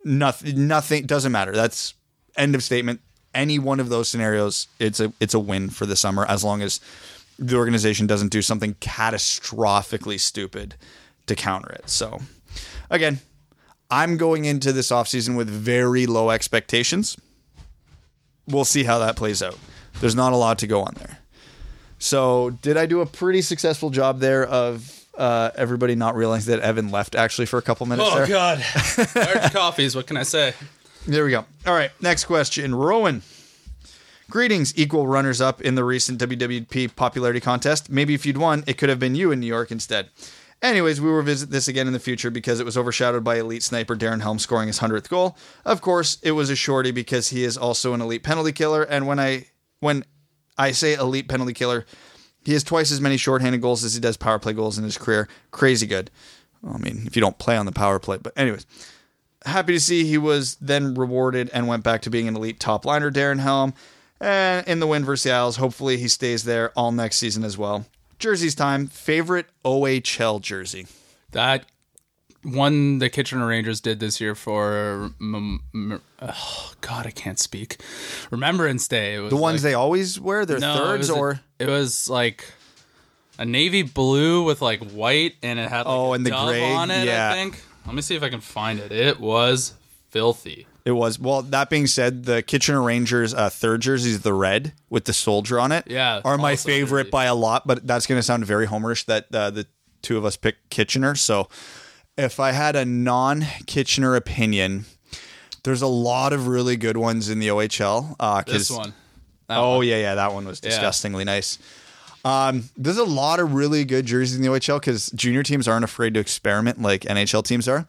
Nothing, 0.03 0.67
nothing 0.67 1.05
doesn't 1.05 1.31
matter. 1.31 1.51
That's 1.51 1.93
end 2.35 2.55
of 2.55 2.63
statement. 2.63 3.01
Any 3.33 3.59
one 3.59 3.79
of 3.79 3.89
those 3.89 4.09
scenarios, 4.09 4.67
it's 4.79 4.99
a 4.99 5.13
it's 5.19 5.33
a 5.33 5.39
win 5.39 5.69
for 5.69 5.85
the 5.85 5.95
summer 5.95 6.25
as 6.25 6.43
long 6.43 6.61
as 6.61 6.79
the 7.39 7.55
organization 7.55 8.07
doesn't 8.07 8.29
do 8.29 8.41
something 8.41 8.73
catastrophically 8.75 10.19
stupid 10.19 10.75
to 11.27 11.35
counter 11.35 11.69
it. 11.69 11.89
So, 11.89 12.19
again, 12.89 13.19
I'm 13.89 14.17
going 14.17 14.45
into 14.45 14.73
this 14.73 14.89
offseason 14.89 15.37
with 15.37 15.49
very 15.49 16.05
low 16.05 16.29
expectations. 16.29 17.17
We'll 18.47 18.65
see 18.65 18.83
how 18.83 18.99
that 18.99 19.15
plays 19.15 19.41
out. 19.41 19.57
There's 19.99 20.15
not 20.15 20.33
a 20.33 20.37
lot 20.37 20.59
to 20.59 20.67
go 20.67 20.81
on 20.81 20.93
there. 20.97 21.19
So, 21.99 22.51
did 22.61 22.77
I 22.77 22.85
do 22.85 23.01
a 23.01 23.05
pretty 23.05 23.41
successful 23.41 23.89
job 23.89 24.19
there 24.19 24.45
of 24.45 25.05
uh, 25.17 25.49
everybody 25.55 25.95
not 25.95 26.15
realizing 26.15 26.55
that 26.55 26.63
Evan 26.63 26.91
left 26.91 27.15
actually 27.15 27.47
for 27.47 27.57
a 27.57 27.61
couple 27.61 27.85
minutes 27.87 28.13
there? 28.13 28.27
God. 28.27 28.63
Large 29.15 29.51
coffees. 29.53 29.95
What 29.95 30.05
can 30.05 30.17
I 30.17 30.23
say? 30.23 30.53
There 31.07 31.25
we 31.25 31.31
go. 31.31 31.45
All 31.65 31.73
right, 31.73 31.91
next 32.01 32.25
question. 32.25 32.75
Rowan. 32.75 33.23
Greetings, 34.29 34.73
equal 34.77 35.07
runners 35.07 35.39
up 35.39 35.61
in 35.61 35.75
the 35.75 35.85
recent 35.85 36.19
WWP 36.19 36.95
popularity 36.97 37.39
contest. 37.39 37.89
Maybe 37.89 38.13
if 38.13 38.25
you'd 38.25 38.37
won, 38.37 38.65
it 38.67 38.77
could 38.77 38.89
have 38.89 38.99
been 38.99 39.15
you 39.15 39.31
in 39.31 39.39
New 39.39 39.47
York 39.47 39.71
instead. 39.71 40.09
Anyways, 40.61 40.99
we 40.99 41.07
will 41.07 41.17
revisit 41.17 41.51
this 41.51 41.67
again 41.67 41.85
in 41.85 41.93
the 41.93 41.99
future 41.99 42.31
because 42.31 42.59
it 42.59 42.65
was 42.65 42.77
overshadowed 42.77 43.23
by 43.23 43.37
elite 43.37 43.61
sniper 43.61 43.95
Darren 43.95 44.21
Helm 44.21 44.39
scoring 44.39 44.67
his 44.67 44.79
100th 44.79 45.07
goal. 45.07 45.37
Of 45.63 45.81
course, 45.81 46.17
it 46.23 46.31
was 46.31 46.49
a 46.49 46.55
shorty 46.55 46.91
because 46.91 47.29
he 47.29 47.43
is 47.43 47.57
also 47.57 47.93
an 47.93 48.01
elite 48.01 48.23
penalty 48.23 48.51
killer 48.51 48.83
and 48.83 49.05
when 49.05 49.19
I 49.19 49.47
when 49.79 50.03
I 50.57 50.71
say 50.71 50.95
elite 50.95 51.27
penalty 51.27 51.53
killer, 51.53 51.85
he 52.43 52.53
has 52.53 52.63
twice 52.63 52.91
as 52.91 52.99
many 52.99 53.17
shorthanded 53.17 53.61
goals 53.61 53.83
as 53.83 53.93
he 53.93 53.99
does 53.99 54.17
power 54.17 54.39
play 54.39 54.53
goals 54.53 54.77
in 54.77 54.83
his 54.83 54.97
career. 54.97 55.27
Crazy 55.51 55.85
good. 55.85 56.09
Well, 56.61 56.75
I 56.75 56.77
mean, 56.79 57.03
if 57.05 57.15
you 57.15 57.19
don't 57.19 57.37
play 57.37 57.55
on 57.55 57.67
the 57.67 57.71
power 57.71 57.99
play, 57.99 58.17
but 58.17 58.33
anyways, 58.35 58.65
happy 59.45 59.73
to 59.73 59.79
see 59.79 60.05
he 60.05 60.17
was 60.17 60.55
then 60.55 60.95
rewarded 60.95 61.49
and 61.53 61.67
went 61.67 61.83
back 61.83 62.01
to 62.03 62.09
being 62.09 62.27
an 62.27 62.35
elite 62.35 62.59
top 62.59 62.85
liner, 62.85 63.11
Darren 63.11 63.39
Helm. 63.39 63.73
And 64.19 64.67
in 64.67 64.79
the 64.79 64.87
win 64.87 65.05
versus 65.05 65.23
the 65.23 65.31
Isles, 65.31 65.57
hopefully 65.57 65.97
he 65.97 66.07
stays 66.07 66.43
there 66.43 66.71
all 66.75 66.91
next 66.91 67.17
season 67.17 67.43
as 67.43 67.57
well. 67.57 67.85
Jersey's 68.19 68.55
time. 68.55 68.87
Favorite 68.87 69.47
OHL 69.65 70.41
jersey. 70.41 70.87
That 71.31 71.65
one 72.43 72.99
the 72.99 73.09
Kitchener 73.09 73.45
Rangers 73.47 73.81
did 73.81 73.99
this 73.99 74.21
year 74.21 74.33
for 74.35 75.11
m- 75.19 75.61
m- 75.73 76.01
oh 76.21 76.71
god 76.81 77.05
I 77.05 77.11
can't 77.11 77.39
speak 77.39 77.81
Remembrance 78.31 78.87
Day. 78.87 79.15
It 79.15 79.19
was 79.19 79.29
The 79.31 79.35
ones 79.37 79.61
they 79.63 79.73
always 79.73 80.19
wear, 80.19 80.45
their 80.45 80.59
no, 80.59 80.73
it 80.73 80.77
thirds 80.77 81.09
a- 81.09 81.13
or 81.13 81.39
it 81.59 81.67
was 81.67 82.09
like 82.09 82.45
a 83.37 83.45
navy 83.45 83.81
blue 83.81 84.43
with 84.43 84.61
like 84.61 84.79
white 84.91 85.33
and 85.43 85.59
it 85.59 85.67
had 85.69 85.79
like 85.79 85.87
Oh, 85.87 86.11
a 86.11 86.13
and 86.13 86.25
the 86.25 86.29
gray, 86.31 86.73
on 86.73 86.89
it. 86.91 87.05
yeah. 87.05 87.31
I 87.31 87.33
think. 87.33 87.61
Let 87.85 87.95
me 87.95 88.01
see 88.01 88.15
if 88.15 88.23
I 88.23 88.29
can 88.29 88.41
find 88.41 88.79
it. 88.79 88.91
It 88.91 89.19
was 89.19 89.73
filthy. 90.09 90.67
It 90.87 90.91
was. 90.93 91.19
Well, 91.19 91.41
that 91.41 91.69
being 91.69 91.85
said, 91.85 92.23
the 92.23 92.41
Kitchener 92.41 92.81
Rangers 92.81 93.33
uh, 93.33 93.49
third 93.49 93.81
jersey 93.81 94.11
is 94.11 94.21
the 94.21 94.33
red 94.33 94.73
with 94.89 95.03
the 95.05 95.13
soldier 95.13 95.59
on 95.59 95.71
it. 95.73 95.83
Yeah, 95.87 96.21
are 96.23 96.37
my 96.37 96.55
favorite 96.55 97.03
jersey. 97.03 97.11
by 97.11 97.25
a 97.25 97.35
lot. 97.35 97.67
But 97.67 97.85
that's 97.85 98.07
going 98.07 98.17
to 98.19 98.23
sound 98.23 98.45
very 98.45 98.65
homerish 98.67 99.05
that 99.05 99.25
uh, 99.33 99.49
the 99.49 99.67
two 100.01 100.17
of 100.17 100.23
us 100.25 100.37
pick 100.37 100.55
Kitchener. 100.69 101.15
So 101.15 101.49
if 102.17 102.39
I 102.39 102.51
had 102.51 102.75
a 102.75 102.85
non 102.85 103.41
Kitchener 103.65 104.15
opinion, 104.15 104.85
there's 105.63 105.81
a 105.81 105.87
lot 105.87 106.31
of 106.31 106.47
really 106.47 106.77
good 106.77 106.95
ones 106.97 107.29
in 107.29 107.39
the 107.39 107.49
OHL. 107.49 108.15
Uh, 108.19 108.43
This 108.47 108.71
one. 108.71 108.93
That 109.47 109.57
Oh 109.59 109.77
one. 109.77 109.87
yeah, 109.87 109.97
yeah, 109.97 110.15
that 110.15 110.33
one 110.33 110.45
was 110.47 110.59
disgustingly 110.61 111.23
nice. 111.25 111.59
Um, 112.25 112.69
there's 112.75 112.97
a 112.97 113.05
lot 113.05 113.39
of 113.39 113.53
really 113.53 113.85
good 113.85 114.05
jerseys 114.05 114.35
in 114.35 114.41
the 114.41 114.49
OHL 114.49 114.79
because 114.79 115.09
junior 115.11 115.43
teams 115.43 115.67
aren't 115.67 115.85
afraid 115.85 116.13
to 116.15 116.19
experiment 116.19 116.81
like 116.81 117.01
NHL 117.03 117.43
teams 117.45 117.67
are. 117.67 117.87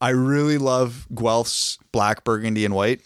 I 0.00 0.10
really 0.10 0.58
love 0.58 1.06
Guelph's 1.14 1.78
black, 1.92 2.24
burgundy, 2.24 2.64
and 2.64 2.74
white. 2.74 3.00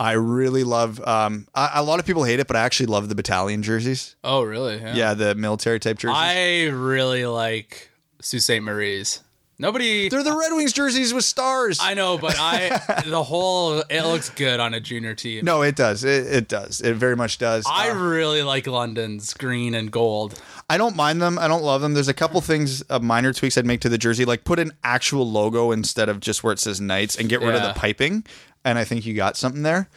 I 0.00 0.12
really 0.12 0.64
love. 0.64 1.00
Um, 1.06 1.46
a, 1.54 1.70
a 1.74 1.82
lot 1.82 2.00
of 2.00 2.06
people 2.06 2.24
hate 2.24 2.40
it, 2.40 2.46
but 2.46 2.56
I 2.56 2.60
actually 2.60 2.86
love 2.86 3.08
the 3.08 3.14
battalion 3.14 3.62
jerseys. 3.62 4.16
Oh, 4.24 4.42
really? 4.42 4.78
Yeah, 4.78 5.14
the 5.14 5.34
military 5.34 5.78
type 5.80 5.98
jerseys. 5.98 6.16
I 6.18 6.64
really 6.66 7.26
like 7.26 7.90
Sault 8.20 8.42
Ste. 8.42 8.60
Marie's. 8.62 9.22
Nobody. 9.58 10.08
They're 10.08 10.22
the 10.24 10.36
Red 10.36 10.52
Wings 10.52 10.72
jerseys 10.72 11.14
with 11.14 11.24
stars. 11.24 11.78
I 11.80 11.94
know, 11.94 12.18
but 12.18 12.36
I 12.38 13.02
the 13.06 13.22
whole 13.22 13.78
it 13.88 14.02
looks 14.02 14.30
good 14.30 14.58
on 14.58 14.74
a 14.74 14.80
junior 14.80 15.14
team. 15.14 15.44
no, 15.44 15.62
it 15.62 15.76
does. 15.76 16.02
It, 16.02 16.26
it 16.26 16.48
does. 16.48 16.80
It 16.80 16.94
very 16.94 17.14
much 17.16 17.38
does. 17.38 17.64
I 17.68 17.90
Uh, 17.90 17.94
really 17.94 18.42
like 18.42 18.66
London's 18.66 19.32
green 19.34 19.74
and 19.74 19.90
gold. 19.92 20.40
I 20.68 20.76
don't 20.78 20.96
mind 20.96 21.22
them. 21.22 21.38
I 21.38 21.46
don't 21.46 21.62
love 21.62 21.82
them. 21.82 21.94
There's 21.94 22.08
a 22.08 22.14
couple 22.14 22.40
things, 22.40 22.82
uh, 22.90 22.98
minor 22.98 23.32
tweaks 23.32 23.56
I'd 23.56 23.66
make 23.66 23.80
to 23.82 23.88
the 23.88 23.98
jersey, 23.98 24.24
like 24.24 24.44
put 24.44 24.58
an 24.58 24.72
actual 24.82 25.30
logo 25.30 25.70
instead 25.70 26.08
of 26.08 26.18
just 26.20 26.42
where 26.42 26.52
it 26.52 26.58
says 26.58 26.80
Knights, 26.80 27.16
and 27.16 27.28
get 27.28 27.40
rid 27.40 27.54
of 27.54 27.62
the 27.62 27.74
piping. 27.78 28.24
And 28.64 28.78
I 28.78 28.84
think 28.84 29.04
you 29.06 29.14
got 29.14 29.36
something 29.36 29.62
there. 29.62 29.88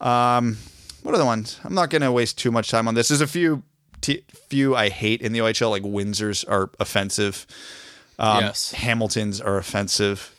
Um, 0.00 0.56
what 1.02 1.14
are 1.14 1.18
the 1.18 1.24
ones? 1.24 1.60
I'm 1.64 1.74
not 1.74 1.90
going 1.90 2.02
to 2.02 2.10
waste 2.10 2.38
too 2.38 2.50
much 2.50 2.70
time 2.70 2.88
on 2.88 2.94
this. 2.94 3.08
There's 3.08 3.20
a 3.20 3.26
few, 3.26 3.62
t- 4.00 4.24
few 4.48 4.74
I 4.74 4.88
hate 4.88 5.20
in 5.22 5.32
the 5.32 5.38
OHL, 5.40 5.70
like 5.70 5.82
Windsor's 5.84 6.42
are 6.44 6.70
offensive. 6.80 7.46
Um, 8.18 8.44
yes. 8.44 8.72
Hamiltons 8.72 9.40
are 9.40 9.58
offensive. 9.58 10.34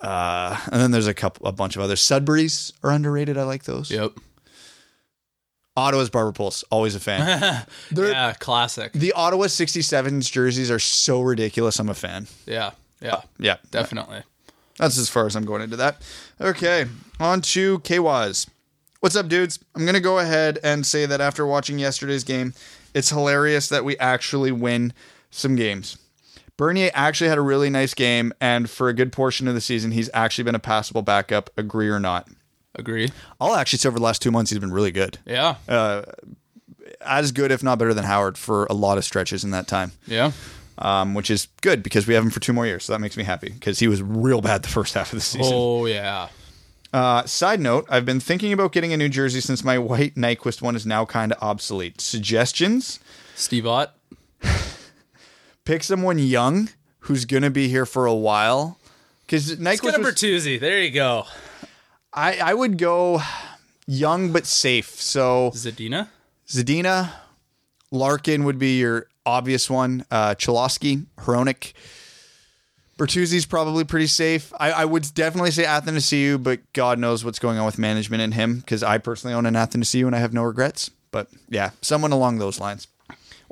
Uh, 0.00 0.58
and 0.70 0.80
then 0.80 0.90
there's 0.90 1.06
a 1.06 1.14
couple, 1.14 1.46
a 1.46 1.52
bunch 1.52 1.76
of 1.76 1.82
others. 1.82 2.00
Sudbury's 2.00 2.72
are 2.82 2.90
underrated. 2.90 3.38
I 3.38 3.44
like 3.44 3.64
those. 3.64 3.90
Yep. 3.90 4.12
Ottawa's 5.76 6.10
Barber 6.10 6.32
Pulse, 6.32 6.64
always 6.70 6.94
a 6.94 7.00
fan. 7.00 7.66
Yeah, 7.96 8.34
classic. 8.34 8.92
The 8.92 9.12
Ottawa 9.12 9.46
67s 9.46 10.30
jerseys 10.30 10.70
are 10.70 10.78
so 10.78 11.22
ridiculous. 11.22 11.78
I'm 11.78 11.88
a 11.88 11.94
fan. 11.94 12.26
Yeah. 12.46 12.72
Yeah. 13.00 13.22
Yeah, 13.38 13.56
Definitely. 13.70 14.22
that's 14.78 14.98
as 14.98 15.08
far 15.08 15.26
as 15.26 15.34
I'm 15.34 15.44
going 15.44 15.62
into 15.62 15.76
that. 15.76 16.02
Okay, 16.40 16.86
on 17.18 17.40
to 17.42 17.78
KWAS. 17.80 18.48
What's 19.00 19.16
up, 19.16 19.28
dudes? 19.28 19.58
I'm 19.74 19.82
going 19.82 19.94
to 19.94 20.00
go 20.00 20.18
ahead 20.20 20.60
and 20.62 20.86
say 20.86 21.06
that 21.06 21.20
after 21.20 21.44
watching 21.44 21.78
yesterday's 21.78 22.22
game, 22.22 22.54
it's 22.94 23.10
hilarious 23.10 23.68
that 23.70 23.84
we 23.84 23.98
actually 23.98 24.52
win 24.52 24.92
some 25.30 25.56
games. 25.56 25.96
Bernier 26.62 26.92
actually 26.94 27.28
had 27.28 27.38
a 27.38 27.42
really 27.42 27.70
nice 27.70 27.92
game, 27.92 28.32
and 28.40 28.70
for 28.70 28.88
a 28.88 28.94
good 28.94 29.10
portion 29.10 29.48
of 29.48 29.54
the 29.54 29.60
season, 29.60 29.90
he's 29.90 30.08
actually 30.14 30.44
been 30.44 30.54
a 30.54 30.60
passable 30.60 31.02
backup, 31.02 31.50
agree 31.56 31.88
or 31.88 31.98
not. 31.98 32.28
Agree. 32.76 33.10
I'll 33.40 33.56
actually 33.56 33.80
say 33.80 33.88
over 33.88 33.98
the 33.98 34.04
last 34.04 34.22
two 34.22 34.30
months, 34.30 34.52
he's 34.52 34.60
been 34.60 34.70
really 34.70 34.92
good. 34.92 35.18
Yeah. 35.26 35.56
As 37.00 37.32
good, 37.32 37.50
if 37.50 37.64
not 37.64 37.80
better 37.80 37.92
than 37.92 38.04
Howard, 38.04 38.38
for 38.38 38.66
a 38.66 38.74
lot 38.74 38.96
of 38.96 39.04
stretches 39.04 39.42
in 39.42 39.50
that 39.50 39.66
time. 39.66 39.90
yeah. 40.06 40.30
um, 40.78 41.14
which 41.14 41.32
is 41.32 41.48
good 41.62 41.82
because 41.82 42.06
we 42.06 42.14
have 42.14 42.22
him 42.22 42.30
for 42.30 42.38
two 42.38 42.52
more 42.52 42.64
years. 42.64 42.84
So 42.84 42.92
that 42.92 43.00
makes 43.00 43.16
me 43.16 43.24
happy 43.24 43.50
because 43.50 43.80
he 43.80 43.88
was 43.88 44.00
real 44.00 44.40
bad 44.40 44.62
the 44.62 44.68
first 44.68 44.94
half 44.94 45.12
of 45.12 45.16
the 45.16 45.20
season. 45.20 45.52
Oh 45.52 45.86
yeah. 45.86 46.28
Uh, 46.92 47.24
side 47.24 47.58
note: 47.58 47.86
I've 47.88 48.06
been 48.06 48.20
thinking 48.20 48.52
about 48.52 48.70
getting 48.70 48.92
a 48.92 48.96
new 48.96 49.08
jersey 49.08 49.40
since 49.40 49.64
my 49.64 49.78
white 49.80 50.14
Nyquist 50.14 50.62
one 50.62 50.76
is 50.76 50.86
now 50.86 51.06
kind 51.06 51.32
of 51.32 51.42
obsolete. 51.42 52.00
Suggestions? 52.00 53.00
Steve 53.34 53.66
Ott. 53.66 53.96
Pick 55.64 55.82
someone 55.82 56.18
young 56.18 56.68
who's 57.00 57.24
gonna 57.24 57.50
be 57.50 57.68
here 57.68 57.86
for 57.86 58.06
a 58.06 58.14
while. 58.14 58.78
Because 59.26 59.58
Let's 59.58 59.80
Nyquist, 59.80 59.82
get 59.84 60.00
a 60.00 60.02
was, 60.02 60.14
Bertuzzi. 60.14 60.60
There 60.60 60.80
you 60.80 60.90
go. 60.90 61.24
I 62.12 62.38
I 62.38 62.54
would 62.54 62.78
go 62.78 63.22
young 63.86 64.32
but 64.32 64.46
safe. 64.46 65.00
So 65.00 65.52
Zadina. 65.54 66.08
Zadina, 66.48 67.12
Larkin 67.90 68.44
would 68.44 68.58
be 68.58 68.78
your 68.78 69.06
obvious 69.24 69.70
one. 69.70 70.04
Uh, 70.10 70.34
Cholowski, 70.34 71.06
Hronek. 71.18 71.72
Bertuzzi's 72.98 73.46
probably 73.46 73.84
pretty 73.84 74.06
safe. 74.06 74.52
I, 74.60 74.70
I 74.72 74.84
would 74.84 75.12
definitely 75.14 75.50
say 75.50 75.64
Athanasiou, 75.64 76.42
but 76.42 76.60
God 76.72 76.98
knows 76.98 77.24
what's 77.24 77.38
going 77.38 77.58
on 77.58 77.64
with 77.66 77.78
management 77.78 78.22
in 78.22 78.32
him 78.32 78.58
because 78.58 78.82
I 78.82 78.98
personally 78.98 79.34
own 79.34 79.46
an 79.46 79.54
Athanasiou 79.54 80.06
and 80.06 80.14
I 80.14 80.18
have 80.18 80.32
no 80.32 80.42
regrets. 80.42 80.90
But 81.10 81.28
yeah, 81.48 81.70
someone 81.80 82.12
along 82.12 82.38
those 82.38 82.60
lines. 82.60 82.86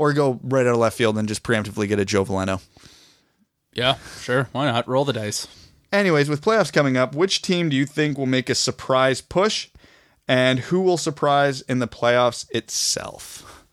Or 0.01 0.15
go 0.15 0.41
right 0.43 0.67
out 0.67 0.73
of 0.73 0.79
left 0.79 0.97
field 0.97 1.19
and 1.19 1.29
just 1.29 1.43
preemptively 1.43 1.87
get 1.87 1.99
a 1.99 2.07
Joe 2.07 2.25
Veleno. 2.25 2.63
Yeah. 3.75 3.97
Sure. 4.23 4.49
Why 4.53 4.65
not? 4.65 4.89
Roll 4.89 5.05
the 5.05 5.13
dice. 5.13 5.47
Anyways, 5.93 6.31
with 6.31 6.41
playoffs 6.41 6.73
coming 6.73 6.97
up, 6.97 7.15
which 7.15 7.43
team 7.43 7.69
do 7.69 7.77
you 7.77 7.85
think 7.85 8.17
will 8.17 8.25
make 8.25 8.49
a 8.49 8.55
surprise 8.55 9.21
push? 9.21 9.69
And 10.27 10.61
who 10.61 10.81
will 10.81 10.97
surprise 10.97 11.61
in 11.61 11.81
the 11.81 11.87
playoffs 11.87 12.51
itself? 12.51 13.67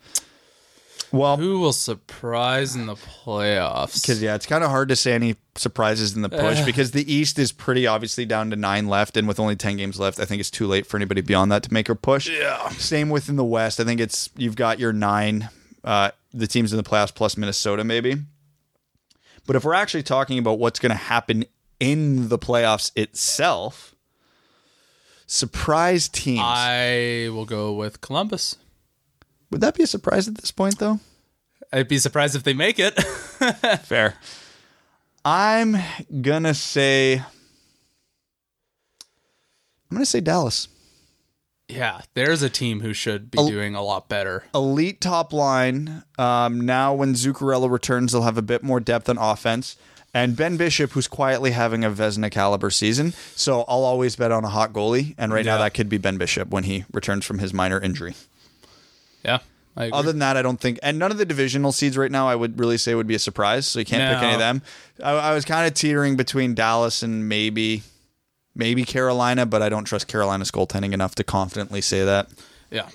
Well, 1.13 1.37
Who 1.37 1.59
will 1.59 1.71
surprise 1.71 2.75
in 2.75 2.87
the 2.87 2.95
playoffs? 2.95 4.01
Because 4.01 4.21
yeah, 4.21 4.35
it's 4.35 4.45
kind 4.45 4.65
of 4.65 4.69
hard 4.69 4.89
to 4.89 4.95
say 4.97 5.13
any 5.13 5.37
surprises 5.55 6.15
in 6.15 6.21
the 6.23 6.29
push 6.29 6.59
eh. 6.59 6.65
because 6.65 6.91
the 6.91 7.11
East 7.11 7.39
is 7.39 7.53
pretty 7.53 7.87
obviously 7.87 8.25
down 8.25 8.49
to 8.49 8.57
nine 8.57 8.87
left, 8.87 9.15
and 9.15 9.27
with 9.27 9.39
only 9.39 9.55
ten 9.55 9.77
games 9.77 9.97
left, 9.97 10.19
I 10.19 10.25
think 10.25 10.41
it's 10.41 10.51
too 10.51 10.67
late 10.67 10.85
for 10.85 10.97
anybody 10.97 11.21
beyond 11.21 11.51
that 11.53 11.63
to 11.63 11.73
make 11.73 11.87
a 11.87 11.95
push. 11.95 12.29
Yeah. 12.29 12.67
Same 12.71 13.09
within 13.09 13.37
the 13.37 13.45
West. 13.45 13.79
I 13.79 13.85
think 13.85 14.01
it's 14.01 14.29
you've 14.35 14.57
got 14.57 14.79
your 14.79 14.91
nine, 14.91 15.49
uh, 15.87 16.11
the 16.33 16.47
teams 16.47 16.73
in 16.73 16.77
the 16.77 16.83
playoffs 16.83 17.15
plus 17.15 17.37
Minnesota 17.37 17.83
maybe. 17.85 18.15
But 19.45 19.55
if 19.55 19.63
we're 19.63 19.73
actually 19.73 20.03
talking 20.03 20.37
about 20.37 20.59
what's 20.59 20.79
going 20.79 20.91
to 20.91 20.95
happen 20.95 21.45
in 21.79 22.27
the 22.27 22.37
playoffs 22.37 22.91
itself, 22.97 23.95
surprise 25.25 26.09
teams. 26.09 26.41
I 26.43 27.29
will 27.31 27.45
go 27.45 27.71
with 27.71 28.01
Columbus. 28.01 28.57
Would 29.49 29.61
that 29.61 29.75
be 29.75 29.83
a 29.83 29.87
surprise 29.87 30.27
at 30.27 30.35
this 30.35 30.51
point, 30.51 30.79
though? 30.79 30.99
I'd 31.71 31.87
be 31.87 31.99
surprised 31.99 32.35
if 32.35 32.43
they 32.43 32.53
make 32.53 32.79
it. 32.79 32.91
Fair. 33.83 34.15
I'm 35.23 35.77
gonna 36.21 36.53
say 36.53 37.15
I'm 37.15 37.23
gonna 39.91 40.05
say 40.05 40.19
Dallas. 40.19 40.67
Yeah, 41.69 42.01
there's 42.13 42.41
a 42.41 42.49
team 42.49 42.79
who 42.79 42.93
should 42.93 43.29
be 43.29 43.37
El- 43.37 43.49
doing 43.49 43.75
a 43.75 43.81
lot 43.83 44.07
better. 44.07 44.45
Elite 44.55 45.01
top 45.01 45.33
line. 45.33 46.03
Um, 46.17 46.61
now 46.61 46.93
when 46.93 47.13
Zuccarello 47.13 47.69
returns, 47.69 48.13
they'll 48.13 48.21
have 48.21 48.37
a 48.37 48.41
bit 48.41 48.63
more 48.63 48.79
depth 48.79 49.09
on 49.09 49.17
offense. 49.17 49.75
And 50.13 50.35
Ben 50.35 50.55
Bishop, 50.57 50.91
who's 50.91 51.07
quietly 51.07 51.51
having 51.51 51.83
a 51.83 51.91
Vezina 51.91 52.31
caliber 52.31 52.69
season. 52.69 53.13
So 53.35 53.65
I'll 53.67 53.83
always 53.83 54.15
bet 54.15 54.31
on 54.31 54.45
a 54.45 54.49
hot 54.49 54.71
goalie. 54.71 55.13
And 55.17 55.33
right 55.33 55.45
now 55.45 55.57
that 55.57 55.73
could 55.73 55.89
be 55.89 55.97
Ben 55.97 56.17
Bishop 56.17 56.49
when 56.49 56.63
he 56.63 56.85
returns 56.91 57.25
from 57.25 57.39
his 57.39 57.53
minor 57.53 57.79
injury. 57.79 58.15
Yeah. 59.23 59.39
I 59.75 59.85
agree. 59.85 59.99
Other 59.99 60.11
than 60.11 60.19
that, 60.19 60.37
I 60.37 60.41
don't 60.41 60.59
think, 60.59 60.79
and 60.81 60.97
none 60.97 61.11
of 61.11 61.19
the 61.19 61.25
divisional 61.25 61.71
seeds 61.71 61.97
right 61.97 62.09
now, 62.09 62.27
I 62.27 62.35
would 62.35 62.59
really 62.59 62.77
say 62.77 62.95
would 62.95 63.05
be 63.05 63.13
a 63.13 63.19
surprise. 63.19 63.67
So 63.67 63.77
you 63.77 63.85
can't 63.85 64.15
pick 64.15 64.23
any 64.23 64.33
of 64.33 64.39
them. 64.39 64.63
I, 65.03 65.11
I 65.11 65.33
was 65.35 65.45
kind 65.45 65.67
of 65.67 65.75
teetering 65.75 66.15
between 66.15 66.55
Dallas 66.55 67.03
and 67.03 67.29
maybe, 67.29 67.83
maybe 68.57 68.83
Carolina, 68.83 69.45
but 69.45 69.61
I 69.61 69.69
don't 69.69 69.85
trust 69.85 70.07
Carolina's 70.07 70.51
goaltending 70.51 70.93
enough 70.93 71.15
to 71.15 71.23
confidently 71.23 71.81
say 71.81 72.03
that. 72.03 72.29
yeah. 72.71 72.89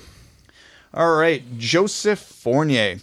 All 0.93 1.17
right, 1.17 1.43
Joseph 1.57 2.19
Fournier. 2.19 2.99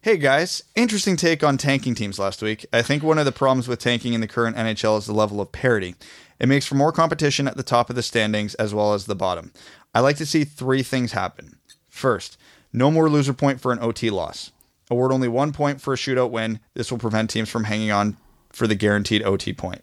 Hey 0.00 0.16
guys, 0.16 0.62
interesting 0.76 1.16
take 1.16 1.42
on 1.42 1.58
tanking 1.58 1.94
teams 1.94 2.18
last 2.18 2.42
week. 2.42 2.66
I 2.72 2.82
think 2.82 3.02
one 3.02 3.18
of 3.18 3.24
the 3.24 3.32
problems 3.32 3.66
with 3.66 3.80
tanking 3.80 4.14
in 4.14 4.20
the 4.20 4.28
current 4.28 4.56
NHL 4.56 4.98
is 4.98 5.06
the 5.06 5.12
level 5.12 5.40
of 5.40 5.50
parity. 5.50 5.94
It 6.38 6.48
makes 6.48 6.66
for 6.66 6.74
more 6.74 6.92
competition 6.92 7.48
at 7.48 7.56
the 7.56 7.62
top 7.62 7.88
of 7.88 7.96
the 7.96 8.02
standings 8.02 8.54
as 8.56 8.74
well 8.74 8.94
as 8.94 9.06
the 9.06 9.14
bottom. 9.14 9.52
I 9.94 10.00
like 10.00 10.16
to 10.16 10.26
see 10.26 10.44
three 10.44 10.82
things 10.82 11.12
happen. 11.12 11.56
First, 11.88 12.36
no 12.72 12.90
more 12.90 13.08
loser 13.08 13.32
point 13.32 13.60
for 13.60 13.72
an 13.72 13.78
OT 13.80 14.10
loss. 14.10 14.50
Award 14.90 15.12
only 15.12 15.28
one 15.28 15.52
point 15.52 15.80
for 15.80 15.92
a 15.94 15.96
shootout 15.96 16.30
win. 16.30 16.60
This 16.74 16.90
will 16.90 16.98
prevent 16.98 17.30
teams 17.30 17.48
from 17.48 17.64
hanging 17.64 17.90
on 17.90 18.16
for 18.50 18.66
the 18.66 18.74
guaranteed 18.74 19.22
OT 19.22 19.52
point. 19.52 19.82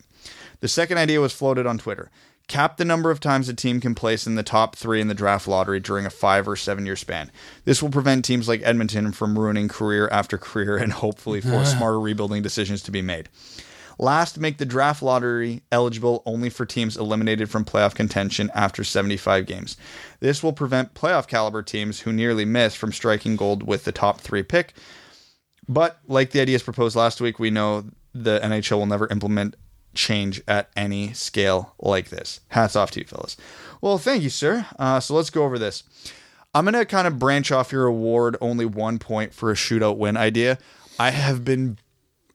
The 0.62 0.68
second 0.68 0.98
idea 0.98 1.22
was 1.22 1.34
floated 1.34 1.66
on 1.66 1.78
Twitter. 1.78 2.12
Cap 2.48 2.78
the 2.78 2.86
number 2.86 3.12
of 3.12 3.20
times 3.20 3.48
a 3.48 3.54
team 3.54 3.80
can 3.80 3.94
place 3.94 4.26
in 4.26 4.34
the 4.34 4.44
top 4.44 4.76
three 4.76 5.00
in 5.00 5.08
the 5.08 5.14
draft 5.14 5.48
lottery 5.48 5.80
during 5.80 6.06
a 6.06 6.10
five 6.10 6.48
or 6.48 6.56
seven 6.56 6.86
year 6.86 6.96
span. 6.96 7.32
This 7.64 7.82
will 7.82 7.92
prevent 7.92 8.26
teams 8.26 8.48
like 8.48 8.62
Edmonton 8.64 9.12
from 9.12 9.38
ruining 9.38 9.68
career 9.68 10.10
after 10.12 10.38
career 10.38 10.76
and 10.76 10.92
hopefully 10.92 11.42
force 11.42 11.72
smarter 11.72 12.00
rebuilding 12.00 12.42
decisions 12.42 12.82
to 12.84 12.92
be 12.92 13.04
made. 13.04 13.30
Last, 14.02 14.40
make 14.40 14.58
the 14.58 14.66
draft 14.66 15.04
lottery 15.04 15.62
eligible 15.74 16.24
only 16.26 16.50
for 16.50 16.66
teams 16.66 16.96
eliminated 16.96 17.50
from 17.50 17.66
playoff 17.66 17.94
contention 17.94 18.50
after 18.56 18.84
75 18.84 19.46
games. 19.46 19.76
This 20.22 20.42
will 20.42 20.54
prevent 20.54 20.94
playoff 20.94 21.28
caliber 21.28 21.62
teams 21.62 22.00
who 22.00 22.14
nearly 22.14 22.46
miss 22.46 22.74
from 22.74 22.94
striking 22.94 23.36
gold 23.36 23.62
with 23.62 23.84
the 23.84 23.92
top 23.92 24.22
three 24.22 24.42
pick. 24.42 24.74
But 25.68 26.00
like 26.08 26.32
the 26.32 26.40
ideas 26.40 26.64
proposed 26.64 26.96
last 26.96 27.22
week, 27.22 27.40
we 27.40 27.52
know 27.52 27.86
the 28.14 28.40
NHL 28.40 28.80
will 28.80 28.86
never 28.86 29.08
implement 29.08 29.56
change 30.00 30.42
at 30.48 30.70
any 30.76 31.14
scale 31.14 31.74
like 31.80 32.10
this. 32.10 32.40
Hats 32.50 32.76
off 32.76 32.92
to 32.92 33.00
you, 33.02 33.06
fellas. 33.06 33.36
Well, 33.82 33.98
thank 33.98 34.24
you, 34.24 34.30
sir. 34.30 34.66
Uh, 34.78 35.00
so 35.00 35.14
let's 35.14 35.30
go 35.30 35.44
over 35.44 35.60
this. 35.60 35.84
I'm 36.56 36.66
going 36.66 36.74
to 36.74 36.86
kind 36.86 37.08
of 37.08 37.20
branch 37.20 37.52
off 37.52 37.72
your 37.72 37.86
award 37.86 38.36
only 38.42 38.66
one 38.66 38.98
point 38.98 39.34
for 39.34 39.52
a 39.52 39.54
shootout 39.56 39.98
win 39.98 40.18
idea. 40.18 40.58
I 40.98 41.12
have 41.12 41.46
been 41.46 41.78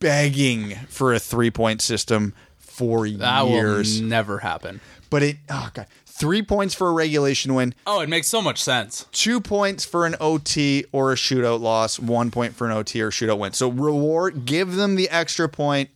begging 0.00 0.74
for 0.88 1.12
a 1.14 1.18
three 1.18 1.50
point 1.50 1.80
system 1.80 2.34
for 2.58 3.08
That 3.08 3.48
years. 3.48 4.00
will 4.00 4.08
never 4.08 4.38
happen. 4.38 4.80
but 5.10 5.22
it, 5.22 5.36
oh 5.48 5.70
God, 5.74 5.86
three 6.06 6.42
points 6.42 6.74
for 6.74 6.88
a 6.88 6.92
regulation 6.92 7.54
win, 7.54 7.74
Oh, 7.86 8.00
it 8.00 8.08
makes 8.08 8.26
so 8.28 8.42
much 8.42 8.62
sense. 8.62 9.06
two 9.12 9.40
points 9.40 9.84
for 9.84 10.06
an 10.06 10.16
OT 10.20 10.84
or 10.92 11.12
a 11.12 11.14
shootout 11.14 11.60
loss, 11.60 11.98
one 11.98 12.30
point 12.30 12.54
for 12.54 12.66
an 12.66 12.72
OT 12.72 13.00
or 13.00 13.10
shootout 13.10 13.38
win. 13.38 13.52
So 13.52 13.68
reward, 13.68 14.44
give 14.44 14.74
them 14.74 14.96
the 14.96 15.08
extra 15.10 15.48
point 15.48 15.90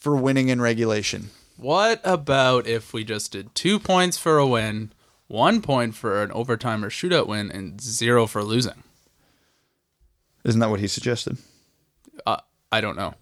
for 0.00 0.16
winning 0.16 0.48
in 0.48 0.60
regulation. 0.60 1.30
What 1.56 2.00
about 2.02 2.66
if 2.66 2.92
we 2.92 3.04
just 3.04 3.32
did 3.32 3.54
two 3.54 3.78
points 3.78 4.16
for 4.16 4.38
a 4.38 4.46
win, 4.46 4.92
one 5.28 5.60
point 5.60 5.94
for 5.94 6.22
an 6.22 6.32
overtime 6.32 6.84
or 6.84 6.90
shootout 6.90 7.26
win, 7.26 7.50
and 7.50 7.80
zero 7.80 8.26
for 8.26 8.42
losing. 8.42 8.82
Isn't 10.44 10.60
that 10.60 10.70
what 10.70 10.80
he 10.80 10.88
suggested? 10.88 11.36
Uh, 12.26 12.38
I 12.72 12.80
don't 12.80 12.96
know. 12.96 13.14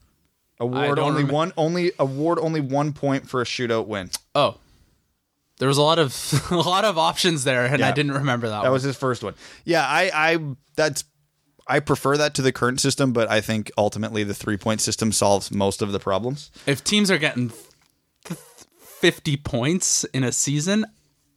Award 0.61 0.97
don't 0.97 1.11
only 1.11 1.25
remem- 1.25 1.33
one 1.33 1.53
only 1.57 1.93
award 1.99 2.39
only 2.41 2.61
one 2.61 2.93
point 2.93 3.29
for 3.29 3.41
a 3.41 3.45
shootout 3.45 3.87
win. 3.87 4.11
Oh, 4.35 4.57
there 5.59 5.69
was 5.69 5.79
a 5.79 5.83
lot 5.83 5.99
of 5.99 6.47
a 6.51 6.57
lot 6.57 6.85
of 6.85 6.97
options 6.99 7.45
there, 7.45 7.67
and 7.67 7.83
I 7.83 7.93
didn't 7.93 8.13
remember 8.13 8.49
that. 8.49 8.63
That 8.63 8.69
one. 8.69 8.73
was 8.73 8.83
his 8.83 8.97
first 8.97 9.23
one. 9.23 9.35
Yeah, 9.65 9.85
I 9.87 10.11
I 10.15 10.39
that's 10.77 11.05
I 11.69 11.81
prefer 11.81 12.17
that 12.17 12.35
to 12.35 12.43
the 12.43 12.53
current 12.53 12.81
system, 12.81 13.13
but 13.13 13.31
I 13.31 13.41
think 13.41 13.71
ultimately 13.77 14.25
the 14.25 14.35
three 14.35 14.57
point 14.57 14.81
system 14.81 15.13
solves 15.13 15.51
most 15.53 15.83
of 15.83 15.93
the 15.93 15.99
problems. 16.01 16.51
if 16.67 16.83
teams 16.83 17.11
are 17.11 17.19
getting 17.19 17.53
f- 18.25 18.67
50 19.01 19.37
points 19.39 20.05
in 20.05 20.25
a 20.25 20.33
season, 20.33 20.87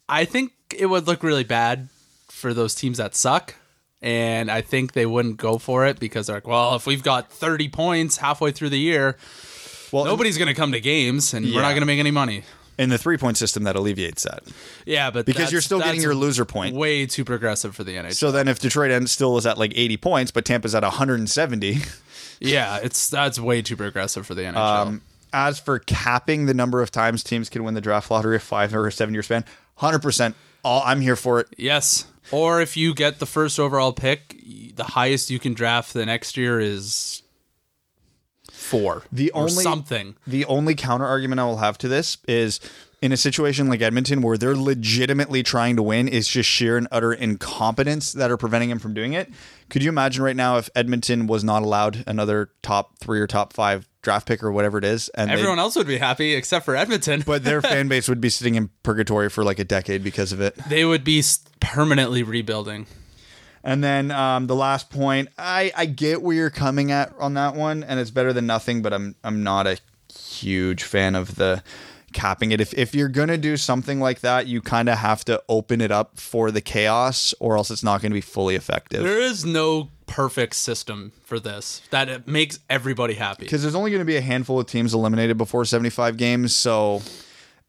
I 0.08 0.26
think 0.26 0.52
it 0.76 0.86
would 0.88 1.06
look 1.08 1.22
really 1.24 1.44
bad 1.44 1.90
for 2.30 2.54
those 2.54 2.74
teams 2.76 2.98
that 2.98 3.16
suck. 3.16 3.56
And 4.02 4.50
I 4.50 4.62
think 4.62 4.94
they 4.94 5.06
wouldn't 5.06 5.38
go 5.38 5.60
for 5.60 5.86
it 5.86 6.00
because 6.00 6.26
they're 6.28 6.38
like, 6.38 6.48
well, 6.48 6.76
if 6.76 6.88
we've 6.88 7.04
got 7.04 7.32
30 7.32 7.70
points 7.70 8.18
halfway 8.18 8.52
through 8.52 8.70
the 8.70 8.80
year, 8.80 9.16
Well, 9.92 10.06
nobody's 10.06 10.38
going 10.40 10.48
to 10.48 10.56
come 10.56 10.72
to 10.72 10.80
games 10.80 11.36
and 11.36 11.46
we're 11.46 11.62
not 11.62 11.70
going 11.70 11.82
to 11.82 11.86
make 11.86 12.00
any 12.00 12.10
money. 12.10 12.44
In 12.78 12.90
the 12.90 12.98
three 12.98 13.18
point 13.18 13.38
system 13.38 13.64
that 13.64 13.76
alleviates 13.76 14.24
that 14.24 14.44
Yeah, 14.86 15.12
but 15.12 15.26
because 15.26 15.52
you're 15.52 15.62
still 15.62 15.80
getting 15.80 16.02
your 16.02 16.16
loser 16.16 16.46
point. 16.46 16.76
way 16.76 17.06
too 17.06 17.24
progressive 17.26 17.76
for 17.76 17.84
the 17.84 17.96
NHL. 17.96 18.14
So 18.14 18.32
then, 18.32 18.48
if 18.48 18.60
Detroit 18.60 18.92
ends 18.92 19.12
still 19.12 19.38
is 19.38 19.46
at 19.46 19.58
like 19.58 19.74
80 19.76 19.98
points, 19.98 20.32
but 20.32 20.46
Tampa's 20.46 20.74
at 20.76 20.84
170. 20.84 21.78
yeah, 22.40 22.78
it's 22.78 23.10
that's 23.10 23.40
way 23.40 23.62
too 23.62 23.76
progressive 23.76 24.26
for 24.26 24.34
the 24.36 24.42
NHL. 24.44 24.56
Um, 24.58 25.02
as 25.34 25.60
for 25.60 25.80
capping 25.80 26.46
the 26.46 26.54
number 26.54 26.82
of 26.82 26.92
times 26.92 27.24
teams 27.24 27.50
can 27.50 27.64
win 27.64 27.74
the 27.74 27.82
draft 27.82 28.12
lottery, 28.12 28.36
a 28.36 28.40
five 28.40 28.74
or 28.76 28.88
a 28.88 28.92
seven 28.92 29.14
year 29.14 29.24
span, 29.24 29.44
100. 29.76 30.00
percent 30.00 30.36
All 30.64 30.82
I'm 30.86 31.02
here 31.02 31.16
for 31.16 31.40
it. 31.40 31.48
yes. 31.58 32.06
Or 32.32 32.62
if 32.62 32.78
you 32.78 32.94
get 32.94 33.20
the 33.20 33.26
first 33.26 33.60
overall 33.60 33.92
pick, 33.92 34.38
the 34.76 34.84
highest 34.86 35.30
you 35.30 35.40
can 35.40 35.54
draft 35.54 35.94
the 35.94 36.06
next 36.06 36.38
year 36.38 36.60
is 36.62 37.24
four. 38.72 39.04
The 39.12 39.32
only 39.34 39.52
something. 39.64 40.16
The 40.26 40.46
only 40.46 40.76
counter 40.76 41.06
argument 41.06 41.40
I 41.40 41.46
will 41.46 41.58
have 41.58 41.78
to 41.80 41.88
this 41.88 42.18
is 42.28 42.60
in 43.02 43.12
a 43.12 43.18
situation 43.18 43.68
like 43.68 43.82
Edmonton 43.82 44.22
where 44.22 44.38
they're 44.38 44.56
legitimately 44.56 45.42
trying 45.44 45.76
to 45.76 45.82
win, 45.84 46.08
is 46.08 46.28
just 46.28 46.48
sheer 46.50 46.78
and 46.78 46.88
utter 46.92 47.12
incompetence 47.12 48.14
that 48.14 48.30
are 48.30 48.38
preventing 48.38 48.70
him 48.70 48.78
from 48.80 48.94
doing 48.94 49.14
it. 49.14 49.30
Could 49.70 49.84
you 49.84 49.90
imagine 49.90 50.24
right 50.24 50.36
now 50.36 50.58
if 50.58 50.70
Edmonton 50.76 51.26
was 51.28 51.44
not 51.44 51.64
allowed 51.64 52.04
another 52.06 52.52
top 52.62 53.00
three 53.00 53.20
or 53.20 53.26
top 53.28 53.54
five 53.54 53.88
draft 54.04 54.28
pick 54.28 54.44
or 54.44 54.52
whatever 54.52 54.78
it 54.78 54.84
is, 54.84 55.10
and 55.10 55.30
they- 55.30 55.34
Everyone 55.36 55.58
else 55.60 55.76
would 55.76 55.88
be 55.88 55.98
happy 55.98 56.34
except 56.36 56.64
for 56.66 56.76
Edmonton. 56.76 57.24
but 57.26 57.44
their 57.44 57.62
fan 57.74 57.88
base 57.88 58.08
would 58.08 58.22
be 58.22 58.30
sitting 58.30 58.56
in 58.56 58.70
purgatory 58.84 59.30
for 59.30 59.44
like 59.44 59.58
a 59.60 59.64
decade 59.66 60.04
because 60.04 60.32
of 60.32 60.40
it. 60.42 60.56
they 60.70 60.86
would 60.86 61.04
be 61.04 61.24
permanently 61.60 62.22
rebuilding. 62.24 62.86
And 63.64 63.84
then 63.84 64.12
um, 64.12 64.48
the 64.48 64.56
last 64.56 64.90
point, 64.90 65.30
I, 65.38 65.72
I 65.76 65.86
get 65.86 66.22
where 66.22 66.36
you're 66.36 66.50
coming 66.50 66.92
at 66.92 67.14
on 67.20 67.36
that 67.36 67.56
one, 67.56 67.84
and 67.84 68.00
it's 68.00 68.12
better 68.12 68.34
than 68.34 68.48
nothing. 68.48 68.82
But 68.82 68.94
I'm 68.94 69.16
I'm 69.24 69.44
not 69.44 69.68
a 69.68 69.78
huge 70.14 70.84
fan 70.84 71.16
of 71.16 71.36
the 71.36 71.64
capping 72.12 72.52
it. 72.52 72.60
If 72.60 72.74
if 72.74 72.96
you're 72.96 73.10
gonna 73.10 73.38
do 73.38 73.58
something 73.58 74.00
like 74.00 74.22
that, 74.22 74.48
you 74.48 74.62
kind 74.62 74.90
of 74.90 74.98
have 74.98 75.24
to 75.26 75.42
open 75.48 75.82
it 75.82 75.92
up 75.92 76.20
for 76.20 76.52
the 76.52 76.62
chaos, 76.62 77.34
or 77.40 77.58
else 77.58 77.70
it's 77.70 77.84
not 77.84 78.02
going 78.02 78.12
to 78.12 78.16
be 78.16 78.22
fully 78.22 78.56
effective. 78.56 79.04
There 79.04 79.22
is 79.22 79.46
no 79.46 79.90
perfect 80.08 80.56
system 80.56 81.14
for 81.24 81.40
this 81.40 81.82
that 81.92 82.10
it 82.10 82.28
makes 82.28 82.60
everybody 82.70 83.14
happy. 83.14 83.46
Because 83.46 83.62
there's 83.62 83.76
only 83.76 83.92
going 83.92 84.02
to 84.02 84.06
be 84.06 84.18
a 84.18 84.22
handful 84.22 84.60
of 84.60 84.68
teams 84.68 84.94
eliminated 84.94 85.38
before 85.38 85.66
75 85.66 86.18
games, 86.18 86.56
so. 86.56 87.02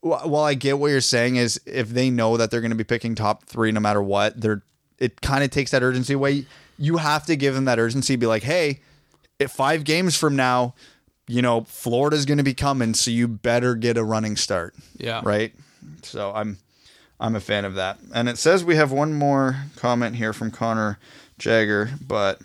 While 0.05 0.43
I 0.43 0.55
get 0.55 0.81
what 0.81 0.89
you're 0.89 1.01
saying, 1.01 1.37
is 1.37 1.61
if 1.65 1.91
they 1.91 2.11
know 2.11 2.37
that 2.37 2.51
they're 2.51 2.61
going 2.61 2.73
to 2.73 2.77
be 2.77 2.83
picking 2.83 3.15
top 3.15 3.45
three 3.45 3.71
no 3.71 3.79
matter 3.79 4.03
what, 4.03 4.41
they're 4.41 4.65
it 4.99 5.21
kind 5.21 5.45
of 5.45 5.51
takes 5.51 5.71
that 5.73 5.83
urgency 5.83 6.15
away. 6.15 6.47
You 6.79 6.97
have 6.97 7.27
to 7.27 7.37
give 7.37 7.55
them 7.55 7.65
that 7.67 7.79
urgency. 7.79 8.17
Be 8.17 8.27
like, 8.27 8.43
hey, 8.43 8.81
if 9.39 9.51
five 9.51 9.85
games 9.85 10.17
from 10.17 10.37
now, 10.37 10.75
you 11.29 11.43
know 11.43 11.63
Florida's 11.63 12.27
going 12.27 12.39
to 12.39 12.45
be 12.45 12.55
coming, 12.55 12.95
so 12.95 13.11
you 13.11 13.29
better 13.29 13.75
get 13.75 13.97
a 13.97 14.05
running 14.05 14.37
start. 14.37 14.75
Yeah. 14.97 15.21
Right. 15.25 15.55
So 16.03 16.33
I'm 16.35 16.59
I'm 17.21 17.37
a 17.37 17.41
fan 17.41 17.65
of 17.65 17.75
that. 17.75 17.99
And 18.15 18.29
it 18.29 18.39
says 18.39 18.65
we 18.65 18.77
have 18.77 18.93
one 18.93 19.15
more 19.15 19.57
comment 19.77 20.17
here 20.17 20.33
from 20.33 20.51
Connor 20.51 20.99
Jagger, 21.39 21.91
but 22.07 22.41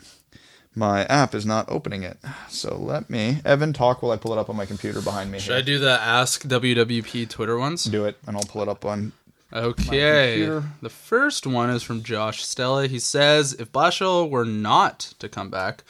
my 0.74 1.04
app 1.06 1.34
is 1.34 1.44
not 1.44 1.68
opening 1.68 2.04
it. 2.04 2.18
So 2.48 2.76
let 2.76 3.10
me 3.10 3.40
Evan 3.44 3.72
talk 3.72 4.02
while 4.02 4.12
I 4.12 4.16
pull 4.16 4.32
it 4.32 4.38
up 4.38 4.48
on 4.48 4.56
my 4.56 4.66
computer 4.66 5.02
behind 5.02 5.32
me. 5.32 5.40
Should 5.40 5.56
I 5.56 5.62
do 5.62 5.78
the 5.78 5.90
Ask 5.90 6.44
WWP 6.44 7.28
Twitter 7.28 7.58
ones? 7.58 7.84
Do 7.84 8.04
it, 8.04 8.16
and 8.26 8.36
I'll 8.36 8.44
pull 8.44 8.62
it 8.62 8.68
up 8.68 8.84
on. 8.84 9.12
Okay. 9.52 10.44
The 10.82 10.90
first 10.90 11.46
one 11.46 11.70
is 11.70 11.82
from 11.82 12.02
Josh 12.02 12.44
Stella. 12.44 12.86
He 12.86 12.98
says, 12.98 13.54
if 13.54 13.72
Blashill 13.72 14.28
were 14.28 14.44
not 14.44 15.14
to 15.18 15.28
come 15.28 15.48
back, 15.50 15.84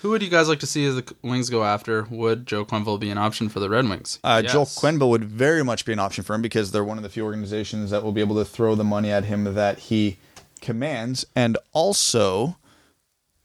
who 0.00 0.10
would 0.10 0.22
you 0.22 0.28
guys 0.30 0.48
like 0.48 0.60
to 0.60 0.66
see 0.66 0.84
as 0.86 0.96
the 0.96 1.14
Wings 1.22 1.50
go 1.50 1.64
after? 1.64 2.04
Would 2.10 2.46
Joe 2.46 2.64
Quenneville 2.64 3.00
be 3.00 3.10
an 3.10 3.18
option 3.18 3.48
for 3.48 3.60
the 3.60 3.68
Red 3.68 3.88
Wings? 3.88 4.18
Uh, 4.24 4.42
Joel 4.42 4.62
Yes. 4.62 4.78
Quenneville 4.78 5.10
would 5.10 5.24
very 5.24 5.62
much 5.62 5.84
be 5.84 5.92
an 5.92 5.98
option 5.98 6.24
for 6.24 6.34
him 6.34 6.42
because 6.42 6.72
they're 6.72 6.84
one 6.84 6.96
of 6.98 7.02
the 7.02 7.08
few 7.10 7.24
organizations 7.24 7.90
that 7.90 8.02
will 8.02 8.12
be 8.12 8.20
able 8.20 8.36
to 8.36 8.44
throw 8.44 8.74
the 8.74 8.84
money 8.84 9.10
at 9.10 9.24
him 9.24 9.44
that 9.54 9.78
he 9.78 10.18
commands, 10.60 11.26
and 11.36 11.58
also 11.72 12.56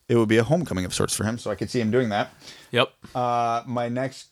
it 0.07 0.15
would 0.15 0.29
be 0.29 0.37
a 0.37 0.43
homecoming 0.43 0.85
of 0.85 0.93
sorts 0.93 1.15
for 1.15 1.23
him. 1.23 1.37
So 1.37 1.51
I 1.51 1.55
could 1.55 1.69
see 1.69 1.79
him 1.81 1.91
doing 1.91 2.09
that. 2.09 2.33
Yep. 2.71 2.91
Uh, 3.13 3.63
my 3.65 3.89
next 3.89 4.27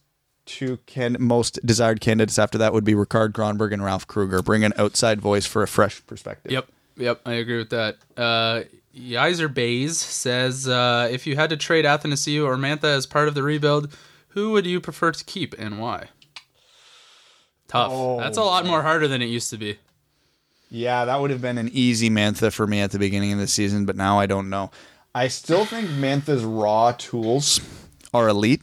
two 0.48 0.80
can 0.88 1.18
most 1.20 1.60
desired 1.66 2.02
candidates 2.02 2.40
after 2.40 2.58
that 2.58 2.74
would 2.74 2.84
be 2.84 2.94
Rikard 2.94 3.34
Grönborg 3.34 3.72
and 3.74 3.84
Ralph 3.84 4.08
Krueger. 4.08 4.42
Bring 4.42 4.64
an 4.64 4.74
outside 4.78 5.22
voice 5.22 5.46
for 5.46 5.62
a 5.62 5.68
fresh 5.68 6.06
perspective. 6.08 6.52
Yep. 6.52 6.68
Yep. 6.98 7.22
I 7.26 7.34
agree 7.34 7.58
with 7.58 7.70
that. 7.70 7.98
Uh, 8.16 8.64
Yizer 8.98 9.54
Bays 9.54 9.98
says, 10.00 10.68
uh, 10.68 11.08
if 11.12 11.28
you 11.28 11.36
had 11.36 11.52
to 11.52 11.58
trade 11.58 11.86
Athanasiou 11.86 12.44
or 12.46 12.56
Mantha 12.58 12.86
as 12.86 13.06
part 13.06 13.28
of 13.28 13.36
the 13.36 13.44
rebuild, 13.44 13.96
who 14.30 14.52
would 14.52 14.66
you 14.66 14.82
prefer 14.82 15.12
to 15.12 15.24
keep 15.26 15.54
and 15.60 15.80
why? 15.80 16.08
Tough. 17.68 17.92
Oh, 17.94 18.20
That's 18.20 18.38
a 18.38 18.44
lot 18.44 18.66
more 18.66 18.82
harder 18.82 19.08
than 19.08 19.22
it 19.22 19.26
used 19.28 19.50
to 19.52 19.58
be. 19.58 19.78
Yeah, 20.70 21.06
that 21.06 21.22
would 21.22 21.30
have 21.32 21.42
been 21.42 21.58
an 21.58 21.70
easy 21.72 22.10
Mantha 22.10 22.52
for 22.52 22.66
me 22.66 22.82
at 22.82 22.92
the 22.92 23.00
beginning 23.00 23.32
of 23.34 23.40
the 23.40 23.48
season, 23.48 23.86
but 23.86 23.96
now 23.96 24.20
I 24.20 24.26
don't 24.26 24.50
know. 24.50 24.72
I 25.14 25.28
still 25.28 25.66
think 25.66 25.88
Mantha's 25.90 26.44
raw 26.44 26.92
tools 26.92 27.60
are 28.14 28.28
elite, 28.28 28.62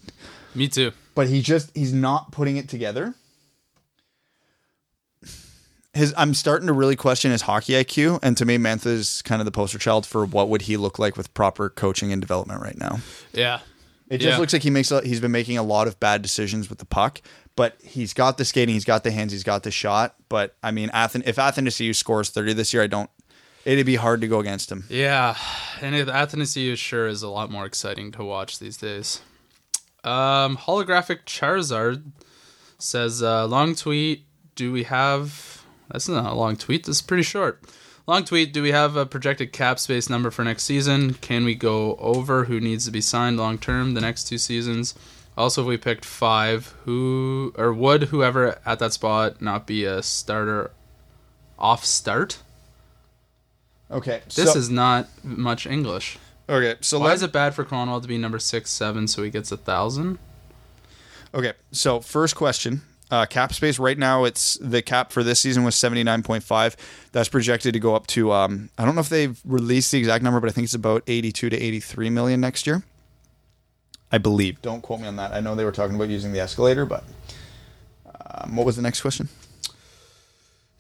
Me 0.55 0.69
too. 0.69 0.93
But 1.15 1.29
he 1.29 1.43
just 1.43 1.71
he's 1.77 1.93
not 1.93 2.33
putting 2.33 2.57
it 2.57 2.69
together. 2.69 3.15
His 5.93 6.13
I'm 6.17 6.35
starting 6.35 6.67
to 6.67 6.73
really 6.73 6.97
question 6.97 7.31
his 7.31 7.43
hockey 7.43 7.75
IQ, 7.75 8.19
and 8.23 8.37
to 8.37 8.45
me, 8.45 8.59
Mantha's 8.59 9.23
kind 9.23 9.41
of 9.41 9.45
the 9.47 9.53
poster 9.53 9.79
child 9.79 10.05
for 10.07 10.27
what 10.27 10.49
would 10.49 10.63
he 10.63 10.77
look 10.77 10.99
like 10.99 11.17
with 11.17 11.33
proper 11.35 11.71
coaching 11.71 12.13
and 12.13 12.21
development 12.21 12.61
right 12.61 12.77
now. 12.77 12.99
Yeah. 13.33 13.61
It 14.09 14.19
just 14.19 14.33
Yeah. 14.35 14.39
looks 14.39 14.53
like 14.53 14.63
he 14.63 14.71
makes 14.71 14.91
a, 14.91 15.01
he's 15.03 15.21
been 15.21 15.31
making 15.33 15.57
a 15.57 15.63
lot 15.63 15.87
of 15.87 15.99
bad 16.01 16.21
decisions 16.21 16.69
with 16.69 16.79
the 16.79 16.85
puck, 16.85 17.23
but 17.57 17.77
he's 17.83 18.13
got 18.13 18.37
the 18.39 18.45
skating, 18.45 18.75
he's 18.75 18.85
got 18.85 19.03
the 19.05 19.11
hands, 19.13 19.33
he's 19.33 19.45
got 19.45 19.63
the 19.63 19.71
shot. 19.71 20.17
But 20.29 20.57
I 20.65 20.73
mean, 20.73 20.91
Athen, 20.93 21.23
if 21.27 21.37
Athanasiou 21.37 21.95
scores 21.95 22.29
thirty 22.31 22.53
this 22.53 22.75
year, 22.75 22.83
I 22.83 22.89
don't. 22.89 23.09
It'd 23.65 23.87
be 23.87 23.95
hard 23.97 24.21
to 24.21 24.27
go 24.29 24.41
against 24.41 24.71
him. 24.73 24.85
Yeah, 24.91 25.37
and 25.81 25.95
Athanasiou 25.95 26.77
sure 26.77 27.07
is 27.07 27.23
a 27.23 27.29
lot 27.29 27.51
more 27.53 27.65
exciting 27.65 28.11
to 28.13 28.25
watch 28.25 28.59
these 28.59 28.77
days. 28.77 29.21
Um, 30.05 30.57
holographic 30.59 31.25
Charizard 31.25 32.03
says, 32.79 33.23
uh, 33.23 33.47
"Long 33.47 33.75
tweet. 33.75 34.25
Do 34.55 34.71
we 34.71 34.85
have? 34.85 35.63
That's 35.91 36.09
not 36.09 36.33
a 36.33 36.35
long 36.35 36.57
tweet. 36.57 36.85
This 36.85 36.97
is 36.97 37.03
pretty 37.03 37.23
short. 37.23 37.63
Long 38.07 38.25
tweet. 38.25 38.53
Do 38.53 38.63
we 38.63 38.73
have 38.73 38.97
a 38.97 39.07
projected 39.07 39.53
cap 39.53 39.79
space 39.79 40.11
number 40.11 40.31
for 40.31 40.45
next 40.45 40.65
season? 40.65 41.15
Can 41.15 41.45
we 41.45 41.55
go 41.55 41.97
over 41.97 42.45
who 42.45 42.61
needs 42.61 42.85
to 42.85 42.91
be 42.91 43.01
signed 43.01 43.39
long 43.39 43.59
term 43.59 43.95
the 43.95 44.01
next 44.01 44.25
two 44.25 44.39
seasons? 44.39 44.95
Also, 45.37 45.63
if 45.63 45.69
we 45.69 45.77
picked 45.77 46.05
five, 46.05 46.75
who 46.85 47.53
or 47.57 47.73
would 47.73 48.05
whoever 48.05 48.59
at 48.65 48.79
that 48.79 48.93
spot 48.93 49.41
not 49.43 49.67
be 49.67 49.85
a 49.85 50.03
starter 50.03 50.71
off 51.59 51.85
start? 51.85 52.39
Okay, 53.91 54.23
This 54.35 54.53
so, 54.53 54.59
is 54.59 54.69
not 54.71 55.09
much 55.25 55.67
English." 55.67 56.19
Okay. 56.49 56.77
So 56.81 56.99
Why 56.99 57.07
let's 57.07 57.21
is 57.21 57.25
it 57.25 57.33
bad 57.33 57.55
for 57.55 57.65
Conwell 57.65 58.01
to 58.01 58.09
be 58.09 58.19
number 58.19 58.39
six, 58.39 58.71
seven, 58.71 59.09
so 59.09 59.23
he 59.23 59.31
gets 59.31 59.53
a 59.53 59.57
thousand? 59.57 60.19
okay. 61.35 61.53
So 61.73 62.01
first 62.01 62.37
question. 62.37 62.83
Uh, 63.11 63.27
cap 63.27 63.53
space 63.53 63.79
right 63.79 63.99
now, 63.99 64.25
it's 64.25 64.57
the 64.61 64.81
cap 64.81 65.13
for 65.13 65.23
this 65.23 65.39
season 65.39 65.63
was 65.63 65.75
seventy 65.75 66.03
nine 66.03 66.23
point 66.23 66.43
five. 66.43 66.77
That's 67.13 67.29
projected 67.29 67.75
to 67.75 67.79
go 67.79 67.95
up 67.95 68.07
to 68.09 68.33
um, 68.33 68.71
I 68.79 68.85
don't 68.85 68.95
know 68.95 69.03
if 69.03 69.11
they've 69.11 69.39
released 69.45 69.93
the 69.93 69.99
exact 69.99 70.25
number, 70.25 70.41
but 70.41 70.49
I 70.49 70.53
think 70.53 70.65
it's 70.65 70.75
about 70.75 71.03
eighty 71.07 71.31
two 71.31 71.51
to 71.51 71.57
eighty 71.57 71.81
three 71.81 72.11
million 72.11 72.41
next 72.41 72.67
year. 72.67 72.83
I 74.11 74.19
believe. 74.19 74.63
Don't 74.63 74.81
quote 74.81 75.01
me 75.01 75.07
on 75.07 75.17
that. 75.17 75.33
I 75.33 75.41
know 75.41 75.55
they 75.55 75.65
were 75.65 75.73
talking 75.73 75.97
about 75.97 76.09
using 76.09 76.33
the 76.33 76.41
escalator, 76.41 76.87
but 76.87 77.05
um, 78.31 78.57
what 78.57 78.65
was 78.65 78.77
the 78.77 78.83
next 78.83 79.01
question? 79.01 79.29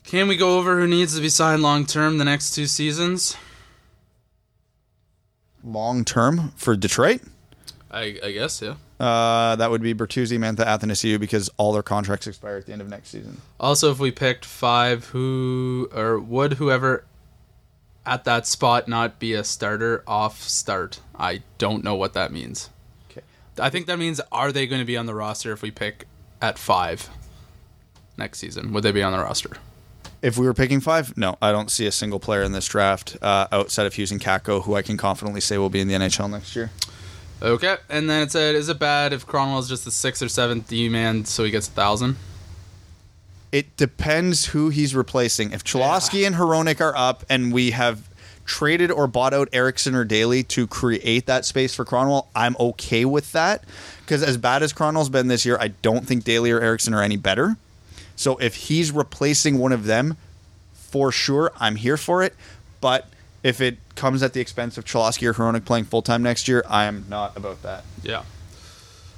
Can 0.04 0.28
we 0.28 0.36
go 0.36 0.58
over 0.58 0.78
who 0.78 0.86
needs 0.86 1.14
to 1.16 1.20
be 1.20 1.28
signed 1.28 1.62
long 1.62 1.84
term 1.84 2.18
the 2.18 2.24
next 2.24 2.54
two 2.54 2.66
seasons? 2.66 3.36
Long 5.64 6.04
term 6.04 6.52
for 6.56 6.76
Detroit. 6.76 7.22
I, 7.90 8.18
I 8.22 8.32
guess 8.32 8.60
yeah. 8.60 8.74
Uh, 8.98 9.56
that 9.56 9.70
would 9.70 9.82
be 9.82 9.94
Bertuzzi, 9.94 10.38
Mantha, 10.38 10.64
Athanasiou 10.64 11.18
because 11.18 11.50
all 11.56 11.72
their 11.72 11.82
contracts 11.82 12.26
expire 12.26 12.56
at 12.56 12.66
the 12.66 12.72
end 12.72 12.82
of 12.82 12.88
next 12.88 13.08
season. 13.10 13.40
Also, 13.58 13.90
if 13.90 13.98
we 13.98 14.10
picked 14.10 14.44
five, 14.44 15.06
who 15.06 15.88
or 15.94 16.18
would 16.18 16.54
whoever 16.54 17.04
at 18.06 18.24
that 18.24 18.46
spot 18.46 18.88
not 18.88 19.18
be 19.18 19.32
a 19.32 19.42
starter 19.44 20.02
off 20.06 20.42
start? 20.42 21.00
I 21.16 21.42
don't 21.58 21.82
know 21.82 21.94
what 21.94 22.14
that 22.14 22.32
means. 22.32 22.70
Okay. 23.10 23.22
I 23.58 23.70
think 23.70 23.86
that 23.86 23.98
means 23.98 24.20
are 24.30 24.52
they 24.52 24.66
going 24.66 24.80
to 24.80 24.86
be 24.86 24.96
on 24.96 25.06
the 25.06 25.14
roster 25.14 25.52
if 25.52 25.62
we 25.62 25.70
pick 25.70 26.06
at 26.40 26.58
five 26.58 27.08
next 28.16 28.38
season? 28.38 28.72
Would 28.72 28.84
they 28.84 28.92
be 28.92 29.02
on 29.02 29.12
the 29.12 29.18
roster? 29.18 29.56
If 30.24 30.38
we 30.38 30.46
were 30.46 30.54
picking 30.54 30.80
five, 30.80 31.14
no, 31.18 31.36
I 31.42 31.52
don't 31.52 31.70
see 31.70 31.84
a 31.84 31.92
single 31.92 32.18
player 32.18 32.42
in 32.42 32.52
this 32.52 32.66
draft 32.66 33.18
uh, 33.20 33.46
outside 33.52 33.84
of 33.84 33.92
Hughes 33.92 34.10
and 34.10 34.18
Kakko 34.18 34.62
who 34.62 34.74
I 34.74 34.80
can 34.80 34.96
confidently 34.96 35.42
say 35.42 35.58
will 35.58 35.68
be 35.68 35.80
in 35.80 35.86
the 35.86 35.92
NHL 35.92 36.30
next 36.30 36.56
year. 36.56 36.70
Okay, 37.42 37.76
and 37.90 38.08
then 38.08 38.22
it 38.22 38.32
said, 38.32 38.54
is 38.54 38.70
it 38.70 38.78
bad 38.78 39.12
if 39.12 39.26
Kronwall's 39.26 39.68
just 39.68 39.84
the 39.84 39.90
sixth 39.90 40.22
or 40.22 40.30
seventh 40.30 40.66
D 40.66 40.88
man 40.88 41.26
so 41.26 41.44
he 41.44 41.50
gets 41.50 41.68
a 41.68 41.72
thousand? 41.72 42.16
It 43.52 43.76
depends 43.76 44.46
who 44.46 44.70
he's 44.70 44.94
replacing. 44.94 45.52
If 45.52 45.62
Cholowski 45.62 46.26
and 46.26 46.36
Hronek 46.36 46.80
are 46.80 46.96
up 46.96 47.24
and 47.28 47.52
we 47.52 47.72
have 47.72 48.08
traded 48.46 48.90
or 48.90 49.06
bought 49.06 49.34
out 49.34 49.50
Ericsson 49.52 49.94
or 49.94 50.06
Daley 50.06 50.42
to 50.44 50.66
create 50.66 51.26
that 51.26 51.44
space 51.44 51.74
for 51.74 51.84
Kronwall, 51.84 52.28
I'm 52.34 52.56
okay 52.58 53.04
with 53.04 53.32
that. 53.32 53.64
Because 54.00 54.22
as 54.22 54.38
bad 54.38 54.62
as 54.62 54.72
Kronwall's 54.72 55.10
been 55.10 55.28
this 55.28 55.44
year, 55.44 55.58
I 55.60 55.68
don't 55.68 56.06
think 56.06 56.24
Daley 56.24 56.50
or 56.50 56.62
Ericsson 56.62 56.94
are 56.94 57.02
any 57.02 57.18
better. 57.18 57.58
So 58.16 58.36
if 58.38 58.54
he's 58.54 58.92
replacing 58.92 59.58
one 59.58 59.72
of 59.72 59.84
them, 59.84 60.16
for 60.72 61.10
sure, 61.10 61.52
I'm 61.58 61.76
here 61.76 61.96
for 61.96 62.22
it. 62.22 62.34
But 62.80 63.08
if 63.42 63.60
it 63.60 63.78
comes 63.94 64.22
at 64.22 64.32
the 64.32 64.40
expense 64.40 64.78
of 64.78 64.84
Cholowski 64.84 65.26
or 65.26 65.34
Hronek 65.34 65.64
playing 65.64 65.84
full 65.84 66.02
time 66.02 66.22
next 66.22 66.48
year, 66.48 66.64
I 66.68 66.84
am 66.84 67.06
not 67.08 67.36
about 67.36 67.62
that. 67.62 67.84
Yeah. 68.02 68.22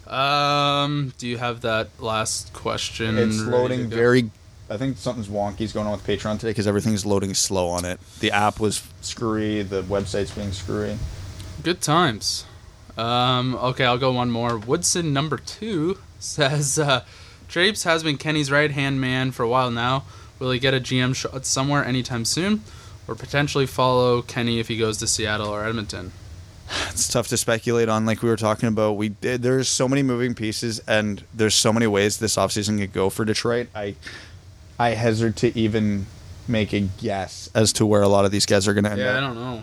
Um, 0.07 1.13
do 1.19 1.27
you 1.27 1.39
have 1.39 1.63
that 1.63 1.89
last 2.01 2.53
question? 2.53 3.19
It's 3.19 3.41
loading 3.41 3.89
very. 3.89 4.31
I 4.69 4.77
think 4.77 4.99
something's 4.99 5.29
wonky's 5.29 5.73
going 5.73 5.87
on 5.87 5.93
with 5.93 6.07
Patreon 6.07 6.39
today 6.41 6.51
because 6.51 6.67
everything's 6.67 7.07
loading 7.07 7.35
slow 7.35 7.69
on 7.69 7.85
it. 7.85 8.01
The 8.21 8.33
app 8.33 8.59
was 8.59 8.83
screwy. 9.01 9.63
The 9.63 9.83
website's 9.83 10.33
being 10.33 10.53
screwy. 10.53 10.99
Good 11.63 11.81
times. 11.81 12.45
Um, 12.97 13.55
okay, 13.57 13.85
I'll 13.85 13.99
go 13.99 14.13
one 14.13 14.31
more. 14.31 14.57
Woodson 14.57 15.13
number 15.13 15.37
two 15.37 15.99
says 16.19 16.79
uh, 16.79 17.05
Drapes 17.49 17.85
has 17.85 18.03
been 18.03 18.17
Kenny's 18.19 18.51
right 18.51 18.71
hand 18.71 19.01
man 19.01 19.31
for 19.31 19.43
a 19.43 19.49
while 19.49 19.71
now. 19.71 20.05
Will 20.39 20.51
he 20.51 20.59
get 20.59 20.75
a 20.75 20.81
GM 20.81 21.15
shot 21.15 21.47
somewhere 21.47 21.85
anytime 21.85 22.25
soon, 22.25 22.63
or 23.09 23.15
potentially 23.15 23.67
follow 23.67 24.21
Kenny 24.23 24.59
if 24.61 24.69
he 24.69 24.77
goes 24.77 24.99
to 24.99 25.07
Seattle 25.07 25.49
or 25.49 25.65
Edmonton? 25.65 26.13
It's 26.89 27.09
tough 27.09 27.29
to 27.29 27.37
speculate 27.37 27.89
on. 27.89 28.05
Like 28.07 28.23
we 28.23 28.29
were 28.29 28.37
talking 28.37 28.69
about, 28.69 28.97
we 28.97 29.11
did, 29.11 29.43
there's 29.43 29.69
so 29.69 29.89
many 29.89 30.03
moving 30.03 30.35
pieces, 30.35 30.81
and 30.87 31.23
there's 31.33 31.55
so 31.55 31.73
many 31.73 31.87
ways 31.87 32.19
this 32.19 32.37
offseason 32.37 32.79
could 32.79 32.93
go 32.93 33.09
for 33.09 33.25
Detroit. 33.25 33.69
I 33.75 33.95
I 34.79 34.91
hazard 34.91 35.37
to 35.37 35.57
even 35.57 36.07
make 36.49 36.73
a 36.75 36.81
guess 36.81 37.49
as 37.55 37.73
to 37.75 37.87
where 37.87 38.03
a 38.03 38.09
lot 38.09 38.25
of 38.25 38.31
these 38.33 38.47
guys 38.47 38.67
are 38.69 38.75
going 38.75 38.85
to 38.85 38.91
end 38.91 39.01
up. 39.01 39.07
Yeah, 39.07 39.17
I 39.17 39.21
don't 39.21 39.37
know. 39.37 39.63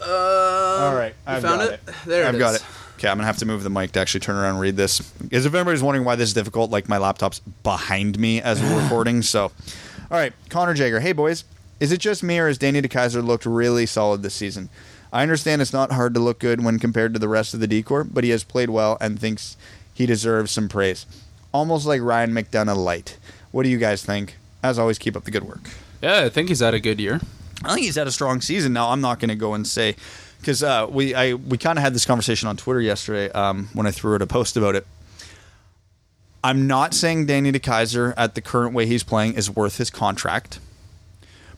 Uh, 0.00 0.86
All 0.86 0.94
right, 0.94 1.14
I've 1.26 1.42
found 1.42 1.60
got 1.60 1.72
it? 1.72 1.80
it. 1.86 1.94
There 2.06 2.26
I've 2.26 2.34
it 2.36 2.38
got 2.38 2.54
it. 2.54 2.64
Okay, 2.98 3.06
I'm 3.06 3.16
gonna 3.16 3.28
have 3.28 3.36
to 3.36 3.46
move 3.46 3.62
the 3.62 3.70
mic 3.70 3.92
to 3.92 4.00
actually 4.00 4.18
turn 4.18 4.34
around 4.34 4.54
and 4.54 4.60
read 4.60 4.74
this. 4.76 4.98
Because 4.98 5.46
if 5.46 5.54
anybody's 5.54 5.84
wondering 5.84 6.04
why 6.04 6.16
this 6.16 6.30
is 6.30 6.34
difficult, 6.34 6.72
like 6.72 6.88
my 6.88 6.98
laptop's 6.98 7.38
behind 7.38 8.18
me 8.18 8.42
as 8.42 8.60
we're 8.60 8.82
recording. 8.82 9.22
So, 9.22 9.44
all 9.44 10.18
right, 10.18 10.32
Connor 10.48 10.74
Jager. 10.74 10.98
Hey 10.98 11.12
boys, 11.12 11.44
is 11.78 11.92
it 11.92 12.00
just 12.00 12.24
me 12.24 12.40
or 12.40 12.48
has 12.48 12.58
Danny 12.58 12.82
DeKeyser 12.82 13.24
looked 13.24 13.46
really 13.46 13.86
solid 13.86 14.24
this 14.24 14.34
season? 14.34 14.68
I 15.12 15.22
understand 15.22 15.62
it's 15.62 15.72
not 15.72 15.92
hard 15.92 16.12
to 16.14 16.20
look 16.20 16.40
good 16.40 16.64
when 16.64 16.80
compared 16.80 17.12
to 17.12 17.20
the 17.20 17.28
rest 17.28 17.54
of 17.54 17.60
the 17.60 17.68
decor, 17.68 18.02
but 18.02 18.24
he 18.24 18.30
has 18.30 18.42
played 18.42 18.68
well 18.68 18.98
and 19.00 19.16
thinks 19.16 19.56
he 19.94 20.04
deserves 20.04 20.50
some 20.50 20.68
praise. 20.68 21.06
Almost 21.54 21.86
like 21.86 22.02
Ryan 22.02 22.32
McDonagh 22.32 22.76
light. 22.76 23.16
What 23.52 23.62
do 23.62 23.68
you 23.68 23.78
guys 23.78 24.04
think? 24.04 24.36
As 24.60 24.76
always, 24.76 24.98
keep 24.98 25.16
up 25.16 25.22
the 25.22 25.30
good 25.30 25.44
work. 25.44 25.70
Yeah, 26.02 26.24
I 26.24 26.30
think 26.30 26.48
he's 26.48 26.58
had 26.58 26.74
a 26.74 26.80
good 26.80 26.98
year. 26.98 27.20
I 27.64 27.74
think 27.74 27.86
he's 27.86 27.94
had 27.94 28.08
a 28.08 28.12
strong 28.12 28.40
season. 28.40 28.72
Now 28.72 28.90
I'm 28.90 29.00
not 29.00 29.20
going 29.20 29.28
to 29.28 29.36
go 29.36 29.54
and 29.54 29.64
say 29.66 29.94
because 30.38 30.62
uh, 30.62 30.86
we 30.90 31.14
I 31.14 31.34
we 31.34 31.58
kind 31.58 31.78
of 31.78 31.82
had 31.82 31.94
this 31.94 32.04
conversation 32.04 32.48
on 32.48 32.56
Twitter 32.56 32.80
yesterday 32.80 33.30
um, 33.32 33.68
when 33.72 33.86
I 33.86 33.90
threw 33.90 34.14
out 34.14 34.22
a 34.22 34.26
post 34.26 34.56
about 34.56 34.74
it. 34.74 34.86
I'm 36.42 36.66
not 36.66 36.94
saying 36.94 37.26
Danny 37.26 37.50
DeKeyser 37.50 38.14
at 38.16 38.34
the 38.34 38.40
current 38.40 38.72
way 38.74 38.86
he's 38.86 39.02
playing 39.02 39.34
is 39.34 39.50
worth 39.50 39.78
his 39.78 39.90
contract, 39.90 40.60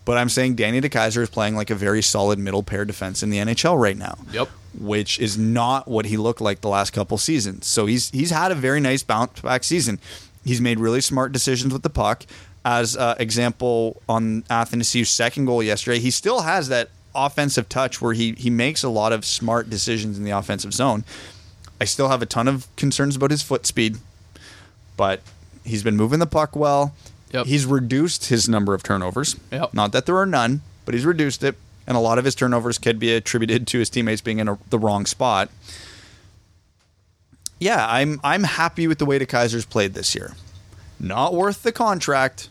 but 0.05 0.17
I'm 0.17 0.31
saying 0.31 0.55
Danny 0.55 0.81
DeKeyser 0.81 1.23
is 1.23 1.31
playing 1.31 1.55
like 1.55 1.71
a 1.71 1.75
very 1.75 2.03
solid 2.03 2.39
middle 2.39 2.63
pair 2.63 2.85
defense 2.85 3.23
in 3.23 3.31
the 3.31 3.39
NHL 3.39 3.81
right 3.81 3.97
now. 3.97 4.17
Yep. 4.33 4.49
Which 4.79 5.19
is 5.19 5.37
not 5.37 5.87
what 5.87 6.07
he 6.07 6.17
looked 6.17 6.41
like 6.41 6.63
the 6.63 6.69
last 6.69 6.93
couple 6.93 7.19
seasons. 7.19 7.67
So 7.67 7.87
he's 7.87 8.11
he's 8.11 8.31
had 8.31 8.53
a 8.53 8.55
very 8.55 8.81
nice 8.81 9.03
bounce 9.03 9.41
back 9.41 9.65
season. 9.65 9.99
He's 10.45 10.61
made 10.61 10.79
really 10.79 11.03
smart 11.03 11.33
decisions 11.33 11.73
with 11.73 11.83
the 11.83 11.91
puck. 11.91 12.25
As 12.65 12.97
uh, 12.97 13.15
example 13.19 14.03
on 14.09 14.45
Athanasiou's 14.51 15.09
second 15.09 15.47
goal 15.47 15.63
yesterday, 15.63 15.99
he 15.99 16.11
still 16.11 16.43
has 16.43 16.69
that 16.69 16.91
offensive 17.15 17.69
touch 17.69 18.01
where 18.01 18.13
he 18.13 18.33
he 18.33 18.51
makes 18.51 18.83
a 18.83 18.89
lot 18.89 19.13
of 19.13 19.25
smart 19.25 19.71
decisions 19.71 20.19
in 20.19 20.25
the 20.25 20.31
offensive 20.31 20.73
zone. 20.73 21.05
I 21.81 21.85
still 21.85 22.09
have 22.09 22.23
a 22.23 22.27
ton 22.27 22.47
of 22.49 22.69
concerns 22.77 23.17
about 23.17 23.31
his 23.31 23.43
foot 23.43 23.67
speed, 23.67 23.97
but 24.97 25.21
he's 25.65 25.83
been 25.83 25.97
moving 25.97 26.19
the 26.19 26.27
puck 26.27 26.55
well. 26.55 26.95
Yep. 27.33 27.47
He's 27.47 27.65
reduced 27.65 28.27
his 28.27 28.49
number 28.49 28.75
of 28.75 28.83
turnovers. 28.83 29.37
Yep. 29.53 29.73
Not 29.73 29.93
that 29.93 30.07
there 30.07 30.17
are 30.17 30.27
none, 30.27 30.63
but 30.85 30.95
he's 30.95 31.05
reduced 31.05 31.45
it, 31.45 31.57
and 31.87 31.97
a 31.97 32.01
lot 32.01 32.19
of 32.19 32.25
his 32.25 32.35
turnovers 32.35 32.77
could 32.77 32.99
be 32.99 33.13
attributed 33.13 33.67
to 33.69 33.79
his 33.79 33.89
teammates 33.89 34.21
being 34.21 34.41
in 34.41 34.49
a, 34.49 34.59
the 34.69 34.79
wrong 34.79 35.07
spot. 35.07 35.49
Yeah, 37.59 37.87
I'm 37.89 38.21
I'm 38.25 38.45
happy 38.45 38.87
with 38.89 38.99
the 38.99 39.07
way 39.07 39.19
the 39.19 39.27
Kaiser's 39.27 39.67
played 39.67 39.95
this 39.95 40.15
year. 40.15 40.33
Not 40.99 41.35
worth 41.35 41.63
the 41.63 41.73
contract, 41.73 42.49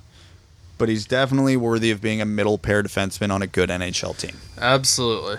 but 0.80 0.90
he's 0.90 1.06
definitely 1.06 1.56
worthy 1.56 1.92
of 1.92 2.02
being 2.02 2.22
a 2.22 2.26
middle 2.26 2.58
pair 2.58 2.82
defenseman 2.82 3.30
on 3.30 3.44
a 3.44 3.48
good 3.48 3.70
NHL 3.70 4.18
team. 4.18 4.38
Absolutely. 4.58 5.38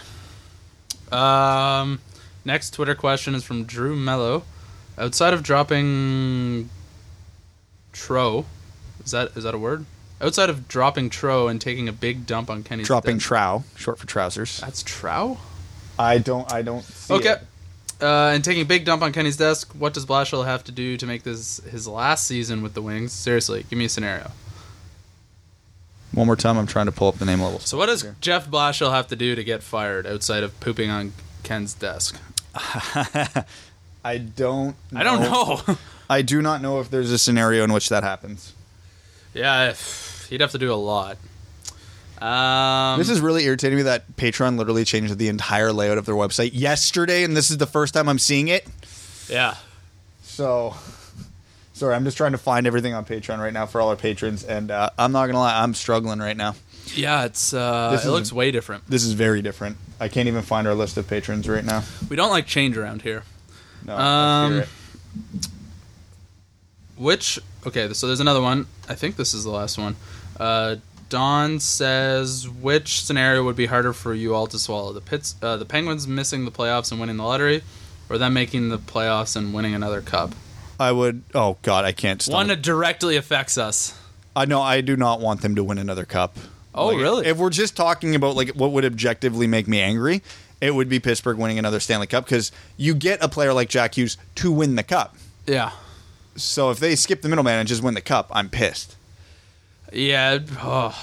Um, 1.10 2.00
next 2.44 2.70
Twitter 2.74 2.94
question 2.94 3.34
is 3.34 3.42
from 3.42 3.64
Drew 3.64 3.96
Mello. 3.96 4.44
Outside 4.96 5.34
of 5.34 5.42
dropping 5.42 6.68
Tro, 7.92 8.44
is 9.04 9.10
that 9.10 9.36
is 9.36 9.42
that 9.44 9.54
a 9.54 9.58
word? 9.58 9.86
Outside 10.20 10.50
of 10.50 10.68
dropping 10.68 11.08
Tro 11.10 11.48
and 11.48 11.60
taking 11.60 11.88
a 11.88 11.92
big 11.92 12.26
dump 12.26 12.50
on 12.50 12.62
Kenny's 12.62 12.86
Dropping 12.86 13.18
trow, 13.18 13.64
short 13.76 13.98
for 13.98 14.06
trousers. 14.06 14.60
That's 14.60 14.82
Trow. 14.82 15.38
I 15.98 16.18
don't 16.18 16.52
I 16.52 16.62
don't 16.62 16.84
Okay. 17.10 17.36
Uh, 18.00 18.30
and 18.32 18.42
taking 18.42 18.62
a 18.62 18.66
big 18.66 18.86
dump 18.86 19.02
on 19.02 19.12
Kenny's 19.12 19.36
desk. 19.36 19.72
What 19.74 19.92
does 19.92 20.06
Blashill 20.06 20.46
have 20.46 20.64
to 20.64 20.72
do 20.72 20.96
to 20.96 21.06
make 21.06 21.22
this 21.22 21.58
his 21.70 21.86
last 21.86 22.26
season 22.26 22.62
with 22.62 22.72
the 22.72 22.80
Wings? 22.80 23.12
Seriously, 23.12 23.64
give 23.68 23.78
me 23.78 23.86
a 23.86 23.88
scenario. 23.90 24.30
One 26.12 26.26
more 26.26 26.36
time, 26.36 26.58
I'm 26.58 26.66
trying 26.66 26.86
to 26.86 26.92
pull 26.92 27.08
up 27.08 27.16
the 27.18 27.24
name 27.24 27.40
level. 27.40 27.60
So 27.60 27.78
what 27.78 27.86
does 27.86 28.04
Jeff 28.20 28.48
Blashill 28.50 28.90
have 28.92 29.06
to 29.08 29.16
do 29.16 29.34
to 29.36 29.44
get 29.44 29.62
fired 29.62 30.06
outside 30.06 30.42
of 30.42 30.58
pooping 30.60 30.90
on 30.90 31.12
Ken's 31.44 31.72
desk? 31.74 32.18
I 34.04 34.18
don't. 34.18 34.76
I 34.94 35.02
don't 35.02 35.20
know. 35.20 35.60
I 36.10 36.22
do 36.22 36.42
not 36.42 36.62
know 36.62 36.80
if 36.80 36.90
there's 36.90 37.10
a 37.12 37.18
scenario 37.18 37.62
in 37.64 37.72
which 37.72 37.88
that 37.90 38.02
happens. 38.02 38.52
yeah, 39.34 39.70
if- 39.70 40.26
he'd 40.30 40.40
have 40.40 40.50
to 40.52 40.58
do 40.58 40.72
a 40.72 40.74
lot. 40.74 41.16
Um, 42.20 42.98
This 42.98 43.08
is 43.08 43.20
really 43.20 43.44
irritating 43.44 43.76
me 43.78 43.82
that 43.84 44.16
Patreon 44.16 44.58
literally 44.58 44.84
changed 44.84 45.16
the 45.18 45.28
entire 45.28 45.72
layout 45.72 45.96
of 45.98 46.06
their 46.06 46.14
website 46.16 46.50
yesterday, 46.52 47.22
and 47.24 47.36
this 47.36 47.50
is 47.50 47.58
the 47.58 47.66
first 47.66 47.94
time 47.94 48.08
I'm 48.08 48.18
seeing 48.18 48.48
it. 48.48 48.66
yeah. 49.28 49.54
So, 50.22 50.74
sorry, 51.80 51.94
I'm 51.94 52.04
just 52.04 52.16
trying 52.16 52.32
to 52.32 52.38
find 52.38 52.66
everything 52.66 52.94
on 52.94 53.04
Patreon 53.04 53.38
right 53.38 53.52
now 53.52 53.66
for 53.66 53.80
all 53.80 53.88
our 53.88 53.96
patrons, 53.96 54.44
and 54.44 54.70
uh, 54.70 54.90
I'm 54.98 55.12
not 55.12 55.26
gonna 55.26 55.38
lie, 55.40 55.62
I'm 55.62 55.74
struggling 55.74 56.18
right 56.20 56.36
now. 56.36 56.54
Yeah, 56.94 57.24
it's 57.24 57.52
uh, 57.54 57.90
This 57.92 58.04
it 58.04 58.08
is- 58.08 58.12
looks 58.12 58.32
way 58.32 58.50
different. 58.50 58.86
This 58.88 59.04
is 59.04 59.12
very 59.14 59.42
different. 59.42 59.76
I 59.98 60.08
can't 60.08 60.28
even 60.28 60.42
find 60.42 60.66
our 60.68 60.74
list 60.74 60.96
of 60.96 61.08
patrons 61.08 61.48
right 61.48 61.64
now. 61.64 61.82
We 62.08 62.16
don't 62.16 62.30
like 62.30 62.46
change 62.46 62.76
around 62.76 63.02
here. 63.02 63.22
No, 63.84 63.94
I 63.96 64.44
Um, 64.46 64.52
it. 64.60 64.68
Which 66.96 67.38
okay, 67.66 67.92
so 67.94 68.06
there's 68.06 68.20
another 68.20 68.40
one. 68.42 68.66
I 68.88 68.94
think 68.94 69.16
this 69.16 69.32
is 69.34 69.44
the 69.44 69.50
last 69.50 69.78
one. 69.78 69.96
Uh, 70.38 70.76
Don 71.08 71.58
says, 71.60 72.48
which 72.48 73.02
scenario 73.04 73.42
would 73.44 73.56
be 73.56 73.66
harder 73.66 73.92
for 73.92 74.14
you 74.14 74.34
all 74.34 74.46
to 74.46 74.58
swallow? 74.58 74.92
The 74.92 75.00
Pits, 75.00 75.34
uh, 75.42 75.56
the 75.56 75.64
Penguins 75.64 76.06
missing 76.06 76.44
the 76.44 76.50
playoffs 76.52 76.92
and 76.92 77.00
winning 77.00 77.16
the 77.16 77.24
lottery, 77.24 77.62
or 78.08 78.16
them 78.18 78.32
making 78.34 78.68
the 78.68 78.78
playoffs 78.78 79.34
and 79.34 79.52
winning 79.52 79.74
another 79.74 80.02
cup? 80.02 80.34
I 80.80 80.90
would. 80.92 81.22
Oh 81.34 81.58
God, 81.62 81.84
I 81.84 81.92
can't. 81.92 82.24
One 82.24 82.48
that 82.48 82.62
directly 82.62 83.16
affects 83.16 83.58
us. 83.58 83.96
I 84.34 84.46
know. 84.46 84.62
I 84.62 84.80
do 84.80 84.96
not 84.96 85.20
want 85.20 85.42
them 85.42 85.54
to 85.56 85.62
win 85.62 85.78
another 85.78 86.04
cup. 86.04 86.36
Oh, 86.74 86.88
Like, 86.88 86.98
really? 86.98 87.26
If 87.26 87.36
we're 87.36 87.50
just 87.50 87.76
talking 87.76 88.14
about 88.14 88.34
like 88.36 88.50
what 88.50 88.72
would 88.72 88.84
objectively 88.84 89.46
make 89.46 89.68
me 89.68 89.80
angry, 89.80 90.22
it 90.60 90.74
would 90.74 90.88
be 90.88 90.98
Pittsburgh 91.00 91.36
winning 91.36 91.58
another 91.58 91.80
Stanley 91.80 92.06
Cup 92.06 92.24
because 92.24 92.50
you 92.76 92.94
get 92.94 93.22
a 93.22 93.28
player 93.28 93.52
like 93.52 93.68
Jack 93.68 93.96
Hughes 93.96 94.16
to 94.36 94.50
win 94.52 94.76
the 94.76 94.82
cup. 94.82 95.16
Yeah, 95.46 95.72
So 96.36 96.70
if 96.70 96.78
they 96.78 96.94
skip 96.96 97.22
the 97.22 97.28
middleman 97.28 97.58
and 97.58 97.68
just 97.68 97.82
win 97.82 97.94
the 97.94 98.00
cup, 98.00 98.30
I'm 98.32 98.48
pissed. 98.48 98.96
yeah. 99.92 100.38
Oh. 100.58 100.96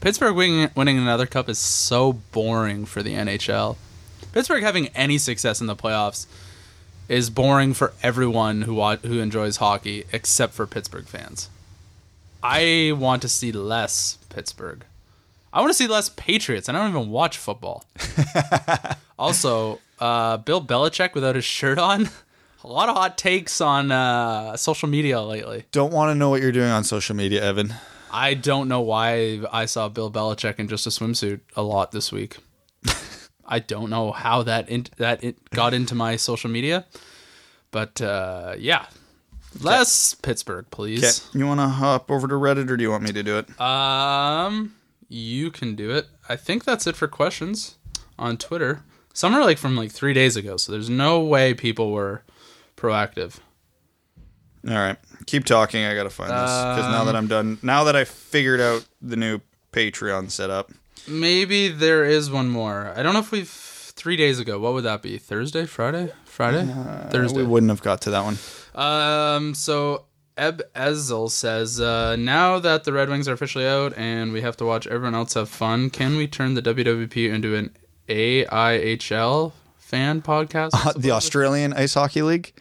Pittsburgh 0.00 0.34
winning, 0.36 0.70
winning 0.74 0.98
another 0.98 1.26
cup 1.26 1.48
is 1.48 1.58
so 1.58 2.12
boring 2.32 2.84
for 2.86 3.02
the 3.02 3.14
NHL. 3.14 3.76
Pittsburgh 4.32 4.62
having 4.62 4.88
any 4.88 5.18
success 5.18 5.60
in 5.60 5.66
the 5.66 5.76
playoffs 5.76 6.26
is 7.08 7.30
boring 7.30 7.74
for 7.74 7.92
everyone 8.02 8.62
who 8.62 8.82
who 8.96 9.18
enjoys 9.18 9.56
hockey 9.56 10.04
except 10.12 10.54
for 10.54 10.66
Pittsburgh 10.66 11.06
fans. 11.06 11.48
I 12.42 12.92
want 12.96 13.22
to 13.22 13.28
see 13.28 13.52
less 13.52 14.18
Pittsburgh. 14.28 14.84
I 15.52 15.60
want 15.60 15.70
to 15.70 15.74
see 15.74 15.86
less 15.86 16.10
Patriots. 16.10 16.68
and 16.68 16.76
I 16.76 16.82
don't 16.82 16.90
even 16.90 17.10
watch 17.10 17.38
football. 17.38 17.84
also, 19.18 19.80
uh, 19.98 20.36
Bill 20.36 20.62
Belichick 20.62 21.14
without 21.14 21.34
his 21.34 21.44
shirt 21.44 21.78
on. 21.78 22.10
A 22.64 22.66
lot 22.66 22.88
of 22.88 22.96
hot 22.96 23.16
takes 23.16 23.60
on 23.60 23.92
uh, 23.92 24.56
social 24.56 24.88
media 24.88 25.22
lately. 25.22 25.64
Don't 25.70 25.92
want 25.92 26.10
to 26.10 26.14
know 26.16 26.30
what 26.30 26.42
you're 26.42 26.52
doing 26.52 26.70
on 26.70 26.82
social 26.82 27.14
media, 27.14 27.42
Evan. 27.44 27.74
I 28.10 28.34
don't 28.34 28.66
know 28.66 28.80
why 28.80 29.40
I 29.52 29.66
saw 29.66 29.88
Bill 29.88 30.10
Belichick 30.10 30.58
in 30.58 30.66
just 30.66 30.86
a 30.86 30.90
swimsuit 30.90 31.40
a 31.54 31.62
lot 31.62 31.92
this 31.92 32.10
week. 32.10 32.38
I 33.48 33.58
don't 33.60 33.90
know 33.90 34.12
how 34.12 34.42
that 34.42 34.68
in, 34.68 34.86
that 34.96 35.22
it 35.24 35.50
got 35.50 35.72
into 35.74 35.94
my 35.94 36.16
social 36.16 36.50
media, 36.50 36.86
but 37.70 38.00
uh, 38.00 38.54
yeah, 38.58 38.86
less 39.60 40.14
Pittsburgh, 40.14 40.66
Okay, 40.66 40.70
please. 40.70 41.28
you 41.34 41.46
want 41.46 41.60
to 41.60 41.68
hop 41.68 42.10
over 42.10 42.26
to 42.28 42.34
Reddit, 42.34 42.70
or 42.70 42.76
do 42.76 42.82
you 42.82 42.90
want 42.90 43.04
me 43.04 43.12
to 43.12 43.22
do 43.22 43.38
it? 43.38 43.60
Um, 43.60 44.74
you 45.08 45.50
can 45.50 45.74
do 45.74 45.90
it. 45.90 46.06
I 46.28 46.36
think 46.36 46.64
that's 46.64 46.86
it 46.86 46.96
for 46.96 47.08
questions 47.08 47.76
on 48.18 48.36
Twitter. 48.36 48.82
Some 49.12 49.34
are 49.34 49.44
like 49.44 49.58
from 49.58 49.76
like 49.76 49.90
three 49.92 50.12
days 50.12 50.36
ago, 50.36 50.56
so 50.56 50.72
there's 50.72 50.90
no 50.90 51.20
way 51.20 51.54
people 51.54 51.92
were 51.92 52.22
proactive. 52.76 53.38
All 54.68 54.74
right, 54.74 54.96
keep 55.26 55.44
talking. 55.44 55.84
I 55.84 55.94
gotta 55.94 56.10
find 56.10 56.30
this 56.30 56.38
because 56.40 56.90
now 56.90 57.04
that 57.04 57.14
I'm 57.14 57.28
done, 57.28 57.58
now 57.62 57.84
that 57.84 57.94
I 57.94 58.04
figured 58.04 58.60
out 58.60 58.84
the 59.00 59.16
new 59.16 59.40
Patreon 59.72 60.30
setup, 60.30 60.72
Maybe 61.08 61.68
there 61.68 62.04
is 62.04 62.30
one 62.30 62.48
more. 62.48 62.92
I 62.96 63.02
don't 63.02 63.12
know 63.12 63.20
if 63.20 63.30
we've 63.32 63.48
three 63.48 64.16
days 64.16 64.38
ago. 64.38 64.58
What 64.58 64.74
would 64.74 64.84
that 64.84 65.02
be? 65.02 65.18
Thursday, 65.18 65.66
Friday, 65.66 66.12
Friday, 66.24 66.66
Thursday. 67.10 67.38
we 67.38 67.44
wouldn't 67.44 67.70
have 67.70 67.82
got 67.82 68.02
to 68.02 68.10
that 68.10 68.24
one. 68.24 68.38
Um. 68.74 69.54
So 69.54 70.04
Eb 70.36 70.62
Ezel 70.74 71.30
says, 71.30 71.80
uh, 71.80 72.14
now 72.16 72.58
that 72.58 72.84
the 72.84 72.92
Red 72.92 73.08
Wings 73.08 73.26
are 73.26 73.32
officially 73.32 73.66
out 73.66 73.96
and 73.96 74.32
we 74.32 74.42
have 74.42 74.56
to 74.58 74.66
watch 74.66 74.86
everyone 74.86 75.14
else 75.14 75.34
have 75.34 75.48
fun, 75.48 75.88
can 75.88 76.16
we 76.16 76.26
turn 76.26 76.54
the 76.54 76.62
WWP 76.62 77.32
into 77.32 77.54
an 77.54 77.74
AIHL 78.08 79.52
fan 79.78 80.20
podcast? 80.20 80.70
Uh, 80.74 80.92
the 80.96 81.12
Australian 81.12 81.72
Ice 81.72 81.94
Hockey 81.94 82.22
League. 82.22 82.52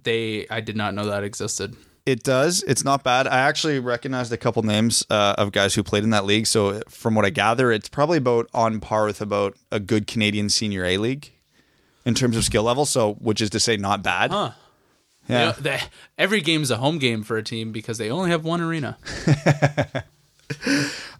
They. 0.00 0.46
I 0.48 0.60
did 0.60 0.76
not 0.76 0.94
know 0.94 1.06
that 1.06 1.24
existed. 1.24 1.76
It 2.06 2.22
does. 2.22 2.62
It's 2.64 2.84
not 2.84 3.02
bad. 3.02 3.26
I 3.26 3.38
actually 3.38 3.78
recognized 3.78 4.30
a 4.30 4.36
couple 4.36 4.62
names 4.62 5.06
uh, 5.08 5.36
of 5.38 5.52
guys 5.52 5.74
who 5.74 5.82
played 5.82 6.04
in 6.04 6.10
that 6.10 6.26
league. 6.26 6.46
So 6.46 6.82
from 6.88 7.14
what 7.14 7.24
I 7.24 7.30
gather, 7.30 7.72
it's 7.72 7.88
probably 7.88 8.18
about 8.18 8.48
on 8.52 8.78
par 8.80 9.06
with 9.06 9.22
about 9.22 9.56
a 9.70 9.80
good 9.80 10.06
Canadian 10.06 10.50
Senior 10.50 10.84
A 10.84 10.98
league 10.98 11.32
in 12.04 12.14
terms 12.14 12.36
of 12.36 12.44
skill 12.44 12.64
level. 12.64 12.84
So, 12.84 13.14
which 13.14 13.40
is 13.40 13.48
to 13.50 13.60
say, 13.60 13.78
not 13.78 14.02
bad. 14.02 14.30
Huh. 14.30 14.50
Yeah. 15.28 15.54
You 15.56 15.62
know, 15.62 15.78
every 16.18 16.42
game's 16.42 16.70
a 16.70 16.76
home 16.76 16.98
game 16.98 17.22
for 17.22 17.38
a 17.38 17.42
team 17.42 17.72
because 17.72 17.96
they 17.96 18.10
only 18.10 18.30
have 18.30 18.44
one 18.44 18.60
arena. 18.60 18.98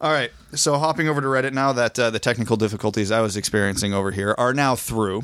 All 0.03 0.13
right. 0.13 0.31
So 0.55 0.77
hopping 0.77 1.09
over 1.09 1.23
to 1.23 1.27
Reddit 1.27 1.55
now 1.55 1.73
that 1.73 1.99
uh, 1.99 2.11
the 2.11 2.19
technical 2.19 2.59
difficulties 2.59 3.11
I 3.11 3.23
was 3.23 3.39
experiencing 3.39 3.95
over 3.95 4.11
here 4.11 4.35
are 4.37 4.53
now 4.53 4.77
through. 4.77 5.23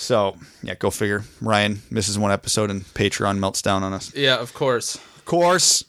So 0.00 0.36
yeah, 0.62 0.74
go 0.76 0.90
figure. 0.90 1.24
Ryan 1.42 1.82
misses 1.90 2.18
one 2.18 2.32
episode 2.32 2.70
and 2.70 2.82
Patreon 2.94 3.38
melts 3.38 3.60
down 3.62 3.82
on 3.82 3.92
us. 3.92 4.14
Yeah, 4.14 4.36
of 4.38 4.54
course. 4.54 4.94
Of 4.94 5.24
course, 5.26 5.84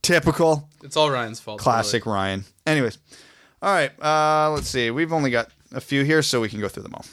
typical, 0.00 0.68
It's 0.82 0.96
all 0.96 1.10
Ryan's 1.10 1.38
fault. 1.38 1.60
classic 1.60 2.06
Ryan. 2.06 2.44
Anyways, 2.66 2.98
all 3.60 3.72
right. 3.72 3.90
Uh, 4.02 4.50
let's 4.52 4.68
see. 4.68 4.90
We've 4.90 5.12
only 5.12 5.30
got 5.30 5.48
a 5.72 5.80
few 5.80 6.02
here, 6.02 6.22
so 6.22 6.40
we 6.40 6.48
can 6.48 6.60
go 6.60 6.68
through 6.68 6.84
them 6.84 6.94
all. 6.94 7.04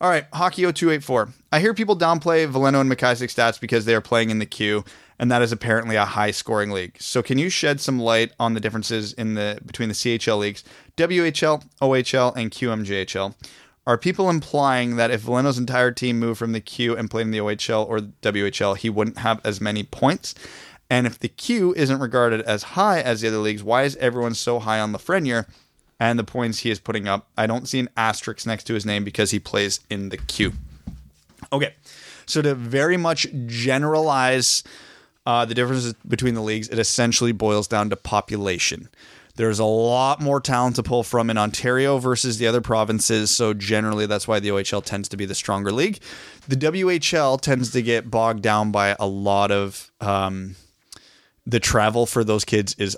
All 0.00 0.08
right, 0.10 0.26
Hockey 0.32 0.62
0284. 0.62 1.30
I 1.50 1.58
hear 1.58 1.74
people 1.74 1.96
downplay 1.98 2.46
Veleno 2.48 2.80
and 2.80 2.90
McIsaac 2.90 3.28
stats 3.34 3.58
because 3.58 3.84
they 3.84 3.94
are 3.96 4.00
playing 4.00 4.30
in 4.30 4.38
the 4.38 4.46
Q, 4.46 4.84
and 5.18 5.28
that 5.32 5.42
is 5.42 5.50
apparently 5.50 5.96
a 5.96 6.04
high 6.04 6.30
scoring 6.30 6.70
league. 6.70 6.96
So 7.00 7.20
can 7.22 7.38
you 7.38 7.48
shed 7.48 7.80
some 7.80 7.98
light 7.98 8.30
on 8.38 8.54
the 8.54 8.60
differences 8.60 9.12
in 9.14 9.34
the 9.34 9.58
between 9.66 9.88
the 9.88 9.94
CHL 9.96 10.38
leagues, 10.38 10.62
WHL, 10.96 11.64
OHL, 11.82 12.36
and 12.36 12.50
QMJHL? 12.52 13.34
Are 13.88 13.96
people 13.96 14.28
implying 14.28 14.96
that 14.96 15.10
if 15.10 15.22
Veleno's 15.22 15.56
entire 15.56 15.90
team 15.90 16.20
moved 16.20 16.38
from 16.38 16.52
the 16.52 16.60
Q 16.60 16.94
and 16.94 17.10
played 17.10 17.22
in 17.22 17.30
the 17.30 17.38
OHL 17.38 17.88
or 17.88 18.00
WHL, 18.00 18.76
he 18.76 18.90
wouldn't 18.90 19.16
have 19.16 19.40
as 19.44 19.62
many 19.62 19.82
points? 19.82 20.34
And 20.90 21.06
if 21.06 21.18
the 21.18 21.28
Q 21.28 21.72
isn't 21.74 21.98
regarded 21.98 22.42
as 22.42 22.62
high 22.64 23.00
as 23.00 23.22
the 23.22 23.28
other 23.28 23.38
leagues, 23.38 23.62
why 23.62 23.84
is 23.84 23.96
everyone 23.96 24.34
so 24.34 24.58
high 24.58 24.78
on 24.78 24.92
Lafreniere 24.92 25.46
and 25.98 26.18
the 26.18 26.24
points 26.24 26.58
he 26.58 26.70
is 26.70 26.78
putting 26.78 27.08
up? 27.08 27.28
I 27.38 27.46
don't 27.46 27.66
see 27.66 27.78
an 27.78 27.88
asterisk 27.96 28.46
next 28.46 28.64
to 28.64 28.74
his 28.74 28.84
name 28.84 29.04
because 29.04 29.30
he 29.30 29.38
plays 29.38 29.80
in 29.88 30.10
the 30.10 30.18
Q. 30.18 30.52
Okay, 31.50 31.72
so 32.26 32.42
to 32.42 32.54
very 32.54 32.98
much 32.98 33.26
generalize 33.46 34.64
uh, 35.24 35.46
the 35.46 35.54
differences 35.54 35.94
between 36.06 36.34
the 36.34 36.42
leagues, 36.42 36.68
it 36.68 36.78
essentially 36.78 37.32
boils 37.32 37.66
down 37.66 37.88
to 37.88 37.96
population. 37.96 38.90
There's 39.38 39.60
a 39.60 39.64
lot 39.64 40.20
more 40.20 40.40
talent 40.40 40.74
to 40.76 40.82
pull 40.82 41.04
from 41.04 41.30
in 41.30 41.38
Ontario 41.38 41.98
versus 41.98 42.38
the 42.38 42.48
other 42.48 42.60
provinces, 42.60 43.30
so 43.30 43.54
generally 43.54 44.04
that's 44.04 44.26
why 44.26 44.40
the 44.40 44.48
OHL 44.48 44.84
tends 44.84 45.08
to 45.10 45.16
be 45.16 45.26
the 45.26 45.34
stronger 45.36 45.70
league. 45.70 46.00
The 46.48 46.56
WHL 46.56 47.40
tends 47.40 47.70
to 47.70 47.80
get 47.80 48.10
bogged 48.10 48.42
down 48.42 48.72
by 48.72 48.96
a 48.98 49.06
lot 49.06 49.52
of 49.52 49.92
um, 50.00 50.56
the 51.46 51.60
travel 51.60 52.04
for 52.04 52.24
those 52.24 52.44
kids 52.44 52.74
is 52.78 52.96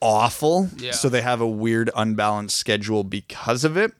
awful. 0.00 0.70
Yeah. 0.78 0.92
So 0.92 1.10
they 1.10 1.20
have 1.20 1.42
a 1.42 1.46
weird 1.46 1.90
unbalanced 1.94 2.56
schedule 2.56 3.04
because 3.04 3.62
of 3.62 3.76
it. 3.76 3.92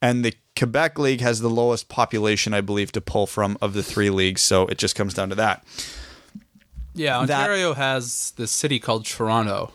And 0.00 0.24
the 0.24 0.34
Quebec 0.56 0.96
League 1.00 1.22
has 1.22 1.40
the 1.40 1.50
lowest 1.50 1.88
population, 1.88 2.54
I 2.54 2.60
believe, 2.60 2.92
to 2.92 3.00
pull 3.00 3.26
from 3.26 3.58
of 3.60 3.74
the 3.74 3.82
three 3.82 4.10
leagues. 4.10 4.42
So 4.42 4.68
it 4.68 4.78
just 4.78 4.94
comes 4.94 5.12
down 5.12 5.28
to 5.30 5.34
that. 5.34 5.64
Yeah, 6.94 7.24
That- 7.26 7.40
Ontario 7.40 7.74
has 7.74 8.32
this 8.36 8.52
city 8.52 8.78
called 8.78 9.06
Toronto, 9.06 9.72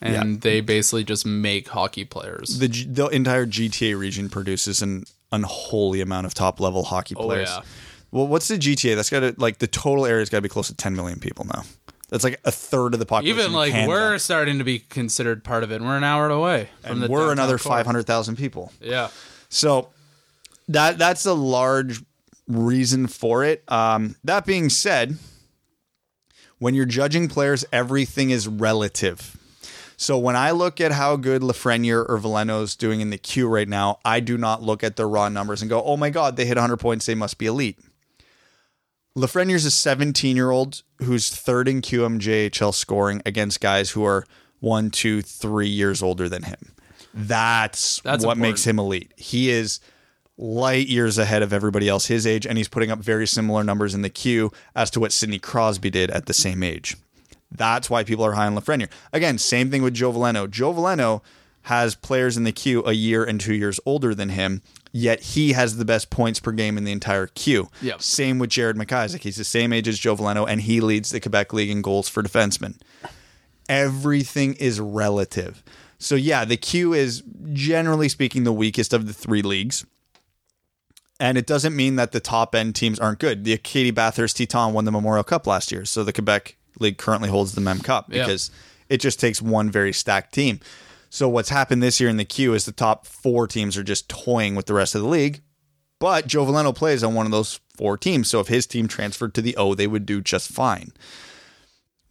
and 0.00 0.32
Yeah. 0.34 0.38
they 0.40 0.60
basically 0.60 1.04
just 1.04 1.24
make 1.26 1.68
hockey 1.68 2.04
players. 2.04 2.58
The, 2.58 2.68
the 2.68 3.06
entire 3.08 3.46
GTA 3.46 3.98
region 3.98 4.28
produces 4.28 4.82
an 4.82 5.04
unholy 5.32 6.00
amount 6.00 6.26
of 6.26 6.34
top 6.34 6.60
level 6.60 6.84
hockey 6.84 7.14
players. 7.14 7.48
Oh, 7.50 7.56
yeah. 7.58 7.62
Well, 8.12 8.26
what's 8.28 8.48
the 8.48 8.56
GTA? 8.56 8.94
That's 8.94 9.10
got 9.10 9.20
to, 9.20 9.34
like, 9.36 9.58
the 9.58 9.66
total 9.66 10.06
area's 10.06 10.28
got 10.30 10.38
to 10.38 10.42
be 10.42 10.48
close 10.48 10.68
to 10.68 10.74
10 10.74 10.94
million 10.94 11.18
people 11.18 11.44
now. 11.46 11.64
That's 12.08 12.22
like 12.22 12.38
a 12.44 12.52
third 12.52 12.94
of 12.94 13.00
the 13.00 13.06
population. 13.06 13.40
Even 13.40 13.52
like 13.52 13.72
we're 13.88 14.16
starting 14.18 14.58
to 14.58 14.64
be 14.64 14.78
considered 14.78 15.42
part 15.42 15.64
of 15.64 15.72
it, 15.72 15.76
and 15.76 15.84
we're 15.86 15.96
an 15.96 16.04
hour 16.04 16.30
away 16.30 16.68
from 16.82 17.02
and 17.02 17.10
we're 17.10 17.32
another 17.32 17.58
500,000 17.58 18.36
people. 18.36 18.72
Yeah, 18.80 19.08
So 19.48 19.88
that 20.68 20.98
that's 20.98 21.26
a 21.26 21.34
large 21.34 22.00
reason 22.46 23.08
for 23.08 23.42
it. 23.42 23.64
Um, 23.66 24.14
that 24.22 24.46
being 24.46 24.70
said, 24.70 25.18
when 26.58 26.74
you're 26.76 26.86
judging 26.86 27.28
players, 27.28 27.64
everything 27.72 28.30
is 28.30 28.46
relative. 28.46 29.35
So 29.96 30.18
when 30.18 30.36
I 30.36 30.50
look 30.50 30.80
at 30.80 30.92
how 30.92 31.16
good 31.16 31.42
Lafreniere 31.42 32.06
or 32.08 32.18
Veleno's 32.18 32.76
doing 32.76 33.00
in 33.00 33.10
the 33.10 33.18
Q 33.18 33.48
right 33.48 33.68
now, 33.68 33.98
I 34.04 34.20
do 34.20 34.36
not 34.36 34.62
look 34.62 34.84
at 34.84 34.96
their 34.96 35.08
raw 35.08 35.28
numbers 35.28 35.62
and 35.62 35.70
go, 35.70 35.82
"Oh 35.82 35.96
my 35.96 36.10
God, 36.10 36.36
they 36.36 36.44
hit 36.44 36.56
100 36.58 36.76
points. 36.76 37.06
They 37.06 37.14
must 37.14 37.38
be 37.38 37.46
elite." 37.46 37.78
Lafreniere's 39.16 39.64
a 39.64 39.70
17 39.70 40.36
year 40.36 40.50
old 40.50 40.82
who's 41.02 41.30
third 41.30 41.68
in 41.68 41.80
QMJHL 41.80 42.74
scoring 42.74 43.22
against 43.24 43.60
guys 43.60 43.90
who 43.90 44.04
are 44.04 44.26
one, 44.60 44.90
two, 44.90 45.22
three 45.22 45.68
years 45.68 46.02
older 46.02 46.28
than 46.28 46.42
him. 46.42 46.72
That's, 47.14 48.00
That's 48.02 48.24
what 48.24 48.32
important. 48.32 48.40
makes 48.40 48.66
him 48.66 48.78
elite. 48.78 49.12
He 49.16 49.48
is 49.48 49.80
light 50.36 50.86
years 50.86 51.16
ahead 51.16 51.42
of 51.42 51.54
everybody 51.54 51.88
else 51.88 52.06
his 52.06 52.26
age, 52.26 52.46
and 52.46 52.58
he's 52.58 52.68
putting 52.68 52.90
up 52.90 52.98
very 52.98 53.26
similar 53.26 53.64
numbers 53.64 53.94
in 53.94 54.02
the 54.02 54.10
Q 54.10 54.52
as 54.74 54.90
to 54.90 55.00
what 55.00 55.12
Sidney 55.12 55.38
Crosby 55.38 55.88
did 55.88 56.10
at 56.10 56.26
the 56.26 56.34
same 56.34 56.62
age. 56.62 56.96
That's 57.50 57.88
why 57.88 58.04
people 58.04 58.24
are 58.24 58.32
high 58.32 58.46
on 58.46 58.56
Lafreniere. 58.56 58.90
Again, 59.12 59.38
same 59.38 59.70
thing 59.70 59.82
with 59.82 59.94
Joe 59.94 60.12
Veleno. 60.12 60.50
Joe 60.50 60.72
Veleno 60.72 61.22
has 61.62 61.94
players 61.94 62.36
in 62.36 62.44
the 62.44 62.52
Q 62.52 62.84
a 62.84 62.92
year 62.92 63.24
and 63.24 63.40
two 63.40 63.54
years 63.54 63.80
older 63.84 64.14
than 64.14 64.28
him, 64.28 64.62
yet 64.92 65.20
he 65.20 65.52
has 65.52 65.76
the 65.76 65.84
best 65.84 66.10
points 66.10 66.38
per 66.38 66.52
game 66.52 66.78
in 66.78 66.84
the 66.84 66.92
entire 66.92 67.26
Q. 67.26 67.68
Yep. 67.82 68.02
Same 68.02 68.38
with 68.38 68.50
Jared 68.50 68.76
McIsaac. 68.76 69.22
He's 69.22 69.36
the 69.36 69.44
same 69.44 69.72
age 69.72 69.88
as 69.88 69.98
Joe 69.98 70.16
Veleno, 70.16 70.46
and 70.48 70.60
he 70.60 70.80
leads 70.80 71.10
the 71.10 71.20
Quebec 71.20 71.52
League 71.52 71.70
in 71.70 71.82
goals 71.82 72.08
for 72.08 72.22
defensemen. 72.22 72.80
Everything 73.68 74.54
is 74.54 74.78
relative. 74.78 75.64
So 75.98 76.14
yeah, 76.14 76.44
the 76.44 76.56
Q 76.56 76.92
is 76.92 77.24
generally 77.52 78.08
speaking 78.08 78.44
the 78.44 78.52
weakest 78.52 78.92
of 78.92 79.06
the 79.06 79.12
three 79.12 79.42
leagues. 79.42 79.84
And 81.18 81.38
it 81.38 81.46
doesn't 81.46 81.74
mean 81.74 81.96
that 81.96 82.12
the 82.12 82.20
top 82.20 82.54
end 82.54 82.74
teams 82.74 83.00
aren't 83.00 83.18
good. 83.18 83.44
The 83.44 83.54
Acadie-Bathurst 83.54 84.36
Titan 84.36 84.74
won 84.74 84.84
the 84.84 84.92
Memorial 84.92 85.24
Cup 85.24 85.46
last 85.46 85.72
year, 85.72 85.86
so 85.86 86.04
the 86.04 86.12
Quebec 86.12 86.56
League 86.80 86.98
currently 86.98 87.28
holds 87.28 87.52
the 87.52 87.60
Mem 87.60 87.80
Cup 87.80 88.06
Yeah. 88.12 88.24
because 88.24 88.50
it 88.88 88.98
just 88.98 89.18
takes 89.20 89.40
one 89.42 89.70
very 89.70 89.92
stacked 89.92 90.32
team. 90.34 90.60
So 91.10 91.28
what's 91.28 91.48
happened 91.48 91.82
this 91.82 92.00
year 92.00 92.08
in 92.10 92.16
the 92.16 92.24
Q 92.24 92.54
is 92.54 92.64
the 92.66 92.72
top 92.72 93.06
four 93.06 93.46
teams 93.46 93.76
are 93.76 93.82
just 93.84 94.08
toying 94.08 94.54
with 94.54 94.66
the 94.66 94.74
rest 94.74 94.94
of 94.94 95.02
the 95.02 95.08
league. 95.08 95.40
But 95.98 96.26
Joe 96.26 96.44
Veleno 96.44 96.74
plays 96.74 97.02
on 97.02 97.14
one 97.14 97.24
of 97.26 97.32
those 97.32 97.58
four 97.76 97.96
teams. 97.96 98.28
So 98.28 98.40
if 98.40 98.48
his 98.48 98.66
team 98.66 98.86
transferred 98.86 99.32
to 99.34 99.40
the 99.42 99.56
O, 99.56 99.74
they 99.74 99.86
would 99.86 100.04
do 100.04 100.20
just 100.20 100.50
fine. 100.50 100.92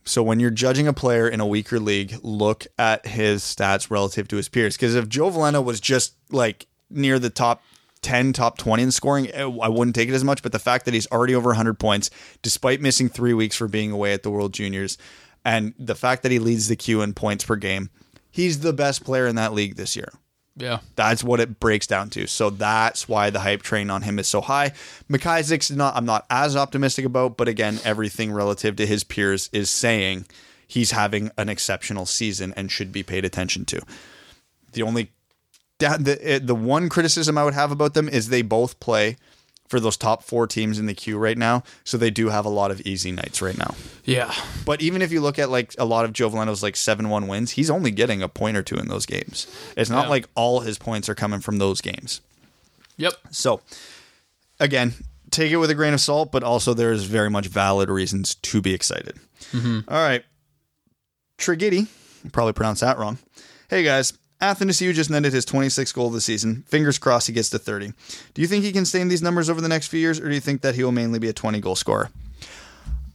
So 0.06 0.22
when 0.24 0.40
you're 0.40 0.52
judging 0.52 0.88
a 0.88 0.94
player 0.94 1.28
in 1.28 1.40
a 1.40 1.48
weaker 1.48 1.80
league, 1.80 2.16
look 2.24 2.68
at 2.78 3.06
his 3.08 3.44
stats 3.44 3.90
relative 3.92 4.28
to 4.30 4.38
his 4.38 4.50
peers. 4.50 4.76
Because 4.76 4.96
if 4.96 5.10
Joe 5.10 5.30
Veleno 5.30 5.64
was 5.64 5.80
just 5.80 6.14
like 6.32 6.68
near 6.90 7.18
the 7.20 7.30
top 7.32 7.64
10, 8.06 8.34
top 8.34 8.60
20 8.60 8.84
in 8.84 8.92
scoring, 8.92 9.32
eh, 9.32 9.42
I 9.42 9.68
wouldn't 9.68 9.96
take 9.96 10.08
it 10.08 10.14
as 10.14 10.24
much. 10.24 10.44
But 10.44 10.52
the 10.52 10.60
fact 10.60 10.86
that 10.86 10.94
he's 10.94 11.08
already 11.08 11.34
over 11.34 11.50
100 11.50 11.80
points, 11.80 12.12
despite 12.44 12.80
missing 12.80 13.10
three 13.10 13.34
weeks 13.34 13.56
for 13.56 13.68
being 13.68 13.92
away 13.92 14.14
at 14.14 14.22
the 14.22 14.30
World 14.30 14.54
Juniors, 14.54 14.98
and 15.44 15.74
the 15.80 15.96
fact 15.96 16.22
that 16.24 16.32
he 16.32 16.38
leads 16.38 16.68
the 16.68 16.76
Q 16.76 17.02
in 17.02 17.14
points 17.14 17.44
per 17.44 17.56
game, 17.56 17.90
he's 18.30 18.60
the 18.60 18.74
best 18.74 19.04
player 19.04 19.26
in 19.26 19.36
that 19.36 19.54
league 19.54 19.76
this 19.76 19.96
year. 19.96 20.10
Yeah. 20.56 20.80
That's 20.96 21.24
what 21.24 21.40
it 21.40 21.60
breaks 21.60 21.88
down 21.88 22.12
to. 22.12 22.28
So 22.28 22.50
that's 22.52 23.10
why 23.10 23.32
the 23.32 23.40
hype 23.40 23.64
train 23.64 23.90
on 23.90 24.04
him 24.04 24.20
is 24.20 24.28
so 24.28 24.40
high. 24.40 24.72
McIsaac's 25.10 25.72
not 25.72 25.96
I'm 25.96 26.06
not 26.06 26.26
as 26.30 26.56
optimistic 26.56 27.06
about, 27.06 27.38
but 27.38 27.48
again, 27.48 27.80
everything 27.84 28.32
relative 28.32 28.76
to 28.78 28.86
his 28.86 29.04
peers 29.04 29.50
is 29.52 29.70
saying 29.70 30.28
he's 30.68 30.92
having 30.92 31.32
an 31.38 31.50
exceptional 31.50 32.06
season 32.06 32.54
and 32.56 32.72
should 32.72 32.92
be 32.92 33.04
paid 33.04 33.26
attention 33.26 33.66
to. 33.66 33.82
The 34.72 34.84
only 34.84 35.12
the 35.80 36.18
eh, 36.22 36.40
the 36.42 36.56
one 36.56 36.90
criticism 36.90 37.38
I 37.38 37.44
would 37.44 37.54
have 37.54 37.72
about 37.72 37.94
them 37.94 38.08
is 38.10 38.30
they 38.30 38.42
both 38.42 38.80
play 38.80 39.18
for 39.68 39.80
those 39.80 39.98
top 39.98 40.24
four 40.24 40.46
teams 40.46 40.78
in 40.78 40.86
the 40.86 40.94
Q 40.94 41.18
right 41.18 41.38
now, 41.38 41.64
so 41.84 41.98
they 41.98 42.12
do 42.12 42.30
have 42.30 42.46
a 42.46 42.50
lot 42.50 42.70
of 42.70 42.82
easy 42.82 43.12
nights 43.12 43.42
right 43.42 43.58
now. 43.58 43.74
Yeah. 44.04 44.32
But 44.64 44.82
even 44.82 45.02
if 45.02 45.12
you 45.12 45.22
look 45.22 45.40
at 45.40 45.50
like 45.50 45.74
a 45.80 45.86
lot 45.86 46.06
of 46.06 46.14
Joe 46.14 46.30
Veleno's 46.30 46.62
like 46.62 46.76
seven 46.76 47.10
one 47.10 47.28
wins, 47.28 47.52
he's 47.52 47.70
only 47.72 47.90
getting 47.92 48.22
a 48.22 48.30
point 48.30 48.58
or 48.58 48.62
two 48.64 48.76
in 48.76 48.88
those 48.90 49.06
games. 49.08 49.48
It's 49.76 49.90
not 49.90 50.04
Yeah. 50.06 50.10
like 50.10 50.30
all 50.36 50.60
his 50.60 50.78
points 50.78 51.10
are 51.10 51.16
coming 51.16 51.40
from 51.40 51.58
those 51.58 51.82
games. 51.82 52.22
Yep. 52.98 53.14
So 53.32 53.62
again, 54.60 54.94
take 55.32 55.52
it 55.52 55.58
with 55.58 55.72
a 55.72 55.76
grain 55.76 55.94
of 55.96 56.00
salt, 56.00 56.32
but 56.32 56.44
also 56.44 56.74
there's 56.76 57.04
very 57.04 57.32
much 57.32 57.48
valid 57.48 57.90
reasons 57.90 58.36
to 58.36 58.62
be 58.62 58.74
excited. 58.74 59.18
Mm-hmm. 59.52 59.80
All 59.92 59.98
right. 60.02 60.24
Trigidi, 61.38 61.88
probably 62.32 62.54
pronounced 62.54 62.82
that 62.82 62.98
wrong. 62.98 63.18
Hey 63.70 63.84
guys, 63.84 64.14
Athanasiou 64.42 64.94
just 64.94 65.10
netted 65.10 65.34
his 65.34 65.46
26th 65.46 65.94
goal 65.94 66.08
of 66.08 66.14
the 66.14 66.22
season. 66.22 66.64
Fingers 66.68 66.98
crossed 66.98 67.28
he 67.28 67.34
gets 67.34 67.50
to 67.52 67.60
30. 67.60 67.94
Do 68.34 68.42
you 68.42 68.48
think 68.48 68.64
he 68.64 68.72
can 68.72 68.86
stay 68.86 69.02
in 69.02 69.08
these 69.08 69.22
numbers 69.22 69.50
over 69.50 69.62
the 69.62 69.70
next 69.70 69.88
few 69.88 70.00
years, 70.00 70.20
or 70.20 70.28
do 70.28 70.34
you 70.36 70.42
think 70.42 70.62
that 70.62 70.76
he 70.76 70.84
will 70.84 70.92
mainly 70.92 71.20
be 71.20 71.30
a 71.30 71.34
20 71.34 71.60
goal 71.62 71.76
scorer? 71.76 72.10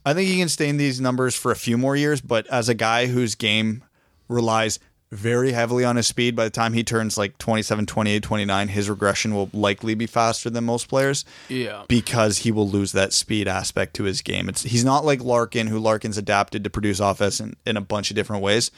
I 0.05 0.13
think 0.13 0.27
he 0.29 0.37
can 0.39 0.49
stay 0.49 0.67
in 0.67 0.77
these 0.77 0.99
numbers 0.99 1.35
for 1.35 1.51
a 1.51 1.55
few 1.55 1.77
more 1.77 1.95
years, 1.95 2.21
but 2.21 2.47
as 2.47 2.69
a 2.69 2.73
guy 2.73 3.05
whose 3.05 3.35
game 3.35 3.83
relies 4.27 4.79
very 5.11 5.51
heavily 5.51 5.83
on 5.85 5.97
his 5.97 6.07
speed, 6.07 6.35
by 6.35 6.45
the 6.45 6.49
time 6.49 6.73
he 6.73 6.83
turns 6.83 7.17
like 7.17 7.37
27, 7.37 7.85
28, 7.85 8.23
29, 8.23 8.67
his 8.69 8.89
regression 8.89 9.35
will 9.35 9.49
likely 9.53 9.93
be 9.93 10.07
faster 10.07 10.49
than 10.49 10.63
most 10.63 10.87
players 10.87 11.23
Yeah. 11.49 11.83
because 11.87 12.39
he 12.39 12.51
will 12.51 12.67
lose 12.67 12.93
that 12.93 13.11
speed 13.13 13.47
aspect 13.47 13.93
to 13.97 14.05
his 14.05 14.21
game. 14.21 14.47
It's 14.49 14.63
he's 14.63 14.85
not 14.85 15.03
like 15.05 15.21
Larkin, 15.21 15.67
who 15.67 15.77
Larkin's 15.79 16.17
adapted 16.17 16.63
to 16.63 16.69
produce 16.69 16.99
offense 17.01 17.39
in, 17.41 17.55
in 17.65 17.75
a 17.77 17.81
bunch 17.81 18.09
of 18.09 18.15
different 18.15 18.41
ways. 18.41 18.71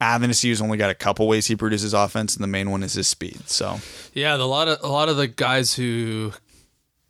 Athanasiou's 0.00 0.60
only 0.62 0.78
got 0.78 0.90
a 0.90 0.94
couple 0.94 1.26
ways 1.26 1.46
he 1.48 1.56
produces 1.56 1.92
offense, 1.92 2.34
and 2.36 2.42
the 2.42 2.48
main 2.48 2.70
one 2.70 2.82
is 2.82 2.94
his 2.94 3.08
speed. 3.08 3.48
So 3.48 3.80
Yeah, 4.14 4.36
the, 4.36 4.44
a 4.44 4.46
lot 4.46 4.68
of 4.68 4.78
a 4.82 4.88
lot 4.88 5.08
of 5.08 5.16
the 5.16 5.26
guys 5.26 5.74
who 5.74 6.32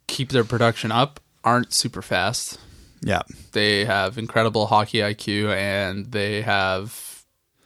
keep 0.07 0.29
their 0.29 0.43
production 0.43 0.91
up 0.91 1.19
aren't 1.43 1.71
super 1.73 2.01
fast. 2.01 2.59
yeah, 3.01 3.21
They 3.51 3.85
have 3.85 4.17
incredible 4.17 4.67
hockey 4.67 4.97
IQ 4.99 5.55
and 5.55 6.11
they 6.11 6.41
have 6.41 7.23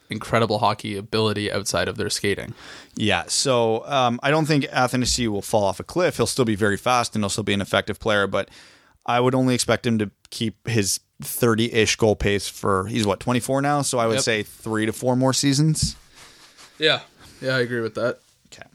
incredible 0.09 0.59
hockey 0.59 0.95
ability 0.97 1.51
outside 1.51 1.87
of 1.87 1.95
their 1.97 2.09
skating. 2.09 2.53
yeah. 2.95 3.23
So 3.27 3.83
um, 3.87 4.19
I 4.21 4.29
don't 4.29 4.45
think 4.45 4.65
Athanasiou 4.65 5.29
will 5.29 5.41
fall 5.41 5.63
off 5.63 5.79
a 5.79 5.83
cliff. 5.83 6.17
He'll 6.17 6.27
still 6.27 6.45
be 6.45 6.55
very 6.55 6.77
fast 6.77 7.15
and 7.15 7.23
he'll 7.23 7.29
still 7.29 7.43
be 7.45 7.53
an 7.53 7.61
effective 7.61 7.99
player, 7.99 8.27
but 8.27 8.49
I 9.05 9.19
would 9.19 9.33
only 9.33 9.55
expect 9.55 9.87
him 9.87 9.97
to 9.99 10.11
keep 10.33 10.67
his 10.67 10.99
30-ish 11.21 11.95
goal 11.97 12.15
pace 12.15 12.47
for 12.49 12.87
he's 12.87 13.05
what 13.05 13.19
24 13.19 13.61
now. 13.61 13.83
So 13.83 13.99
I 13.99 14.07
would 14.07 14.15
Yep. 14.15 14.23
say 14.23 14.43
three 14.43 14.85
to 14.87 14.91
four 14.91 15.15
more 15.15 15.31
seasons. 15.31 15.95
Yeah. 16.79 17.01
Yeah, 17.39 17.55
I 17.55 17.59
agree 17.59 17.81
with 17.81 17.93
that. 17.95 18.19
Okay. 18.47 18.67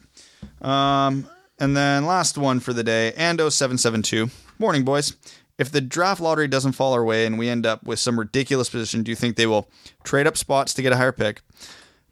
Um, 0.62 1.28
and 1.58 1.76
then 1.76 2.06
last 2.06 2.38
one 2.38 2.60
for 2.60 2.72
the 2.72 2.84
day, 2.84 3.12
Ando772. 3.18 4.30
Morning, 4.58 4.84
boys. 4.84 5.14
If 5.58 5.72
the 5.72 5.80
draft 5.80 6.20
lottery 6.20 6.46
doesn't 6.46 6.72
fall 6.72 6.92
our 6.92 7.04
way 7.04 7.26
and 7.26 7.36
we 7.38 7.48
end 7.48 7.66
up 7.66 7.82
with 7.82 7.98
some 7.98 8.18
ridiculous 8.18 8.70
position, 8.70 9.02
do 9.02 9.10
you 9.10 9.16
think 9.16 9.34
they 9.36 9.46
will 9.46 9.68
trade 10.04 10.26
up 10.28 10.36
spots 10.36 10.72
to 10.74 10.82
get 10.82 10.92
a 10.92 10.96
higher 10.96 11.10
pick? 11.12 11.40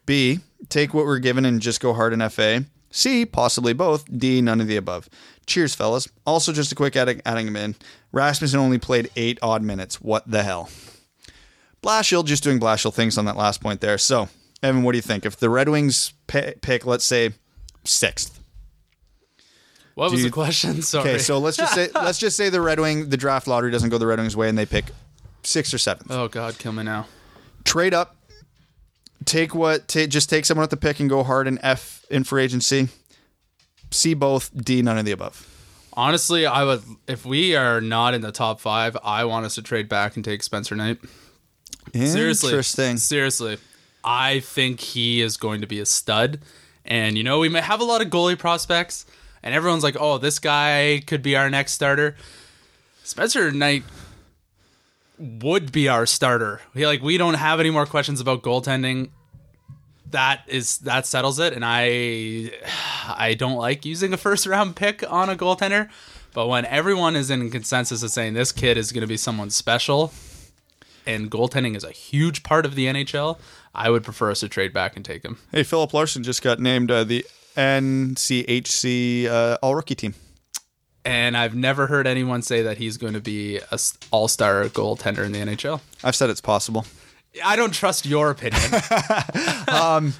B, 0.07 0.41
take 0.69 0.93
what 0.93 1.05
we're 1.07 1.21
given 1.21 1.45
and 1.45 1.61
just 1.63 1.81
go 1.81 1.95
hard 1.95 2.13
in 2.13 2.29
FA? 2.29 2.65
C, 2.97 3.27
possibly 3.27 3.75
both. 3.75 4.07
D, 4.19 4.41
none 4.41 4.59
of 4.61 4.69
the 4.69 4.77
above. 4.77 5.11
Cheers, 5.47 5.75
fellas. 5.75 6.09
Also, 6.27 6.51
just 6.53 6.73
a 6.73 6.75
quick 6.75 6.97
adding, 6.97 7.21
adding 7.27 7.47
him 7.47 7.55
in. 7.57 7.75
Rasmussen 8.11 8.59
only 8.59 8.79
played 8.79 9.11
eight 9.17 9.39
odd 9.43 9.63
minutes. 9.63 10.01
What 10.01 10.29
the 10.31 10.43
hell? 10.43 10.71
Blashill 11.83 12.25
just 12.25 12.43
doing 12.43 12.59
Blashill 12.59 12.93
things 12.95 13.19
on 13.19 13.27
that 13.27 13.37
last 13.37 13.61
point 13.61 13.83
there. 13.83 13.99
So, 13.99 14.31
Evan, 14.63 14.83
what 14.83 14.93
do 14.93 14.99
you 14.99 15.03
think? 15.03 15.27
If 15.27 15.37
the 15.37 15.51
Red 15.51 15.69
Wings 15.69 16.15
pi- 16.27 16.55
pick, 16.63 16.87
let's 16.87 17.05
say, 17.05 17.33
sixth. 17.85 18.41
What 19.95 20.11
was 20.11 20.21
you- 20.23 20.27
the 20.29 20.33
question? 20.33 20.81
Sorry. 20.83 21.11
Okay, 21.11 21.19
so 21.19 21.39
let's 21.39 21.59
just 21.59 21.75
say 21.75 21.91
let's 21.95 22.19
just 22.19 22.37
say 22.37 22.49
the 22.49 22.63
Red 22.63 22.81
Wing, 22.81 23.11
the 23.11 23.17
draft 23.19 23.47
lottery 23.47 23.71
doesn't 23.71 23.91
go 23.91 23.99
the 23.99 24.07
Red 24.07 24.19
Wings' 24.19 24.37
way, 24.37 24.49
and 24.49 24.57
they 24.57 24.67
pick 24.67 24.87
sixth 25.43 25.73
or 25.75 25.79
seventh. 25.79 26.11
oh 26.11 26.29
god, 26.29 26.59
kill 26.59 26.73
me 26.73 26.83
now. 26.83 27.07
Trade 27.65 27.93
up, 27.95 28.16
take 29.27 29.55
what, 29.55 29.89
ta 29.89 30.07
just 30.07 30.31
take 30.31 30.45
someone 30.45 30.63
at 30.63 30.71
the 30.71 30.77
pick 30.77 31.01
and 31.01 31.11
go 31.11 31.23
hard 31.23 31.47
in 31.47 31.59
F 31.63 32.05
in 32.11 32.25
free 32.25 32.45
agency. 32.45 32.89
C 33.91 34.15
both, 34.15 34.51
D 34.57 34.83
none 34.83 34.99
of 34.99 35.05
the 35.05 35.13
above. 35.13 35.53
Honestly, 35.93 36.47
I 36.47 36.65
would 36.65 36.83
if 37.07 37.25
we 37.25 37.55
are 37.57 37.81
not 37.81 38.15
in 38.15 38.21
the 38.21 38.33
top 38.33 38.61
5, 38.61 38.97
I 39.05 39.25
want 39.25 39.47
us 39.47 39.55
to 39.57 39.63
trade 39.63 39.89
back 39.89 40.17
and 40.17 40.25
take 40.25 40.43
Spencer 40.43 40.75
Knight. 40.75 40.99
Seriously. 41.93 42.51
Interesting. 42.51 42.97
Seriously. 42.97 43.59
I 44.05 44.41
think 44.41 44.81
he 44.81 45.21
is 45.21 45.37
going 45.37 45.61
to 45.61 45.67
be 45.67 45.81
a 45.81 45.87
stud. 45.87 46.41
And 46.85 47.17
you 47.19 47.25
know, 47.25 47.39
we 47.39 47.49
may 47.49 47.61
have 47.61 47.81
a 47.81 47.85
lot 47.85 48.01
of 48.01 48.09
goalie 48.09 48.39
prospects, 48.39 49.07
and 49.43 49.55
everyone's 49.55 49.83
like, 49.83 49.97
"Oh, 49.99 50.19
this 50.19 50.39
guy 50.39 51.03
could 51.07 51.23
be 51.23 51.35
our 51.37 51.51
next 51.51 51.73
starter." 51.73 52.17
Spencer 53.03 53.51
Knight 53.51 53.85
would 55.19 55.73
be 55.73 55.89
our 55.89 56.07
starter. 56.07 56.61
We 56.75 56.87
like 56.87 57.03
we 57.03 57.19
don't 57.19 57.35
have 57.35 57.59
any 57.59 57.71
more 57.71 57.87
questions 57.87 58.21
about 58.21 58.43
goaltending. 58.43 59.11
That 60.11 60.43
is 60.47 60.79
that 60.79 61.07
settles 61.07 61.39
it, 61.39 61.53
and 61.53 61.65
I 61.65 62.53
I 63.09 63.35
don't 63.35 63.57
like 63.57 63.85
using 63.85 64.13
a 64.13 64.17
first 64.17 64.47
round 64.47 64.77
pick 64.77 65.03
on 65.11 65.29
a 65.29 65.37
goaltender. 65.37 65.89
But 66.33 66.49
when 66.49 66.67
everyone 66.67 67.17
is 67.17 67.31
in 67.31 67.51
consensus 67.51 68.03
of 68.03 68.11
saying 68.11 68.35
this 68.35 68.53
kid 68.53 68.77
is 68.77 68.93
going 68.93 69.01
to 69.01 69.07
be 69.07 69.17
someone 69.17 69.49
special, 69.51 70.13
and 71.07 71.31
goaltending 71.31 71.75
is 71.77 71.83
a 71.83 71.91
huge 71.91 72.43
part 72.43 72.67
of 72.67 72.75
the 72.75 72.87
NHL, 72.87 73.39
I 73.75 73.89
would 73.91 74.05
prefer 74.05 74.31
us 74.31 74.41
to 74.41 74.49
trade 74.49 74.73
back 74.73 74.97
and 74.97 75.05
take 75.05 75.25
him. 75.25 75.39
Hey, 75.51 75.63
Filip 75.63 75.95
Larsson 75.95 76.23
just 76.23 76.43
got 76.43 76.61
named 76.61 76.91
uh, 76.91 77.05
the 77.05 77.25
NCHC 77.57 79.27
uh, 79.27 79.59
All 79.63 79.75
Rookie 79.75 79.95
Team. 79.95 80.15
And 81.07 81.37
I've 81.37 81.55
never 81.55 81.87
heard 81.87 82.07
anyone 82.07 82.43
say 82.43 82.63
that 82.63 82.79
he's 82.79 82.97
going 82.97 83.13
to 83.15 83.21
be 83.21 83.59
a 83.71 83.79
all 84.11 84.29
star 84.29 84.65
goaltender 84.65 85.25
in 85.25 85.33
the 85.33 85.39
NHL. 85.39 85.81
I've 86.03 86.17
said 86.17 86.31
it's 86.31 86.41
possible. 86.41 86.85
I 87.45 87.57
don't 87.57 87.73
trust 87.73 88.07
your 88.07 88.31
opinion. 88.31 88.83
um, 89.69 90.15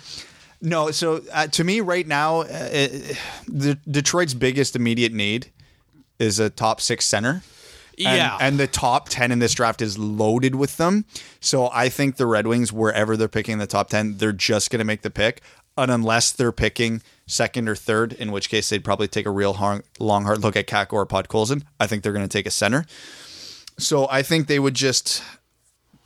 No, 0.61 0.91
so 0.91 1.21
uh, 1.33 1.47
to 1.49 1.65
me 1.65 1.81
right 1.81 2.07
now, 2.07 2.41
uh, 2.41 2.47
it, 2.73 3.19
the 3.47 3.79
Detroit's 3.89 4.35
biggest 4.35 4.75
immediate 4.75 5.13
need 5.13 5.53
is 6.19 6.39
a 6.39 6.51
top 6.51 6.81
six 6.81 7.05
center. 7.05 7.43
And, 7.99 8.17
yeah. 8.19 8.37
and 8.41 8.59
the 8.59 8.67
top 8.67 9.09
10 9.09 9.33
in 9.33 9.39
this 9.39 9.55
draft 9.55 9.81
is 9.81 9.97
loaded 9.97 10.55
with 10.55 10.77
them. 10.77 11.07
So 11.41 11.71
I 11.73 11.89
think 11.89 12.17
the 12.17 12.27
Red 12.27 12.47
Wings, 12.47 12.71
wherever 12.71 13.17
they're 13.17 13.27
picking 13.29 13.57
the 13.57 13.67
top 13.67 13.89
10, 13.89 14.19
they're 14.19 14.33
just 14.33 14.71
going 14.71 14.81
to 14.81 14.85
make 14.85 15.01
the 15.01 15.11
pick. 15.11 15.41
And 15.79 15.91
unless 15.91 16.33
they're 16.33 16.53
picking 16.53 17.01
second 17.27 17.69
or 17.69 17.75
third, 17.75 18.13
in 18.13 18.33
which 18.33 18.51
case 18.51 18.69
they'd 18.69 18.85
probably 18.85 19.09
take 19.09 19.25
a 19.25 19.31
real 19.31 19.55
hard, 19.55 19.83
long, 19.99 20.25
hard 20.25 20.41
look 20.41 20.57
at 20.57 20.67
Kakko 20.67 20.95
or 20.95 21.07
Podkolzin. 21.07 21.63
I 21.81 21.87
think 21.87 22.03
they're 22.03 22.13
going 22.13 22.27
to 22.27 22.33
take 22.39 22.47
a 22.47 22.51
center. 22.51 22.87
So 23.79 24.09
I 24.11 24.23
think 24.23 24.47
they 24.47 24.59
would 24.59 24.75
just 24.75 25.23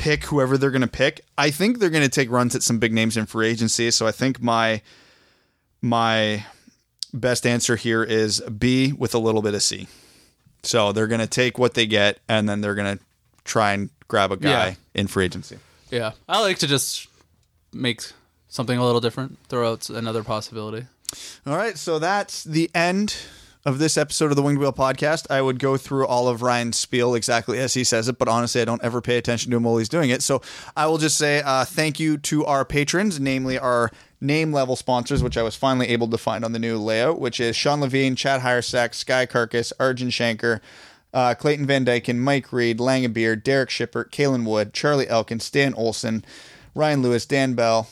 pick 0.01 0.25
whoever 0.25 0.57
they're 0.57 0.71
going 0.71 0.81
to 0.83 0.87
pick. 0.89 1.21
I 1.37 1.51
think 1.51 1.79
they're 1.79 1.91
going 1.91 2.03
to 2.03 2.09
take 2.09 2.31
runs 2.31 2.55
at 2.57 2.63
some 2.63 2.79
big 2.79 2.93
names 2.93 3.17
in 3.17 3.27
free 3.27 3.49
agency. 3.49 3.91
So 3.91 4.07
I 4.07 4.13
think 4.13 4.41
my 4.43 4.81
my 5.83 6.45
best 7.13 7.47
answer 7.47 7.77
here 7.77 8.03
is 8.03 8.41
B 8.43 8.93
with 8.93 9.15
a 9.15 9.19
little 9.19 9.43
bit 9.43 9.55
of 9.55 9.63
C. 9.63 9.89
So 10.63 10.93
they're 10.93 11.07
going 11.07 11.21
to 11.21 11.27
take 11.27 11.59
what 11.59 11.75
they 11.75 11.87
get 11.87 12.19
and 12.29 12.49
then 12.49 12.61
they're 12.61 12.75
going 12.75 12.99
to 12.99 13.05
try 13.45 13.73
and 13.73 13.91
grab 14.09 14.31
a 14.33 14.37
guy 14.37 14.49
Yeah. 14.69 14.75
in 14.95 15.07
free 15.07 15.25
agency. 15.25 15.59
yeah. 15.91 16.13
I 16.29 16.41
like 16.41 16.59
to 16.59 16.67
just 16.67 17.07
make 17.73 18.03
something 18.49 18.77
a 18.79 18.85
little 18.85 19.01
different, 19.01 19.39
throw 19.49 19.73
out 19.73 19.89
another 19.91 20.23
possibility. 20.25 20.87
All 21.47 21.57
right, 21.57 21.77
so 21.79 21.99
that's 21.99 22.45
the 22.45 22.71
end 22.75 23.17
of 23.65 23.79
this 23.79 23.99
episode 23.99 24.31
of 24.31 24.37
the 24.37 24.43
Winged 24.43 24.59
Wheel 24.59 24.73
podcast. 24.73 25.27
I 25.31 25.43
would 25.43 25.59
go 25.59 25.77
through 25.77 26.07
all 26.07 26.29
of 26.29 26.43
Ryan's 26.43 26.79
spiel 26.79 27.15
exactly 27.15 27.59
as 27.59 27.75
he 27.75 27.85
says 27.85 28.09
it, 28.09 28.19
but 28.19 28.29
honestly, 28.29 28.63
I 28.63 28.65
don't 28.65 28.83
ever 28.83 29.01
pay 29.01 29.19
attention 29.19 29.51
to 29.51 29.57
him 29.57 29.65
while 29.65 29.77
he's 29.77 29.89
doing 29.89 30.11
it. 30.11 30.23
So 30.23 30.41
I 30.77 30.87
will 30.87 30.99
just 30.99 31.19
say 31.19 31.43
uh, 31.45 31.65
thank 31.65 32.01
you 32.01 32.17
to 32.19 32.45
our 32.47 32.65
patrons, 32.65 33.21
namely 33.21 33.59
our 33.59 33.91
name 34.21 34.53
level 34.53 34.77
sponsors, 34.77 35.23
which 35.23 35.37
I 35.37 35.43
was 35.43 35.57
finally 35.57 35.89
able 35.89 36.09
to 36.09 36.19
find 36.19 36.45
on 36.45 36.53
the 36.53 36.59
new 36.59 36.79
layout, 36.79 37.21
which 37.21 37.39
is 37.41 37.55
Sean 37.55 37.81
Levine, 37.81 38.17
Chad 38.17 38.41
Hirsack, 38.41 38.95
Sky 38.95 39.27
Carcass, 39.27 39.73
Arjun 39.79 40.09
Shanker. 40.09 40.61
Uh, 41.13 41.35
Clayton 41.35 41.67
Van 41.67 41.85
Dyken, 41.85 42.19
Mike 42.19 42.53
Reed, 42.53 42.79
Langenbeer, 42.79 43.43
Derek 43.43 43.69
Shippert, 43.69 44.11
Kalen 44.11 44.45
Wood, 44.45 44.73
Charlie 44.73 45.09
Elkin, 45.09 45.41
Stan 45.41 45.75
Olson, 45.75 46.25
Ryan 46.73 47.03
Lewis, 47.03 47.27
Dan 47.27 47.55
Bell, 47.55 47.89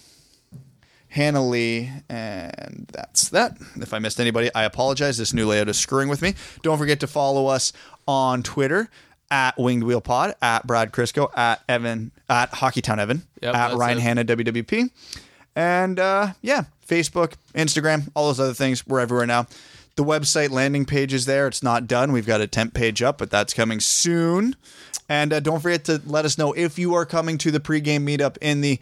Hannah 1.09 1.47
Lee, 1.47 1.91
and 2.09 2.87
that's 2.93 3.31
that. 3.31 3.57
If 3.77 3.95
I 3.95 3.99
missed 3.99 4.21
anybody, 4.21 4.51
I 4.55 4.65
apologize. 4.65 5.17
This 5.19 5.33
new 5.33 5.47
layout 5.47 5.69
is 5.69 5.79
screwing 5.79 6.09
with 6.09 6.23
me. 6.23 6.35
Don't 6.63 6.79
forget 6.79 7.01
to 7.01 7.07
follow 7.07 7.47
us 7.47 7.73
on 8.07 8.43
Twitter 8.43 8.89
at 9.31 9.59
Winged 9.59 9.85
Wheel 9.85 10.01
Pod, 10.01 10.35
at 10.41 10.67
Brad 10.67 10.93
Krysko, 10.93 11.37
at 11.37 11.63
Evan, 11.69 12.13
at 12.29 12.51
Hockeytown 12.53 12.99
Evan, 12.99 13.23
Yep, 13.43 13.55
at 13.55 13.75
Ryan 13.75 13.99
it. 13.99 14.01
Hanna 14.03 14.25
WWP, 14.25 14.91
and 15.57 15.99
uh, 15.99 16.33
yeah, 16.43 16.65
Facebook, 16.87 17.35
Instagram, 17.55 18.11
all 18.15 18.27
those 18.29 18.41
other 18.41 18.55
things. 18.55 18.87
We're 18.87 19.01
everywhere 19.01 19.27
now. 19.27 19.47
The 19.97 20.05
website 20.05 20.51
landing 20.51 20.85
page 20.85 21.13
is 21.13 21.27
there. 21.27 21.49
It's 21.49 21.63
not 21.63 21.87
done. 21.89 22.13
We've 22.13 22.27
got 22.27 22.41
a 22.41 22.47
temp 22.47 22.73
page 22.73 23.03
up, 23.03 23.19
but 23.19 23.31
that's 23.31 23.53
coming 23.53 23.81
soon. 23.81 24.55
And 25.09 25.33
uh, 25.33 25.41
don't 25.41 25.61
forget 25.61 25.85
to 25.87 26.01
let 26.07 26.25
us 26.25 26.39
know 26.39 26.53
if 26.53 26.79
you 26.79 26.95
are 26.95 27.05
coming 27.05 27.37
to 27.39 27.51
the 27.51 27.59
pregame 27.61 28.03
meetup 28.07 28.37
in 28.41 28.61
the 28.61 28.79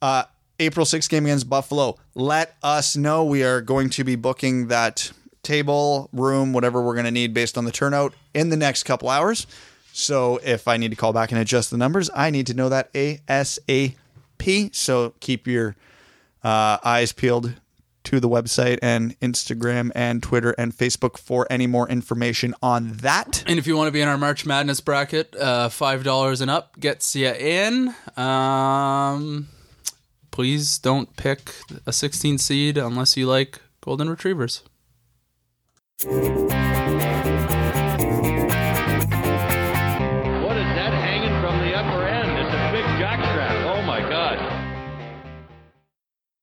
uh, 0.00 0.24
April 0.62 0.86
6th 0.86 1.08
game 1.08 1.26
against 1.26 1.48
Buffalo. 1.48 1.96
Let 2.14 2.54
us 2.62 2.96
know. 2.96 3.24
We 3.24 3.42
are 3.42 3.60
going 3.60 3.90
to 3.90 4.04
be 4.04 4.14
booking 4.14 4.68
that 4.68 5.12
table, 5.42 6.08
room, 6.12 6.52
whatever 6.52 6.80
we're 6.80 6.94
going 6.94 7.04
to 7.04 7.10
need 7.10 7.34
based 7.34 7.58
on 7.58 7.64
the 7.64 7.72
turnout 7.72 8.14
in 8.32 8.50
the 8.50 8.56
next 8.56 8.84
couple 8.84 9.08
hours. 9.08 9.46
So 9.92 10.38
if 10.44 10.68
I 10.68 10.76
need 10.76 10.90
to 10.90 10.96
call 10.96 11.12
back 11.12 11.32
and 11.32 11.40
adjust 11.40 11.70
the 11.70 11.76
numbers, 11.76 12.10
I 12.14 12.30
need 12.30 12.46
to 12.46 12.54
know 12.54 12.68
that 12.68 12.92
ASAP. 12.92 13.94
So 14.74 15.14
keep 15.20 15.46
your 15.46 15.76
uh, 16.44 16.78
eyes 16.84 17.12
peeled 17.12 17.54
to 18.04 18.20
the 18.20 18.28
website 18.28 18.78
and 18.82 19.18
Instagram 19.20 19.90
and 19.94 20.22
Twitter 20.22 20.52
and 20.58 20.72
Facebook 20.72 21.18
for 21.18 21.46
any 21.50 21.66
more 21.66 21.88
information 21.88 22.54
on 22.62 22.92
that. 22.98 23.44
And 23.46 23.58
if 23.58 23.66
you 23.66 23.76
want 23.76 23.88
to 23.88 23.92
be 23.92 24.00
in 24.00 24.08
our 24.08 24.18
March 24.18 24.44
Madness 24.46 24.80
bracket, 24.80 25.34
uh, 25.36 25.68
five 25.68 26.04
dollars 26.04 26.40
and 26.40 26.50
up 26.50 26.78
gets 26.80 27.14
you 27.14 27.28
in. 27.28 27.94
Um, 28.16 29.48
please 30.32 30.78
don't 30.78 31.14
pick 31.16 31.54
a 31.86 31.92
16 31.92 32.38
seed 32.38 32.76
unless 32.76 33.16
you 33.16 33.26
like 33.28 33.60
golden 33.80 34.10
retrievers. 34.10 34.62